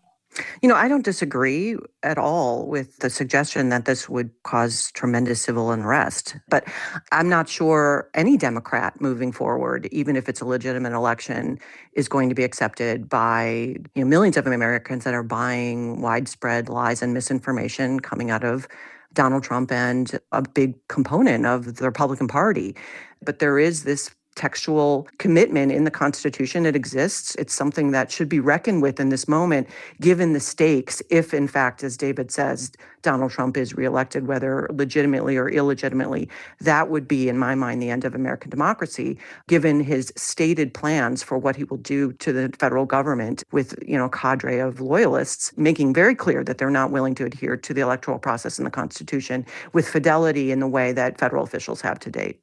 You 0.62 0.68
know, 0.68 0.74
I 0.74 0.88
don't 0.88 1.04
disagree 1.04 1.76
at 2.02 2.16
all 2.16 2.66
with 2.66 2.98
the 2.98 3.10
suggestion 3.10 3.68
that 3.68 3.84
this 3.84 4.08
would 4.08 4.30
cause 4.44 4.90
tremendous 4.92 5.42
civil 5.42 5.70
unrest. 5.70 6.36
But 6.48 6.64
I'm 7.10 7.28
not 7.28 7.48
sure 7.48 8.08
any 8.14 8.36
Democrat 8.36 9.00
moving 9.00 9.32
forward, 9.32 9.88
even 9.92 10.16
if 10.16 10.28
it's 10.28 10.40
a 10.40 10.46
legitimate 10.46 10.92
election, 10.92 11.58
is 11.92 12.08
going 12.08 12.28
to 12.28 12.34
be 12.34 12.44
accepted 12.44 13.08
by 13.08 13.76
you 13.94 14.04
know, 14.04 14.06
millions 14.06 14.36
of 14.36 14.46
Americans 14.46 15.04
that 15.04 15.14
are 15.14 15.22
buying 15.22 16.00
widespread 16.00 16.68
lies 16.68 17.02
and 17.02 17.12
misinformation 17.12 18.00
coming 18.00 18.30
out 18.30 18.44
of 18.44 18.66
Donald 19.12 19.42
Trump 19.42 19.70
and 19.70 20.18
a 20.32 20.42
big 20.42 20.74
component 20.88 21.44
of 21.44 21.76
the 21.76 21.84
Republican 21.84 22.28
Party. 22.28 22.74
But 23.22 23.38
there 23.38 23.58
is 23.58 23.84
this 23.84 24.10
textual 24.34 25.06
commitment 25.18 25.72
in 25.72 25.84
the 25.84 25.90
Constitution. 25.90 26.66
It 26.66 26.76
exists. 26.76 27.34
It's 27.36 27.54
something 27.54 27.90
that 27.90 28.10
should 28.10 28.28
be 28.28 28.40
reckoned 28.40 28.82
with 28.82 28.98
in 28.98 29.10
this 29.10 29.28
moment, 29.28 29.68
given 30.00 30.32
the 30.32 30.40
stakes, 30.40 31.02
if 31.10 31.34
in 31.34 31.48
fact, 31.48 31.84
as 31.84 31.96
David 31.96 32.30
says, 32.30 32.72
Donald 33.02 33.32
Trump 33.32 33.56
is 33.56 33.74
reelected, 33.74 34.26
whether 34.26 34.68
legitimately 34.72 35.36
or 35.36 35.48
illegitimately. 35.48 36.28
That 36.60 36.88
would 36.88 37.08
be, 37.08 37.28
in 37.28 37.36
my 37.36 37.54
mind, 37.54 37.82
the 37.82 37.90
end 37.90 38.04
of 38.04 38.14
American 38.14 38.48
democracy, 38.48 39.18
given 39.48 39.80
his 39.80 40.12
stated 40.16 40.72
plans 40.72 41.22
for 41.22 41.36
what 41.36 41.56
he 41.56 41.64
will 41.64 41.78
do 41.78 42.12
to 42.14 42.32
the 42.32 42.52
federal 42.58 42.86
government 42.86 43.42
with, 43.52 43.74
you 43.86 43.98
know, 43.98 44.08
cadre 44.08 44.58
of 44.58 44.80
loyalists, 44.80 45.52
making 45.56 45.92
very 45.92 46.14
clear 46.14 46.44
that 46.44 46.58
they're 46.58 46.70
not 46.70 46.90
willing 46.90 47.14
to 47.16 47.24
adhere 47.24 47.56
to 47.56 47.74
the 47.74 47.80
electoral 47.80 48.18
process 48.18 48.58
in 48.58 48.64
the 48.64 48.70
Constitution 48.70 49.44
with 49.72 49.88
fidelity 49.88 50.52
in 50.52 50.60
the 50.60 50.68
way 50.68 50.92
that 50.92 51.18
federal 51.18 51.42
officials 51.42 51.80
have 51.80 51.98
to 51.98 52.10
date. 52.10 52.40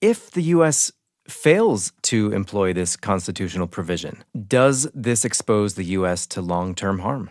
If 0.00 0.30
the 0.30 0.42
U.S. 0.42 0.92
fails 1.28 1.92
to 2.02 2.32
employ 2.32 2.72
this 2.72 2.96
constitutional 2.96 3.66
provision, 3.66 4.24
does 4.46 4.88
this 4.94 5.24
expose 5.24 5.74
the 5.74 5.84
U.S. 5.84 6.26
to 6.28 6.40
long 6.42 6.74
term 6.74 7.00
harm? 7.00 7.30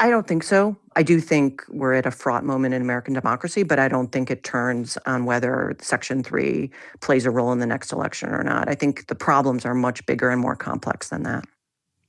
I 0.00 0.10
don't 0.10 0.28
think 0.28 0.44
so. 0.44 0.76
I 0.94 1.02
do 1.02 1.20
think 1.20 1.64
we're 1.68 1.94
at 1.94 2.06
a 2.06 2.12
fraught 2.12 2.44
moment 2.44 2.72
in 2.72 2.82
American 2.82 3.14
democracy, 3.14 3.64
but 3.64 3.80
I 3.80 3.88
don't 3.88 4.12
think 4.12 4.30
it 4.30 4.44
turns 4.44 4.96
on 5.06 5.24
whether 5.24 5.76
Section 5.80 6.22
3 6.22 6.70
plays 7.00 7.26
a 7.26 7.30
role 7.32 7.50
in 7.50 7.58
the 7.58 7.66
next 7.66 7.92
election 7.92 8.30
or 8.30 8.44
not. 8.44 8.68
I 8.68 8.74
think 8.76 9.08
the 9.08 9.16
problems 9.16 9.64
are 9.66 9.74
much 9.74 10.06
bigger 10.06 10.30
and 10.30 10.40
more 10.40 10.54
complex 10.54 11.08
than 11.08 11.24
that. 11.24 11.44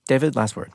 David, 0.07 0.35
last 0.35 0.55
word. 0.55 0.71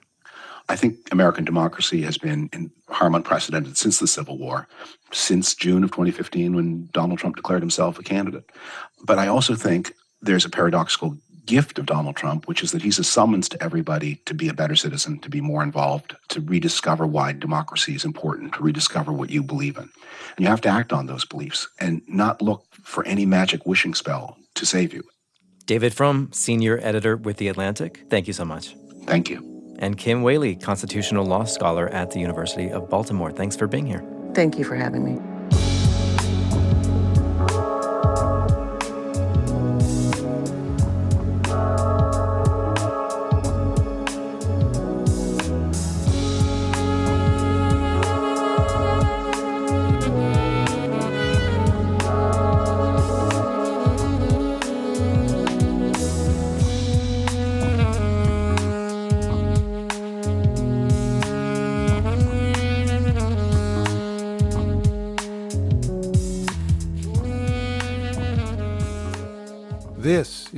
I 0.68 0.76
think 0.76 0.96
American 1.12 1.44
democracy 1.44 2.02
has 2.02 2.16
been 2.16 2.48
in 2.52 2.70
harm 2.88 3.14
unprecedented 3.14 3.76
since 3.76 3.98
the 3.98 4.06
Civil 4.06 4.38
War, 4.38 4.66
since 5.12 5.54
June 5.54 5.84
of 5.84 5.90
2015 5.90 6.56
when 6.56 6.88
Donald 6.92 7.18
Trump 7.18 7.36
declared 7.36 7.62
himself 7.62 7.98
a 7.98 8.02
candidate. 8.02 8.50
But 9.04 9.18
I 9.18 9.28
also 9.28 9.54
think 9.54 9.92
there's 10.22 10.44
a 10.44 10.50
paradoxical 10.50 11.18
gift 11.46 11.78
of 11.78 11.86
Donald 11.86 12.16
Trump, 12.16 12.48
which 12.48 12.62
is 12.62 12.72
that 12.72 12.82
he's 12.82 12.98
a 12.98 13.04
summons 13.04 13.48
to 13.50 13.62
everybody 13.62 14.16
to 14.24 14.32
be 14.32 14.48
a 14.48 14.54
better 14.54 14.74
citizen, 14.74 15.18
to 15.20 15.28
be 15.28 15.42
more 15.42 15.62
involved, 15.62 16.16
to 16.28 16.40
rediscover 16.40 17.06
why 17.06 17.32
democracy 17.32 17.94
is 17.94 18.04
important, 18.04 18.54
to 18.54 18.62
rediscover 18.62 19.12
what 19.12 19.30
you 19.30 19.42
believe 19.42 19.76
in. 19.76 19.90
And 20.36 20.44
you 20.44 20.46
have 20.46 20.62
to 20.62 20.68
act 20.68 20.92
on 20.92 21.06
those 21.06 21.24
beliefs 21.24 21.68
and 21.78 22.02
not 22.08 22.40
look 22.40 22.64
for 22.82 23.06
any 23.06 23.26
magic 23.26 23.66
wishing 23.66 23.94
spell 23.94 24.38
to 24.54 24.64
save 24.64 24.94
you. 24.94 25.02
David 25.66 25.94
Frum, 25.94 26.30
senior 26.32 26.78
editor 26.82 27.16
with 27.16 27.36
The 27.38 27.48
Atlantic, 27.48 28.04
thank 28.10 28.26
you 28.26 28.32
so 28.32 28.44
much. 28.44 28.74
Thank 29.06 29.30
you. 29.30 29.53
And 29.84 29.98
Kim 29.98 30.22
Wehle, 30.22 30.58
constitutional 30.62 31.26
law 31.26 31.44
scholar 31.44 31.90
at 31.90 32.10
the 32.10 32.18
University 32.18 32.70
of 32.70 32.88
Baltimore. 32.88 33.30
Thanks 33.30 33.54
for 33.54 33.66
being 33.66 33.84
here. 33.84 34.02
Thank 34.32 34.56
you 34.56 34.64
for 34.64 34.76
having 34.76 35.04
me. 35.04 35.33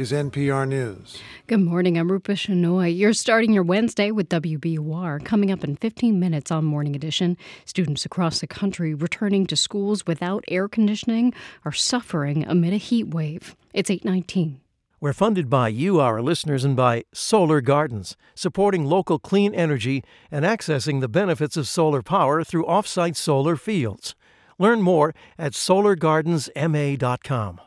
Is 0.06 0.12
NPR 0.12 0.68
News. 0.68 1.20
Good 1.48 1.60
morning. 1.60 1.98
I'm 1.98 2.12
Rupa 2.12 2.32
Shenoy. 2.32 2.96
You're 2.96 3.12
starting 3.12 3.52
your 3.52 3.64
Wednesday 3.64 4.12
with 4.12 4.28
WBUR. 4.28 5.24
Coming 5.24 5.50
up 5.50 5.64
in 5.64 5.74
15 5.74 6.20
minutes 6.20 6.52
on 6.52 6.64
Morning 6.64 6.94
Edition, 6.94 7.36
students 7.64 8.04
across 8.04 8.38
the 8.38 8.46
country 8.46 8.94
returning 8.94 9.46
to 9.46 9.56
schools 9.56 10.06
without 10.06 10.44
air 10.46 10.68
conditioning 10.68 11.34
are 11.64 11.72
suffering 11.72 12.46
amid 12.46 12.72
a 12.72 12.76
heat 12.76 13.08
wave. 13.08 13.56
It's 13.74 13.90
819. 13.90 14.60
We're 15.00 15.12
funded 15.12 15.50
by 15.50 15.66
you, 15.68 15.98
our 15.98 16.22
listeners, 16.22 16.64
and 16.64 16.76
by 16.76 17.02
Solar 17.12 17.60
Gardens, 17.60 18.16
supporting 18.36 18.84
local 18.84 19.18
clean 19.18 19.56
energy 19.56 20.04
and 20.30 20.44
accessing 20.44 21.00
the 21.00 21.08
benefits 21.08 21.56
of 21.56 21.66
solar 21.66 22.02
power 22.02 22.44
through 22.44 22.66
offsite 22.66 23.16
solar 23.16 23.56
fields. 23.56 24.14
Learn 24.56 24.82
more 24.82 25.16
at 25.36 25.50
solargardensma.com. 25.52 27.60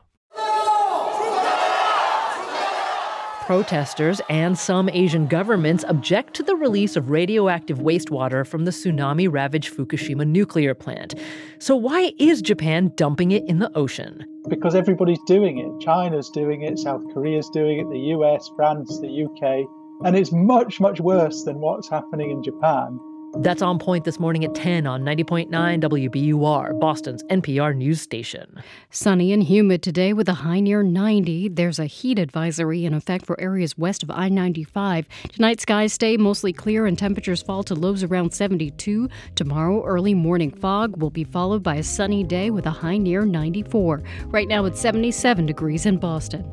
Protesters 3.49 4.21
and 4.29 4.55
some 4.55 4.89
Asian 4.89 5.25
governments 5.25 5.83
object 5.87 6.35
to 6.35 6.43
the 6.43 6.55
release 6.55 6.95
of 6.95 7.09
radioactive 7.09 7.79
wastewater 7.79 8.45
from 8.45 8.65
the 8.65 8.69
tsunami 8.69 9.27
ravaged 9.27 9.75
Fukushima 9.75 10.23
nuclear 10.27 10.75
plant. 10.75 11.15
So, 11.57 11.75
why 11.75 12.13
is 12.19 12.43
Japan 12.43 12.91
dumping 12.95 13.31
it 13.31 13.43
in 13.45 13.57
the 13.57 13.75
ocean? 13.75 14.23
Because 14.49 14.75
everybody's 14.75 15.17
doing 15.25 15.57
it. 15.57 15.83
China's 15.83 16.29
doing 16.29 16.61
it, 16.61 16.77
South 16.77 17.01
Korea's 17.11 17.49
doing 17.49 17.79
it, 17.79 17.89
the 17.89 18.13
US, 18.19 18.51
France, 18.55 18.99
the 18.99 19.23
UK. 19.25 19.65
And 20.05 20.15
it's 20.15 20.31
much, 20.31 20.79
much 20.79 20.99
worse 20.99 21.43
than 21.43 21.57
what's 21.59 21.89
happening 21.89 22.29
in 22.29 22.43
Japan. 22.43 22.99
That's 23.35 23.61
on 23.61 23.77
point 23.77 24.05
this 24.05 24.19
morning 24.19 24.43
at 24.43 24.55
10 24.55 24.87
on 24.87 25.03
90.9 25.03 25.49
WBUR, 25.49 26.79
Boston's 26.79 27.23
NPR 27.25 27.75
news 27.75 28.01
station. 28.01 28.61
Sunny 28.89 29.31
and 29.31 29.43
humid 29.43 29.83
today 29.83 30.13
with 30.13 30.27
a 30.27 30.33
high 30.33 30.59
near 30.59 30.81
90. 30.81 31.49
There's 31.49 31.77
a 31.77 31.85
heat 31.85 32.17
advisory 32.17 32.85
in 32.85 32.93
effect 32.93 33.27
for 33.27 33.39
areas 33.39 33.77
west 33.77 34.01
of 34.01 34.09
I 34.09 34.29
95. 34.29 35.07
Tonight, 35.31 35.61
skies 35.61 35.93
stay 35.93 36.17
mostly 36.17 36.51
clear 36.51 36.87
and 36.87 36.97
temperatures 36.97 37.43
fall 37.43 37.61
to 37.63 37.75
lows 37.75 38.03
around 38.03 38.33
72. 38.33 39.07
Tomorrow, 39.35 39.85
early 39.85 40.15
morning 40.15 40.51
fog 40.51 40.97
will 40.97 41.11
be 41.11 41.23
followed 41.23 41.61
by 41.61 41.75
a 41.75 41.83
sunny 41.83 42.23
day 42.23 42.49
with 42.49 42.65
a 42.65 42.71
high 42.71 42.97
near 42.97 43.25
94. 43.25 44.01
Right 44.25 44.47
now, 44.47 44.65
it's 44.65 44.81
77 44.81 45.45
degrees 45.45 45.85
in 45.85 45.97
Boston. 45.97 46.51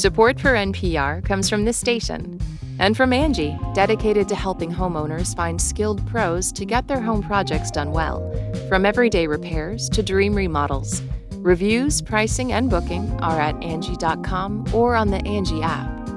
Support 0.00 0.40
for 0.40 0.54
NPR 0.54 1.22
comes 1.22 1.50
from 1.50 1.66
this 1.66 1.76
station 1.76 2.40
and 2.78 2.96
from 2.96 3.12
Angie, 3.12 3.58
dedicated 3.74 4.30
to 4.30 4.34
helping 4.34 4.72
homeowners 4.72 5.36
find 5.36 5.60
skilled 5.60 6.06
pros 6.06 6.50
to 6.52 6.64
get 6.64 6.88
their 6.88 7.02
home 7.02 7.22
projects 7.22 7.70
done 7.70 7.92
well. 7.92 8.22
From 8.70 8.86
everyday 8.86 9.26
repairs 9.26 9.90
to 9.90 10.02
dream 10.02 10.34
remodels, 10.34 11.02
reviews, 11.32 12.00
pricing, 12.00 12.50
and 12.50 12.70
booking 12.70 13.12
are 13.20 13.38
at 13.38 13.62
Angie.com 13.62 14.72
or 14.72 14.96
on 14.96 15.10
the 15.10 15.22
Angie 15.26 15.60
app. 15.60 16.08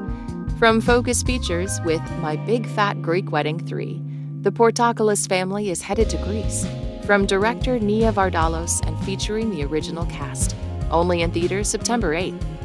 From 0.57 0.79
Focus 0.79 1.21
Features 1.21 1.81
with 1.83 2.01
My 2.19 2.37
Big 2.37 2.65
Fat 2.65 3.01
Greek 3.01 3.33
Wedding 3.33 3.59
3, 3.67 4.01
the 4.43 4.51
Portokalos 4.53 5.27
family 5.27 5.71
is 5.71 5.81
headed 5.81 6.09
to 6.11 6.17
Greece. 6.19 6.65
From 7.05 7.25
director 7.25 7.77
Nia 7.79 8.13
Vardalos 8.13 8.79
and 8.87 8.97
featuring 9.03 9.49
the 9.49 9.65
original 9.65 10.05
cast. 10.05 10.55
Only 10.89 11.21
in 11.21 11.31
theaters 11.31 11.67
September 11.67 12.15
8th. 12.15 12.62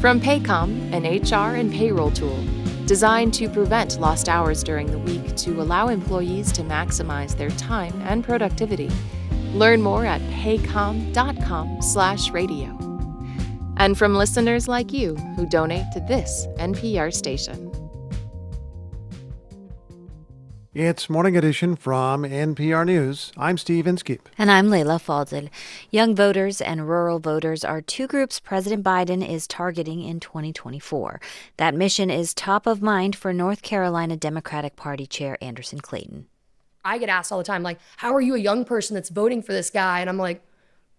From 0.00 0.20
Paycom, 0.20 0.92
an 0.92 1.04
HR 1.04 1.56
and 1.56 1.72
payroll 1.72 2.10
tool 2.10 2.38
designed 2.86 3.34
to 3.34 3.48
prevent 3.48 3.98
lost 3.98 4.28
hours 4.28 4.62
during 4.62 4.90
the 4.90 4.98
week 4.98 5.34
to 5.36 5.60
allow 5.60 5.88
employees 5.88 6.52
to 6.52 6.62
maximize 6.62 7.36
their 7.36 7.50
time 7.50 8.00
and 8.02 8.22
productivity. 8.22 8.88
Learn 9.52 9.82
more 9.82 10.06
at 10.06 10.20
paycom.com/radio. 10.30 12.78
And 13.78 13.98
from 13.98 14.14
listeners 14.14 14.68
like 14.68 14.92
you 14.92 15.16
who 15.34 15.48
donate 15.48 15.90
to 15.92 15.98
this 16.00 16.46
NPR 16.58 17.10
station. 17.10 17.65
It's 20.78 21.08
Morning 21.08 21.38
Edition 21.38 21.74
from 21.74 22.24
NPR 22.24 22.84
News. 22.84 23.32
I'm 23.34 23.56
Steve 23.56 23.86
Inskeep. 23.86 24.28
And 24.36 24.50
I'm 24.50 24.68
Leila 24.68 24.98
Fadel. 24.98 25.48
Young 25.90 26.14
voters 26.14 26.60
and 26.60 26.86
rural 26.86 27.18
voters 27.18 27.64
are 27.64 27.80
two 27.80 28.06
groups 28.06 28.40
President 28.40 28.84
Biden 28.84 29.26
is 29.26 29.46
targeting 29.46 30.02
in 30.02 30.20
2024. 30.20 31.18
That 31.56 31.74
mission 31.74 32.10
is 32.10 32.34
top 32.34 32.66
of 32.66 32.82
mind 32.82 33.16
for 33.16 33.32
North 33.32 33.62
Carolina 33.62 34.18
Democratic 34.18 34.76
Party 34.76 35.06
Chair 35.06 35.38
Anderson 35.40 35.80
Clayton. 35.80 36.26
I 36.84 36.98
get 36.98 37.08
asked 37.08 37.32
all 37.32 37.38
the 37.38 37.44
time, 37.44 37.62
like, 37.62 37.78
how 37.96 38.14
are 38.14 38.20
you 38.20 38.34
a 38.34 38.38
young 38.38 38.66
person 38.66 38.92
that's 38.92 39.08
voting 39.08 39.42
for 39.42 39.54
this 39.54 39.70
guy? 39.70 40.00
And 40.00 40.10
I'm 40.10 40.18
like, 40.18 40.42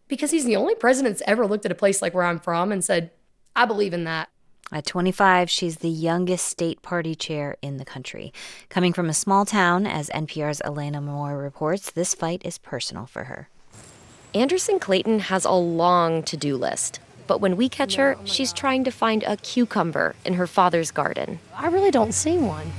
because 0.08 0.32
he's 0.32 0.46
the 0.46 0.56
only 0.56 0.74
president 0.74 1.18
that's 1.20 1.30
ever 1.30 1.46
looked 1.46 1.68
at 1.68 1.72
a 1.72 1.76
place 1.76 2.02
like 2.02 2.16
where 2.16 2.24
I'm 2.24 2.40
from 2.40 2.72
and 2.72 2.84
said, 2.84 3.12
I 3.56 3.66
believe 3.66 3.94
in 3.94 4.06
that. 4.06 4.30
At 4.70 4.86
25, 4.86 5.50
she's 5.50 5.78
the 5.78 5.90
youngest 5.90 6.46
state 6.46 6.82
party 6.82 7.16
chair 7.16 7.56
in 7.62 7.78
the 7.78 7.86
country. 7.86 8.34
Coming 8.68 8.92
from 8.92 9.10
a 9.10 9.14
small 9.14 9.46
town, 9.46 9.88
as 9.88 10.10
NPR's 10.10 10.62
Elena 10.62 11.00
Moore 11.00 11.38
reports, 11.38 11.90
this 11.90 12.14
fight 12.14 12.42
is 12.44 12.58
personal 12.58 13.06
for 13.06 13.26
her. 13.26 13.48
Anderson 14.34 14.78
Clayton 14.78 15.20
has 15.20 15.46
a 15.46 15.52
long 15.52 16.22
to 16.24 16.36
do 16.36 16.58
list. 16.58 17.00
But 17.28 17.40
when 17.40 17.56
we 17.56 17.70
catch 17.70 17.96
her, 17.96 18.18
she's 18.26 18.52
trying 18.52 18.84
to 18.84 18.92
find 18.92 19.24
a 19.24 19.38
cucumber 19.38 20.16
in 20.26 20.34
her 20.34 20.48
father's 20.48 20.92
garden. 20.92 21.40
I 21.56 21.68
really 21.68 21.92
don't 21.92 22.14
see 22.14 22.38
one. 22.38 22.72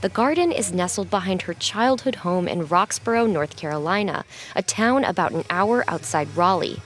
The 0.00 0.08
garden 0.08 0.50
is 0.50 0.72
nestled 0.72 1.10
behind 1.10 1.42
her 1.42 1.54
childhood 1.54 2.16
home 2.16 2.48
in 2.48 2.66
Roxboro, 2.66 3.30
North 3.30 3.56
Carolina, 3.56 4.24
a 4.56 4.62
town 4.62 5.04
about 5.04 5.32
an 5.32 5.44
hour 5.48 5.84
outside 5.86 6.36
Raleigh. 6.36 6.80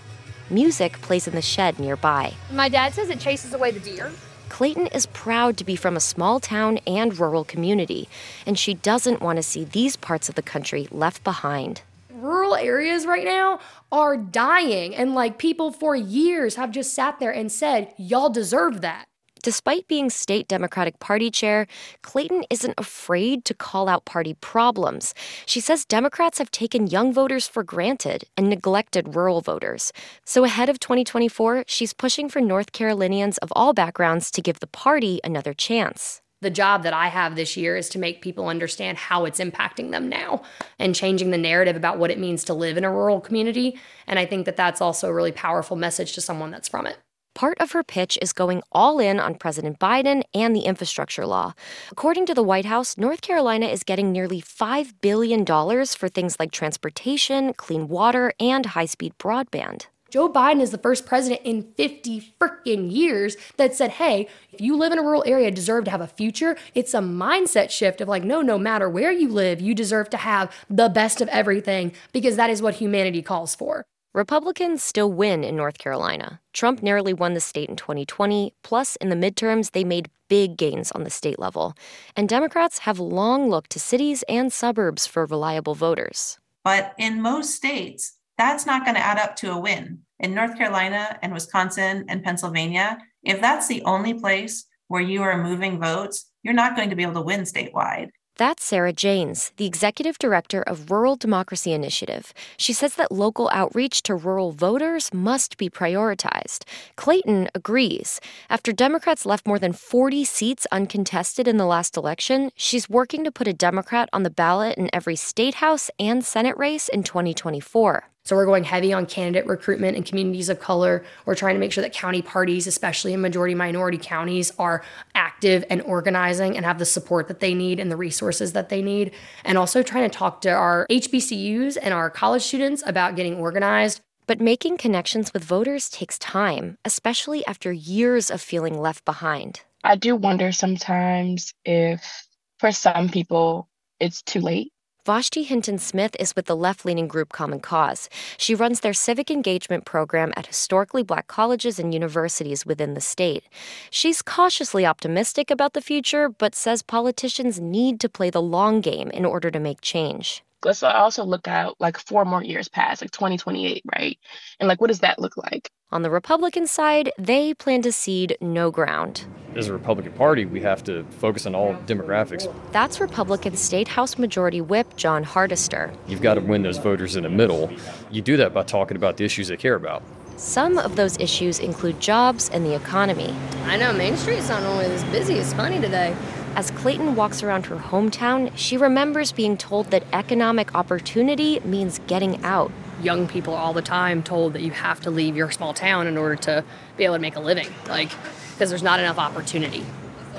Music 0.51 1.01
plays 1.01 1.27
in 1.27 1.35
the 1.35 1.43
shed 1.43 1.79
nearby. 1.79 2.35
My 2.53 2.69
dad 2.69 2.93
says 2.93 3.09
it 3.09 3.21
chases 3.21 3.55
away 3.55 3.71
the 3.71 3.81
deer. 3.81 4.13
Clayton 4.49 4.89
is 4.89 5.07
proud 5.07 5.57
to 5.57 5.65
be 5.65 5.77
from 5.77 5.97
a 5.97 6.01
small 6.01 6.41
town 6.41 6.79
and 6.87 7.19
rural 7.19 7.45
community, 7.45 8.09
and 8.47 8.59
she 8.59 8.75
doesn't 8.75 9.21
want 9.23 9.37
to 9.37 9.43
see 9.43 9.65
these 9.65 9.97
parts 9.97 10.29
of 10.29 10.35
the 10.35 10.43
country 10.43 10.89
left 10.91 11.25
behind. 11.25 11.83
Rural 12.13 12.55
areas 12.55 13.07
right 13.07 13.25
now 13.25 13.61
are 13.91 14.17
dying, 14.17 14.95
and 14.95 15.15
like 15.15 15.39
people 15.39 15.73
for 15.73 15.97
years 15.97 16.57
have 16.57 16.71
just 16.71 16.95
sat 16.95 17.19
there 17.19 17.33
and 17.33 17.51
said, 17.51 17.93
Y'all 17.97 18.31
deserve 18.31 18.81
that. 18.83 19.05
Despite 19.45 19.87
being 19.89 20.09
state 20.09 20.49
Democratic 20.49 21.01
Party 21.01 21.31
chair, 21.31 21.67
Clayton 22.01 22.45
isn't 22.49 22.73
afraid 22.79 23.45
to 23.45 23.53
call 23.53 23.91
out 23.91 24.07
party 24.07 24.33
problems. 24.33 25.13
She 25.45 25.61
says 25.61 25.85
Democrats 25.85 26.39
have 26.39 26.51
taken 26.51 26.87
young 26.87 27.13
voters 27.13 27.47
for 27.47 27.63
granted 27.63 28.25
and 28.39 28.49
neglected 28.49 29.15
rural 29.15 29.43
voters. 29.43 29.93
So 30.25 30.45
ahead 30.45 30.71
of 30.71 30.81
2024, 30.81 31.65
she's 31.67 31.93
pushing 31.93 32.31
for 32.31 32.41
North 32.41 32.73
Carolinians 32.73 33.37
of 33.39 33.53
all 33.55 33.75
backgrounds 33.75 34.31
to 34.31 34.41
give 34.41 34.61
the 34.61 34.67
party 34.67 35.21
another 35.23 35.53
chance. 35.53 36.23
The 36.41 36.49
job 36.49 36.83
that 36.85 36.95
I 36.95 37.09
have 37.09 37.37
this 37.37 37.55
year 37.55 37.77
is 37.77 37.91
to 37.91 37.99
make 37.99 38.23
people 38.23 38.49
understand 38.49 38.97
how 38.97 39.27
it's 39.27 39.41
impacting 39.41 39.91
them 39.91 40.09
now 40.09 40.41
and 40.79 40.95
changing 40.95 41.33
the 41.33 41.39
narrative 41.39 41.77
about 41.77 41.99
what 41.99 42.11
it 42.11 42.19
means 42.19 42.45
to 42.45 42.55
live 42.55 42.79
in 42.79 42.85
a 42.85 42.91
rural 42.91 43.21
community. 43.21 43.79
And 44.07 44.19
I 44.19 44.25
think 44.25 44.47
that 44.47 44.57
that's 44.57 44.81
also 44.81 45.11
a 45.11 45.15
really 45.15 45.33
powerful 45.33 45.77
message 45.77 46.15
to 46.15 46.23
someone 46.23 46.51
that's 46.51 46.69
from 46.69 46.87
it. 46.87 46.97
Part 47.35 47.61
of 47.61 47.73
her 47.73 47.83
pitch 47.83 48.17
is 48.23 48.33
going 48.33 48.63
all 48.71 49.01
in 49.01 49.19
on 49.19 49.35
President 49.35 49.81
Biden 49.81 50.23
and 50.33 50.55
the 50.55 50.61
infrastructure 50.61 51.27
law. 51.27 51.55
According 51.91 52.27
to 52.27 52.35
the 52.35 52.45
White 52.45 52.65
House, 52.65 52.97
North 52.97 53.23
Carolina 53.23 53.67
is 53.67 53.83
getting 53.83 54.13
nearly 54.13 54.41
$5 54.41 54.93
billion 55.01 55.45
for 55.45 56.09
things 56.09 56.37
like 56.39 56.53
transportation, 56.53 57.53
clean 57.55 57.89
water, 57.89 58.33
and 58.39 58.67
high 58.67 58.87
speed 58.87 59.15
broadband. 59.19 59.87
Joe 60.11 60.33
Biden 60.33 60.61
is 60.61 60.71
the 60.71 60.79
first 60.79 61.07
president 61.07 61.41
in 61.43 61.73
50 61.77 62.35
freaking 62.41 62.95
years 62.95 63.37
that 63.57 63.75
said, 63.75 63.91
hey, 63.91 64.29
if 64.53 64.61
you 64.61 64.77
live 64.77 64.93
in 64.93 64.99
a 65.01 65.03
rural 65.03 65.25
area, 65.27 65.51
deserve 65.51 65.87
to 65.87 65.91
have 65.91 66.01
a 66.01 66.07
future. 66.07 66.57
It's 66.73 66.95
a 66.95 67.01
mindset 67.01 67.71
shift 67.71 68.01
of 68.01 68.07
like, 68.07 68.23
no, 68.23 68.43
no 68.43 68.57
matter 68.57 68.89
where 68.89 69.11
you 69.11 69.29
live, 69.29 69.61
you 69.61 69.75
deserve 69.75 70.09
to 70.11 70.19
have 70.19 70.55
the 70.71 70.89
best 70.89 71.21
of 71.21 71.27
everything 71.31 71.95
because 72.13 72.37
that 72.37 72.49
is 72.49 72.63
what 72.63 72.75
humanity 72.77 73.23
calls 73.23 73.57
for. 73.57 73.87
Republicans 74.15 74.81
still 74.81 75.13
win 75.13 75.43
in 75.43 75.57
North 75.57 75.79
Carolina. 75.79 76.41
Trump 76.53 76.85
narrowly 76.85 77.13
won 77.13 77.35
the 77.35 77.41
state 77.41 77.69
in 77.69 77.75
2020, 77.75 78.55
plus, 78.63 78.95
in 78.97 79.09
the 79.09 79.17
midterms, 79.17 79.73
they 79.73 79.83
made 79.83 80.09
big 80.29 80.57
gains 80.57 80.93
on 80.93 81.03
the 81.03 81.11
state 81.11 81.41
level. 81.41 81.75
And 82.15 82.29
Democrats 82.29 82.79
have 82.79 83.01
long 83.01 83.51
looked 83.51 83.71
to 83.71 83.81
cities 83.81 84.23
and 84.29 84.53
suburbs 84.53 85.05
for 85.05 85.27
reliable 85.27 85.75
voters. 85.75 86.39
But 86.63 86.95
in 86.97 87.23
most 87.23 87.57
states, 87.57 88.17
that's 88.39 88.67
not 88.67 88.85
going 88.85 88.95
to 88.95 89.05
add 89.05 89.19
up 89.19 89.35
to 89.37 89.51
a 89.51 89.59
win. 89.59 89.99
In 90.21 90.33
North 90.33 90.57
Carolina 90.57 91.19
and 91.21 91.33
Wisconsin 91.33 92.05
and 92.09 92.23
Pennsylvania, 92.23 92.99
if 93.25 93.41
that's 93.41 93.67
the 93.67 93.83
only 93.83 94.15
place 94.15 94.65
where 94.87 95.03
you 95.03 95.23
are 95.23 95.43
moving 95.43 95.81
votes, 95.81 96.31
you're 96.45 96.55
not 96.55 96.77
going 96.77 96.91
to 96.91 96.97
be 96.97 97.03
able 97.03 97.15
to 97.15 97.21
win 97.21 97.41
statewide. 97.41 98.11
That's 98.37 98.65
Sarah 98.65 98.93
Jaynes, 98.93 99.53
the 99.59 99.67
executive 99.67 100.19
director 100.19 100.61
of 100.63 100.91
Rural 100.91 101.15
Democracy 101.15 101.73
Initiative. 101.73 102.35
She 102.57 102.73
says 102.73 102.97
that 102.97 103.13
local 103.13 103.49
outreach 103.53 104.03
to 104.05 104.17
rural 104.17 104.51
voters 104.51 105.15
must 105.15 105.57
be 105.57 105.71
prioritized. 105.71 106.65
Clayton 106.97 107.49
agrees. 107.55 108.21
After 108.51 108.73
Democrats 108.73 109.25
left 109.25 109.47
more 109.47 109.61
than 109.61 109.73
40 109.73 110.25
seats 110.25 110.67
uncontested 110.73 111.47
in 111.47 111.59
the 111.59 111.65
last 111.65 111.97
election, 111.97 112.51
she's 112.57 112.91
working 112.91 113.23
to 113.23 113.31
put 113.31 113.47
a 113.47 113.53
Democrat 113.53 114.09
on 114.13 114.25
the 114.25 114.31
ballot 114.31 114.77
in 114.77 114.91
every 114.93 115.17
state 115.17 115.55
house 115.55 115.89
and 116.01 116.25
Senate 116.25 116.57
race 116.57 116.89
in 116.89 117.05
2024. 117.05 118.14
So 118.27 118.37
we're 118.37 118.47
going 118.47 118.65
heavy 118.65 118.91
on 118.95 119.05
candidate 119.05 119.47
recruitment 119.47 119.99
in 119.99 120.03
communities 120.03 120.49
of 120.49 120.59
color. 120.59 121.05
We're 121.27 121.35
trying 121.35 121.57
to 121.57 121.61
make 121.61 121.73
sure 121.73 121.83
that 121.83 121.93
county 121.93 122.23
parties, 122.23 122.67
especially 122.67 123.13
in 123.13 123.21
majority 123.21 123.55
minority 123.55 123.99
counties, 123.99 124.51
are 124.59 124.83
active 125.15 125.63
and 125.69 125.83
organizing 125.83 126.57
and 126.57 126.65
have 126.65 126.79
the 126.79 126.87
support 126.87 127.29
that 127.29 127.41
they 127.41 127.53
need 127.53 127.79
and 127.79 127.93
the 127.93 127.99
resources 127.99 128.55
that 128.55 128.71
they 128.71 128.81
need. 128.81 129.13
And 129.45 129.59
also 129.59 129.83
trying 129.83 130.09
to 130.09 130.17
talk 130.17 130.41
to 130.41 130.49
our 130.49 130.87
HBCUs 130.89 131.77
and 131.83 131.93
our 131.93 132.09
college 132.09 132.41
students 132.41 132.83
about 132.87 133.15
getting 133.15 133.37
organized. 133.37 134.01
But 134.27 134.41
making 134.41 134.79
connections 134.79 135.35
with 135.35 135.45
voters 135.45 135.91
takes 135.91 136.19
time, 136.19 136.79
especially 136.87 137.45
after 137.45 137.75
years 137.75 138.31
of 138.31 138.41
feeling 138.41 138.81
left 138.81 139.05
behind. 139.05 139.61
I 139.83 139.97
do 139.97 140.17
wonder 140.17 140.51
sometimes 140.51 141.53
if, 141.67 142.27
for 142.59 142.73
some 142.73 143.11
people, 143.11 143.69
it's 144.01 144.23
too 144.23 144.41
late 144.41 144.73
Vashti 145.07 145.43
Hinton 145.43 145.77
Smith 145.77 146.17
is 146.19 146.35
with 146.35 146.47
the 146.47 146.57
left 146.57 146.87
leaning 146.87 147.07
group 147.07 147.31
Common 147.31 147.61
Cause. 147.61 148.09
She 148.39 148.55
runs 148.55 148.81
their 148.81 148.95
civic 148.95 149.31
engagement 149.31 149.85
program 149.85 150.33
at 150.35 150.47
historically 150.47 151.03
black 151.03 151.27
colleges 151.27 151.79
and 151.79 151.93
universities 151.93 152.65
within 152.65 152.95
the 152.95 153.03
state. 153.03 153.45
She's 153.91 154.23
cautiously 154.23 154.87
optimistic 154.87 155.51
about 155.51 155.75
the 155.75 155.83
future, 155.83 156.31
but 156.31 156.55
says 156.55 156.81
politicians 156.81 157.61
need 157.61 158.01
to 158.01 158.09
play 158.09 158.31
the 158.31 158.41
long 158.41 158.81
game 158.81 159.11
in 159.11 159.27
order 159.27 159.51
to 159.51 159.61
make 159.61 159.83
change 159.83 160.43
let's 160.65 160.83
also 160.83 161.25
look 161.25 161.47
out 161.47 161.77
like 161.79 161.99
four 161.99 162.25
more 162.25 162.43
years 162.43 162.69
past, 162.69 163.03
like 163.03 163.11
2028, 163.11 163.83
right? 163.95 164.19
And 164.59 164.67
like, 164.67 164.81
what 164.81 164.89
does 164.89 165.01
that 165.01 165.19
look 165.19 165.37
like? 165.37 165.71
On 165.95 166.03
the 166.03 166.11
Republican 166.11 166.67
side, 166.67 167.13
they 167.17 167.55
plan 167.55 167.81
to 167.83 167.93
cede 167.93 168.37
no 168.41 168.73
ground. 168.73 169.27
As 169.55 169.69
a 169.69 169.73
Republican 169.73 170.13
Party, 170.15 170.45
we 170.45 170.61
have 170.61 170.83
to 170.85 171.05
focus 171.05 171.47
on 171.47 171.55
all 171.55 171.77
demographics. 171.87 172.53
That's 172.73 172.99
Republican 172.99 173.57
State 173.57 173.87
House 173.87 174.19
Majority 174.19 174.61
Whip 174.61 174.97
Jon 174.97 175.25
Hardister. 175.25 175.95
You've 176.09 176.21
got 176.21 176.35
to 176.35 176.41
win 176.41 176.65
those 176.65 176.79
voters 176.79 177.15
in 177.15 177.23
the 177.23 177.29
middle. 177.29 177.73
You 178.11 178.23
do 178.23 178.37
that 178.39 178.53
by 178.53 178.65
talking 178.65 178.97
about 178.97 179.19
the 179.19 179.25
issues 179.25 179.47
they 179.47 179.57
care 179.57 179.77
about. 179.77 180.03
Some 180.37 180.79
of 180.79 180.97
those 180.97 181.17
issues 181.19 181.61
include 181.61 182.01
jobs 182.01 182.49
and 182.49 182.67
the 182.67 182.75
economy. 182.75 183.33
I 183.67 183.77
know 183.77 183.93
Main 183.93 184.17
Street's 184.17 184.49
not 184.49 184.65
only 184.65 184.89
this 184.89 185.05
busy, 185.05 185.35
it's 185.35 185.53
funny 185.53 185.81
today. 185.81 186.17
As 186.57 186.73
Clayton 186.73 187.15
walks 187.15 187.45
around 187.45 187.67
her 187.67 187.77
hometown, 187.77 188.51
she 188.57 188.77
remembers 188.77 189.31
being 189.31 189.57
told 189.57 189.93
that 189.93 190.03
economic 190.13 190.75
opportunity 190.75 191.61
means 191.61 192.01
getting 192.09 192.43
out. 192.43 192.73
Young 193.05 193.29
people 193.29 193.55
all 193.55 193.73
the 193.73 193.83
time 193.83 194.23
told 194.23 194.55
that 194.55 194.63
you 194.63 194.71
have 194.71 194.99
to 195.01 195.11
leave 195.11 195.37
your 195.37 195.51
small 195.51 195.75
town 195.75 196.07
in 196.07 196.17
order 196.17 196.37
to 196.37 196.65
be 196.97 197.05
able 197.05 197.17
to 197.17 197.21
make 197.21 197.37
a 197.37 197.41
living, 197.41 197.69
like, 197.87 198.11
because 198.53 198.71
there's 198.71 198.83
not 198.83 198.99
enough 198.99 199.19
opportunity. 199.19 199.85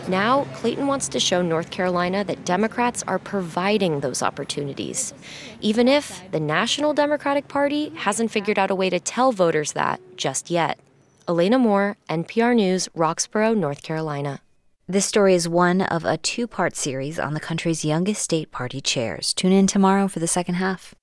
Now, 0.07 0.45
Clayton 0.55 0.85
wants 0.85 1.07
to 1.09 1.19
show 1.19 1.41
North 1.41 1.71
Carolina 1.71 2.23
that 2.23 2.45
Democrats 2.45 3.03
are 3.07 3.17
providing 3.17 3.99
those 4.01 4.21
opportunities, 4.21 5.13
even 5.61 5.87
if 5.87 6.21
the 6.31 6.39
National 6.39 6.93
Democratic 6.93 7.47
Party 7.47 7.89
hasn't 7.89 8.31
figured 8.31 8.59
out 8.59 8.69
a 8.69 8.75
way 8.75 8.89
to 8.89 8.99
tell 8.99 9.31
voters 9.31 9.73
that 9.73 9.99
just 10.15 10.51
yet. 10.51 10.79
Elena 11.27 11.57
Moore, 11.57 11.97
NPR 12.07 12.55
News, 12.55 12.87
Roxboro, 12.95 13.57
North 13.57 13.81
Carolina. 13.81 14.41
This 14.87 15.07
story 15.07 15.33
is 15.33 15.49
one 15.49 15.81
of 15.81 16.05
a 16.05 16.17
two 16.17 16.45
part 16.45 16.75
series 16.75 17.19
on 17.19 17.33
the 17.33 17.39
country's 17.39 17.83
youngest 17.83 18.21
state 18.21 18.51
party 18.51 18.81
chairs. 18.81 19.33
Tune 19.33 19.51
in 19.51 19.65
tomorrow 19.65 20.07
for 20.07 20.19
the 20.19 20.27
second 20.27 20.55
half. 20.55 20.93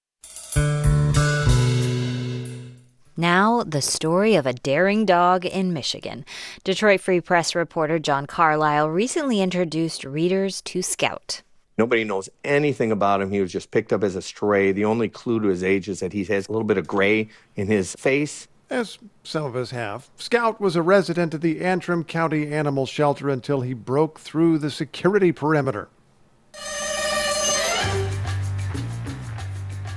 Now, 3.16 3.62
the 3.62 3.82
story 3.82 4.36
of 4.36 4.46
a 4.46 4.54
daring 4.54 5.04
dog 5.04 5.44
in 5.44 5.74
Michigan. 5.74 6.24
Detroit 6.64 7.02
Free 7.02 7.20
Press 7.20 7.54
reporter 7.54 7.98
John 7.98 8.26
Carlisle 8.26 8.88
recently 8.88 9.42
introduced 9.42 10.04
readers 10.04 10.62
to 10.62 10.80
Scout. 10.80 11.42
Nobody 11.76 12.04
knows 12.04 12.30
anything 12.42 12.90
about 12.90 13.20
him. 13.20 13.30
He 13.30 13.40
was 13.40 13.52
just 13.52 13.70
picked 13.70 13.92
up 13.92 14.02
as 14.02 14.16
a 14.16 14.22
stray. 14.22 14.72
The 14.72 14.86
only 14.86 15.10
clue 15.10 15.40
to 15.40 15.48
his 15.48 15.62
age 15.62 15.88
is 15.88 16.00
that 16.00 16.14
he 16.14 16.24
has 16.24 16.48
a 16.48 16.52
little 16.52 16.66
bit 16.66 16.78
of 16.78 16.86
gray 16.86 17.28
in 17.54 17.66
his 17.66 17.94
face 17.96 18.48
as 18.70 18.98
some 19.22 19.44
of 19.44 19.56
us 19.56 19.70
have. 19.72 20.08
Scout 20.16 20.58
was 20.58 20.74
a 20.74 20.82
resident 20.82 21.34
of 21.34 21.42
the 21.42 21.60
Antrim 21.60 22.04
County 22.04 22.50
Animal 22.50 22.86
Shelter 22.86 23.28
until 23.28 23.60
he 23.60 23.74
broke 23.74 24.20
through 24.20 24.58
the 24.58 24.70
security 24.70 25.32
perimeter. 25.32 25.88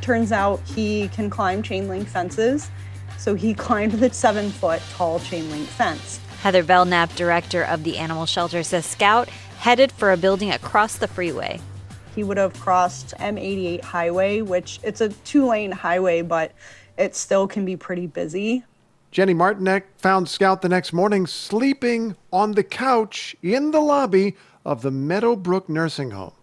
Turns 0.01 0.31
out 0.31 0.59
he 0.67 1.07
can 1.07 1.29
climb 1.29 1.63
chain 1.63 1.87
link 1.87 2.07
fences, 2.07 2.69
so 3.17 3.33
he 3.33 3.53
climbed 3.53 3.93
the 3.93 4.11
seven 4.13 4.49
foot 4.49 4.81
tall 4.93 5.19
chain 5.19 5.49
link 5.51 5.67
fence. 5.67 6.19
Heather 6.41 6.63
Belknap, 6.63 7.15
director 7.15 7.63
of 7.63 7.83
the 7.83 7.97
animal 7.97 8.25
shelter, 8.25 8.63
says 8.63 8.85
Scout 8.85 9.29
headed 9.57 9.91
for 9.91 10.11
a 10.11 10.17
building 10.17 10.51
across 10.51 10.97
the 10.97 11.07
freeway. 11.07 11.59
He 12.13 12.23
would 12.23 12.37
have 12.37 12.53
crossed 12.59 13.13
M88 13.17 13.81
highway, 13.81 14.41
which 14.41 14.79
it's 14.83 15.01
a 15.01 15.09
two 15.09 15.45
lane 15.47 15.71
highway, 15.71 16.21
but 16.21 16.51
it 16.97 17.15
still 17.15 17.47
can 17.47 17.65
be 17.65 17.75
pretty 17.75 18.07
busy. 18.07 18.63
Jenny 19.11 19.33
Martinek 19.33 19.83
found 19.97 20.29
Scout 20.29 20.61
the 20.61 20.69
next 20.69 20.93
morning 20.93 21.25
sleeping 21.25 22.15
on 22.31 22.51
the 22.51 22.63
couch 22.63 23.35
in 23.41 23.71
the 23.71 23.79
lobby 23.79 24.35
of 24.65 24.81
the 24.81 24.91
Meadowbrook 24.91 25.69
Nursing 25.69 26.11
Home. 26.11 26.33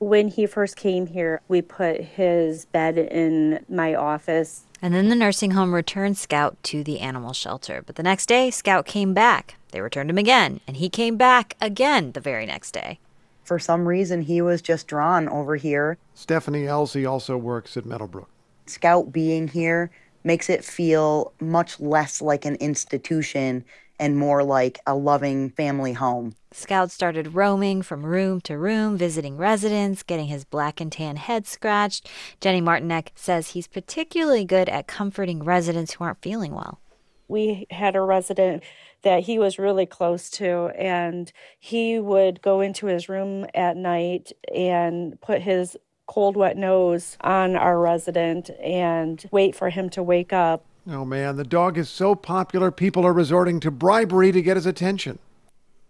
When 0.00 0.28
he 0.28 0.46
first 0.46 0.76
came 0.76 1.06
here, 1.06 1.40
we 1.48 1.62
put 1.62 2.00
his 2.00 2.66
bed 2.66 2.98
in 2.98 3.64
my 3.68 3.94
office. 3.94 4.64
And 4.80 4.94
then 4.94 5.08
the 5.08 5.16
nursing 5.16 5.52
home 5.52 5.74
returned 5.74 6.16
Scout 6.16 6.56
to 6.64 6.84
the 6.84 7.00
animal 7.00 7.32
shelter. 7.32 7.82
But 7.84 7.96
the 7.96 8.02
next 8.02 8.26
day, 8.26 8.50
Scout 8.50 8.86
came 8.86 9.12
back. 9.12 9.56
They 9.72 9.80
returned 9.80 10.10
him 10.10 10.18
again, 10.18 10.60
and 10.66 10.76
he 10.76 10.88
came 10.88 11.16
back 11.16 11.56
again 11.60 12.12
the 12.12 12.20
very 12.20 12.46
next 12.46 12.72
day. 12.72 13.00
For 13.42 13.58
some 13.58 13.88
reason, 13.88 14.22
he 14.22 14.40
was 14.40 14.62
just 14.62 14.86
drawn 14.86 15.28
over 15.28 15.56
here. 15.56 15.98
Stephanie 16.14 16.66
Elsey 16.66 17.04
also 17.04 17.36
works 17.36 17.76
at 17.76 17.86
Meadowbrook. 17.86 18.28
Scout 18.66 19.10
being 19.12 19.48
here 19.48 19.90
makes 20.22 20.50
it 20.50 20.64
feel 20.64 21.32
much 21.40 21.80
less 21.80 22.20
like 22.20 22.44
an 22.44 22.56
institution 22.56 23.64
and 23.98 24.16
more 24.16 24.42
like 24.42 24.80
a 24.86 24.94
loving 24.94 25.50
family 25.50 25.92
home. 25.92 26.34
Scout 26.52 26.90
started 26.90 27.34
roaming 27.34 27.82
from 27.82 28.06
room 28.06 28.40
to 28.42 28.56
room, 28.56 28.96
visiting 28.96 29.36
residents, 29.36 30.02
getting 30.02 30.28
his 30.28 30.44
black 30.44 30.80
and 30.80 30.90
tan 30.90 31.16
head 31.16 31.46
scratched. 31.46 32.08
Jenny 32.40 32.60
Martinek 32.62 33.08
says 33.14 33.50
he's 33.50 33.66
particularly 33.66 34.44
good 34.44 34.68
at 34.68 34.86
comforting 34.86 35.44
residents 35.44 35.94
who 35.94 36.04
aren't 36.04 36.22
feeling 36.22 36.54
well. 36.54 36.80
We 37.28 37.66
had 37.70 37.94
a 37.94 38.00
resident 38.00 38.62
that 39.02 39.24
he 39.24 39.38
was 39.38 39.58
really 39.58 39.84
close 39.84 40.30
to, 40.30 40.68
and 40.76 41.30
he 41.58 41.98
would 41.98 42.40
go 42.40 42.60
into 42.60 42.86
his 42.86 43.08
room 43.08 43.46
at 43.54 43.76
night 43.76 44.32
and 44.54 45.20
put 45.20 45.42
his 45.42 45.76
cold, 46.06 46.36
wet 46.36 46.56
nose 46.56 47.16
on 47.20 47.54
our 47.54 47.78
resident 47.78 48.50
and 48.60 49.24
wait 49.30 49.54
for 49.54 49.70
him 49.70 49.90
to 49.90 50.02
wake 50.02 50.32
up. 50.32 50.64
Oh 50.90 51.04
man, 51.04 51.36
the 51.36 51.44
dog 51.44 51.76
is 51.76 51.90
so 51.90 52.14
popular, 52.14 52.70
people 52.70 53.04
are 53.04 53.12
resorting 53.12 53.60
to 53.60 53.70
bribery 53.70 54.32
to 54.32 54.40
get 54.40 54.56
his 54.56 54.64
attention. 54.64 55.18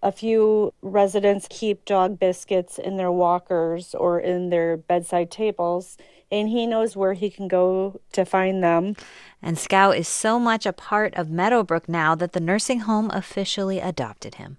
A 0.02 0.10
few 0.10 0.74
residents 0.82 1.46
keep 1.48 1.84
dog 1.84 2.18
biscuits 2.18 2.78
in 2.78 2.96
their 2.96 3.12
walkers 3.12 3.94
or 3.94 4.18
in 4.18 4.50
their 4.50 4.76
bedside 4.76 5.30
tables, 5.30 5.98
and 6.32 6.48
he 6.48 6.66
knows 6.66 6.96
where 6.96 7.12
he 7.12 7.30
can 7.30 7.46
go 7.46 8.00
to 8.12 8.24
find 8.24 8.62
them. 8.62 8.96
And 9.40 9.56
Scout 9.56 9.96
is 9.96 10.08
so 10.08 10.40
much 10.40 10.66
a 10.66 10.72
part 10.72 11.14
of 11.14 11.30
Meadowbrook 11.30 11.88
now 11.88 12.16
that 12.16 12.32
the 12.32 12.40
nursing 12.40 12.80
home 12.80 13.08
officially 13.12 13.78
adopted 13.78 14.36
him. 14.36 14.58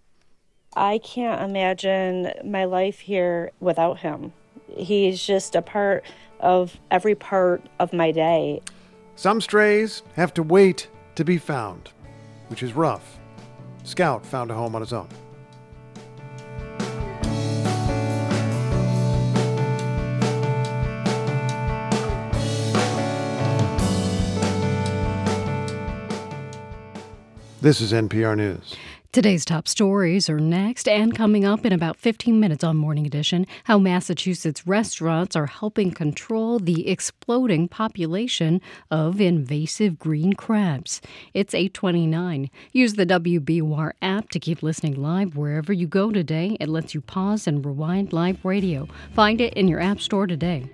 I 0.74 1.00
can't 1.00 1.42
imagine 1.42 2.32
my 2.46 2.64
life 2.64 3.00
here 3.00 3.52
without 3.60 4.00
him. 4.00 4.32
He's 4.74 5.22
just 5.22 5.54
a 5.56 5.62
part 5.62 6.06
of 6.40 6.78
every 6.90 7.16
part 7.16 7.62
of 7.78 7.92
my 7.92 8.12
day. 8.12 8.62
Some 9.20 9.42
strays 9.42 10.02
have 10.14 10.34
to 10.36 10.44
wait 10.44 10.88
to 11.16 11.26
be 11.26 11.38
found, 11.38 11.90
which 12.48 12.64
is 12.64 12.72
rough. 12.72 13.20
Scout 13.84 14.26
found 14.26 14.50
a 14.50 14.54
home 14.54 14.76
on 14.76 14.82
his 14.82 14.94
own. 14.94 15.10
This 27.60 27.82
is 27.82 27.92
NPR 27.92 28.38
News. 28.38 28.74
Today's 29.12 29.44
top 29.44 29.68
stories 29.68 30.30
are 30.30 30.40
next 30.40 30.88
and 30.88 31.16
coming 31.16 31.44
up 31.44 31.66
in 31.66 31.74
about 31.74 31.98
15 31.98 32.40
minutes 32.40 32.64
on 32.64 32.78
Morning 32.78 33.08
Edition. 33.08 33.48
How 33.64 33.80
Massachusetts 33.80 34.68
restaurants 34.68 35.36
are 35.36 35.48
helping 35.48 35.90
control 35.90 36.60
the 36.60 36.88
exploding 36.88 37.68
population 37.68 38.62
of 38.92 39.20
invasive 39.20 39.98
green 39.98 40.34
crabs. 40.34 41.02
It's 41.34 41.56
829. 41.56 42.52
Use 42.72 42.94
the 42.94 43.08
WBUR 43.08 43.94
app 44.04 44.30
to 44.30 44.40
keep 44.40 44.62
listening 44.62 45.02
live 45.02 45.36
wherever 45.36 45.74
you 45.74 45.88
go 45.88 46.12
today. 46.12 46.56
It 46.60 46.70
lets 46.70 46.94
you 46.94 47.02
pause 47.02 47.48
and 47.48 47.66
rewind 47.66 48.14
live 48.14 48.46
radio. 48.46 48.88
Find 49.16 49.42
it 49.42 49.56
in 49.56 49.68
your 49.68 49.80
app 49.80 50.02
store 50.02 50.28
today. 50.28 50.70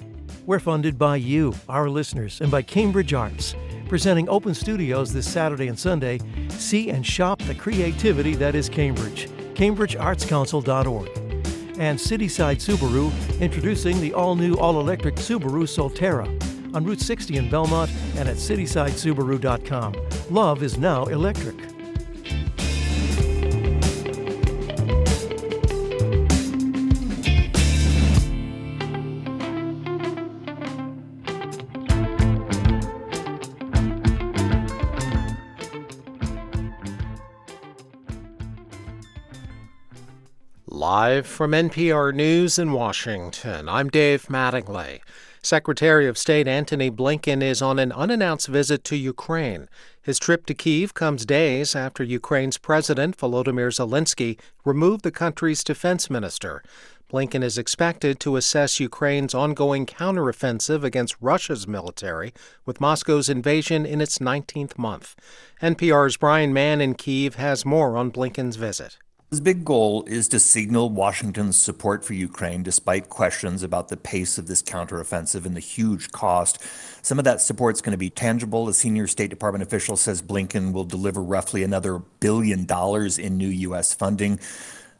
We're 0.46 0.60
funded 0.60 0.98
by 0.98 1.18
you, 1.18 1.54
our 1.68 1.90
listeners, 1.90 2.42
and 2.42 2.52
by 2.52 2.62
Cambridge 2.62 3.14
Arts 3.14 3.56
presenting 3.88 4.28
open 4.30 4.54
studios 4.54 5.14
this 5.14 5.32
Saturday 5.32 5.68
and 5.68 5.78
Sunday. 5.78 6.20
See 6.50 6.90
and 6.90 7.06
shop 7.06 7.40
the 7.44 7.56
creativity 7.56 8.36
that 8.36 8.56
is 8.56 8.70
Cambridge. 8.70 9.28
CambridgeArtsCouncil.org. 9.54 11.10
And 11.78 12.00
Cityside 12.00 12.58
Subaru 12.58 13.12
introducing 13.42 14.00
the 14.00 14.14
all 14.14 14.36
new 14.36 14.56
all 14.56 14.80
electric 14.80 15.16
Subaru 15.16 15.64
Solterra 15.66 16.26
on 16.74 16.84
Route 16.84 17.02
60 17.02 17.38
in 17.38 17.50
Belmont 17.50 17.92
and 18.16 18.30
at 18.30 18.38
citysidesubaru.com. 18.38 19.96
Love 20.30 20.64
is 20.64 20.78
now 20.78 21.06
electric. 21.06 21.75
Live 40.76 41.26
from 41.26 41.52
NPR 41.52 42.14
News 42.14 42.60
in 42.60 42.74
Washington, 42.74 43.70
I'm 43.70 43.90
Dave 43.90 44.24
Mattingly. 44.24 45.00
Secretary 45.42 46.06
of 46.06 46.18
State 46.18 46.50
Antony 46.50 46.92
Blinken 46.92 47.42
is 47.42 47.62
on 47.62 47.80
an 47.80 47.94
unannounced 47.94 48.50
visit 48.50 48.84
to 48.84 48.98
Ukraine. 48.98 49.70
His 50.02 50.20
trip 50.20 50.46
to 50.48 50.54
Kiev 50.54 50.94
comes 50.94 51.26
days 51.26 51.78
after 51.78 52.04
Ukraine's 52.04 52.58
President 52.58 53.16
Volodymyr 53.16 53.72
Zelensky 53.72 54.38
removed 54.66 55.06
the 55.06 55.12
country's 55.12 55.64
defense 55.64 56.10
minister. 56.10 56.62
Blinken 57.10 57.42
is 57.42 57.58
expected 57.58 58.20
to 58.20 58.36
assess 58.36 58.78
Ukraine's 58.78 59.34
ongoing 59.34 59.86
counteroffensive 59.86 60.84
against 60.84 61.16
Russia's 61.22 61.66
military, 61.66 62.34
with 62.66 62.82
Moscow's 62.82 63.30
invasion 63.30 63.86
in 63.86 64.02
its 64.02 64.20
19th 64.20 64.78
month. 64.78 65.16
NPR's 65.62 66.18
Brian 66.18 66.52
Mann 66.52 66.82
in 66.82 66.96
Kiev 66.96 67.36
has 67.36 67.64
more 67.64 67.96
on 67.96 68.12
Blinken's 68.12 68.58
visit. 68.58 68.98
His 69.32 69.42
big 69.42 69.66
goal 69.66 70.04
is 70.06 70.28
to 70.30 70.40
signal 70.40 70.92
Washington's 70.92 71.58
support 71.58 72.06
for 72.06 72.14
Ukraine 72.14 72.62
despite 72.62 73.10
questions 73.10 73.64
about 73.64 73.88
the 73.90 73.98
pace 73.98 74.38
of 74.38 74.46
this 74.46 74.62
counteroffensive 74.62 75.46
and 75.46 75.56
the 75.56 75.60
huge 75.60 76.12
cost. 76.12 76.62
Some 77.02 77.18
of 77.18 77.26
that 77.26 77.42
support 77.42 77.76
is 77.76 77.82
going 77.82 77.92
to 77.92 77.98
be 77.98 78.12
tangible. 78.12 78.70
A 78.70 78.74
senior 78.74 79.08
State 79.08 79.32
Department 79.32 79.64
official 79.64 79.98
says 79.98 80.22
Blinken 80.22 80.74
will 80.74 80.84
deliver 80.84 81.24
roughly 81.24 81.64
another 81.64 81.98
billion 82.20 82.66
dollars 82.66 83.18
in 83.18 83.36
new 83.36 83.48
U.S. 83.48 83.96
funding. 83.96 84.40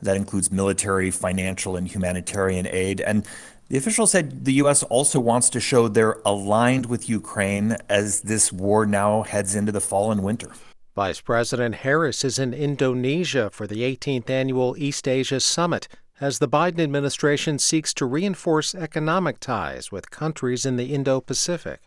That 0.02 0.18
includes 0.18 0.52
military, 0.52 1.12
financial, 1.12 1.76
and 1.78 1.88
humanitarian 1.88 2.68
aid. 2.68 3.02
And 3.02 3.28
the 3.70 3.78
official 3.78 4.08
said 4.08 4.44
the 4.44 4.54
U.S. 4.54 4.82
also 4.84 5.20
wants 5.20 5.50
to 5.52 5.60
show 5.60 5.88
they're 5.88 6.20
aligned 6.26 6.88
with 6.88 7.08
Ukraine 7.08 7.78
as 7.90 8.22
this 8.22 8.52
war 8.52 8.88
now 8.88 9.22
heads 9.22 9.56
into 9.56 9.72
the 9.72 9.82
fall 9.82 10.12
and 10.12 10.24
winter. 10.24 10.52
Vice 10.96 11.20
President 11.20 11.76
Harris 11.76 12.24
is 12.24 12.40
in 12.40 12.54
Indonesia 12.54 13.50
for 13.50 13.68
the 13.68 13.82
18th 13.82 14.30
annual 14.30 14.78
East 14.78 15.10
Asia 15.10 15.42
Summit 15.42 15.90
as 16.22 16.40
the 16.40 16.48
Biden 16.48 16.80
administration 16.80 17.60
seeks 17.60 17.94
to 17.96 18.06
reinforce 18.06 18.74
economic 18.74 19.42
ties 19.42 19.92
with 19.92 20.10
countries 20.10 20.66
in 20.66 20.78
the 20.78 20.94
Indo 20.94 21.20
Pacific. 21.20 21.82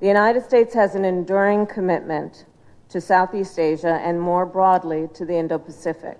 The 0.00 0.06
United 0.06 0.44
States 0.44 0.72
has 0.72 0.94
an 0.94 1.04
enduring 1.04 1.66
commitment 1.66 2.46
to 2.88 3.02
Southeast 3.02 3.58
Asia 3.58 4.00
and 4.02 4.18
more 4.18 4.46
broadly 4.46 5.10
to 5.12 5.26
the 5.26 5.36
Indo 5.36 5.58
Pacific. 5.58 6.16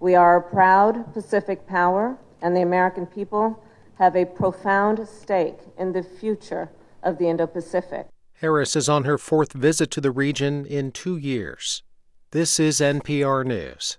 We 0.00 0.16
are 0.16 0.38
a 0.38 0.42
proud 0.42 1.14
Pacific 1.14 1.68
power, 1.68 2.18
and 2.42 2.56
the 2.56 2.62
American 2.62 3.06
people 3.06 3.62
have 3.94 4.16
a 4.16 4.24
profound 4.24 5.06
stake 5.06 5.60
in 5.78 5.92
the 5.92 6.02
future 6.02 6.68
of 7.04 7.18
the 7.18 7.28
Indo 7.28 7.46
Pacific. 7.46 8.08
Harris 8.40 8.74
is 8.74 8.88
on 8.88 9.04
her 9.04 9.18
fourth 9.18 9.52
visit 9.52 9.90
to 9.90 10.00
the 10.00 10.10
region 10.10 10.64
in 10.64 10.92
two 10.92 11.18
years. 11.18 11.82
This 12.30 12.58
is 12.58 12.80
NPR 12.80 13.44
News. 13.44 13.98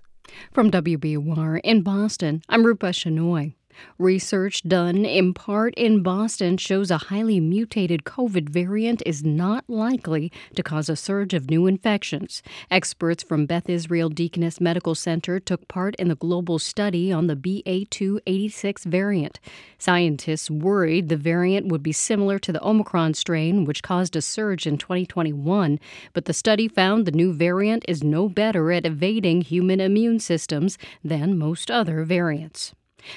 From 0.52 0.68
WBUR 0.68 1.60
in 1.62 1.82
Boston, 1.82 2.42
I'm 2.48 2.66
Rupa 2.66 2.86
Shenoy. 2.86 3.54
Research 3.98 4.62
done 4.62 5.04
in 5.04 5.34
part 5.34 5.74
in 5.74 6.02
Boston 6.02 6.56
shows 6.56 6.90
a 6.90 6.98
highly 6.98 7.40
mutated 7.40 8.04
COVID 8.04 8.48
variant 8.48 9.02
is 9.06 9.24
not 9.24 9.64
likely 9.68 10.32
to 10.56 10.62
cause 10.62 10.88
a 10.88 10.96
surge 10.96 11.34
of 11.34 11.50
new 11.50 11.66
infections. 11.66 12.42
Experts 12.70 13.22
from 13.22 13.46
Beth 13.46 13.68
Israel 13.68 14.08
Deaconess 14.08 14.60
Medical 14.60 14.94
Center 14.94 15.38
took 15.38 15.68
part 15.68 15.94
in 15.96 16.08
the 16.08 16.14
global 16.14 16.58
study 16.58 17.12
on 17.12 17.26
the 17.26 17.36
BA286 17.36 18.84
variant. 18.84 19.40
Scientists 19.78 20.50
worried 20.50 21.08
the 21.08 21.16
variant 21.16 21.68
would 21.68 21.82
be 21.82 21.92
similar 21.92 22.38
to 22.38 22.52
the 22.52 22.64
Omicron 22.64 23.14
strain, 23.14 23.64
which 23.64 23.82
caused 23.82 24.16
a 24.16 24.22
surge 24.22 24.66
in 24.66 24.78
2021, 24.78 25.78
but 26.12 26.24
the 26.24 26.32
study 26.32 26.68
found 26.68 27.06
the 27.06 27.12
new 27.12 27.32
variant 27.32 27.84
is 27.86 28.02
no 28.02 28.28
better 28.28 28.72
at 28.72 28.86
evading 28.86 29.42
human 29.42 29.80
immune 29.80 30.18
systems 30.18 30.78
than 31.04 31.38
most 31.38 31.70
other 31.70 32.04
variants. 32.04 32.74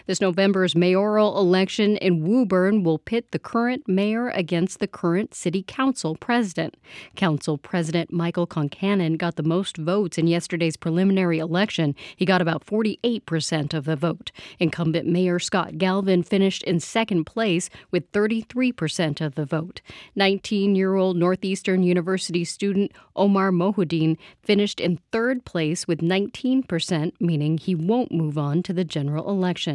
This 0.07 0.21
November's 0.21 0.75
mayoral 0.75 1.39
election 1.39 1.97
in 1.97 2.23
Woburn 2.23 2.83
will 2.83 2.99
pit 2.99 3.31
the 3.31 3.39
current 3.39 3.87
mayor 3.87 4.29
against 4.29 4.79
the 4.79 4.87
current 4.87 5.33
city 5.33 5.63
council 5.63 6.15
president. 6.15 6.75
Council 7.15 7.57
President 7.57 8.11
Michael 8.11 8.47
Concannon 8.47 9.17
got 9.17 9.35
the 9.35 9.43
most 9.43 9.77
votes 9.77 10.17
in 10.17 10.27
yesterday's 10.27 10.77
preliminary 10.77 11.39
election. 11.39 11.95
He 12.15 12.25
got 12.25 12.41
about 12.41 12.65
48% 12.65 13.73
of 13.73 13.85
the 13.85 13.95
vote. 13.95 14.31
Incumbent 14.59 15.07
Mayor 15.07 15.39
Scott 15.39 15.77
Galvin 15.77 16.23
finished 16.23 16.63
in 16.63 16.79
second 16.79 17.25
place 17.25 17.69
with 17.91 18.11
33% 18.11 19.21
of 19.21 19.35
the 19.35 19.45
vote. 19.45 19.81
19 20.15 20.75
year 20.75 20.95
old 20.95 21.17
Northeastern 21.17 21.83
University 21.83 22.43
student 22.43 22.91
Omar 23.15 23.51
Mohuddin 23.51 24.17
finished 24.41 24.79
in 24.79 24.99
third 25.11 25.45
place 25.45 25.87
with 25.87 25.99
19%, 26.01 27.13
meaning 27.19 27.57
he 27.57 27.75
won't 27.75 28.11
move 28.11 28.37
on 28.37 28.63
to 28.63 28.73
the 28.73 28.83
general 28.83 29.29
election. 29.29 29.74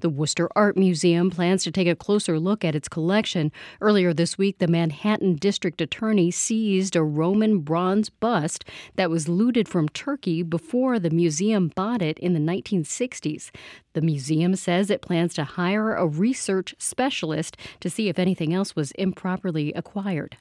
The 0.00 0.08
Worcester 0.08 0.48
Art 0.56 0.76
Museum 0.76 1.30
plans 1.30 1.64
to 1.64 1.70
take 1.70 1.88
a 1.88 1.96
closer 1.96 2.38
look 2.38 2.64
at 2.64 2.74
its 2.74 2.88
collection. 2.88 3.52
Earlier 3.80 4.12
this 4.12 4.38
week, 4.38 4.58
the 4.58 4.68
Manhattan 4.68 5.36
District 5.36 5.80
Attorney 5.80 6.30
seized 6.30 6.96
a 6.96 7.02
Roman 7.02 7.58
bronze 7.58 8.10
bust 8.10 8.64
that 8.96 9.10
was 9.10 9.28
looted 9.28 9.68
from 9.68 9.88
Turkey 9.88 10.42
before 10.42 10.98
the 10.98 11.10
museum 11.10 11.68
bought 11.74 12.02
it 12.02 12.18
in 12.18 12.32
the 12.32 12.40
1960s. 12.40 13.50
The 13.94 14.00
museum 14.00 14.56
says 14.56 14.90
it 14.90 15.02
plans 15.02 15.34
to 15.34 15.44
hire 15.44 15.94
a 15.94 16.06
research 16.06 16.74
specialist 16.78 17.56
to 17.80 17.90
see 17.90 18.08
if 18.08 18.18
anything 18.18 18.52
else 18.52 18.74
was 18.74 18.92
improperly 18.92 19.72
acquired. 19.72 20.36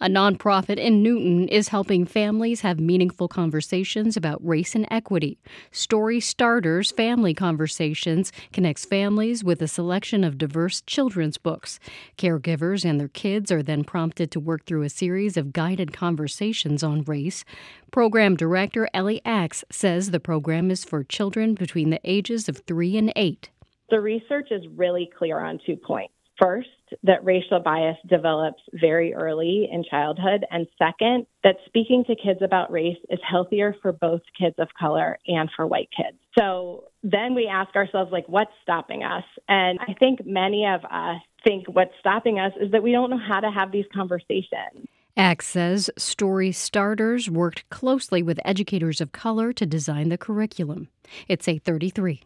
A 0.00 0.08
nonprofit 0.08 0.78
in 0.78 1.02
Newton 1.02 1.48
is 1.48 1.68
helping 1.68 2.04
families 2.04 2.60
have 2.62 2.80
meaningful 2.80 3.28
conversations 3.28 4.16
about 4.16 4.44
race 4.46 4.74
and 4.74 4.86
equity. 4.90 5.38
Story 5.70 6.20
Starters 6.20 6.90
Family 6.90 7.34
Conversations 7.34 8.32
connects 8.52 8.84
families 8.84 9.42
with 9.42 9.60
a 9.60 9.68
selection 9.68 10.24
of 10.24 10.38
diverse 10.38 10.82
children's 10.82 11.38
books. 11.38 11.78
Caregivers 12.16 12.84
and 12.84 12.98
their 12.98 13.08
kids 13.08 13.52
are 13.52 13.62
then 13.62 13.84
prompted 13.84 14.30
to 14.30 14.40
work 14.40 14.64
through 14.64 14.82
a 14.82 14.88
series 14.88 15.36
of 15.36 15.52
guided 15.52 15.92
conversations 15.92 16.82
on 16.82 17.02
race. 17.02 17.44
Program 17.90 18.36
director 18.36 18.88
Ellie 18.94 19.22
Axe 19.24 19.64
says 19.70 20.10
the 20.10 20.20
program 20.20 20.70
is 20.70 20.84
for 20.84 21.04
children 21.04 21.54
between 21.54 21.90
the 21.90 22.00
ages 22.04 22.48
of 22.48 22.58
3 22.66 22.96
and 22.96 23.12
8. 23.14 23.50
The 23.90 24.00
research 24.00 24.48
is 24.50 24.66
really 24.74 25.10
clear 25.16 25.40
on 25.40 25.60
two 25.66 25.76
points. 25.76 26.13
First, 26.38 26.68
that 27.04 27.24
racial 27.24 27.60
bias 27.60 27.96
develops 28.08 28.62
very 28.72 29.14
early 29.14 29.68
in 29.70 29.84
childhood. 29.88 30.44
And 30.50 30.66
second, 30.78 31.26
that 31.44 31.56
speaking 31.66 32.04
to 32.08 32.16
kids 32.16 32.40
about 32.42 32.72
race 32.72 32.98
is 33.08 33.20
healthier 33.28 33.76
for 33.80 33.92
both 33.92 34.20
kids 34.38 34.56
of 34.58 34.68
color 34.78 35.18
and 35.26 35.48
for 35.54 35.66
white 35.66 35.88
kids. 35.96 36.18
So 36.36 36.84
then 37.02 37.34
we 37.34 37.46
ask 37.46 37.74
ourselves, 37.76 38.10
like, 38.10 38.28
what's 38.28 38.50
stopping 38.62 39.04
us? 39.04 39.24
And 39.48 39.78
I 39.80 39.94
think 39.94 40.26
many 40.26 40.66
of 40.66 40.84
us 40.84 41.20
think 41.44 41.66
what's 41.68 41.94
stopping 42.00 42.40
us 42.40 42.52
is 42.60 42.72
that 42.72 42.82
we 42.82 42.92
don't 42.92 43.10
know 43.10 43.18
how 43.18 43.40
to 43.40 43.50
have 43.50 43.70
these 43.70 43.86
conversations. 43.94 44.88
Axe 45.16 45.46
says 45.46 45.90
Story 45.96 46.50
Starters 46.50 47.30
worked 47.30 47.68
closely 47.70 48.20
with 48.22 48.40
educators 48.44 49.00
of 49.00 49.12
color 49.12 49.52
to 49.52 49.64
design 49.64 50.08
the 50.08 50.18
curriculum. 50.18 50.88
It's 51.28 51.46
833. 51.46 52.22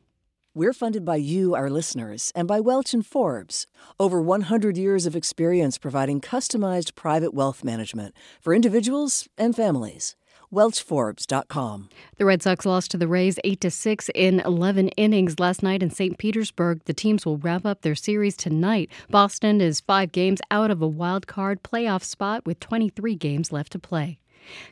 We're 0.58 0.72
funded 0.72 1.04
by 1.04 1.18
you, 1.18 1.54
our 1.54 1.70
listeners, 1.70 2.32
and 2.34 2.48
by 2.48 2.58
Welch 2.58 2.92
and 2.92 3.06
Forbes. 3.06 3.68
Over 4.00 4.20
100 4.20 4.76
years 4.76 5.06
of 5.06 5.14
experience 5.14 5.78
providing 5.78 6.20
customized 6.20 6.96
private 6.96 7.32
wealth 7.32 7.62
management 7.62 8.12
for 8.40 8.52
individuals 8.52 9.28
and 9.38 9.54
families. 9.54 10.16
WelchForbes.com. 10.52 11.90
The 12.16 12.24
Red 12.24 12.42
Sox 12.42 12.66
lost 12.66 12.90
to 12.90 12.98
the 12.98 13.06
Rays 13.06 13.38
8 13.44 13.60
to 13.60 13.70
6 13.70 14.10
in 14.16 14.40
11 14.40 14.88
innings 14.96 15.38
last 15.38 15.62
night 15.62 15.80
in 15.80 15.90
St. 15.90 16.18
Petersburg. 16.18 16.80
The 16.86 16.92
teams 16.92 17.24
will 17.24 17.36
wrap 17.36 17.64
up 17.64 17.82
their 17.82 17.94
series 17.94 18.36
tonight. 18.36 18.90
Boston 19.10 19.60
is 19.60 19.78
5 19.78 20.10
games 20.10 20.40
out 20.50 20.72
of 20.72 20.82
a 20.82 20.88
wild 20.88 21.28
card 21.28 21.62
playoff 21.62 22.02
spot 22.02 22.44
with 22.44 22.58
23 22.58 23.14
games 23.14 23.52
left 23.52 23.70
to 23.70 23.78
play. 23.78 24.18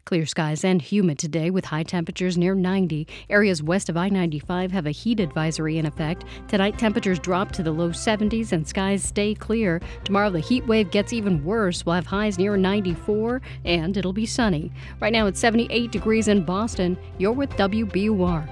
Clear 0.05 0.27
skies 0.27 0.65
and 0.65 0.81
humid 0.81 1.19
today 1.19 1.51
with 1.51 1.65
high 1.65 1.83
temperatures 1.83 2.37
near 2.37 2.55
90. 2.55 3.07
Areas 3.31 3.63
west 3.63 3.89
of 3.89 3.97
I 3.97 4.09
95 4.09 4.73
have 4.73 4.87
a 4.87 4.91
heat 4.91 5.21
advisory 5.21 5.79
in 5.79 5.87
effect. 5.87 6.25
Tonight, 6.49 6.79
temperatures 6.79 7.19
drop 7.19 7.53
to 7.53 7.63
the 7.63 7.73
low 7.73 7.91
70s 7.91 8.53
and 8.53 8.67
skies 8.67 9.03
stay 9.03 9.35
clear. 9.35 9.81
Tomorrow, 10.05 10.31
the 10.31 10.41
heat 10.41 10.67
wave 10.67 10.91
gets 10.91 11.13
even 11.13 11.45
worse. 11.45 11.85
We'll 11.85 11.95
have 11.95 12.07
highs 12.07 12.39
near 12.39 12.57
94 12.57 13.41
and 13.65 13.97
it'll 13.97 14.13
be 14.13 14.27
sunny. 14.27 14.73
Right 15.01 15.13
now, 15.13 15.27
it's 15.27 15.41
78 15.41 15.91
degrees 15.91 16.29
in 16.29 16.45
Boston. 16.45 16.99
You're 17.19 17.33
with 17.33 17.51
WBUR. 17.51 18.49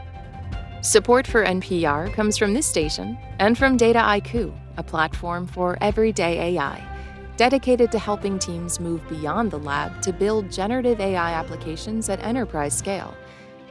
Support 0.83 1.27
for 1.27 1.45
NPR 1.45 2.13
comes 2.13 2.37
from 2.37 2.53
this 2.53 2.67
station 2.67 3.17
and 3.39 3.57
from 3.57 3.79
Dataiku, 3.79 4.55
a 4.77 4.83
platform 4.83 5.47
for 5.47 5.79
everyday 5.81 6.57
AI 6.57 6.94
dedicated 7.37 7.91
to 7.93 7.99
helping 7.99 8.39
teams 8.39 8.81
move 8.81 9.07
beyond 9.09 9.51
the 9.51 9.59
lab 9.59 10.01
to 10.03 10.13
build 10.13 10.51
generative 10.51 11.01
AI 11.01 11.33
applications 11.33 12.09
at 12.09 12.23
enterprise 12.23 12.77
scale. 12.77 13.15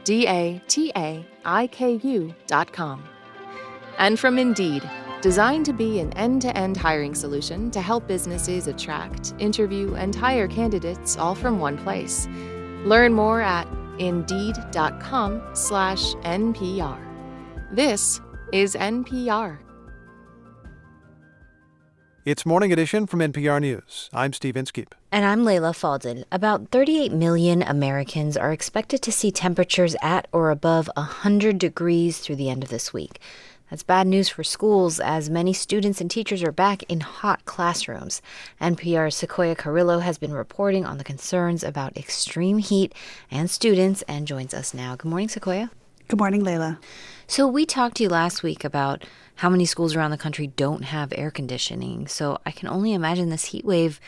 D 0.04 0.26
A 0.26 0.62
T 0.68 0.92
A 0.96 1.26
I 1.44 1.66
K 1.68 2.00
U 2.02 2.34
dot 2.46 2.72
com. 2.72 3.04
And 3.98 4.18
from 4.18 4.38
Indeed, 4.38 4.88
designed 5.22 5.64
to 5.66 5.72
be 5.72 6.00
an 6.00 6.12
end 6.12 6.42
to 6.42 6.54
end 6.56 6.76
hiring 6.76 7.14
solution 7.14 7.70
to 7.70 7.80
help 7.80 8.06
businesses 8.06 8.66
attract, 8.66 9.34
interview, 9.38 9.94
and 9.94 10.14
hire 10.14 10.46
candidates 10.46 11.16
all 11.16 11.34
from 11.34 11.58
one 11.58 11.78
place. 11.78 12.28
Learn 12.84 13.14
more 13.14 13.40
at 13.40 13.66
indeed.com 13.98 15.42
slash 15.54 16.12
NPR. 16.16 16.98
This 17.72 18.20
is 18.52 18.74
NPR. 18.74 19.63
It's 22.24 22.46
Morning 22.46 22.72
Edition 22.72 23.06
from 23.06 23.20
NPR 23.20 23.60
News. 23.60 24.08
I'm 24.10 24.32
Steve 24.32 24.56
Inskeep. 24.56 24.94
And 25.12 25.26
I'm 25.26 25.44
Leila 25.44 25.72
Fadel. 25.72 26.24
About 26.32 26.70
38 26.70 27.12
million 27.12 27.60
Americans 27.62 28.34
are 28.34 28.50
expected 28.50 29.02
to 29.02 29.12
see 29.12 29.30
temperatures 29.30 29.94
at 30.00 30.26
or 30.32 30.50
above 30.50 30.88
100 30.96 31.58
degrees 31.58 32.20
through 32.20 32.36
the 32.36 32.48
end 32.48 32.64
of 32.64 32.70
this 32.70 32.94
week. 32.94 33.20
That's 33.68 33.82
bad 33.82 34.06
news 34.06 34.30
for 34.30 34.42
schools, 34.42 35.00
as 35.00 35.28
many 35.28 35.52
students 35.52 36.00
and 36.00 36.10
teachers 36.10 36.42
are 36.42 36.50
back 36.50 36.82
in 36.84 37.00
hot 37.00 37.44
classrooms. 37.44 38.22
NPR's 38.58 39.16
Sequoia 39.16 39.54
Carrillo 39.54 39.98
has 39.98 40.16
been 40.16 40.32
reporting 40.32 40.86
on 40.86 40.96
the 40.96 41.04
concerns 41.04 41.62
about 41.62 41.94
extreme 41.94 42.56
heat 42.56 42.94
and 43.30 43.50
students 43.50 44.00
and 44.08 44.26
joins 44.26 44.54
us 44.54 44.72
now. 44.72 44.96
Good 44.96 45.10
morning, 45.10 45.28
Sequoia. 45.28 45.70
Good 46.08 46.18
morning, 46.18 46.42
Leila. 46.42 46.78
So, 47.26 47.46
we 47.46 47.66
talked 47.66 47.96
to 47.96 48.02
you 48.02 48.08
last 48.08 48.42
week 48.42 48.64
about 48.64 49.04
how 49.36 49.50
many 49.50 49.64
schools 49.64 49.94
around 49.94 50.10
the 50.10 50.18
country 50.18 50.46
don't 50.48 50.84
have 50.84 51.12
air 51.16 51.30
conditioning. 51.30 52.06
So, 52.06 52.38
I 52.46 52.50
can 52.50 52.68
only 52.68 52.92
imagine 52.92 53.30
this 53.30 53.46
heat 53.46 53.64
wave 53.64 54.00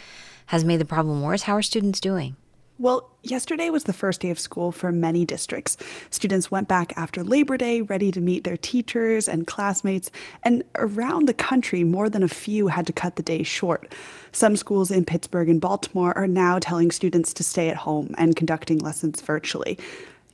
has 0.46 0.64
made 0.64 0.80
the 0.80 0.84
problem 0.84 1.22
worse. 1.22 1.42
How 1.42 1.54
are 1.54 1.62
students 1.62 2.00
doing? 2.00 2.36
Well, 2.78 3.10
yesterday 3.22 3.70
was 3.70 3.84
the 3.84 3.94
first 3.94 4.20
day 4.20 4.28
of 4.28 4.38
school 4.38 4.70
for 4.70 4.92
many 4.92 5.24
districts. 5.24 5.78
Students 6.10 6.50
went 6.50 6.68
back 6.68 6.92
after 6.94 7.24
Labor 7.24 7.56
Day, 7.56 7.80
ready 7.80 8.12
to 8.12 8.20
meet 8.20 8.44
their 8.44 8.58
teachers 8.58 9.28
and 9.28 9.46
classmates, 9.46 10.10
and 10.42 10.62
around 10.74 11.26
the 11.26 11.32
country, 11.32 11.84
more 11.84 12.10
than 12.10 12.22
a 12.22 12.28
few 12.28 12.66
had 12.66 12.86
to 12.86 12.92
cut 12.92 13.16
the 13.16 13.22
day 13.22 13.42
short. 13.42 13.94
Some 14.32 14.56
schools 14.56 14.90
in 14.90 15.06
Pittsburgh 15.06 15.48
and 15.48 15.58
Baltimore 15.58 16.16
are 16.18 16.26
now 16.26 16.58
telling 16.58 16.90
students 16.90 17.32
to 17.34 17.42
stay 17.42 17.70
at 17.70 17.76
home 17.76 18.14
and 18.18 18.36
conducting 18.36 18.78
lessons 18.78 19.22
virtually. 19.22 19.78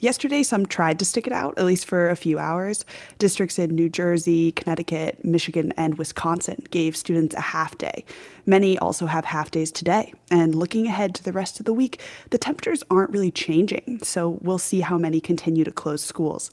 Yesterday, 0.02 0.42
some 0.42 0.66
tried 0.66 0.98
to 0.98 1.04
stick 1.04 1.28
it 1.28 1.32
out, 1.32 1.56
at 1.56 1.64
least 1.64 1.86
for 1.86 2.10
a 2.10 2.16
few 2.16 2.36
hours. 2.36 2.84
Districts 3.18 3.56
in 3.56 3.76
New 3.76 3.88
Jersey, 3.88 4.50
Connecticut, 4.50 5.24
Michigan, 5.24 5.72
and 5.76 5.96
Wisconsin 5.96 6.64
gave 6.70 6.96
students 6.96 7.36
a 7.36 7.40
half 7.40 7.78
day. 7.78 8.04
Many 8.44 8.76
also 8.80 9.06
have 9.06 9.24
half 9.24 9.52
days 9.52 9.70
today. 9.70 10.12
And 10.28 10.56
looking 10.56 10.88
ahead 10.88 11.14
to 11.14 11.22
the 11.22 11.30
rest 11.30 11.60
of 11.60 11.66
the 11.66 11.72
week, 11.72 12.00
the 12.30 12.36
temperatures 12.36 12.82
aren't 12.90 13.12
really 13.12 13.30
changing, 13.30 14.00
so 14.02 14.40
we'll 14.42 14.58
see 14.58 14.80
how 14.80 14.98
many 14.98 15.20
continue 15.20 15.62
to 15.62 15.70
close 15.70 16.02
schools. 16.02 16.50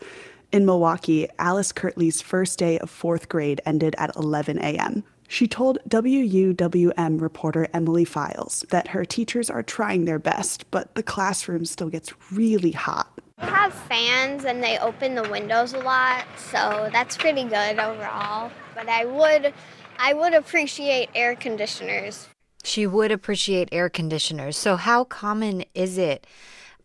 In 0.51 0.63
Milwaukee, 0.63 1.27
Alice 1.39 1.71
Kirtley's 1.71 2.21
first 2.21 2.59
day 2.59 2.77
of 2.77 2.91
fourth 2.91 3.29
grade 3.29 3.61
ended 3.65 3.95
at 3.97 4.15
11 4.15 4.59
a.m. 4.59 5.03
She 5.27 5.47
told 5.47 5.79
WUWM 5.89 7.19
reporter 7.19 7.67
Emily 7.73 8.05
Files 8.05 8.63
that 8.69 8.89
her 8.89 9.05
teachers 9.05 9.49
are 9.49 9.63
trying 9.63 10.05
their 10.05 10.19
best, 10.19 10.69
but 10.69 10.93
the 10.93 11.01
classroom 11.01 11.65
still 11.65 11.89
gets 11.89 12.13
really 12.31 12.73
hot. 12.73 13.11
We 13.41 13.47
have 13.47 13.73
fans 13.73 14.45
and 14.45 14.61
they 14.63 14.77
open 14.79 15.15
the 15.15 15.27
windows 15.29 15.73
a 15.73 15.79
lot, 15.79 16.25
so 16.37 16.89
that's 16.91 17.15
pretty 17.17 17.43
good 17.43 17.79
overall. 17.79 18.51
But 18.75 18.89
I 18.89 19.05
would 19.05 19.53
I 19.97 20.13
would 20.13 20.33
appreciate 20.33 21.09
air 21.15 21.35
conditioners. 21.35 22.27
She 22.63 22.85
would 22.85 23.11
appreciate 23.11 23.69
air 23.71 23.89
conditioners. 23.89 24.57
So 24.57 24.75
how 24.75 25.03
common 25.03 25.63
is 25.73 25.97
it 25.97 26.27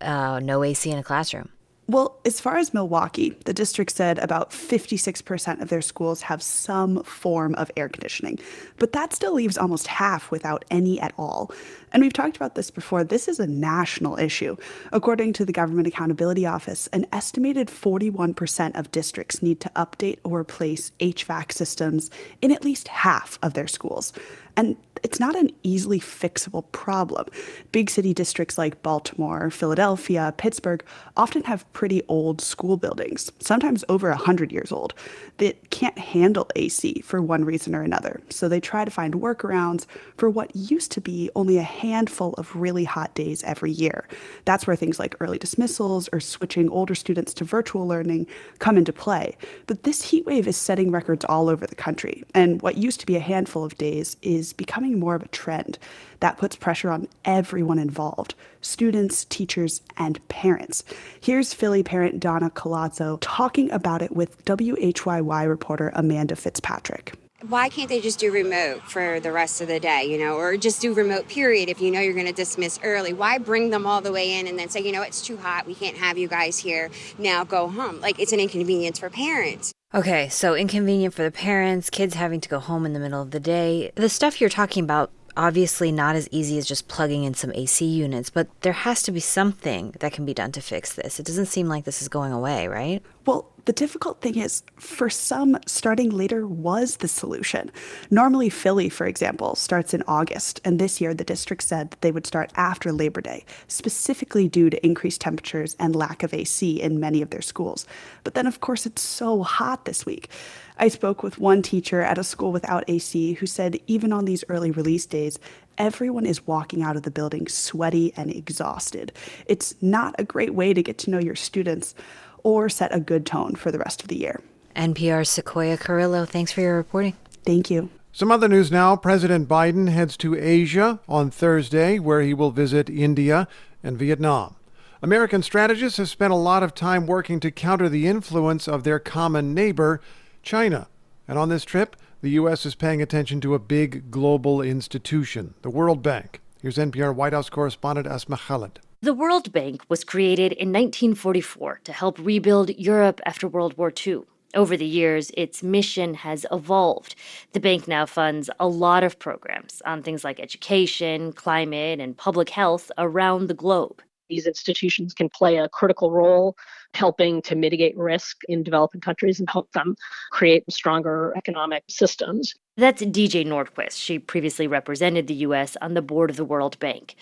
uh, 0.00 0.40
no 0.40 0.62
AC 0.62 0.90
in 0.90 0.98
a 0.98 1.02
classroom? 1.02 1.50
Well, 1.86 2.18
as 2.24 2.40
far 2.40 2.56
as 2.56 2.72
Milwaukee, 2.72 3.36
the 3.44 3.52
district 3.52 3.90
said 3.92 4.18
about 4.18 4.50
56% 4.50 5.60
of 5.60 5.68
their 5.68 5.82
schools 5.82 6.22
have 6.22 6.42
some 6.42 7.02
form 7.02 7.54
of 7.56 7.70
air 7.76 7.90
conditioning, 7.90 8.38
but 8.78 8.92
that 8.92 9.12
still 9.12 9.34
leaves 9.34 9.58
almost 9.58 9.86
half 9.86 10.30
without 10.30 10.64
any 10.70 10.98
at 10.98 11.12
all. 11.18 11.50
And 11.92 12.02
we've 12.02 12.12
talked 12.12 12.36
about 12.36 12.54
this 12.54 12.70
before. 12.70 13.04
This 13.04 13.28
is 13.28 13.38
a 13.38 13.46
national 13.46 14.18
issue. 14.18 14.56
According 14.92 15.34
to 15.34 15.44
the 15.44 15.52
Government 15.52 15.86
Accountability 15.86 16.46
Office, 16.46 16.86
an 16.88 17.06
estimated 17.12 17.68
41% 17.68 18.78
of 18.78 18.90
districts 18.90 19.42
need 19.42 19.60
to 19.60 19.70
update 19.76 20.18
or 20.24 20.40
replace 20.40 20.90
HVAC 21.00 21.52
systems 21.52 22.10
in 22.40 22.50
at 22.50 22.64
least 22.64 22.88
half 22.88 23.38
of 23.42 23.52
their 23.52 23.68
schools. 23.68 24.14
And 24.56 24.76
it's 25.04 25.20
not 25.20 25.36
an 25.36 25.50
easily 25.62 26.00
fixable 26.00 26.64
problem. 26.72 27.26
Big 27.72 27.90
city 27.90 28.14
districts 28.14 28.56
like 28.56 28.82
Baltimore, 28.82 29.50
Philadelphia, 29.50 30.32
Pittsburgh 30.38 30.82
often 31.16 31.44
have 31.44 31.70
pretty 31.74 32.02
old 32.08 32.40
school 32.40 32.78
buildings, 32.78 33.30
sometimes 33.38 33.84
over 33.90 34.08
100 34.08 34.50
years 34.50 34.72
old, 34.72 34.94
that 35.36 35.70
can't 35.70 35.98
handle 35.98 36.48
AC 36.56 37.02
for 37.02 37.20
one 37.20 37.44
reason 37.44 37.74
or 37.74 37.82
another. 37.82 38.22
So 38.30 38.48
they 38.48 38.60
try 38.60 38.84
to 38.84 38.90
find 38.90 39.14
workarounds 39.14 39.84
for 40.16 40.30
what 40.30 40.56
used 40.56 40.90
to 40.92 41.02
be 41.02 41.30
only 41.36 41.58
a 41.58 41.62
handful 41.62 42.32
of 42.34 42.56
really 42.56 42.84
hot 42.84 43.14
days 43.14 43.44
every 43.44 43.72
year. 43.72 44.08
That's 44.46 44.66
where 44.66 44.76
things 44.76 44.98
like 44.98 45.16
early 45.20 45.38
dismissals 45.38 46.08
or 46.12 46.20
switching 46.20 46.70
older 46.70 46.94
students 46.94 47.34
to 47.34 47.44
virtual 47.44 47.86
learning 47.86 48.26
come 48.58 48.78
into 48.78 48.92
play. 48.92 49.36
But 49.66 49.82
this 49.82 50.00
heat 50.02 50.24
wave 50.24 50.48
is 50.48 50.56
setting 50.56 50.90
records 50.90 51.26
all 51.26 51.50
over 51.50 51.66
the 51.66 51.74
country, 51.74 52.24
and 52.34 52.62
what 52.62 52.78
used 52.78 53.00
to 53.00 53.06
be 53.06 53.16
a 53.16 53.20
handful 53.20 53.64
of 53.64 53.76
days 53.76 54.16
is 54.22 54.54
becoming 54.54 54.93
more 54.94 55.14
of 55.14 55.22
a 55.22 55.28
trend. 55.28 55.78
That 56.20 56.38
puts 56.38 56.56
pressure 56.56 56.90
on 56.90 57.08
everyone 57.24 57.78
involved 57.78 58.34
students, 58.60 59.24
teachers, 59.26 59.82
and 59.96 60.26
parents. 60.28 60.84
Here's 61.20 61.52
Philly 61.52 61.82
parent 61.82 62.18
Donna 62.18 62.50
Colazzo 62.50 63.18
talking 63.20 63.70
about 63.70 64.00
it 64.00 64.12
with 64.12 64.42
WHYY 64.46 65.48
reporter 65.48 65.92
Amanda 65.94 66.36
Fitzpatrick. 66.36 67.14
Why 67.48 67.68
can't 67.68 67.90
they 67.90 68.00
just 68.00 68.18
do 68.18 68.32
remote 68.32 68.84
for 68.84 69.20
the 69.20 69.30
rest 69.30 69.60
of 69.60 69.68
the 69.68 69.78
day, 69.78 70.04
you 70.04 70.16
know, 70.16 70.36
or 70.36 70.56
just 70.56 70.80
do 70.80 70.94
remote 70.94 71.28
period 71.28 71.68
if 71.68 71.78
you 71.78 71.90
know 71.90 72.00
you're 72.00 72.14
going 72.14 72.24
to 72.24 72.32
dismiss 72.32 72.80
early? 72.82 73.12
Why 73.12 73.36
bring 73.36 73.68
them 73.68 73.86
all 73.86 74.00
the 74.00 74.12
way 74.12 74.38
in 74.38 74.46
and 74.46 74.58
then 74.58 74.70
say, 74.70 74.80
you 74.80 74.92
know, 74.92 75.02
it's 75.02 75.20
too 75.20 75.36
hot, 75.36 75.66
we 75.66 75.74
can't 75.74 75.98
have 75.98 76.16
you 76.16 76.26
guys 76.26 76.58
here, 76.58 76.90
now 77.18 77.44
go 77.44 77.68
home? 77.68 78.00
Like, 78.00 78.18
it's 78.18 78.32
an 78.32 78.40
inconvenience 78.40 78.98
for 78.98 79.10
parents. 79.10 79.74
Okay, 79.94 80.28
so 80.28 80.56
inconvenient 80.56 81.14
for 81.14 81.22
the 81.22 81.30
parents, 81.30 81.88
kids 81.88 82.14
having 82.14 82.40
to 82.40 82.48
go 82.48 82.58
home 82.58 82.84
in 82.84 82.94
the 82.94 82.98
middle 82.98 83.22
of 83.22 83.30
the 83.30 83.38
day. 83.38 83.92
The 83.94 84.08
stuff 84.08 84.40
you're 84.40 84.50
talking 84.50 84.82
about 84.82 85.12
obviously 85.36 85.90
not 85.92 86.16
as 86.16 86.28
easy 86.30 86.58
as 86.58 86.66
just 86.66 86.88
plugging 86.88 87.24
in 87.24 87.34
some 87.34 87.52
AC 87.54 87.84
units, 87.84 88.30
but 88.30 88.48
there 88.62 88.72
has 88.72 89.02
to 89.02 89.12
be 89.12 89.20
something 89.20 89.94
that 90.00 90.12
can 90.12 90.24
be 90.24 90.34
done 90.34 90.52
to 90.52 90.60
fix 90.60 90.92
this. 90.92 91.18
It 91.18 91.26
doesn't 91.26 91.46
seem 91.46 91.68
like 91.68 91.84
this 91.84 92.02
is 92.02 92.08
going 92.08 92.32
away, 92.32 92.68
right? 92.68 93.02
Well, 93.26 93.50
the 93.64 93.72
difficult 93.72 94.20
thing 94.20 94.36
is, 94.36 94.62
for 94.76 95.08
some, 95.08 95.58
starting 95.66 96.10
later 96.10 96.46
was 96.46 96.96
the 96.98 97.08
solution. 97.08 97.70
Normally, 98.10 98.50
Philly, 98.50 98.90
for 98.90 99.06
example, 99.06 99.54
starts 99.54 99.94
in 99.94 100.02
August, 100.06 100.60
and 100.64 100.78
this 100.78 101.00
year 101.00 101.14
the 101.14 101.24
district 101.24 101.62
said 101.62 101.90
that 101.90 102.00
they 102.02 102.12
would 102.12 102.26
start 102.26 102.52
after 102.56 102.92
Labor 102.92 103.22
Day, 103.22 103.44
specifically 103.66 104.48
due 104.48 104.68
to 104.68 104.84
increased 104.84 105.22
temperatures 105.22 105.76
and 105.78 105.96
lack 105.96 106.22
of 106.22 106.34
AC 106.34 106.80
in 106.80 107.00
many 107.00 107.22
of 107.22 107.30
their 107.30 107.40
schools. 107.40 107.86
But 108.22 108.34
then, 108.34 108.46
of 108.46 108.60
course, 108.60 108.84
it's 108.84 109.02
so 109.02 109.42
hot 109.42 109.86
this 109.86 110.04
week. 110.04 110.28
I 110.76 110.88
spoke 110.88 111.22
with 111.22 111.38
one 111.38 111.62
teacher 111.62 112.00
at 112.00 112.18
a 112.18 112.24
school 112.24 112.50
without 112.50 112.84
AC 112.88 113.34
who 113.34 113.46
said 113.46 113.78
even 113.86 114.12
on 114.12 114.24
these 114.24 114.44
early 114.48 114.70
release 114.70 115.06
days, 115.06 115.38
everyone 115.78 116.26
is 116.26 116.46
walking 116.46 116.82
out 116.82 116.96
of 116.96 117.02
the 117.02 117.10
building 117.10 117.46
sweaty 117.46 118.12
and 118.16 118.34
exhausted. 118.34 119.12
It's 119.46 119.74
not 119.80 120.14
a 120.18 120.24
great 120.24 120.54
way 120.54 120.74
to 120.74 120.82
get 120.82 120.98
to 120.98 121.10
know 121.10 121.20
your 121.20 121.36
students 121.36 121.94
or 122.42 122.68
set 122.68 122.94
a 122.94 123.00
good 123.00 123.24
tone 123.24 123.54
for 123.54 123.70
the 123.70 123.78
rest 123.78 124.02
of 124.02 124.08
the 124.08 124.16
year. 124.16 124.40
NPR's 124.74 125.30
Sequoia 125.30 125.76
Carrillo, 125.76 126.24
thanks 126.24 126.50
for 126.50 126.60
your 126.60 126.76
reporting. 126.76 127.14
Thank 127.44 127.70
you. 127.70 127.90
Some 128.12 128.30
other 128.30 128.48
news 128.48 128.70
now. 128.70 128.96
President 128.96 129.48
Biden 129.48 129.88
heads 129.88 130.16
to 130.18 130.36
Asia 130.36 131.00
on 131.08 131.30
Thursday, 131.30 131.98
where 131.98 132.20
he 132.20 132.34
will 132.34 132.50
visit 132.50 132.90
India 132.90 133.48
and 133.82 133.98
Vietnam. 133.98 134.56
American 135.02 135.42
strategists 135.42 135.98
have 135.98 136.08
spent 136.08 136.32
a 136.32 136.36
lot 136.36 136.62
of 136.62 136.74
time 136.74 137.06
working 137.06 137.38
to 137.40 137.50
counter 137.50 137.88
the 137.88 138.06
influence 138.06 138.66
of 138.66 138.84
their 138.84 138.98
common 138.98 139.52
neighbor, 139.52 140.00
China. 140.44 140.88
And 141.26 141.38
on 141.38 141.48
this 141.48 141.64
trip, 141.64 141.96
the 142.20 142.30
U.S. 142.30 142.64
is 142.64 142.74
paying 142.74 143.02
attention 143.02 143.40
to 143.40 143.54
a 143.54 143.58
big 143.58 144.10
global 144.10 144.60
institution, 144.60 145.54
the 145.62 145.70
World 145.70 146.02
Bank. 146.02 146.40
Here's 146.62 146.76
NPR 146.76 147.14
White 147.14 147.32
House 147.32 147.50
correspondent 147.50 148.06
Asma 148.06 148.36
Khalid. 148.36 148.80
The 149.00 149.12
World 149.12 149.52
Bank 149.52 149.82
was 149.88 150.04
created 150.04 150.52
in 150.52 150.68
1944 150.68 151.80
to 151.84 151.92
help 151.92 152.18
rebuild 152.18 152.70
Europe 152.78 153.20
after 153.26 153.48
World 153.48 153.76
War 153.76 153.92
II. 154.06 154.22
Over 154.54 154.76
the 154.76 154.86
years, 154.86 155.30
its 155.36 155.62
mission 155.62 156.14
has 156.14 156.46
evolved. 156.52 157.16
The 157.52 157.60
bank 157.60 157.88
now 157.88 158.06
funds 158.06 158.48
a 158.60 158.68
lot 158.68 159.02
of 159.02 159.18
programs 159.18 159.82
on 159.84 160.02
things 160.02 160.24
like 160.24 160.38
education, 160.38 161.32
climate, 161.32 162.00
and 162.00 162.16
public 162.16 162.48
health 162.50 162.90
around 162.96 163.48
the 163.48 163.54
globe. 163.54 164.00
These 164.30 164.46
institutions 164.46 165.12
can 165.12 165.28
play 165.28 165.58
a 165.58 165.68
critical 165.68 166.10
role 166.10 166.56
helping 166.94 167.42
to 167.42 167.54
mitigate 167.54 167.96
risk 167.96 168.42
in 168.48 168.62
developing 168.62 169.00
countries 169.00 169.40
and 169.40 169.50
help 169.50 169.70
them 169.72 169.96
create 170.30 170.64
stronger 170.70 171.32
economic 171.36 171.84
systems. 171.88 172.54
That's 172.76 173.02
DJ 173.02 173.46
Nordquist. 173.46 174.00
She 174.00 174.18
previously 174.18 174.66
represented 174.66 175.26
the 175.26 175.34
U.S. 175.34 175.76
on 175.80 175.94
the 175.94 176.02
board 176.02 176.30
of 176.30 176.36
the 176.36 176.44
World 176.44 176.78
Bank. 176.80 177.14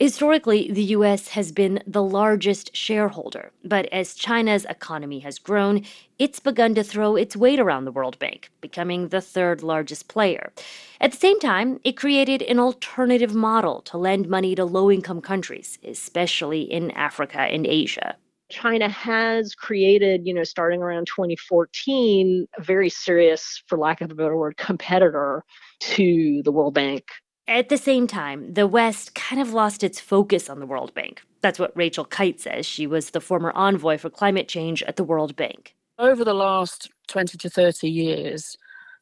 Historically, 0.00 0.72
the 0.72 0.82
U.S. 0.84 1.28
has 1.28 1.52
been 1.52 1.80
the 1.86 2.02
largest 2.02 2.74
shareholder, 2.74 3.52
but 3.62 3.86
as 3.92 4.14
China's 4.14 4.64
economy 4.64 5.20
has 5.20 5.38
grown, 5.38 5.84
it's 6.18 6.40
begun 6.40 6.74
to 6.74 6.82
throw 6.82 7.14
its 7.14 7.36
weight 7.36 7.60
around 7.60 7.84
the 7.84 7.92
World 7.92 8.18
Bank, 8.18 8.50
becoming 8.60 9.08
the 9.08 9.20
third 9.20 9.62
largest 9.62 10.08
player. 10.08 10.52
At 11.00 11.12
the 11.12 11.18
same 11.18 11.38
time, 11.38 11.78
it 11.84 11.96
created 11.96 12.42
an 12.42 12.58
alternative 12.58 13.34
model 13.34 13.82
to 13.82 13.98
lend 13.98 14.28
money 14.28 14.56
to 14.56 14.64
low 14.64 14.90
income 14.90 15.20
countries, 15.20 15.78
especially 15.84 16.62
in 16.62 16.90
Africa 16.92 17.40
and 17.40 17.64
Asia. 17.64 18.16
China 18.54 18.88
has 18.88 19.54
created, 19.54 20.26
you 20.26 20.32
know, 20.32 20.44
starting 20.44 20.80
around 20.82 21.06
2014, 21.06 22.46
a 22.56 22.62
very 22.62 22.88
serious, 22.88 23.62
for 23.66 23.76
lack 23.76 24.00
of 24.00 24.10
a 24.10 24.14
better 24.14 24.36
word, 24.36 24.56
competitor 24.56 25.44
to 25.80 26.42
the 26.44 26.52
World 26.52 26.74
Bank 26.74 27.04
at 27.46 27.68
the 27.68 27.76
same 27.76 28.06
time, 28.06 28.54
the 28.54 28.66
West 28.66 29.14
kind 29.14 29.40
of 29.40 29.52
lost 29.52 29.84
its 29.84 30.00
focus 30.00 30.48
on 30.48 30.60
the 30.60 30.66
World 30.66 30.94
Bank. 30.94 31.22
That's 31.42 31.58
what 31.58 31.76
Rachel 31.76 32.06
Kyte 32.06 32.40
says. 32.40 32.64
She 32.64 32.86
was 32.86 33.10
the 33.10 33.20
former 33.20 33.52
envoy 33.54 33.98
for 33.98 34.08
climate 34.08 34.48
change 34.48 34.82
at 34.84 34.96
the 34.96 35.04
World 35.04 35.36
Bank. 35.36 35.74
Over 35.98 36.24
the 36.24 36.34
last 36.34 36.90
20 37.08 37.36
to 37.38 37.50
30 37.50 37.88
years, 37.88 38.56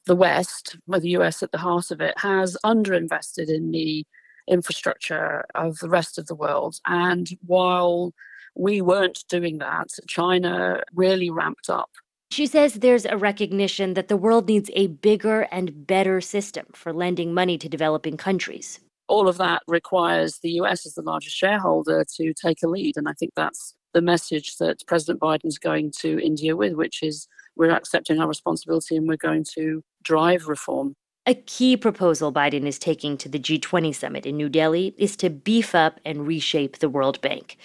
the 0.06 0.16
West, 0.16 0.76
with 0.86 1.02
the 1.02 1.10
US 1.10 1.42
at 1.42 1.52
the 1.52 1.58
heart 1.58 1.90
of 1.90 2.00
it, 2.00 2.14
has 2.18 2.56
underinvested 2.64 3.48
in 3.48 3.70
the 3.70 4.04
infrastructure 4.48 5.44
of 5.54 5.78
the 5.78 5.88
rest 5.88 6.18
of 6.18 6.26
the 6.26 6.34
world. 6.34 6.80
And 6.84 7.28
while 7.46 8.12
we 8.54 8.80
weren't 8.80 9.24
doing 9.28 9.58
that, 9.58 9.88
China 10.08 10.82
really 10.94 11.30
ramped 11.30 11.70
up 11.70 11.90
she 12.32 12.46
says 12.46 12.74
there's 12.74 13.04
a 13.04 13.18
recognition 13.18 13.92
that 13.92 14.08
the 14.08 14.16
world 14.16 14.48
needs 14.48 14.70
a 14.72 14.86
bigger 14.86 15.42
and 15.52 15.86
better 15.86 16.18
system 16.22 16.64
for 16.72 16.90
lending 16.90 17.34
money 17.34 17.58
to 17.58 17.68
developing 17.68 18.16
countries. 18.16 18.80
All 19.06 19.28
of 19.28 19.36
that 19.36 19.62
requires 19.68 20.38
the 20.38 20.52
US 20.52 20.86
as 20.86 20.94
the 20.94 21.02
largest 21.02 21.36
shareholder 21.36 22.06
to 22.16 22.32
take 22.32 22.62
a 22.64 22.68
lead. 22.68 22.96
And 22.96 23.06
I 23.06 23.12
think 23.12 23.32
that's 23.36 23.74
the 23.92 24.00
message 24.00 24.56
that 24.56 24.78
President 24.86 25.20
Biden 25.20 25.44
is 25.44 25.58
going 25.58 25.92
to 25.98 26.24
India 26.24 26.56
with, 26.56 26.72
which 26.72 27.02
is 27.02 27.28
we're 27.54 27.70
accepting 27.70 28.18
our 28.18 28.28
responsibility 28.28 28.96
and 28.96 29.06
we're 29.06 29.18
going 29.18 29.44
to 29.52 29.82
drive 30.02 30.48
reform. 30.48 30.94
A 31.24 31.34
key 31.34 31.76
proposal 31.76 32.32
Biden 32.32 32.66
is 32.66 32.80
taking 32.80 33.16
to 33.18 33.28
the 33.28 33.38
G20 33.38 33.94
summit 33.94 34.26
in 34.26 34.36
New 34.36 34.48
Delhi 34.48 34.92
is 34.98 35.14
to 35.18 35.30
beef 35.30 35.72
up 35.72 36.00
and 36.04 36.26
reshape 36.26 36.78
the 36.78 36.88
World 36.88 37.20
Bank. 37.20 37.56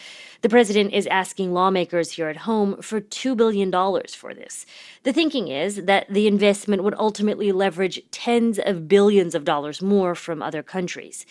The 0.43 0.49
president 0.49 0.93
is 0.93 1.07
asking 1.07 1.55
lawmakers 1.55 2.11
here 2.11 2.27
at 2.27 2.37
home 2.37 2.79
for 2.83 3.01
$2 3.01 3.35
billion 3.35 3.71
for 4.09 4.35
this. 4.35 4.67
The 5.01 5.11
thinking 5.11 5.47
is 5.47 5.85
that 5.85 6.05
the 6.07 6.27
investment 6.27 6.83
would 6.83 6.93
ultimately 6.99 7.51
leverage 7.51 7.99
tens 8.11 8.59
of 8.59 8.87
billions 8.87 9.33
of 9.33 9.43
dollars 9.43 9.81
more 9.81 10.13
from 10.13 10.43
other 10.43 10.61
countries. 10.61 11.25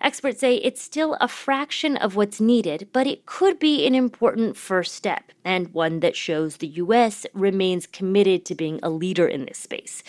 Experts 0.00 0.40
say 0.40 0.56
it's 0.56 0.82
still 0.82 1.16
a 1.20 1.28
fraction 1.28 1.96
of 1.96 2.16
what's 2.16 2.40
needed, 2.40 2.88
but 2.92 3.06
it 3.06 3.24
could 3.24 3.60
be 3.60 3.86
an 3.86 3.94
important 3.94 4.56
first 4.56 4.96
step, 4.96 5.30
and 5.44 5.72
one 5.72 6.00
that 6.00 6.16
shows 6.16 6.56
the 6.56 6.66
U.S. 6.66 7.24
remains 7.34 7.86
committed 7.86 8.44
to 8.46 8.56
being 8.56 8.80
a 8.82 8.90
leader 8.90 9.28
in 9.28 9.44
this 9.44 9.58
space. 9.58 10.02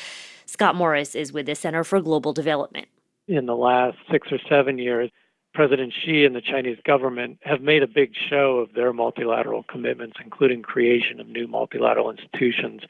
Scott 0.49 0.73
Morris 0.73 1.13
is 1.13 1.31
with 1.31 1.45
the 1.45 1.53
Center 1.53 1.84
for 1.84 2.01
Global 2.01 2.34
Development. 2.34 2.88
In 3.27 3.45
the 3.45 3.55
last 3.55 3.97
six 4.11 4.30
or 4.31 4.39
seven 4.49 4.80
years, 4.80 5.11
President 5.53 5.93
Xi 6.03 6.26
and 6.26 6.35
the 6.35 6.41
Chinese 6.41 6.80
government 6.85 7.38
have 7.43 7.61
made 7.61 7.84
a 7.84 7.88
big 7.88 8.13
show 8.30 8.57
of 8.57 8.73
their 8.73 8.91
multilateral 8.91 9.63
commitments, 9.69 10.17
including 10.23 10.63
creation 10.63 11.19
of 11.19 11.27
new 11.27 11.45
multilateral 11.47 12.09
institutions. 12.09 12.81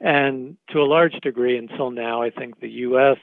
And 0.00 0.58
to 0.70 0.80
a 0.80 0.84
large 0.84 1.14
degree, 1.22 1.56
until 1.56 1.90
now, 1.90 2.20
I 2.20 2.28
think 2.28 2.60
the 2.60 2.70
U.S. 2.70 3.16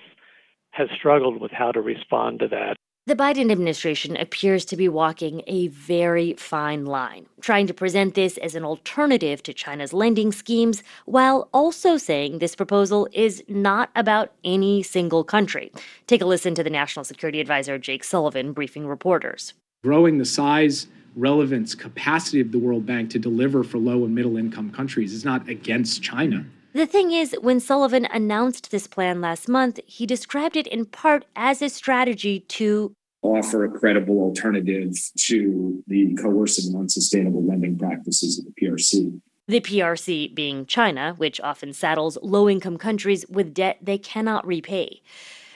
has 0.71 0.89
struggled 0.95 1.39
with 1.39 1.51
how 1.51 1.71
to 1.71 1.79
respond 1.79 2.39
to 2.39 2.47
that. 2.47 2.77
The 3.07 3.15
Biden 3.15 3.51
administration 3.51 4.17
appears 4.17 4.65
to 4.65 4.75
be 4.75 4.89
walking 4.89 5.43
a 5.45 5.67
very 5.67 6.33
fine 6.39 6.87
line, 6.87 7.27
trying 7.39 7.67
to 7.67 7.73
present 7.73 8.15
this 8.15 8.37
as 8.37 8.55
an 8.55 8.65
alternative 8.65 9.43
to 9.43 9.53
China's 9.53 9.93
lending 9.93 10.31
schemes, 10.31 10.81
while 11.05 11.47
also 11.53 11.97
saying 11.97 12.39
this 12.39 12.55
proposal 12.55 13.07
is 13.13 13.43
not 13.47 13.91
about 13.95 14.31
any 14.43 14.81
single 14.81 15.23
country. 15.23 15.71
Take 16.07 16.23
a 16.23 16.25
listen 16.25 16.55
to 16.55 16.63
the 16.63 16.71
National 16.71 17.03
Security 17.03 17.39
Advisor 17.39 17.77
Jake 17.77 18.03
Sullivan 18.03 18.53
briefing 18.53 18.87
reporters. 18.87 19.53
Growing 19.83 20.17
the 20.17 20.25
size, 20.25 20.87
relevance, 21.15 21.75
capacity 21.75 22.41
of 22.41 22.51
the 22.51 22.57
World 22.57 22.87
Bank 22.87 23.11
to 23.11 23.19
deliver 23.19 23.63
for 23.63 23.77
low 23.77 24.03
and 24.03 24.15
middle 24.15 24.35
income 24.35 24.71
countries 24.71 25.13
is 25.13 25.23
not 25.23 25.47
against 25.47 26.01
China. 26.01 26.43
The 26.75 26.85
thing 26.85 27.13
is, 27.13 27.33
when 27.39 27.61
Sullivan 27.61 28.03
announced 28.03 28.69
this 28.69 28.85
plan 28.85 29.21
last 29.21 29.47
month, 29.47 29.79
he 29.85 30.05
described 30.05 30.57
it 30.57 30.67
in 30.67 30.85
part 30.85 31.23
as 31.33 31.61
a 31.61 31.69
strategy 31.69 32.41
to 32.49 32.93
offer 33.21 33.63
a 33.63 33.71
credible 33.71 34.19
alternative 34.19 34.91
to 35.19 35.81
the 35.87 36.13
coercive 36.15 36.65
and 36.65 36.75
unsustainable 36.75 37.45
lending 37.45 37.77
practices 37.77 38.37
of 38.37 38.43
the 38.43 38.51
PRC. 38.61 39.21
The 39.47 39.61
PRC 39.61 40.35
being 40.35 40.65
China, 40.65 41.13
which 41.15 41.39
often 41.39 41.71
saddles 41.71 42.17
low 42.21 42.49
income 42.49 42.77
countries 42.77 43.25
with 43.29 43.53
debt 43.53 43.77
they 43.81 43.97
cannot 43.97 44.45
repay. 44.45 45.01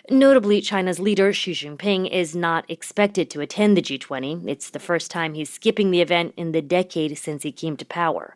Notably, 0.09 0.61
China's 0.61 0.99
leader, 0.99 1.33
Xi 1.33 1.51
Jinping, 1.51 2.09
is 2.09 2.35
not 2.35 2.63
expected 2.67 3.29
to 3.29 3.41
attend 3.41 3.75
the 3.75 3.81
G20. 3.81 4.47
It's 4.47 4.69
the 4.69 4.79
first 4.79 5.11
time 5.11 5.33
he's 5.33 5.51
skipping 5.51 5.91
the 5.91 6.01
event 6.01 6.33
in 6.37 6.53
the 6.53 6.61
decade 6.61 7.17
since 7.17 7.43
he 7.43 7.51
came 7.51 7.77
to 7.77 7.85
power. 7.85 8.35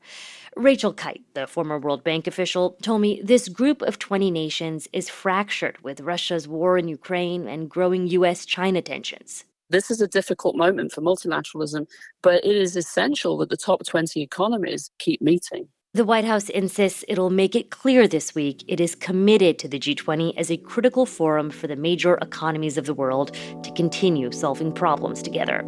Rachel 0.55 0.93
Kyte, 0.93 1.23
the 1.33 1.47
former 1.47 1.79
World 1.79 2.03
Bank 2.03 2.27
official, 2.27 2.77
told 2.81 3.01
me 3.01 3.21
this 3.23 3.49
group 3.49 3.81
of 3.81 3.97
20 3.97 4.29
nations 4.29 4.87
is 4.93 5.09
fractured 5.09 5.81
with 5.83 6.01
Russia's 6.01 6.47
war 6.47 6.77
in 6.77 6.87
Ukraine 6.87 7.47
and 7.47 7.69
growing 7.69 8.07
U.S. 8.07 8.45
China 8.45 8.81
tensions. 8.81 9.45
This 9.69 9.89
is 9.89 10.01
a 10.01 10.07
difficult 10.07 10.55
moment 10.55 10.91
for 10.91 11.01
multilateralism, 11.01 11.87
but 12.21 12.45
it 12.45 12.55
is 12.55 12.75
essential 12.75 13.37
that 13.37 13.49
the 13.49 13.57
top 13.57 13.85
20 13.85 14.21
economies 14.21 14.91
keep 14.99 15.21
meeting. 15.21 15.67
The 15.95 16.05
White 16.05 16.25
House 16.25 16.49
insists 16.49 17.03
it'll 17.07 17.29
make 17.29 17.55
it 17.55 17.69
clear 17.69 18.07
this 18.07 18.35
week 18.35 18.63
it 18.67 18.79
is 18.79 18.95
committed 18.95 19.59
to 19.59 19.67
the 19.67 19.79
G20 19.79 20.33
as 20.37 20.51
a 20.51 20.57
critical 20.57 21.05
forum 21.05 21.49
for 21.49 21.67
the 21.67 21.75
major 21.75 22.15
economies 22.15 22.77
of 22.77 22.85
the 22.85 22.93
world 22.93 23.35
to 23.63 23.71
continue 23.73 24.31
solving 24.31 24.71
problems 24.71 25.21
together. 25.21 25.63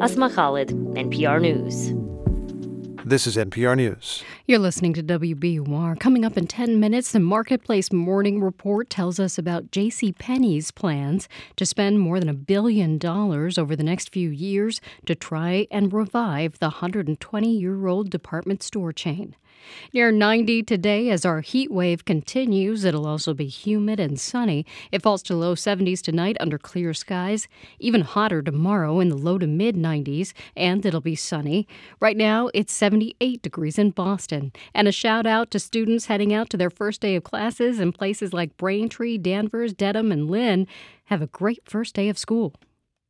Asma 0.00 0.30
Khalid, 0.30 0.70
NPR 0.70 1.40
News. 1.40 2.03
This 3.06 3.26
is 3.26 3.36
NPR 3.36 3.76
News. 3.76 4.24
You're 4.46 4.58
listening 4.58 4.94
to 4.94 5.02
WBUR. 5.02 6.00
Coming 6.00 6.24
up 6.24 6.38
in 6.38 6.46
10 6.46 6.80
minutes, 6.80 7.12
the 7.12 7.20
Marketplace 7.20 7.92
Morning 7.92 8.40
Report 8.40 8.88
tells 8.88 9.20
us 9.20 9.36
about 9.36 9.70
J.C. 9.70 10.12
Penney's 10.12 10.70
plans 10.70 11.28
to 11.56 11.66
spend 11.66 12.00
more 12.00 12.18
than 12.18 12.30
a 12.30 12.34
billion 12.34 12.96
dollars 12.96 13.58
over 13.58 13.76
the 13.76 13.84
next 13.84 14.10
few 14.10 14.30
years 14.30 14.80
to 15.04 15.14
try 15.14 15.66
and 15.70 15.92
revive 15.92 16.58
the 16.60 16.70
120-year-old 16.70 18.08
department 18.08 18.62
store 18.62 18.90
chain. 18.90 19.36
Near 19.92 20.10
90 20.10 20.62
today 20.62 21.10
as 21.10 21.24
our 21.24 21.40
heat 21.40 21.70
wave 21.70 22.04
continues. 22.04 22.84
It'll 22.84 23.06
also 23.06 23.34
be 23.34 23.46
humid 23.46 24.00
and 24.00 24.18
sunny. 24.18 24.66
It 24.92 25.02
falls 25.02 25.22
to 25.24 25.36
low 25.36 25.54
70s 25.54 26.00
tonight 26.00 26.36
under 26.40 26.58
clear 26.58 26.94
skies. 26.94 27.48
Even 27.78 28.02
hotter 28.02 28.42
tomorrow 28.42 29.00
in 29.00 29.08
the 29.08 29.16
low 29.16 29.38
to 29.38 29.46
mid 29.46 29.76
90s, 29.76 30.32
and 30.56 30.84
it'll 30.84 31.00
be 31.00 31.16
sunny. 31.16 31.66
Right 32.00 32.16
now, 32.16 32.50
it's 32.54 32.72
78 32.72 33.42
degrees 33.42 33.78
in 33.78 33.90
Boston. 33.90 34.52
And 34.74 34.88
a 34.88 34.92
shout 34.92 35.26
out 35.26 35.50
to 35.52 35.58
students 35.58 36.06
heading 36.06 36.32
out 36.32 36.50
to 36.50 36.56
their 36.56 36.70
first 36.70 37.00
day 37.00 37.16
of 37.16 37.24
classes 37.24 37.80
in 37.80 37.92
places 37.92 38.32
like 38.32 38.56
Braintree, 38.56 39.18
Danvers, 39.18 39.72
Dedham, 39.72 40.12
and 40.12 40.30
Lynn. 40.30 40.66
Have 41.06 41.22
a 41.22 41.26
great 41.26 41.62
first 41.68 41.94
day 41.94 42.08
of 42.08 42.18
school. 42.18 42.54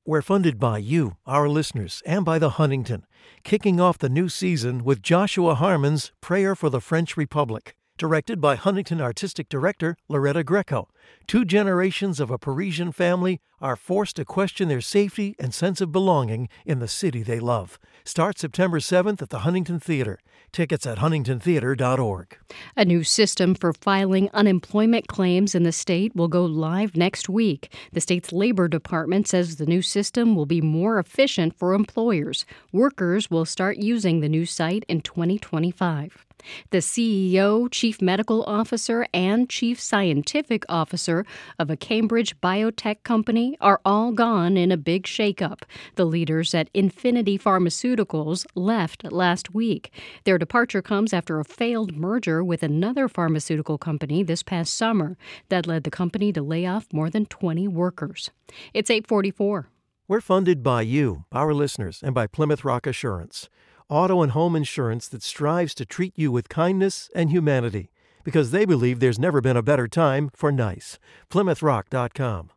We're 0.07 0.21
funded 0.21 0.59
by 0.59 0.79
you, 0.79 1.17
our 1.25 1.49
listeners, 1.49 2.03
and 2.05 2.27
by 2.27 2.39
the 2.39 2.61
Huntington, 2.61 3.07
kicking 3.43 3.81
off 3.81 3.97
the 3.97 4.11
new 4.11 4.29
season 4.29 4.85
with 4.85 5.01
Joshua 5.01 5.55
Harmon's 5.55 6.13
Prayer 6.21 6.55
for 6.55 6.69
the 6.69 6.83
French 6.83 7.17
Republic, 7.17 7.75
directed 7.97 8.41
by 8.41 8.57
Huntington 8.57 9.01
Artistic 9.01 9.49
Director 9.49 9.97
Loretta 10.09 10.43
Greco. 10.43 10.89
Two 11.27 11.45
generations 11.45 12.19
of 12.19 12.31
a 12.31 12.39
Parisian 12.39 12.91
family 12.93 13.41
are 13.61 13.77
forced 13.77 14.17
to 14.17 14.25
question 14.25 14.69
their 14.69 14.81
safety 14.81 15.35
and 15.39 15.55
sense 15.55 15.81
of 15.81 15.93
belonging 15.93 16.49
in 16.67 16.81
the 16.81 16.89
city 16.89 17.23
they 17.23 17.39
love. 17.39 17.79
Start 18.05 18.39
September 18.39 18.79
7th 18.79 19.23
at 19.23 19.31
the 19.31 19.41
Huntington 19.41 19.81
Theater. 19.81 20.19
Tickets 20.53 20.87
at 20.87 20.99
huntingtontheater.org. 20.99 22.37
A 22.77 22.85
new 22.85 23.03
system 23.05 23.55
for 23.55 23.73
filing 23.73 24.29
unemployment 24.33 25.09
claims 25.09 25.55
in 25.55 25.63
the 25.63 25.73
state 25.73 26.15
will 26.15 26.29
go 26.29 26.45
live 26.45 26.97
next 26.97 27.29
week. 27.29 27.73
The 27.93 28.01
state's 28.01 28.33
labor 28.33 28.69
department 28.69 29.29
says 29.29 29.57
the 29.57 29.67
new 29.67 29.83
system 29.83 30.35
will 30.35 30.47
be 30.47 30.61
more 30.61 30.99
efficient 30.99 31.57
for 31.57 31.75
employers. 31.75 32.45
Workers 32.73 33.31
will 33.31 33.45
start 33.45 33.79
using 33.79 34.21
the 34.21 34.29
new 34.29 34.47
site 34.47 34.85
in 34.89 35.01
2025. 35.01 36.25
The 36.71 36.79
CEO, 36.79 37.69
Chief 37.71 38.01
Medical 38.01 38.43
Officer, 38.45 39.07
and 39.13 39.49
Chief 39.49 39.81
Scientific 39.81 40.65
Officer 40.69 41.25
of 41.59 41.71
a 41.71 41.77
Cambridge 41.77 42.39
biotech 42.41 43.03
company 43.03 43.57
are 43.61 43.81
all 43.85 44.13
gone 44.13 44.57
in 44.57 44.73
a 44.73 44.77
big 44.77 45.05
shakeup. 45.05 45.63
The 45.97 46.05
leaders 46.05 46.55
at 46.55 46.71
Infinity 46.75 47.39
Pharmaceuticals 47.39 48.47
left 48.55 49.05
last 49.13 49.55
week. 49.55 49.93
Their 50.25 50.39
departure 50.39 50.83
comes 50.83 51.13
after 51.13 51.41
a 51.41 51.45
failed 51.45 51.97
merger 51.97 52.43
with 52.43 52.63
another 52.63 53.09
pharmaceutical 53.09 53.79
company 53.79 54.23
this 54.23 54.43
past 54.43 54.75
summer 54.75 55.17
that 55.49 55.67
led 55.67 55.85
the 55.85 55.91
company 55.91 56.33
to 56.33 56.43
lay 56.43 56.67
off 56.67 56.87
more 56.93 57.11
than 57.11 57.27
20 57.27 57.69
workers. 57.69 58.31
It's 58.73 58.91
844. 58.91 59.69
We're 60.07 60.21
funded 60.21 60.63
by 60.63 60.83
you, 60.83 61.25
our 61.33 61.55
listeners, 61.55 62.03
and 62.03 62.15
by 62.15 62.27
Plymouth 62.27 62.63
Rock 62.63 62.87
Assurance 62.87 63.49
auto 63.95 64.23
and 64.23 64.33
home 64.33 64.57
insurance 64.57 65.07
that 65.09 65.23
strives 65.23 65.75
to 65.75 65.87
treat 65.87 66.13
you 66.17 66.33
with 66.33 66.49
kindness 66.49 67.09
and 67.15 67.31
humanity 67.31 67.91
because 68.25 68.51
they 68.51 68.65
believe 68.65 68.99
there's 68.99 69.19
never 69.19 69.41
been 69.41 69.57
a 69.57 69.63
better 69.63 69.87
time 69.87 70.31
for 70.35 70.51
nice. 70.51 70.99
PlymouthRock.com. 71.31 72.51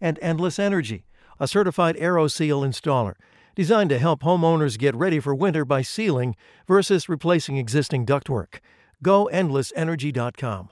And 0.00 0.18
Endless 0.20 0.58
Energy, 0.58 1.06
a 1.38 1.46
certified 1.46 1.96
AeroSeal 1.96 2.66
installer 2.66 3.14
designed 3.54 3.90
to 3.90 3.98
help 3.98 4.22
homeowners 4.22 4.78
get 4.78 4.94
ready 4.94 5.20
for 5.20 5.34
winter 5.34 5.64
by 5.64 5.82
sealing 5.82 6.36
versus 6.66 7.08
replacing 7.08 7.56
existing 7.56 8.06
ductwork. 8.06 8.60
Go 9.02 9.28
endlessenergy.com. 9.32 10.70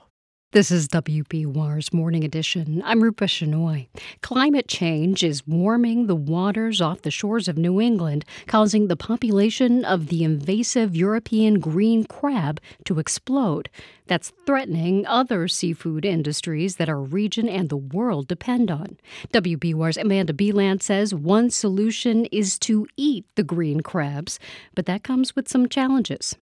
This 0.53 0.71
is 0.71 0.87
WBUR's 0.87 1.91
Morning 1.91 2.23
Edition. 2.23 2.81
I'm 2.85 3.03
Rupa 3.03 3.25
Shenoy. 3.25 3.89
Climate 4.21 4.69
change 4.69 5.21
is 5.21 5.45
warming 5.45 6.07
the 6.07 6.15
waters 6.15 6.79
off 6.79 7.01
the 7.01 7.11
shores 7.11 7.49
of 7.49 7.57
New 7.57 7.81
England, 7.81 8.23
causing 8.47 8.87
the 8.87 8.95
population 8.95 9.83
of 9.83 10.07
the 10.07 10.23
invasive 10.23 10.95
European 10.95 11.59
green 11.59 12.05
crab 12.05 12.61
to 12.85 12.97
explode. 12.97 13.69
That's 14.05 14.31
threatening 14.45 15.05
other 15.05 15.49
seafood 15.49 16.05
industries 16.05 16.77
that 16.77 16.87
our 16.87 17.01
region 17.01 17.49
and 17.49 17.67
the 17.67 17.75
world 17.75 18.29
depend 18.29 18.71
on. 18.71 18.97
WBUR's 19.33 19.97
Amanda 19.97 20.33
Beland 20.33 20.81
says 20.81 21.13
one 21.13 21.49
solution 21.49 22.23
is 22.27 22.57
to 22.59 22.87
eat 22.95 23.25
the 23.35 23.43
green 23.43 23.81
crabs, 23.81 24.39
but 24.75 24.85
that 24.85 25.03
comes 25.03 25.35
with 25.35 25.49
some 25.49 25.67
challenges. 25.67 26.37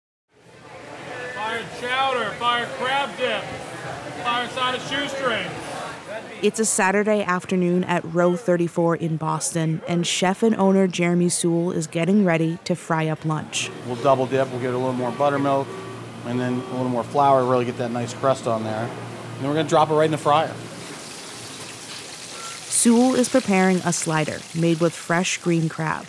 Fire 1.35 1.63
chowder, 1.79 2.31
fire 2.31 2.65
crab 2.79 3.15
dip 3.19 3.43
fireside 4.51 4.81
shoestring. 4.89 5.47
It's 6.41 6.59
a 6.59 6.65
Saturday 6.65 7.23
afternoon 7.23 7.83
at 7.85 8.03
Row 8.03 8.35
34 8.35 8.97
in 8.97 9.15
Boston, 9.15 9.81
and 9.87 10.05
chef 10.05 10.43
and 10.43 10.55
owner 10.55 10.87
Jeremy 10.87 11.29
Sewall 11.29 11.71
is 11.71 11.87
getting 11.87 12.25
ready 12.25 12.57
to 12.65 12.75
fry 12.75 13.07
up 13.07 13.23
lunch. 13.23 13.69
We'll 13.85 13.95
double 13.97 14.25
dip, 14.25 14.49
we'll 14.49 14.59
get 14.59 14.73
a 14.73 14.77
little 14.77 14.93
more 14.93 15.11
buttermilk, 15.11 15.67
and 16.25 16.39
then 16.39 16.53
a 16.53 16.71
little 16.71 16.89
more 16.89 17.03
flour, 17.03 17.45
really 17.45 17.65
get 17.65 17.77
that 17.77 17.91
nice 17.91 18.13
crust 18.13 18.47
on 18.47 18.63
there. 18.63 18.83
And 18.83 19.39
then 19.39 19.49
we're 19.49 19.55
gonna 19.55 19.69
drop 19.69 19.89
it 19.89 19.93
right 19.93 20.05
in 20.05 20.11
the 20.11 20.17
fryer. 20.17 20.53
Sewall 22.69 23.15
is 23.15 23.29
preparing 23.29 23.77
a 23.77 23.93
slider 23.93 24.39
made 24.55 24.79
with 24.79 24.93
fresh 24.93 25.37
green 25.37 25.69
crab. 25.69 26.07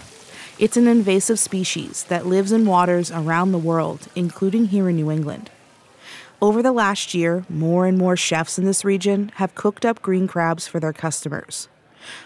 It's 0.58 0.76
an 0.76 0.88
invasive 0.88 1.38
species 1.38 2.04
that 2.04 2.26
lives 2.26 2.50
in 2.50 2.66
waters 2.66 3.10
around 3.10 3.52
the 3.52 3.58
world, 3.58 4.08
including 4.14 4.66
here 4.66 4.88
in 4.88 4.96
New 4.96 5.10
England. 5.10 5.50
Over 6.42 6.60
the 6.60 6.72
last 6.72 7.14
year, 7.14 7.44
more 7.48 7.86
and 7.86 7.96
more 7.96 8.16
chefs 8.16 8.58
in 8.58 8.64
this 8.64 8.84
region 8.84 9.30
have 9.36 9.54
cooked 9.54 9.86
up 9.86 10.02
green 10.02 10.26
crabs 10.26 10.66
for 10.66 10.80
their 10.80 10.92
customers. 10.92 11.68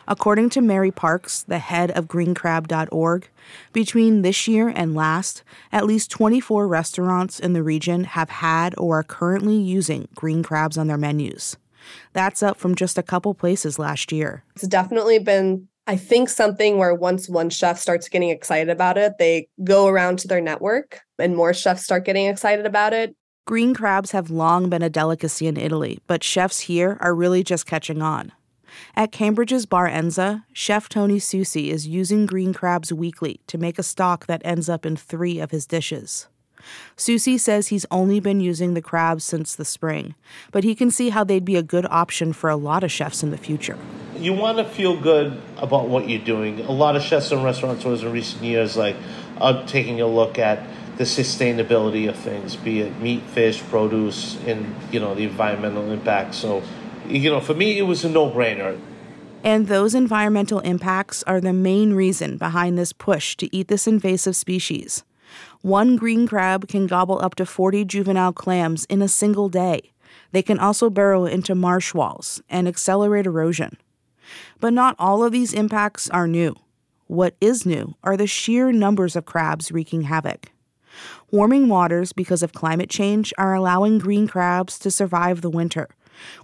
According 0.08 0.48
to 0.50 0.62
Mary 0.62 0.90
Parks, 0.90 1.42
the 1.42 1.58
head 1.58 1.90
of 1.90 2.08
greencrab.org, 2.08 3.28
between 3.74 4.22
this 4.22 4.48
year 4.48 4.72
and 4.74 4.94
last, 4.94 5.42
at 5.70 5.84
least 5.84 6.10
24 6.10 6.66
restaurants 6.66 7.38
in 7.38 7.52
the 7.52 7.62
region 7.62 8.04
have 8.04 8.30
had 8.30 8.74
or 8.78 9.00
are 9.00 9.02
currently 9.02 9.56
using 9.58 10.08
green 10.14 10.42
crabs 10.42 10.78
on 10.78 10.86
their 10.86 10.96
menus. 10.96 11.58
That's 12.14 12.42
up 12.42 12.56
from 12.56 12.74
just 12.74 12.96
a 12.96 13.02
couple 13.02 13.34
places 13.34 13.78
last 13.78 14.10
year. 14.12 14.44
It's 14.54 14.66
definitely 14.66 15.18
been 15.18 15.68
I 15.86 15.96
think 15.96 16.30
something 16.30 16.78
where 16.78 16.94
once 16.94 17.28
one 17.28 17.50
chef 17.50 17.78
starts 17.78 18.08
getting 18.08 18.30
excited 18.30 18.70
about 18.70 18.96
it, 18.96 19.12
they 19.18 19.48
go 19.62 19.86
around 19.86 20.18
to 20.20 20.26
their 20.26 20.40
network 20.40 21.02
and 21.18 21.36
more 21.36 21.52
chefs 21.52 21.84
start 21.84 22.06
getting 22.06 22.26
excited 22.26 22.64
about 22.64 22.94
it. 22.94 23.14
Green 23.46 23.74
crabs 23.74 24.10
have 24.10 24.28
long 24.28 24.68
been 24.68 24.82
a 24.82 24.90
delicacy 24.90 25.46
in 25.46 25.56
Italy, 25.56 26.00
but 26.08 26.24
chefs 26.24 26.62
here 26.62 26.98
are 27.00 27.14
really 27.14 27.44
just 27.44 27.64
catching 27.64 28.02
on. 28.02 28.32
At 28.96 29.12
Cambridge's 29.12 29.66
Bar 29.66 29.88
Enza, 29.88 30.42
chef 30.52 30.88
Tony 30.88 31.20
Susi 31.20 31.70
is 31.70 31.86
using 31.86 32.26
green 32.26 32.52
crabs 32.52 32.92
weekly 32.92 33.38
to 33.46 33.56
make 33.56 33.78
a 33.78 33.84
stock 33.84 34.26
that 34.26 34.42
ends 34.44 34.68
up 34.68 34.84
in 34.84 34.96
three 34.96 35.38
of 35.38 35.52
his 35.52 35.64
dishes. 35.64 36.26
Susi 36.96 37.38
says 37.38 37.68
he's 37.68 37.86
only 37.88 38.18
been 38.18 38.40
using 38.40 38.74
the 38.74 38.82
crabs 38.82 39.22
since 39.22 39.54
the 39.54 39.64
spring, 39.64 40.16
but 40.50 40.64
he 40.64 40.74
can 40.74 40.90
see 40.90 41.10
how 41.10 41.22
they'd 41.22 41.44
be 41.44 41.54
a 41.54 41.62
good 41.62 41.86
option 41.88 42.32
for 42.32 42.50
a 42.50 42.56
lot 42.56 42.82
of 42.82 42.90
chefs 42.90 43.22
in 43.22 43.30
the 43.30 43.38
future. 43.38 43.78
You 44.16 44.32
want 44.32 44.58
to 44.58 44.64
feel 44.64 45.00
good 45.00 45.40
about 45.58 45.88
what 45.88 46.08
you're 46.08 46.18
doing. 46.18 46.62
A 46.62 46.72
lot 46.72 46.96
of 46.96 47.02
chefs 47.02 47.30
and 47.30 47.44
restaurateurs 47.44 48.02
in 48.02 48.10
recent 48.10 48.42
years, 48.42 48.76
like, 48.76 48.96
are 49.40 49.64
taking 49.68 50.00
a 50.00 50.06
look 50.08 50.36
at 50.36 50.66
the 50.96 51.04
sustainability 51.04 52.08
of 52.08 52.16
things, 52.16 52.56
be 52.56 52.80
it 52.80 52.98
meat, 53.00 53.22
fish, 53.22 53.62
produce, 53.62 54.38
and 54.46 54.74
you 54.90 55.00
know 55.00 55.14
the 55.14 55.24
environmental 55.24 55.90
impact. 55.90 56.34
So, 56.34 56.62
you 57.06 57.30
know, 57.30 57.40
for 57.40 57.54
me, 57.54 57.78
it 57.78 57.82
was 57.82 58.04
a 58.04 58.08
no-brainer. 58.08 58.80
And 59.44 59.68
those 59.68 59.94
environmental 59.94 60.60
impacts 60.60 61.22
are 61.24 61.40
the 61.40 61.52
main 61.52 61.92
reason 61.92 62.36
behind 62.36 62.76
this 62.76 62.92
push 62.92 63.36
to 63.36 63.54
eat 63.54 63.68
this 63.68 63.86
invasive 63.86 64.34
species. 64.34 65.04
One 65.60 65.96
green 65.96 66.26
crab 66.26 66.66
can 66.68 66.86
gobble 66.86 67.22
up 67.22 67.34
to 67.36 67.46
40 67.46 67.84
juvenile 67.84 68.32
clams 68.32 68.86
in 68.86 69.02
a 69.02 69.08
single 69.08 69.48
day. 69.48 69.92
They 70.32 70.42
can 70.42 70.58
also 70.58 70.90
burrow 70.90 71.26
into 71.26 71.54
marsh 71.54 71.94
walls 71.94 72.42
and 72.48 72.66
accelerate 72.66 73.26
erosion. 73.26 73.76
But 74.58 74.72
not 74.72 74.96
all 74.98 75.22
of 75.22 75.32
these 75.32 75.52
impacts 75.52 76.10
are 76.10 76.26
new. 76.26 76.56
What 77.06 77.36
is 77.40 77.64
new 77.64 77.94
are 78.02 78.16
the 78.16 78.26
sheer 78.26 78.72
numbers 78.72 79.14
of 79.14 79.26
crabs 79.26 79.70
wreaking 79.70 80.02
havoc. 80.02 80.50
Warming 81.32 81.68
waters 81.68 82.12
because 82.12 82.44
of 82.44 82.52
climate 82.52 82.88
change 82.88 83.34
are 83.36 83.52
allowing 83.52 83.98
green 83.98 84.28
crabs 84.28 84.78
to 84.78 84.92
survive 84.92 85.40
the 85.40 85.50
winter, 85.50 85.88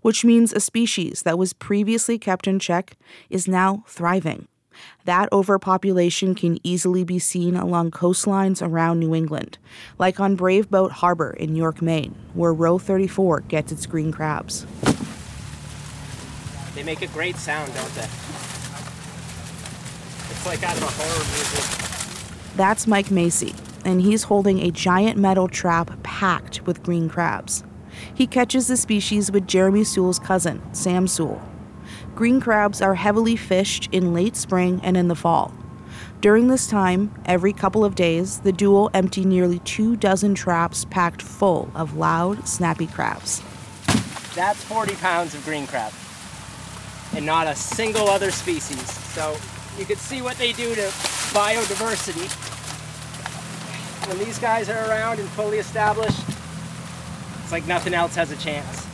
which 0.02 0.24
means 0.24 0.52
a 0.52 0.58
species 0.58 1.22
that 1.22 1.38
was 1.38 1.52
previously 1.52 2.18
kept 2.18 2.48
in 2.48 2.58
check 2.58 2.96
is 3.30 3.46
now 3.46 3.84
thriving. 3.86 4.48
That 5.04 5.32
overpopulation 5.32 6.34
can 6.34 6.58
easily 6.66 7.04
be 7.04 7.20
seen 7.20 7.54
along 7.54 7.92
coastlines 7.92 8.60
around 8.60 8.98
New 8.98 9.14
England, 9.14 9.58
like 9.98 10.18
on 10.18 10.34
Brave 10.34 10.68
Boat 10.68 10.90
Harbor 10.90 11.30
in 11.30 11.54
York, 11.54 11.80
Maine, 11.80 12.16
where 12.34 12.52
Row 12.52 12.76
34 12.76 13.42
gets 13.42 13.70
its 13.70 13.86
green 13.86 14.10
crabs. 14.10 14.66
They 16.74 16.82
make 16.82 17.02
a 17.02 17.06
great 17.08 17.36
sound, 17.36 17.72
don't 17.74 17.94
they? 17.94 18.08
It's 20.30 20.46
like 20.46 20.64
out 20.64 20.76
of 20.76 20.82
a 20.82 20.86
horror 20.86 21.18
movie. 21.18 22.56
That's 22.56 22.88
Mike 22.88 23.10
Macy, 23.12 23.54
and 23.84 24.02
he's 24.02 24.24
holding 24.24 24.60
a 24.60 24.70
giant 24.70 25.18
metal 25.18 25.48
trap 25.48 26.02
packed 26.02 26.66
with 26.66 26.82
green 26.82 27.08
crabs. 27.08 27.64
He 28.14 28.26
catches 28.26 28.68
the 28.68 28.76
species 28.76 29.30
with 29.30 29.46
Jeremy 29.46 29.84
Sewall's 29.84 30.18
cousin, 30.18 30.62
Sam 30.74 31.06
Sewall. 31.06 31.42
Green 32.14 32.40
crabs 32.40 32.80
are 32.80 32.94
heavily 32.94 33.36
fished 33.36 33.88
in 33.92 34.14
late 34.14 34.36
spring 34.36 34.80
and 34.82 34.96
in 34.96 35.08
the 35.08 35.14
fall. 35.14 35.52
During 36.20 36.46
this 36.46 36.68
time, 36.68 37.12
every 37.24 37.52
couple 37.52 37.84
of 37.84 37.94
days, 37.94 38.40
the 38.40 38.52
duo 38.52 38.86
empty 38.94 39.24
nearly 39.24 39.58
two 39.60 39.96
dozen 39.96 40.34
traps 40.34 40.84
packed 40.84 41.20
full 41.20 41.70
of 41.74 41.96
loud, 41.96 42.46
snappy 42.46 42.86
crabs. 42.86 43.42
That's 44.34 44.62
40 44.64 44.94
pounds 44.96 45.34
of 45.34 45.44
green 45.44 45.66
crab, 45.66 45.92
and 47.16 47.26
not 47.26 47.46
a 47.46 47.56
single 47.56 48.08
other 48.08 48.30
species. 48.30 48.88
So 49.14 49.36
you 49.78 49.84
can 49.84 49.96
see 49.96 50.22
what 50.22 50.36
they 50.38 50.52
do 50.52 50.74
to 50.74 50.82
biodiversity. 51.34 52.30
When 54.08 54.18
these 54.18 54.38
guys 54.38 54.68
are 54.68 54.88
around 54.88 55.20
and 55.20 55.28
fully 55.30 55.58
established, 55.58 56.22
it's 57.42 57.52
like 57.52 57.66
nothing 57.66 57.94
else 57.94 58.14
has 58.16 58.30
a 58.30 58.36
chance. 58.36 58.86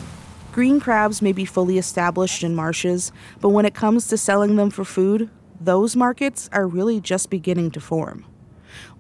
Green 0.52 0.80
crabs 0.80 1.22
may 1.22 1.32
be 1.32 1.44
fully 1.44 1.78
established 1.78 2.42
in 2.42 2.54
marshes, 2.54 3.12
but 3.40 3.50
when 3.50 3.64
it 3.64 3.74
comes 3.74 4.08
to 4.08 4.18
selling 4.18 4.56
them 4.56 4.70
for 4.70 4.84
food, 4.84 5.30
those 5.60 5.96
markets 5.96 6.48
are 6.52 6.66
really 6.66 7.00
just 7.00 7.30
beginning 7.30 7.70
to 7.72 7.80
form. 7.80 8.24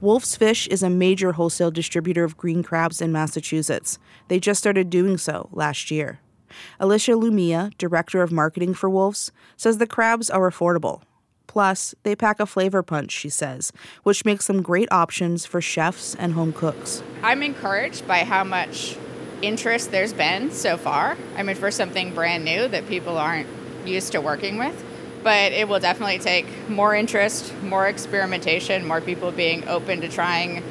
Wulf's 0.00 0.36
Fish 0.36 0.66
is 0.68 0.82
a 0.82 0.90
major 0.90 1.32
wholesale 1.32 1.70
distributor 1.70 2.24
of 2.24 2.36
green 2.36 2.62
crabs 2.62 3.00
in 3.00 3.12
Massachusetts. 3.12 3.98
They 4.28 4.40
just 4.40 4.60
started 4.60 4.90
doing 4.90 5.18
so 5.18 5.48
last 5.52 5.90
year. 5.90 6.20
Alicia 6.80 7.12
Lumia, 7.12 7.76
director 7.78 8.22
of 8.22 8.32
marketing 8.32 8.74
for 8.74 8.88
Wulf's, 8.88 9.30
says 9.56 9.78
the 9.78 9.86
crabs 9.86 10.30
are 10.30 10.50
affordable. 10.50 11.02
Plus, 11.48 11.96
they 12.04 12.14
pack 12.14 12.38
a 12.38 12.46
flavor 12.46 12.84
punch, 12.84 13.10
she 13.10 13.28
says, 13.28 13.72
which 14.04 14.24
makes 14.24 14.46
them 14.46 14.62
great 14.62 14.86
options 14.92 15.44
for 15.44 15.60
chefs 15.60 16.14
and 16.14 16.34
home 16.34 16.52
cooks. 16.52 17.02
I'm 17.24 17.42
encouraged 17.42 18.06
by 18.06 18.18
how 18.18 18.44
much 18.44 18.96
interest 19.42 19.90
there's 19.90 20.12
been 20.12 20.52
so 20.52 20.76
far. 20.76 21.16
I 21.36 21.42
mean, 21.42 21.56
for 21.56 21.72
something 21.72 22.14
brand 22.14 22.44
new 22.44 22.68
that 22.68 22.86
people 22.86 23.18
aren't 23.18 23.48
used 23.84 24.12
to 24.12 24.20
working 24.20 24.58
with. 24.58 24.84
But 25.24 25.50
it 25.50 25.68
will 25.68 25.80
definitely 25.80 26.20
take 26.20 26.46
more 26.68 26.94
interest, 26.94 27.52
more 27.62 27.88
experimentation, 27.88 28.86
more 28.86 29.00
people 29.00 29.32
being 29.32 29.66
open 29.66 30.00
to 30.02 30.08
trying 30.08 30.62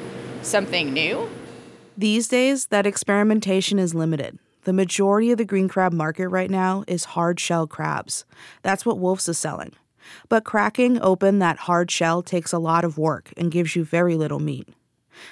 something 0.42 0.94
new. 0.94 1.30
These 1.98 2.30
days, 2.30 2.68
that 2.68 2.86
experimentation 2.86 3.78
is 3.78 3.94
limited. 3.94 4.40
The 4.64 4.74
majority 4.74 5.32
of 5.32 5.38
the 5.38 5.46
green 5.46 5.68
crab 5.68 5.92
market 5.92 6.30
right 6.30 6.50
now 6.50 6.84
is 6.88 7.06
hard 7.06 7.40
shell 7.40 7.68
crabs. 7.68 8.26
That's 8.62 8.86
what 8.86 9.00
Wulf's 9.00 9.28
is 9.28 9.38
selling. 9.38 9.74
But 10.30 10.44
cracking 10.44 11.00
open 11.02 11.40
that 11.40 11.60
hard 11.60 11.92
shell 11.92 12.22
takes 12.22 12.54
a 12.54 12.60
lot 12.60 12.84
of 12.84 12.98
work 12.98 13.34
and 13.38 13.52
gives 13.52 13.76
you 13.76 13.84
very 13.84 14.16
little 14.16 14.40
meat. 14.40 14.68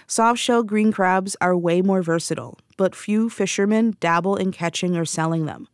Soft 0.07 0.39
shell 0.39 0.63
green 0.63 0.91
crabs 0.91 1.35
are 1.41 1.55
way 1.55 1.81
more 1.81 2.01
versatile, 2.01 2.57
but 2.77 2.95
few 2.95 3.29
fishermen 3.29 3.95
dabble 3.99 4.35
in 4.35 4.51
catching 4.51 4.95
or 4.97 5.05
selling 5.05 5.45
them. 5.45 5.67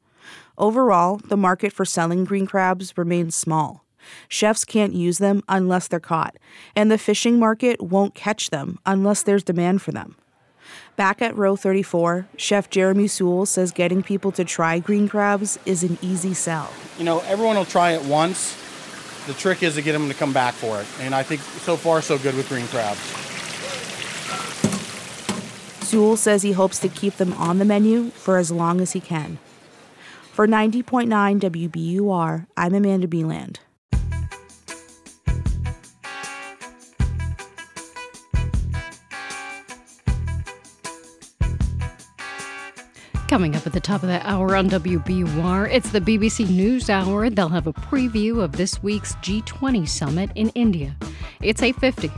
Overall, 0.58 1.18
the 1.18 1.38
market 1.38 1.74
for 1.74 1.86
selling 1.86 2.26
green 2.26 2.46
crabs 2.46 2.98
remains 2.98 3.36
small. 3.36 3.86
Chefs 4.28 4.66
can't 4.66 4.94
use 4.94 5.20
them 5.20 5.44
unless 5.48 5.88
they're 5.88 6.00
caught, 6.00 6.38
and 6.76 6.92
the 6.92 6.98
fishing 6.98 7.40
market 7.40 7.82
won't 7.82 8.16
catch 8.16 8.50
them 8.50 8.80
unless 8.86 9.24
there's 9.24 9.44
demand 9.44 9.82
for 9.82 9.92
them. 9.92 10.16
Back 10.96 11.22
at 11.22 11.36
row 11.36 11.56
34, 11.56 12.28
Chef 12.38 12.70
Jeremy 12.70 13.08
Sewall 13.08 13.46
says 13.46 13.72
getting 13.72 14.04
people 14.04 14.32
to 14.34 14.44
try 14.44 14.80
green 14.80 15.08
crabs 15.08 15.58
is 15.66 15.84
an 15.84 15.98
easy 16.02 16.34
sell. 16.34 16.72
You 16.98 17.06
know, 17.06 17.20
everyone 17.28 17.56
will 17.56 17.66
try 17.66 17.92
it 17.92 18.04
once. 18.04 18.56
The 19.32 19.38
trick 19.38 19.64
is 19.64 19.76
to 19.76 19.82
get 19.82 19.94
them 19.94 20.10
to 20.10 20.14
come 20.14 20.34
back 20.34 20.54
for 20.54 20.82
it. 20.82 20.88
And 21.00 21.16
I 21.16 21.24
think 21.24 21.40
so 21.40 21.78
far, 21.78 22.02
so 22.02 22.18
good 22.18 22.36
with 22.36 22.50
green 22.50 22.68
crabs. 22.68 23.00
Sewall 25.88 26.18
says 26.18 26.44
he 26.44 26.52
hopes 26.52 26.80
to 26.80 26.90
keep 26.90 27.16
them 27.16 27.32
on 27.36 27.58
the 27.58 27.64
menu 27.64 28.10
for 28.10 28.38
as 28.38 28.52
long 28.52 28.82
as 28.82 28.92
he 28.92 29.00
can. 29.00 29.38
For 30.34 30.48
90.9 30.48 31.08
WBUR, 31.40 32.48
I'm 32.58 32.74
Amanda 32.74 33.08
Beland. 33.08 33.62
Coming 43.32 43.56
up 43.56 43.66
at 43.66 43.72
the 43.72 43.80
top 43.80 44.04
of 44.04 44.10
the 44.10 44.30
hour 44.30 44.58
on 44.58 44.70
WBUR, 44.70 45.74
it's 45.74 45.90
the 45.92 46.02
BBC 46.02 46.50
News 46.50 46.90
Hour. 46.90 47.30
They'll 47.30 47.48
have 47.48 47.66
a 47.66 47.72
preview 47.72 48.44
of 48.44 48.52
this 48.52 48.84
week's 48.84 49.16
G20 49.16 49.88
summit 49.88 50.32
in 50.36 50.50
India. 50.50 50.98
It's 51.42 51.64
850. 51.64 52.12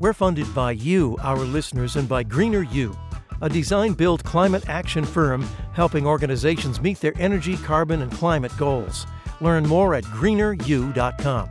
We're 0.00 0.12
funded 0.12 0.52
by 0.56 0.72
you, 0.72 1.16
our 1.20 1.36
listeners, 1.36 1.94
and 1.94 2.08
by 2.08 2.24
GreenerU, 2.24 2.98
a 3.40 3.48
design 3.48 3.92
build 3.92 4.24
climate 4.24 4.68
action 4.68 5.04
firm 5.04 5.46
helping 5.74 6.08
organizations 6.08 6.80
meet 6.80 6.98
their 6.98 7.14
energy, 7.20 7.56
carbon, 7.58 8.02
and 8.02 8.10
climate 8.10 8.52
goals. 8.58 9.06
Learn 9.40 9.64
more 9.64 9.94
at 9.94 10.02
greeneru.com. 10.06 11.50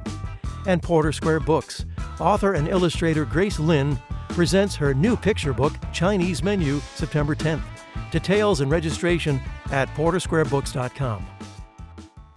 And 0.65 0.83
Porter 0.83 1.13
Square 1.13 1.39
Books. 1.39 1.85
Author 2.19 2.55
and 2.55 2.67
illustrator 2.67 3.23
Grace 3.23 3.57
Lin 3.57 3.97
presents 4.27 4.75
her 4.75 4.93
new 4.93 5.15
picture 5.15 5.53
book, 5.53 5.71
Chinese 5.93 6.43
Menu, 6.43 6.81
September 6.95 7.35
10th. 7.35 7.76
Details 8.11 8.61
and 8.61 8.71
registration 8.71 9.39
at 9.71 9.87
portersquarebooks.com. 9.89 11.25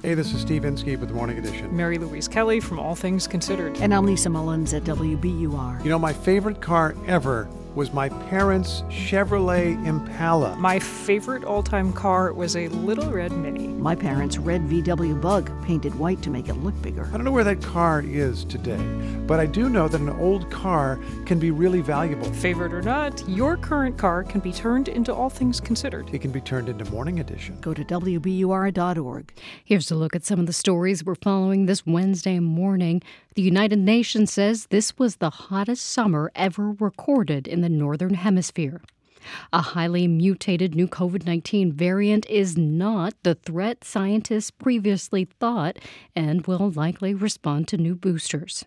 Hey, 0.02 0.14
this 0.14 0.32
is 0.32 0.40
Steve 0.40 0.64
Inskeep 0.64 0.98
with 1.00 1.10
Morning 1.10 1.36
Edition. 1.36 1.76
Mary 1.76 1.98
Louise 1.98 2.26
Kelly 2.26 2.58
from 2.58 2.78
All 2.78 2.94
Things 2.94 3.26
Considered. 3.26 3.76
And 3.80 3.92
I'm 3.92 4.06
Lisa 4.06 4.30
Mullins 4.30 4.72
at 4.72 4.82
WBUR. 4.84 5.84
You 5.84 5.90
know, 5.90 5.98
my 5.98 6.14
favorite 6.14 6.62
car 6.62 6.94
ever 7.06 7.48
was 7.74 7.92
my 7.92 8.08
parents' 8.08 8.82
Chevrolet 8.88 9.84
Impala. 9.86 10.56
My 10.56 10.78
favorite 10.78 11.44
all 11.44 11.62
time 11.62 11.92
car 11.92 12.32
was 12.32 12.56
a 12.56 12.68
Little 12.68 13.10
Red 13.10 13.32
Mini. 13.32 13.68
My 13.68 13.94
parents' 13.94 14.38
red 14.38 14.62
VW 14.62 15.20
Bug, 15.20 15.50
painted 15.64 15.94
white 15.98 16.20
to 16.22 16.30
make 16.30 16.48
it 16.48 16.54
look 16.54 16.80
bigger. 16.82 17.06
I 17.08 17.12
don't 17.12 17.24
know 17.24 17.30
where 17.30 17.44
that 17.44 17.62
car 17.62 18.02
is 18.02 18.44
today, 18.44 18.82
but 19.26 19.38
I 19.38 19.46
do 19.46 19.68
know 19.68 19.88
that 19.88 20.00
an 20.00 20.10
old 20.10 20.50
car 20.50 20.98
can 21.26 21.38
be 21.38 21.50
really 21.50 21.80
valuable. 21.80 22.30
Favorite 22.32 22.72
or 22.72 22.82
not, 22.82 23.26
your 23.28 23.56
current 23.56 23.96
car 23.96 24.24
can 24.24 24.40
be 24.40 24.52
turned 24.52 24.88
into 24.88 25.14
All 25.14 25.30
Things 25.30 25.60
Considered. 25.60 26.12
It 26.12 26.20
can 26.20 26.32
be 26.32 26.40
turned 26.40 26.68
into 26.68 26.84
Morning 26.90 27.20
Edition. 27.20 27.58
Go 27.60 27.74
to 27.74 27.84
WBUR.org. 27.84 29.32
Here's 29.64 29.90
a 29.90 29.94
look 29.94 30.16
at 30.16 30.24
some 30.24 30.40
of 30.40 30.46
the 30.46 30.52
stories 30.52 31.04
we're 31.04 31.14
following 31.14 31.66
this 31.66 31.86
Wednesday 31.86 32.40
morning. 32.40 33.02
The 33.36 33.42
United 33.42 33.78
Nations 33.78 34.32
says 34.32 34.66
this 34.66 34.98
was 34.98 35.16
the 35.16 35.30
hottest 35.30 35.86
summer 35.86 36.32
ever 36.34 36.72
recorded 36.72 37.46
in 37.46 37.60
the 37.60 37.68
Northern 37.68 38.14
Hemisphere. 38.14 38.82
A 39.52 39.60
highly 39.60 40.08
mutated 40.08 40.74
new 40.74 40.88
COVID 40.88 41.26
19 41.26 41.72
variant 41.72 42.26
is 42.28 42.56
not 42.56 43.14
the 43.22 43.36
threat 43.36 43.84
scientists 43.84 44.50
previously 44.50 45.28
thought 45.38 45.78
and 46.16 46.44
will 46.46 46.70
likely 46.70 47.14
respond 47.14 47.68
to 47.68 47.76
new 47.76 47.94
boosters. 47.94 48.64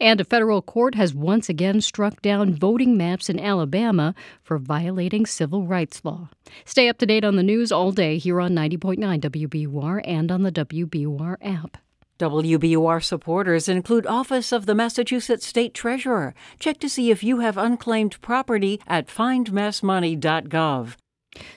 And 0.00 0.20
a 0.20 0.24
federal 0.24 0.62
court 0.62 0.94
has 0.94 1.12
once 1.12 1.48
again 1.48 1.80
struck 1.80 2.22
down 2.22 2.54
voting 2.54 2.96
maps 2.96 3.28
in 3.28 3.40
Alabama 3.40 4.14
for 4.42 4.58
violating 4.58 5.26
civil 5.26 5.66
rights 5.66 6.04
law. 6.04 6.28
Stay 6.64 6.88
up 6.88 6.98
to 6.98 7.06
date 7.06 7.24
on 7.24 7.36
the 7.36 7.42
news 7.42 7.72
all 7.72 7.90
day 7.90 8.18
here 8.18 8.40
on 8.40 8.52
90.9 8.52 8.98
WBUR 9.20 10.00
and 10.04 10.30
on 10.30 10.42
the 10.42 10.52
WBUR 10.52 11.36
app. 11.42 11.78
WBUR 12.18 13.04
supporters 13.04 13.68
include 13.68 14.06
Office 14.06 14.50
of 14.50 14.64
the 14.64 14.74
Massachusetts 14.74 15.46
State 15.46 15.74
Treasurer. 15.74 16.34
Check 16.58 16.78
to 16.80 16.88
see 16.88 17.10
if 17.10 17.22
you 17.22 17.40
have 17.40 17.58
unclaimed 17.58 18.20
property 18.22 18.80
at 18.86 19.08
findmassmoney.gov. 19.08 20.96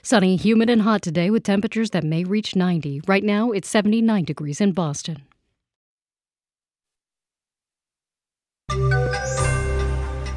Sunny, 0.02 0.36
humid, 0.36 0.70
and 0.70 0.82
hot 0.82 1.02
today 1.02 1.30
with 1.30 1.44
temperatures 1.44 1.92
that 1.92 2.04
may 2.04 2.26
reach 2.26 2.58
90. 2.58 3.02
Right 3.08 3.24
now, 3.24 3.52
it's 3.52 3.70
79 3.70 4.26
degrees 4.26 4.60
in 4.60 4.74
Boston. 4.74 5.24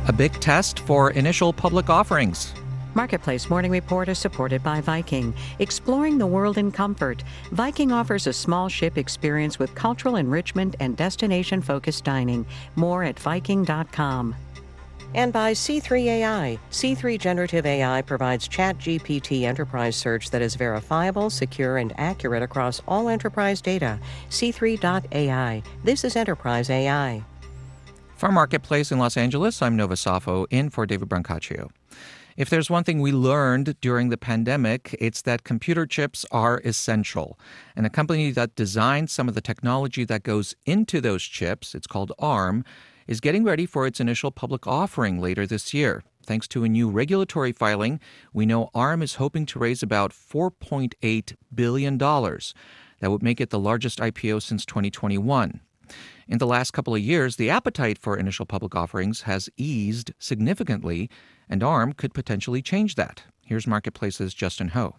A 0.08 0.12
big 0.16 0.32
test 0.34 0.80
for 0.80 1.10
initial 1.10 1.52
public 1.52 1.90
offerings. 1.90 2.54
Marketplace 2.94 3.48
Morning 3.48 3.70
Report 3.70 4.08
is 4.08 4.18
supported 4.18 4.62
by 4.62 4.82
Viking. 4.82 5.32
Exploring 5.60 6.18
the 6.18 6.26
world 6.26 6.58
in 6.58 6.70
comfort, 6.70 7.24
Viking 7.50 7.90
offers 7.90 8.26
a 8.26 8.32
small 8.32 8.68
ship 8.68 8.98
experience 8.98 9.58
with 9.58 9.74
cultural 9.74 10.16
enrichment 10.16 10.76
and 10.78 10.94
destination 10.94 11.62
focused 11.62 12.04
dining. 12.04 12.44
More 12.76 13.02
at 13.02 13.18
Viking.com. 13.18 14.34
And 15.14 15.32
by 15.32 15.52
C3 15.52 16.04
AI. 16.04 16.58
C3 16.70 17.18
Generative 17.18 17.64
AI 17.64 18.02
provides 18.02 18.48
ChatGPT 18.48 19.42
enterprise 19.42 19.96
search 19.96 20.30
that 20.30 20.42
is 20.42 20.54
verifiable, 20.54 21.30
secure, 21.30 21.78
and 21.78 21.92
accurate 21.98 22.42
across 22.42 22.82
all 22.86 23.08
enterprise 23.08 23.60
data. 23.60 23.98
C3.ai. 24.28 25.62
This 25.84 26.04
is 26.04 26.16
enterprise 26.16 26.68
AI. 26.68 27.22
From 28.16 28.34
Marketplace 28.34 28.92
in 28.92 28.98
Los 28.98 29.16
Angeles, 29.16 29.60
I'm 29.62 29.76
Nova 29.76 29.94
Safo 29.94 30.46
in 30.50 30.70
for 30.70 30.86
David 30.86 31.08
Brancaccio. 31.08 31.70
If 32.36 32.48
there's 32.48 32.70
one 32.70 32.84
thing 32.84 33.00
we 33.00 33.12
learned 33.12 33.80
during 33.80 34.08
the 34.08 34.16
pandemic, 34.16 34.96
it's 34.98 35.22
that 35.22 35.44
computer 35.44 35.86
chips 35.86 36.24
are 36.30 36.60
essential. 36.64 37.38
And 37.76 37.84
a 37.84 37.90
company 37.90 38.30
that 38.30 38.54
designed 38.54 39.10
some 39.10 39.28
of 39.28 39.34
the 39.34 39.40
technology 39.40 40.04
that 40.04 40.22
goes 40.22 40.54
into 40.64 41.00
those 41.00 41.22
chips, 41.22 41.74
it's 41.74 41.86
called 41.86 42.12
ARM, 42.18 42.64
is 43.06 43.20
getting 43.20 43.44
ready 43.44 43.66
for 43.66 43.86
its 43.86 44.00
initial 44.00 44.30
public 44.30 44.66
offering 44.66 45.20
later 45.20 45.46
this 45.46 45.74
year. 45.74 46.02
Thanks 46.24 46.46
to 46.48 46.64
a 46.64 46.68
new 46.68 46.88
regulatory 46.88 47.52
filing, 47.52 48.00
we 48.32 48.46
know 48.46 48.70
ARM 48.74 49.02
is 49.02 49.16
hoping 49.16 49.44
to 49.46 49.58
raise 49.58 49.82
about 49.82 50.12
$4.8 50.12 51.34
billion. 51.54 51.98
That 51.98 53.10
would 53.10 53.22
make 53.22 53.40
it 53.40 53.50
the 53.50 53.58
largest 53.58 53.98
IPO 53.98 54.42
since 54.42 54.64
2021. 54.64 55.60
In 56.28 56.38
the 56.38 56.46
last 56.46 56.70
couple 56.70 56.94
of 56.94 57.00
years, 57.00 57.36
the 57.36 57.50
appetite 57.50 57.98
for 57.98 58.16
initial 58.16 58.46
public 58.46 58.74
offerings 58.74 59.22
has 59.22 59.50
eased 59.56 60.12
significantly, 60.18 61.10
and 61.52 61.62
ARM 61.62 61.92
could 61.92 62.14
potentially 62.14 62.62
change 62.62 62.94
that. 62.94 63.24
Here's 63.44 63.66
Marketplace's 63.66 64.32
Justin 64.32 64.68
Ho. 64.68 64.96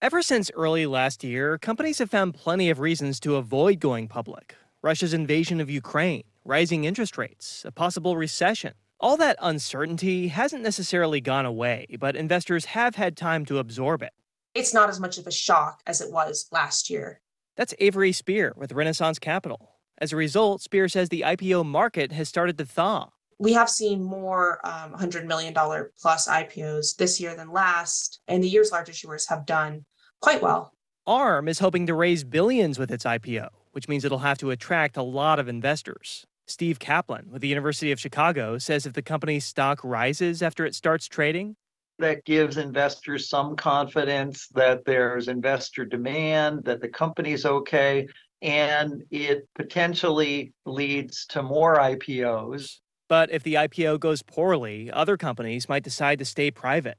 Ever 0.00 0.22
since 0.22 0.48
early 0.54 0.86
last 0.86 1.24
year, 1.24 1.58
companies 1.58 1.98
have 1.98 2.08
found 2.08 2.34
plenty 2.34 2.70
of 2.70 2.78
reasons 2.78 3.18
to 3.18 3.34
avoid 3.34 3.80
going 3.80 4.06
public. 4.06 4.54
Russia's 4.80 5.12
invasion 5.12 5.60
of 5.60 5.68
Ukraine, 5.68 6.22
rising 6.44 6.84
interest 6.84 7.18
rates, 7.18 7.64
a 7.64 7.72
possible 7.72 8.16
recession. 8.16 8.74
All 9.00 9.16
that 9.16 9.36
uncertainty 9.42 10.28
hasn't 10.28 10.62
necessarily 10.62 11.20
gone 11.20 11.44
away, 11.46 11.88
but 11.98 12.14
investors 12.14 12.66
have 12.66 12.94
had 12.94 13.16
time 13.16 13.44
to 13.46 13.58
absorb 13.58 14.00
it. 14.00 14.12
It's 14.54 14.72
not 14.72 14.88
as 14.88 15.00
much 15.00 15.18
of 15.18 15.26
a 15.26 15.32
shock 15.32 15.82
as 15.84 16.00
it 16.00 16.12
was 16.12 16.46
last 16.52 16.88
year. 16.88 17.20
That's 17.56 17.74
Avery 17.80 18.12
Spear 18.12 18.54
with 18.56 18.70
Renaissance 18.70 19.18
Capital. 19.18 19.72
As 20.00 20.12
a 20.12 20.16
result, 20.16 20.62
Spear 20.62 20.88
says 20.88 21.08
the 21.08 21.22
IPO 21.22 21.66
market 21.66 22.12
has 22.12 22.28
started 22.28 22.56
to 22.58 22.64
thaw. 22.64 23.08
We 23.38 23.52
have 23.52 23.70
seen 23.70 24.02
more 24.02 24.58
um, 24.66 24.92
$100 24.94 25.26
million 25.26 25.54
plus 25.54 26.28
IPOs 26.28 26.96
this 26.96 27.20
year 27.20 27.36
than 27.36 27.52
last, 27.52 28.20
and 28.26 28.42
the 28.42 28.48
year's 28.48 28.72
large 28.72 28.88
issuers 28.88 29.28
have 29.28 29.46
done 29.46 29.84
quite 30.20 30.42
well. 30.42 30.72
ARM 31.06 31.48
is 31.48 31.60
hoping 31.60 31.86
to 31.86 31.94
raise 31.94 32.24
billions 32.24 32.78
with 32.78 32.90
its 32.90 33.04
IPO, 33.04 33.48
which 33.72 33.88
means 33.88 34.04
it'll 34.04 34.18
have 34.18 34.38
to 34.38 34.50
attract 34.50 34.96
a 34.96 35.02
lot 35.02 35.38
of 35.38 35.48
investors. 35.48 36.26
Steve 36.46 36.78
Kaplan 36.78 37.30
with 37.30 37.42
the 37.42 37.48
University 37.48 37.92
of 37.92 38.00
Chicago 38.00 38.58
says 38.58 38.86
if 38.86 38.94
the 38.94 39.02
company's 39.02 39.44
stock 39.44 39.80
rises 39.84 40.42
after 40.42 40.66
it 40.66 40.74
starts 40.74 41.06
trading, 41.06 41.56
that 41.98 42.24
gives 42.24 42.56
investors 42.56 43.28
some 43.28 43.56
confidence 43.56 44.48
that 44.54 44.84
there's 44.84 45.28
investor 45.28 45.84
demand, 45.84 46.64
that 46.64 46.80
the 46.80 46.88
company's 46.88 47.44
okay, 47.44 48.06
and 48.40 49.02
it 49.10 49.48
potentially 49.54 50.52
leads 50.64 51.26
to 51.26 51.42
more 51.42 51.76
IPOs. 51.76 52.78
But 53.08 53.30
if 53.30 53.42
the 53.42 53.54
IPO 53.54 54.00
goes 54.00 54.22
poorly, 54.22 54.90
other 54.92 55.16
companies 55.16 55.68
might 55.68 55.82
decide 55.82 56.18
to 56.18 56.24
stay 56.26 56.50
private. 56.50 56.98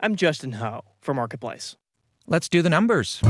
I'm 0.00 0.16
Justin 0.16 0.52
Ho 0.52 0.82
for 1.00 1.12
Marketplace. 1.12 1.76
Let's 2.26 2.48
do 2.48 2.62
the 2.62 2.70
numbers. 2.70 3.22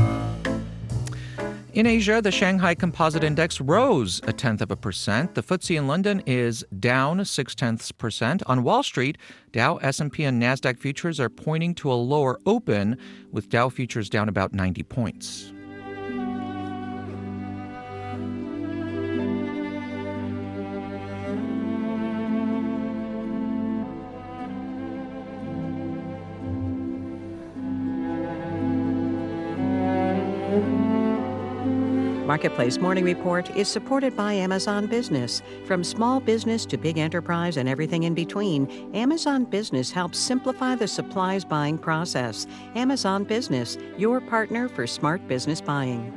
In 1.73 1.85
Asia, 1.85 2.21
the 2.21 2.31
Shanghai 2.31 2.75
Composite 2.75 3.23
Index 3.23 3.61
rose 3.61 4.19
a 4.23 4.33
tenth 4.33 4.61
of 4.61 4.71
a 4.71 4.75
percent. 4.75 5.35
The 5.35 5.43
FTSE 5.43 5.77
in 5.77 5.87
London 5.87 6.21
is 6.25 6.65
down 6.79 7.23
six 7.23 7.55
tenths 7.55 7.93
percent. 7.93 8.43
On 8.45 8.63
Wall 8.63 8.83
Street, 8.83 9.17
Dow, 9.51 9.77
S&P, 9.77 10.23
and 10.25 10.41
Nasdaq 10.41 10.79
futures 10.79 11.17
are 11.19 11.29
pointing 11.29 11.73
to 11.75 11.91
a 11.91 11.95
lower 11.95 12.39
open, 12.45 12.97
with 13.31 13.49
Dow 13.49 13.69
futures 13.69 14.09
down 14.09 14.27
about 14.27 14.53
90 14.53 14.83
points. 14.83 15.53
Marketplace 32.41 32.79
Morning 32.79 33.03
Report 33.03 33.55
is 33.55 33.67
supported 33.67 34.17
by 34.17 34.33
Amazon 34.33 34.87
Business. 34.87 35.43
From 35.65 35.83
small 35.83 36.19
business 36.19 36.65
to 36.65 36.75
big 36.75 36.97
enterprise 36.97 37.57
and 37.57 37.69
everything 37.69 38.01
in 38.01 38.15
between, 38.15 38.67
Amazon 38.95 39.45
Business 39.45 39.91
helps 39.91 40.17
simplify 40.17 40.73
the 40.73 40.87
supplies 40.87 41.45
buying 41.45 41.77
process. 41.77 42.47
Amazon 42.73 43.25
Business, 43.25 43.77
your 43.95 44.19
partner 44.19 44.67
for 44.67 44.87
smart 44.87 45.27
business 45.27 45.61
buying. 45.61 46.11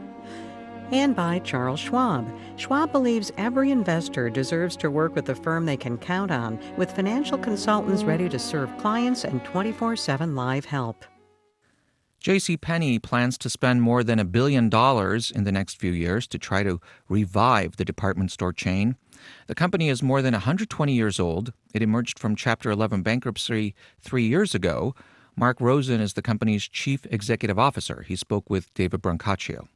And 0.92 1.14
by 1.14 1.40
Charles 1.40 1.80
Schwab. 1.80 2.26
Schwab 2.56 2.90
believes 2.90 3.30
every 3.36 3.70
investor 3.70 4.30
deserves 4.30 4.76
to 4.76 4.90
work 4.90 5.14
with 5.14 5.28
a 5.28 5.34
firm 5.34 5.66
they 5.66 5.76
can 5.76 5.98
count 5.98 6.30
on, 6.30 6.58
with 6.78 6.96
financial 6.96 7.36
consultants 7.36 8.02
ready 8.02 8.30
to 8.30 8.38
serve 8.38 8.74
clients 8.78 9.24
and 9.24 9.44
24 9.44 9.94
7 9.94 10.34
live 10.34 10.64
help. 10.64 11.04
J.C. 12.24 12.56
Penney 12.56 12.98
plans 12.98 13.36
to 13.36 13.50
spend 13.50 13.82
more 13.82 14.02
than 14.02 14.18
a 14.18 14.24
billion 14.24 14.70
dollars 14.70 15.30
in 15.30 15.44
the 15.44 15.52
next 15.52 15.74
few 15.74 15.92
years 15.92 16.26
to 16.28 16.38
try 16.38 16.62
to 16.62 16.80
revive 17.06 17.76
the 17.76 17.84
department 17.84 18.30
store 18.32 18.54
chain. 18.54 18.96
The 19.46 19.54
company 19.54 19.90
is 19.90 20.02
more 20.02 20.22
than 20.22 20.32
120 20.32 20.94
years 20.94 21.20
old. 21.20 21.52
It 21.74 21.82
emerged 21.82 22.18
from 22.18 22.34
Chapter 22.34 22.70
11 22.70 23.02
bankruptcy 23.02 23.74
three 24.00 24.24
years 24.24 24.54
ago. 24.54 24.94
Marc 25.36 25.60
Rosen 25.60 26.00
is 26.00 26.14
the 26.14 26.22
company's 26.22 26.66
chief 26.66 27.04
executive 27.10 27.58
officer. 27.58 28.00
He 28.08 28.16
spoke 28.16 28.48
with 28.48 28.72
David 28.72 29.02
Brancaccio. 29.02 29.68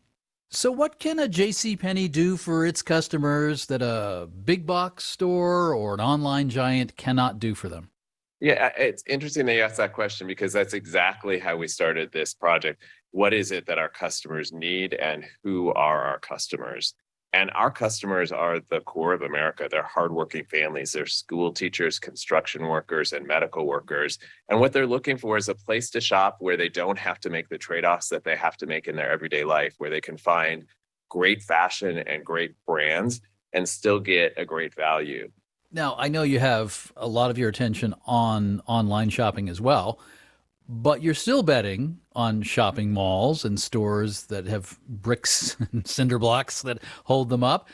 So, 0.48 0.72
what 0.72 0.98
can 0.98 1.18
a 1.18 1.28
J.C. 1.28 1.76
Penney 1.76 2.08
do 2.08 2.38
for 2.38 2.64
its 2.64 2.80
customers 2.80 3.66
that 3.66 3.82
a 3.82 4.26
big 4.26 4.64
box 4.64 5.04
store 5.04 5.74
or 5.74 5.92
an 5.92 6.00
online 6.00 6.48
giant 6.48 6.96
cannot 6.96 7.38
do 7.38 7.54
for 7.54 7.68
them? 7.68 7.90
Yeah, 8.40 8.70
it's 8.76 9.02
interesting 9.06 9.46
that 9.46 9.54
you 9.54 9.62
asked 9.62 9.78
that 9.78 9.92
question 9.92 10.26
because 10.28 10.52
that's 10.52 10.74
exactly 10.74 11.40
how 11.40 11.56
we 11.56 11.66
started 11.66 12.12
this 12.12 12.34
project. 12.34 12.82
What 13.10 13.34
is 13.34 13.50
it 13.50 13.66
that 13.66 13.78
our 13.78 13.88
customers 13.88 14.52
need 14.52 14.94
and 14.94 15.24
who 15.42 15.72
are 15.72 16.04
our 16.04 16.20
customers? 16.20 16.94
And 17.32 17.50
our 17.54 17.70
customers 17.70 18.32
are 18.32 18.60
the 18.70 18.80
core 18.80 19.12
of 19.12 19.22
America. 19.22 19.68
They're 19.70 19.82
hardworking 19.82 20.44
families. 20.44 20.92
They're 20.92 21.04
school 21.04 21.52
teachers, 21.52 21.98
construction 21.98 22.62
workers, 22.62 23.12
and 23.12 23.26
medical 23.26 23.66
workers. 23.66 24.18
And 24.48 24.60
what 24.60 24.72
they're 24.72 24.86
looking 24.86 25.18
for 25.18 25.36
is 25.36 25.48
a 25.48 25.54
place 25.54 25.90
to 25.90 26.00
shop 26.00 26.36
where 26.38 26.56
they 26.56 26.70
don't 26.70 26.98
have 26.98 27.20
to 27.20 27.30
make 27.30 27.48
the 27.48 27.58
trade 27.58 27.84
offs 27.84 28.08
that 28.08 28.24
they 28.24 28.36
have 28.36 28.56
to 28.58 28.66
make 28.66 28.86
in 28.86 28.96
their 28.96 29.10
everyday 29.10 29.44
life, 29.44 29.74
where 29.78 29.90
they 29.90 30.00
can 30.00 30.16
find 30.16 30.64
great 31.10 31.42
fashion 31.42 31.98
and 31.98 32.24
great 32.24 32.54
brands 32.66 33.20
and 33.52 33.68
still 33.68 34.00
get 34.00 34.34
a 34.36 34.44
great 34.44 34.74
value. 34.74 35.28
Now, 35.70 35.96
I 35.98 36.08
know 36.08 36.22
you 36.22 36.38
have 36.38 36.92
a 36.96 37.06
lot 37.06 37.30
of 37.30 37.36
your 37.36 37.50
attention 37.50 37.94
on 38.06 38.62
online 38.66 39.10
shopping 39.10 39.48
as 39.50 39.60
well, 39.60 40.00
but 40.66 41.02
you're 41.02 41.14
still 41.14 41.42
betting 41.42 41.98
on 42.14 42.42
shopping 42.42 42.92
malls 42.92 43.44
and 43.44 43.60
stores 43.60 44.26
that 44.26 44.46
have 44.46 44.78
bricks 44.88 45.56
and 45.72 45.86
cinder 45.86 46.18
blocks 46.18 46.62
that 46.62 46.78
hold 47.04 47.28
them 47.28 47.44
up. 47.44 47.68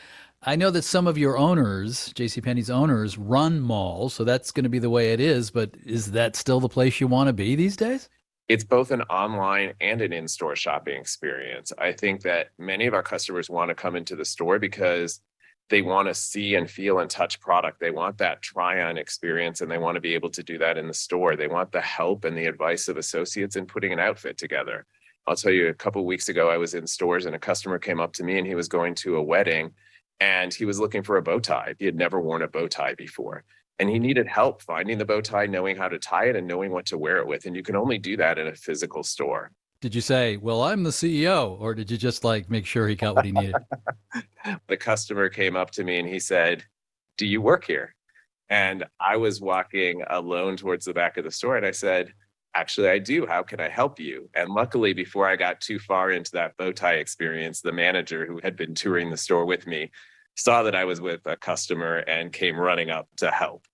I 0.47 0.55
know 0.55 0.69
that 0.71 0.83
some 0.83 1.07
of 1.07 1.17
your 1.17 1.37
owners, 1.37 2.13
JCPenney's 2.13 2.69
owners, 2.69 3.17
run 3.17 3.61
malls, 3.61 4.13
so 4.13 4.23
that's 4.23 4.51
going 4.51 4.65
to 4.65 4.69
be 4.69 4.77
the 4.77 4.89
way 4.89 5.13
it 5.13 5.19
is, 5.19 5.49
but 5.49 5.71
is 5.83 6.11
that 6.11 6.35
still 6.35 6.59
the 6.59 6.69
place 6.69 6.99
you 6.99 7.07
want 7.07 7.27
to 7.27 7.33
be 7.33 7.55
these 7.55 7.75
days? 7.75 8.09
It's 8.47 8.63
both 8.63 8.91
an 8.91 9.01
online 9.03 9.73
and 9.81 10.01
an 10.01 10.13
in 10.13 10.27
store 10.27 10.55
shopping 10.55 10.99
experience. 10.99 11.71
I 11.79 11.93
think 11.93 12.21
that 12.23 12.49
many 12.59 12.85
of 12.85 12.93
our 12.93 13.01
customers 13.01 13.49
want 13.49 13.69
to 13.69 13.75
come 13.75 13.95
into 13.95 14.15
the 14.15 14.25
store 14.25 14.59
because 14.59 15.19
they 15.69 15.81
want 15.81 16.07
to 16.07 16.13
see 16.13 16.55
and 16.55 16.69
feel 16.69 16.99
and 16.99 17.09
touch 17.09 17.39
product. 17.39 17.79
They 17.79 17.91
want 17.91 18.17
that 18.19 18.41
try 18.41 18.83
on 18.83 18.97
experience 18.97 19.61
and 19.61 19.71
they 19.71 19.79
want 19.79 19.95
to 19.95 20.01
be 20.01 20.13
able 20.13 20.29
to 20.31 20.43
do 20.43 20.57
that 20.59 20.77
in 20.77 20.87
the 20.87 20.93
store. 20.93 21.35
They 21.35 21.47
want 21.47 21.71
the 21.71 21.81
help 21.81 22.23
and 22.23 22.37
the 22.37 22.45
advice 22.45 22.87
of 22.87 22.97
associates 22.97 23.55
in 23.55 23.65
putting 23.65 23.91
an 23.91 23.99
outfit 23.99 24.37
together. 24.37 24.85
I'll 25.27 25.35
tell 25.35 25.51
you, 25.51 25.69
a 25.69 25.73
couple 25.73 26.05
weeks 26.05 26.29
ago, 26.29 26.49
I 26.49 26.57
was 26.57 26.75
in 26.75 26.85
stores 26.85 27.25
and 27.25 27.35
a 27.35 27.39
customer 27.39 27.79
came 27.79 27.99
up 27.99 28.13
to 28.13 28.23
me 28.23 28.37
and 28.37 28.45
he 28.45 28.53
was 28.53 28.67
going 28.67 28.93
to 28.95 29.15
a 29.15 29.23
wedding 29.23 29.71
and 30.19 30.53
he 30.53 30.65
was 30.65 30.79
looking 30.79 31.01
for 31.01 31.17
a 31.17 31.21
bow 31.21 31.39
tie. 31.39 31.73
He 31.79 31.85
had 31.85 31.95
never 31.95 32.21
worn 32.21 32.43
a 32.43 32.47
bow 32.47 32.67
tie 32.67 32.93
before. 32.93 33.43
And 33.79 33.89
he 33.89 33.99
needed 33.99 34.27
help 34.27 34.61
finding 34.61 34.99
the 34.99 35.05
bow 35.05 35.19
tie, 35.19 35.47
knowing 35.47 35.75
how 35.75 35.89
to 35.89 35.99
tie 35.99 36.25
it, 36.25 36.35
and 36.35 36.47
knowing 36.47 36.71
what 36.71 36.85
to 36.87 36.97
wear 36.97 37.17
it 37.17 37.27
with. 37.27 37.45
And 37.45 37.55
you 37.55 37.63
can 37.63 37.75
only 37.75 37.97
do 37.97 38.15
that 38.17 38.37
in 38.37 38.47
a 38.47 38.55
physical 38.55 39.03
store. 39.03 39.51
Did 39.81 39.93
you 39.93 40.01
say, 40.01 40.37
"Well, 40.37 40.63
I'm 40.63 40.83
the 40.83 40.89
CEO," 40.89 41.59
or 41.59 41.75
did 41.75 41.91
you 41.91 41.97
just 41.97 42.23
like 42.23 42.49
make 42.49 42.65
sure 42.65 42.87
he 42.87 42.95
got 42.95 43.15
what 43.15 43.25
he 43.25 43.31
needed? 43.31 43.55
the 44.67 44.77
customer 44.77 45.29
came 45.29 45.55
up 45.55 45.71
to 45.71 45.83
me 45.83 45.99
and 45.99 46.07
he 46.07 46.19
said, 46.19 46.63
"Do 47.17 47.25
you 47.25 47.41
work 47.41 47.65
here?" 47.65 47.95
And 48.49 48.85
I 48.99 49.17
was 49.17 49.41
walking 49.41 50.03
alone 50.09 50.57
towards 50.57 50.85
the 50.85 50.93
back 50.93 51.17
of 51.17 51.23
the 51.23 51.31
store, 51.31 51.57
and 51.57 51.65
I 51.65 51.71
said, 51.71 52.13
"Actually, 52.53 52.89
I 52.89 52.99
do. 52.99 53.25
How 53.25 53.43
can 53.43 53.59
I 53.59 53.69
help 53.69 53.99
you?" 53.99 54.29
And 54.33 54.49
luckily, 54.49 54.93
before 54.93 55.27
I 55.27 55.35
got 55.35 55.61
too 55.61 55.79
far 55.79 56.11
into 56.11 56.31
that 56.31 56.57
bow 56.57 56.71
tie 56.71 56.95
experience, 56.95 57.61
the 57.61 57.71
manager 57.71 58.25
who 58.25 58.39
had 58.41 58.55
been 58.55 58.75
touring 58.75 59.11
the 59.11 59.17
store 59.17 59.45
with 59.45 59.67
me 59.67 59.91
saw 60.35 60.63
that 60.63 60.75
I 60.75 60.85
was 60.85 61.01
with 61.01 61.21
a 61.25 61.37
customer 61.37 61.97
and 62.07 62.31
came 62.33 62.57
running 62.57 62.89
up 62.89 63.07
to 63.17 63.31
help. 63.31 63.65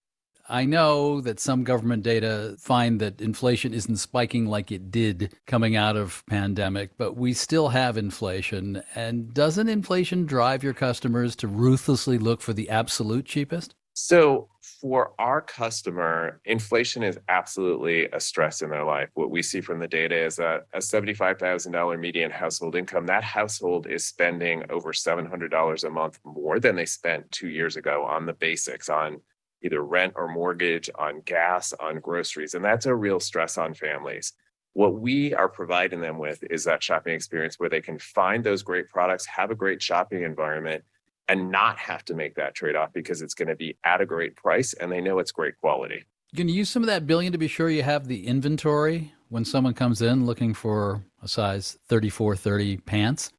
I 0.52 0.65
know 0.65 1.22
that 1.22 1.40
some 1.40 1.64
government 1.64 2.03
data 2.03 2.56
find 2.60 2.99
that 2.99 3.22
inflation 3.22 3.73
isn't 3.73 3.95
spiking 3.95 4.48
like 4.48 4.69
it 4.69 4.91
did 4.91 5.34
coming 5.48 5.78
out 5.78 5.95
of 5.95 6.26
pandemic, 6.28 6.91
but 6.98 7.15
we 7.15 7.32
still 7.32 7.69
have 7.69 7.98
inflation. 7.98 8.84
And 8.94 9.34
doesn't 9.34 9.69
inflation 9.69 10.26
drive 10.26 10.61
your 10.61 10.73
customers 10.73 11.38
to 11.38 11.48
ruthlessly 11.48 12.18
look 12.18 12.41
for 12.41 12.52
the 12.52 12.69
absolute 12.69 13.26
cheapest? 13.26 13.76
So, 13.94 14.49
for 14.82 15.14
our 15.19 15.41
customer, 15.41 16.41
inflation 16.45 17.03
is 17.03 17.18
absolutely 17.30 18.07
a 18.07 18.19
stress 18.19 18.61
in 18.61 18.69
their 18.69 18.84
life. 18.84 19.10
What 19.14 19.32
we 19.32 19.41
see 19.41 19.61
from 19.61 19.80
the 19.80 19.88
data 19.88 20.15
is 20.15 20.36
that 20.36 20.65
a 20.73 20.80
$75,000 20.80 21.99
median 21.99 22.32
household 22.32 22.76
income, 22.76 23.06
that 23.06 23.23
household 23.23 23.88
is 23.88 24.06
spending 24.06 24.64
over 24.69 24.91
$700 24.91 25.84
a 25.84 25.90
month 25.90 26.19
more 26.26 26.60
than 26.60 26.76
they 26.76 26.86
spent 26.86 27.32
two 27.32 27.49
years 27.49 27.76
ago 27.76 28.03
on 28.03 28.26
the 28.26 28.34
basics, 28.34 28.90
on 28.90 29.22
either 29.64 29.84
rent 29.84 30.14
or 30.16 30.28
mortgage, 30.28 30.90
on 30.96 31.22
gas, 31.22 31.74
on 31.74 32.00
groceries. 32.00 32.54
And 32.54 32.64
that's 32.64 32.86
a 32.86 32.96
real 32.96 33.20
stress 33.20 33.58
on 33.58 33.74
families. 33.74 34.34
What 34.74 35.00
we 35.00 35.34
are 35.34 35.50
providing 35.50 36.00
them 36.00 36.18
with 36.18 36.44
is 36.50 36.64
that 36.64 36.82
shopping 36.82 37.14
experience 37.14 37.60
where 37.60 37.70
they 37.70 37.82
can 37.82 38.00
find 38.00 38.44
those 38.44 38.64
great 38.64 38.90
products, 38.90 39.26
have 39.26 39.52
a 39.52 39.56
great 39.56 39.82
shopping 39.82 40.24
environment, 40.24 40.84
and 41.28 41.52
not 41.52 41.78
have 41.78 42.04
to 42.06 42.14
make 42.14 42.36
that 42.36 42.56
trade 42.56 42.76
off 42.76 42.92
because 42.94 43.22
it's 43.22 43.34
going 43.34 43.48
to 43.48 43.56
be 43.56 43.78
at 43.84 44.02
a 44.02 44.06
great 44.06 44.36
price 44.36 44.74
and 44.74 44.92
they 44.92 45.02
know 45.02 45.20
it's 45.20 45.32
great 45.32 45.58
quality. 45.58 46.04
Can 46.36 46.48
you 46.48 46.56
use 46.56 46.70
some 46.70 46.84
of 46.84 46.88
that 46.88 47.06
billion 47.06 47.32
to 47.34 47.38
be 47.38 47.48
sure 47.48 47.70
you 47.70 47.84
have 47.84 48.08
the 48.08 48.26
inventory 48.26 49.14
when 49.30 49.44
someone 49.44 49.74
comes 49.74 50.02
in 50.02 50.26
looking 50.26 50.54
for 50.54 51.04
a 51.22 51.28
size 51.28 51.78
34 51.88 52.36
30 52.36 52.78
pants? 52.78 53.32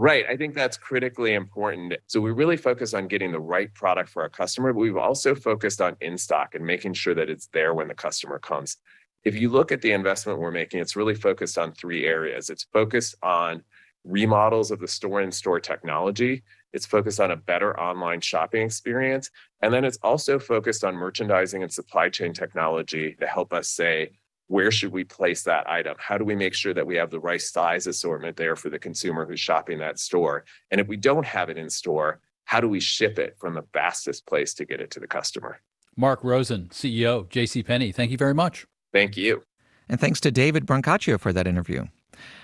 Right. 0.00 0.24
I 0.30 0.36
think 0.36 0.54
that's 0.54 0.76
critically 0.76 1.34
important. 1.34 1.92
So 2.06 2.20
we 2.20 2.30
really 2.30 2.56
focus 2.56 2.94
on 2.94 3.08
getting 3.08 3.32
the 3.32 3.40
right 3.40 3.74
product 3.74 4.10
for 4.10 4.22
our 4.22 4.28
customer, 4.28 4.72
but 4.72 4.78
we've 4.78 4.96
also 4.96 5.34
focused 5.34 5.80
on 5.80 5.96
in 6.00 6.16
stock 6.16 6.54
and 6.54 6.64
making 6.64 6.92
sure 6.92 7.16
that 7.16 7.28
it's 7.28 7.48
there 7.48 7.74
when 7.74 7.88
the 7.88 7.96
customer 7.96 8.38
comes. 8.38 8.76
If 9.24 9.34
you 9.34 9.48
look 9.50 9.72
at 9.72 9.82
the 9.82 9.90
investment 9.90 10.38
we're 10.38 10.52
making, 10.52 10.78
it's 10.78 10.94
really 10.94 11.16
focused 11.16 11.58
on 11.58 11.72
three 11.72 12.06
areas. 12.06 12.48
It's 12.48 12.62
focused 12.72 13.16
on 13.24 13.64
remodels 14.04 14.70
of 14.70 14.78
the 14.78 14.86
store 14.86 15.20
in 15.20 15.32
store 15.32 15.58
technology. 15.58 16.44
It's 16.72 16.86
focused 16.86 17.18
on 17.18 17.32
a 17.32 17.36
better 17.36 17.76
online 17.80 18.20
shopping 18.20 18.62
experience. 18.62 19.32
And 19.62 19.74
then 19.74 19.84
it's 19.84 19.98
also 20.04 20.38
focused 20.38 20.84
on 20.84 20.94
merchandising 20.94 21.64
and 21.64 21.72
supply 21.72 22.08
chain 22.08 22.32
technology 22.32 23.16
to 23.18 23.26
help 23.26 23.52
us 23.52 23.68
say, 23.68 24.12
where 24.48 24.70
should 24.70 24.92
we 24.92 25.04
place 25.04 25.42
that 25.44 25.68
item? 25.70 25.94
How 25.98 26.18
do 26.18 26.24
we 26.24 26.34
make 26.34 26.54
sure 26.54 26.74
that 26.74 26.86
we 26.86 26.96
have 26.96 27.10
the 27.10 27.20
right 27.20 27.40
size 27.40 27.86
assortment 27.86 28.36
there 28.36 28.56
for 28.56 28.70
the 28.70 28.78
consumer 28.78 29.24
who's 29.24 29.40
shopping 29.40 29.78
that 29.78 29.98
store? 29.98 30.44
And 30.70 30.80
if 30.80 30.88
we 30.88 30.96
don't 30.96 31.26
have 31.26 31.50
it 31.50 31.58
in 31.58 31.70
store, 31.70 32.20
how 32.44 32.60
do 32.60 32.68
we 32.68 32.80
ship 32.80 33.18
it 33.18 33.36
from 33.38 33.54
the 33.54 33.64
fastest 33.74 34.26
place 34.26 34.54
to 34.54 34.64
get 34.64 34.80
it 34.80 34.90
to 34.92 35.00
the 35.00 35.06
customer? 35.06 35.60
Marc 35.96 36.24
Rosen, 36.24 36.68
CEO, 36.70 37.28
J.C. 37.28 37.62
JCPenney, 37.62 37.94
thank 37.94 38.10
you 38.10 38.16
very 38.16 38.34
much. 38.34 38.66
Thank 38.92 39.16
you. 39.16 39.42
And 39.88 40.00
thanks 40.00 40.20
to 40.20 40.30
David 40.30 40.66
Brancaccio 40.66 41.20
for 41.20 41.32
that 41.32 41.46
interview. 41.46 41.86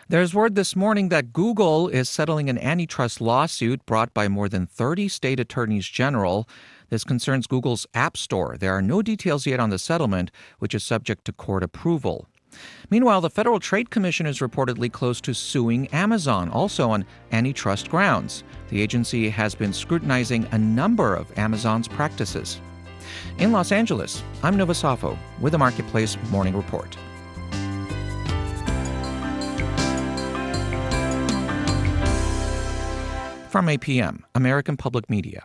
There's 0.08 0.34
word 0.34 0.54
this 0.54 0.76
morning 0.76 1.08
that 1.08 1.32
Google 1.32 1.88
is 1.88 2.08
settling 2.08 2.50
an 2.50 2.58
antitrust 2.58 3.20
lawsuit 3.20 3.84
brought 3.86 4.12
by 4.12 4.28
more 4.28 4.48
than 4.48 4.66
30 4.66 5.08
state 5.08 5.40
attorneys 5.40 5.88
general. 5.88 6.48
This 6.90 7.04
concerns 7.04 7.46
Google's 7.46 7.86
App 7.94 8.16
Store. 8.16 8.56
There 8.58 8.72
are 8.74 8.82
no 8.82 9.02
details 9.02 9.46
yet 9.46 9.60
on 9.60 9.70
the 9.70 9.78
settlement, 9.78 10.30
which 10.58 10.74
is 10.74 10.84
subject 10.84 11.24
to 11.24 11.32
court 11.32 11.62
approval. 11.62 12.28
Meanwhile, 12.90 13.20
the 13.20 13.30
Federal 13.30 13.58
Trade 13.58 13.90
Commission 13.90 14.26
is 14.26 14.38
reportedly 14.38 14.90
close 14.90 15.20
to 15.22 15.34
suing 15.34 15.88
Amazon, 15.88 16.48
also 16.50 16.90
on 16.90 17.04
antitrust 17.32 17.90
grounds. 17.90 18.44
The 18.68 18.80
agency 18.80 19.28
has 19.30 19.54
been 19.54 19.72
scrutinizing 19.72 20.46
a 20.52 20.58
number 20.58 21.14
of 21.14 21.36
Amazon's 21.38 21.88
practices. 21.88 22.60
In 23.38 23.52
Los 23.52 23.72
Angeles, 23.72 24.22
I'm 24.42 24.56
Nova 24.56 25.18
with 25.40 25.52
the 25.52 25.58
Marketplace 25.58 26.16
Morning 26.30 26.56
Report. 26.56 26.96
From 33.50 33.66
APM, 33.66 34.22
American 34.34 34.76
Public 34.76 35.08
Media. 35.08 35.44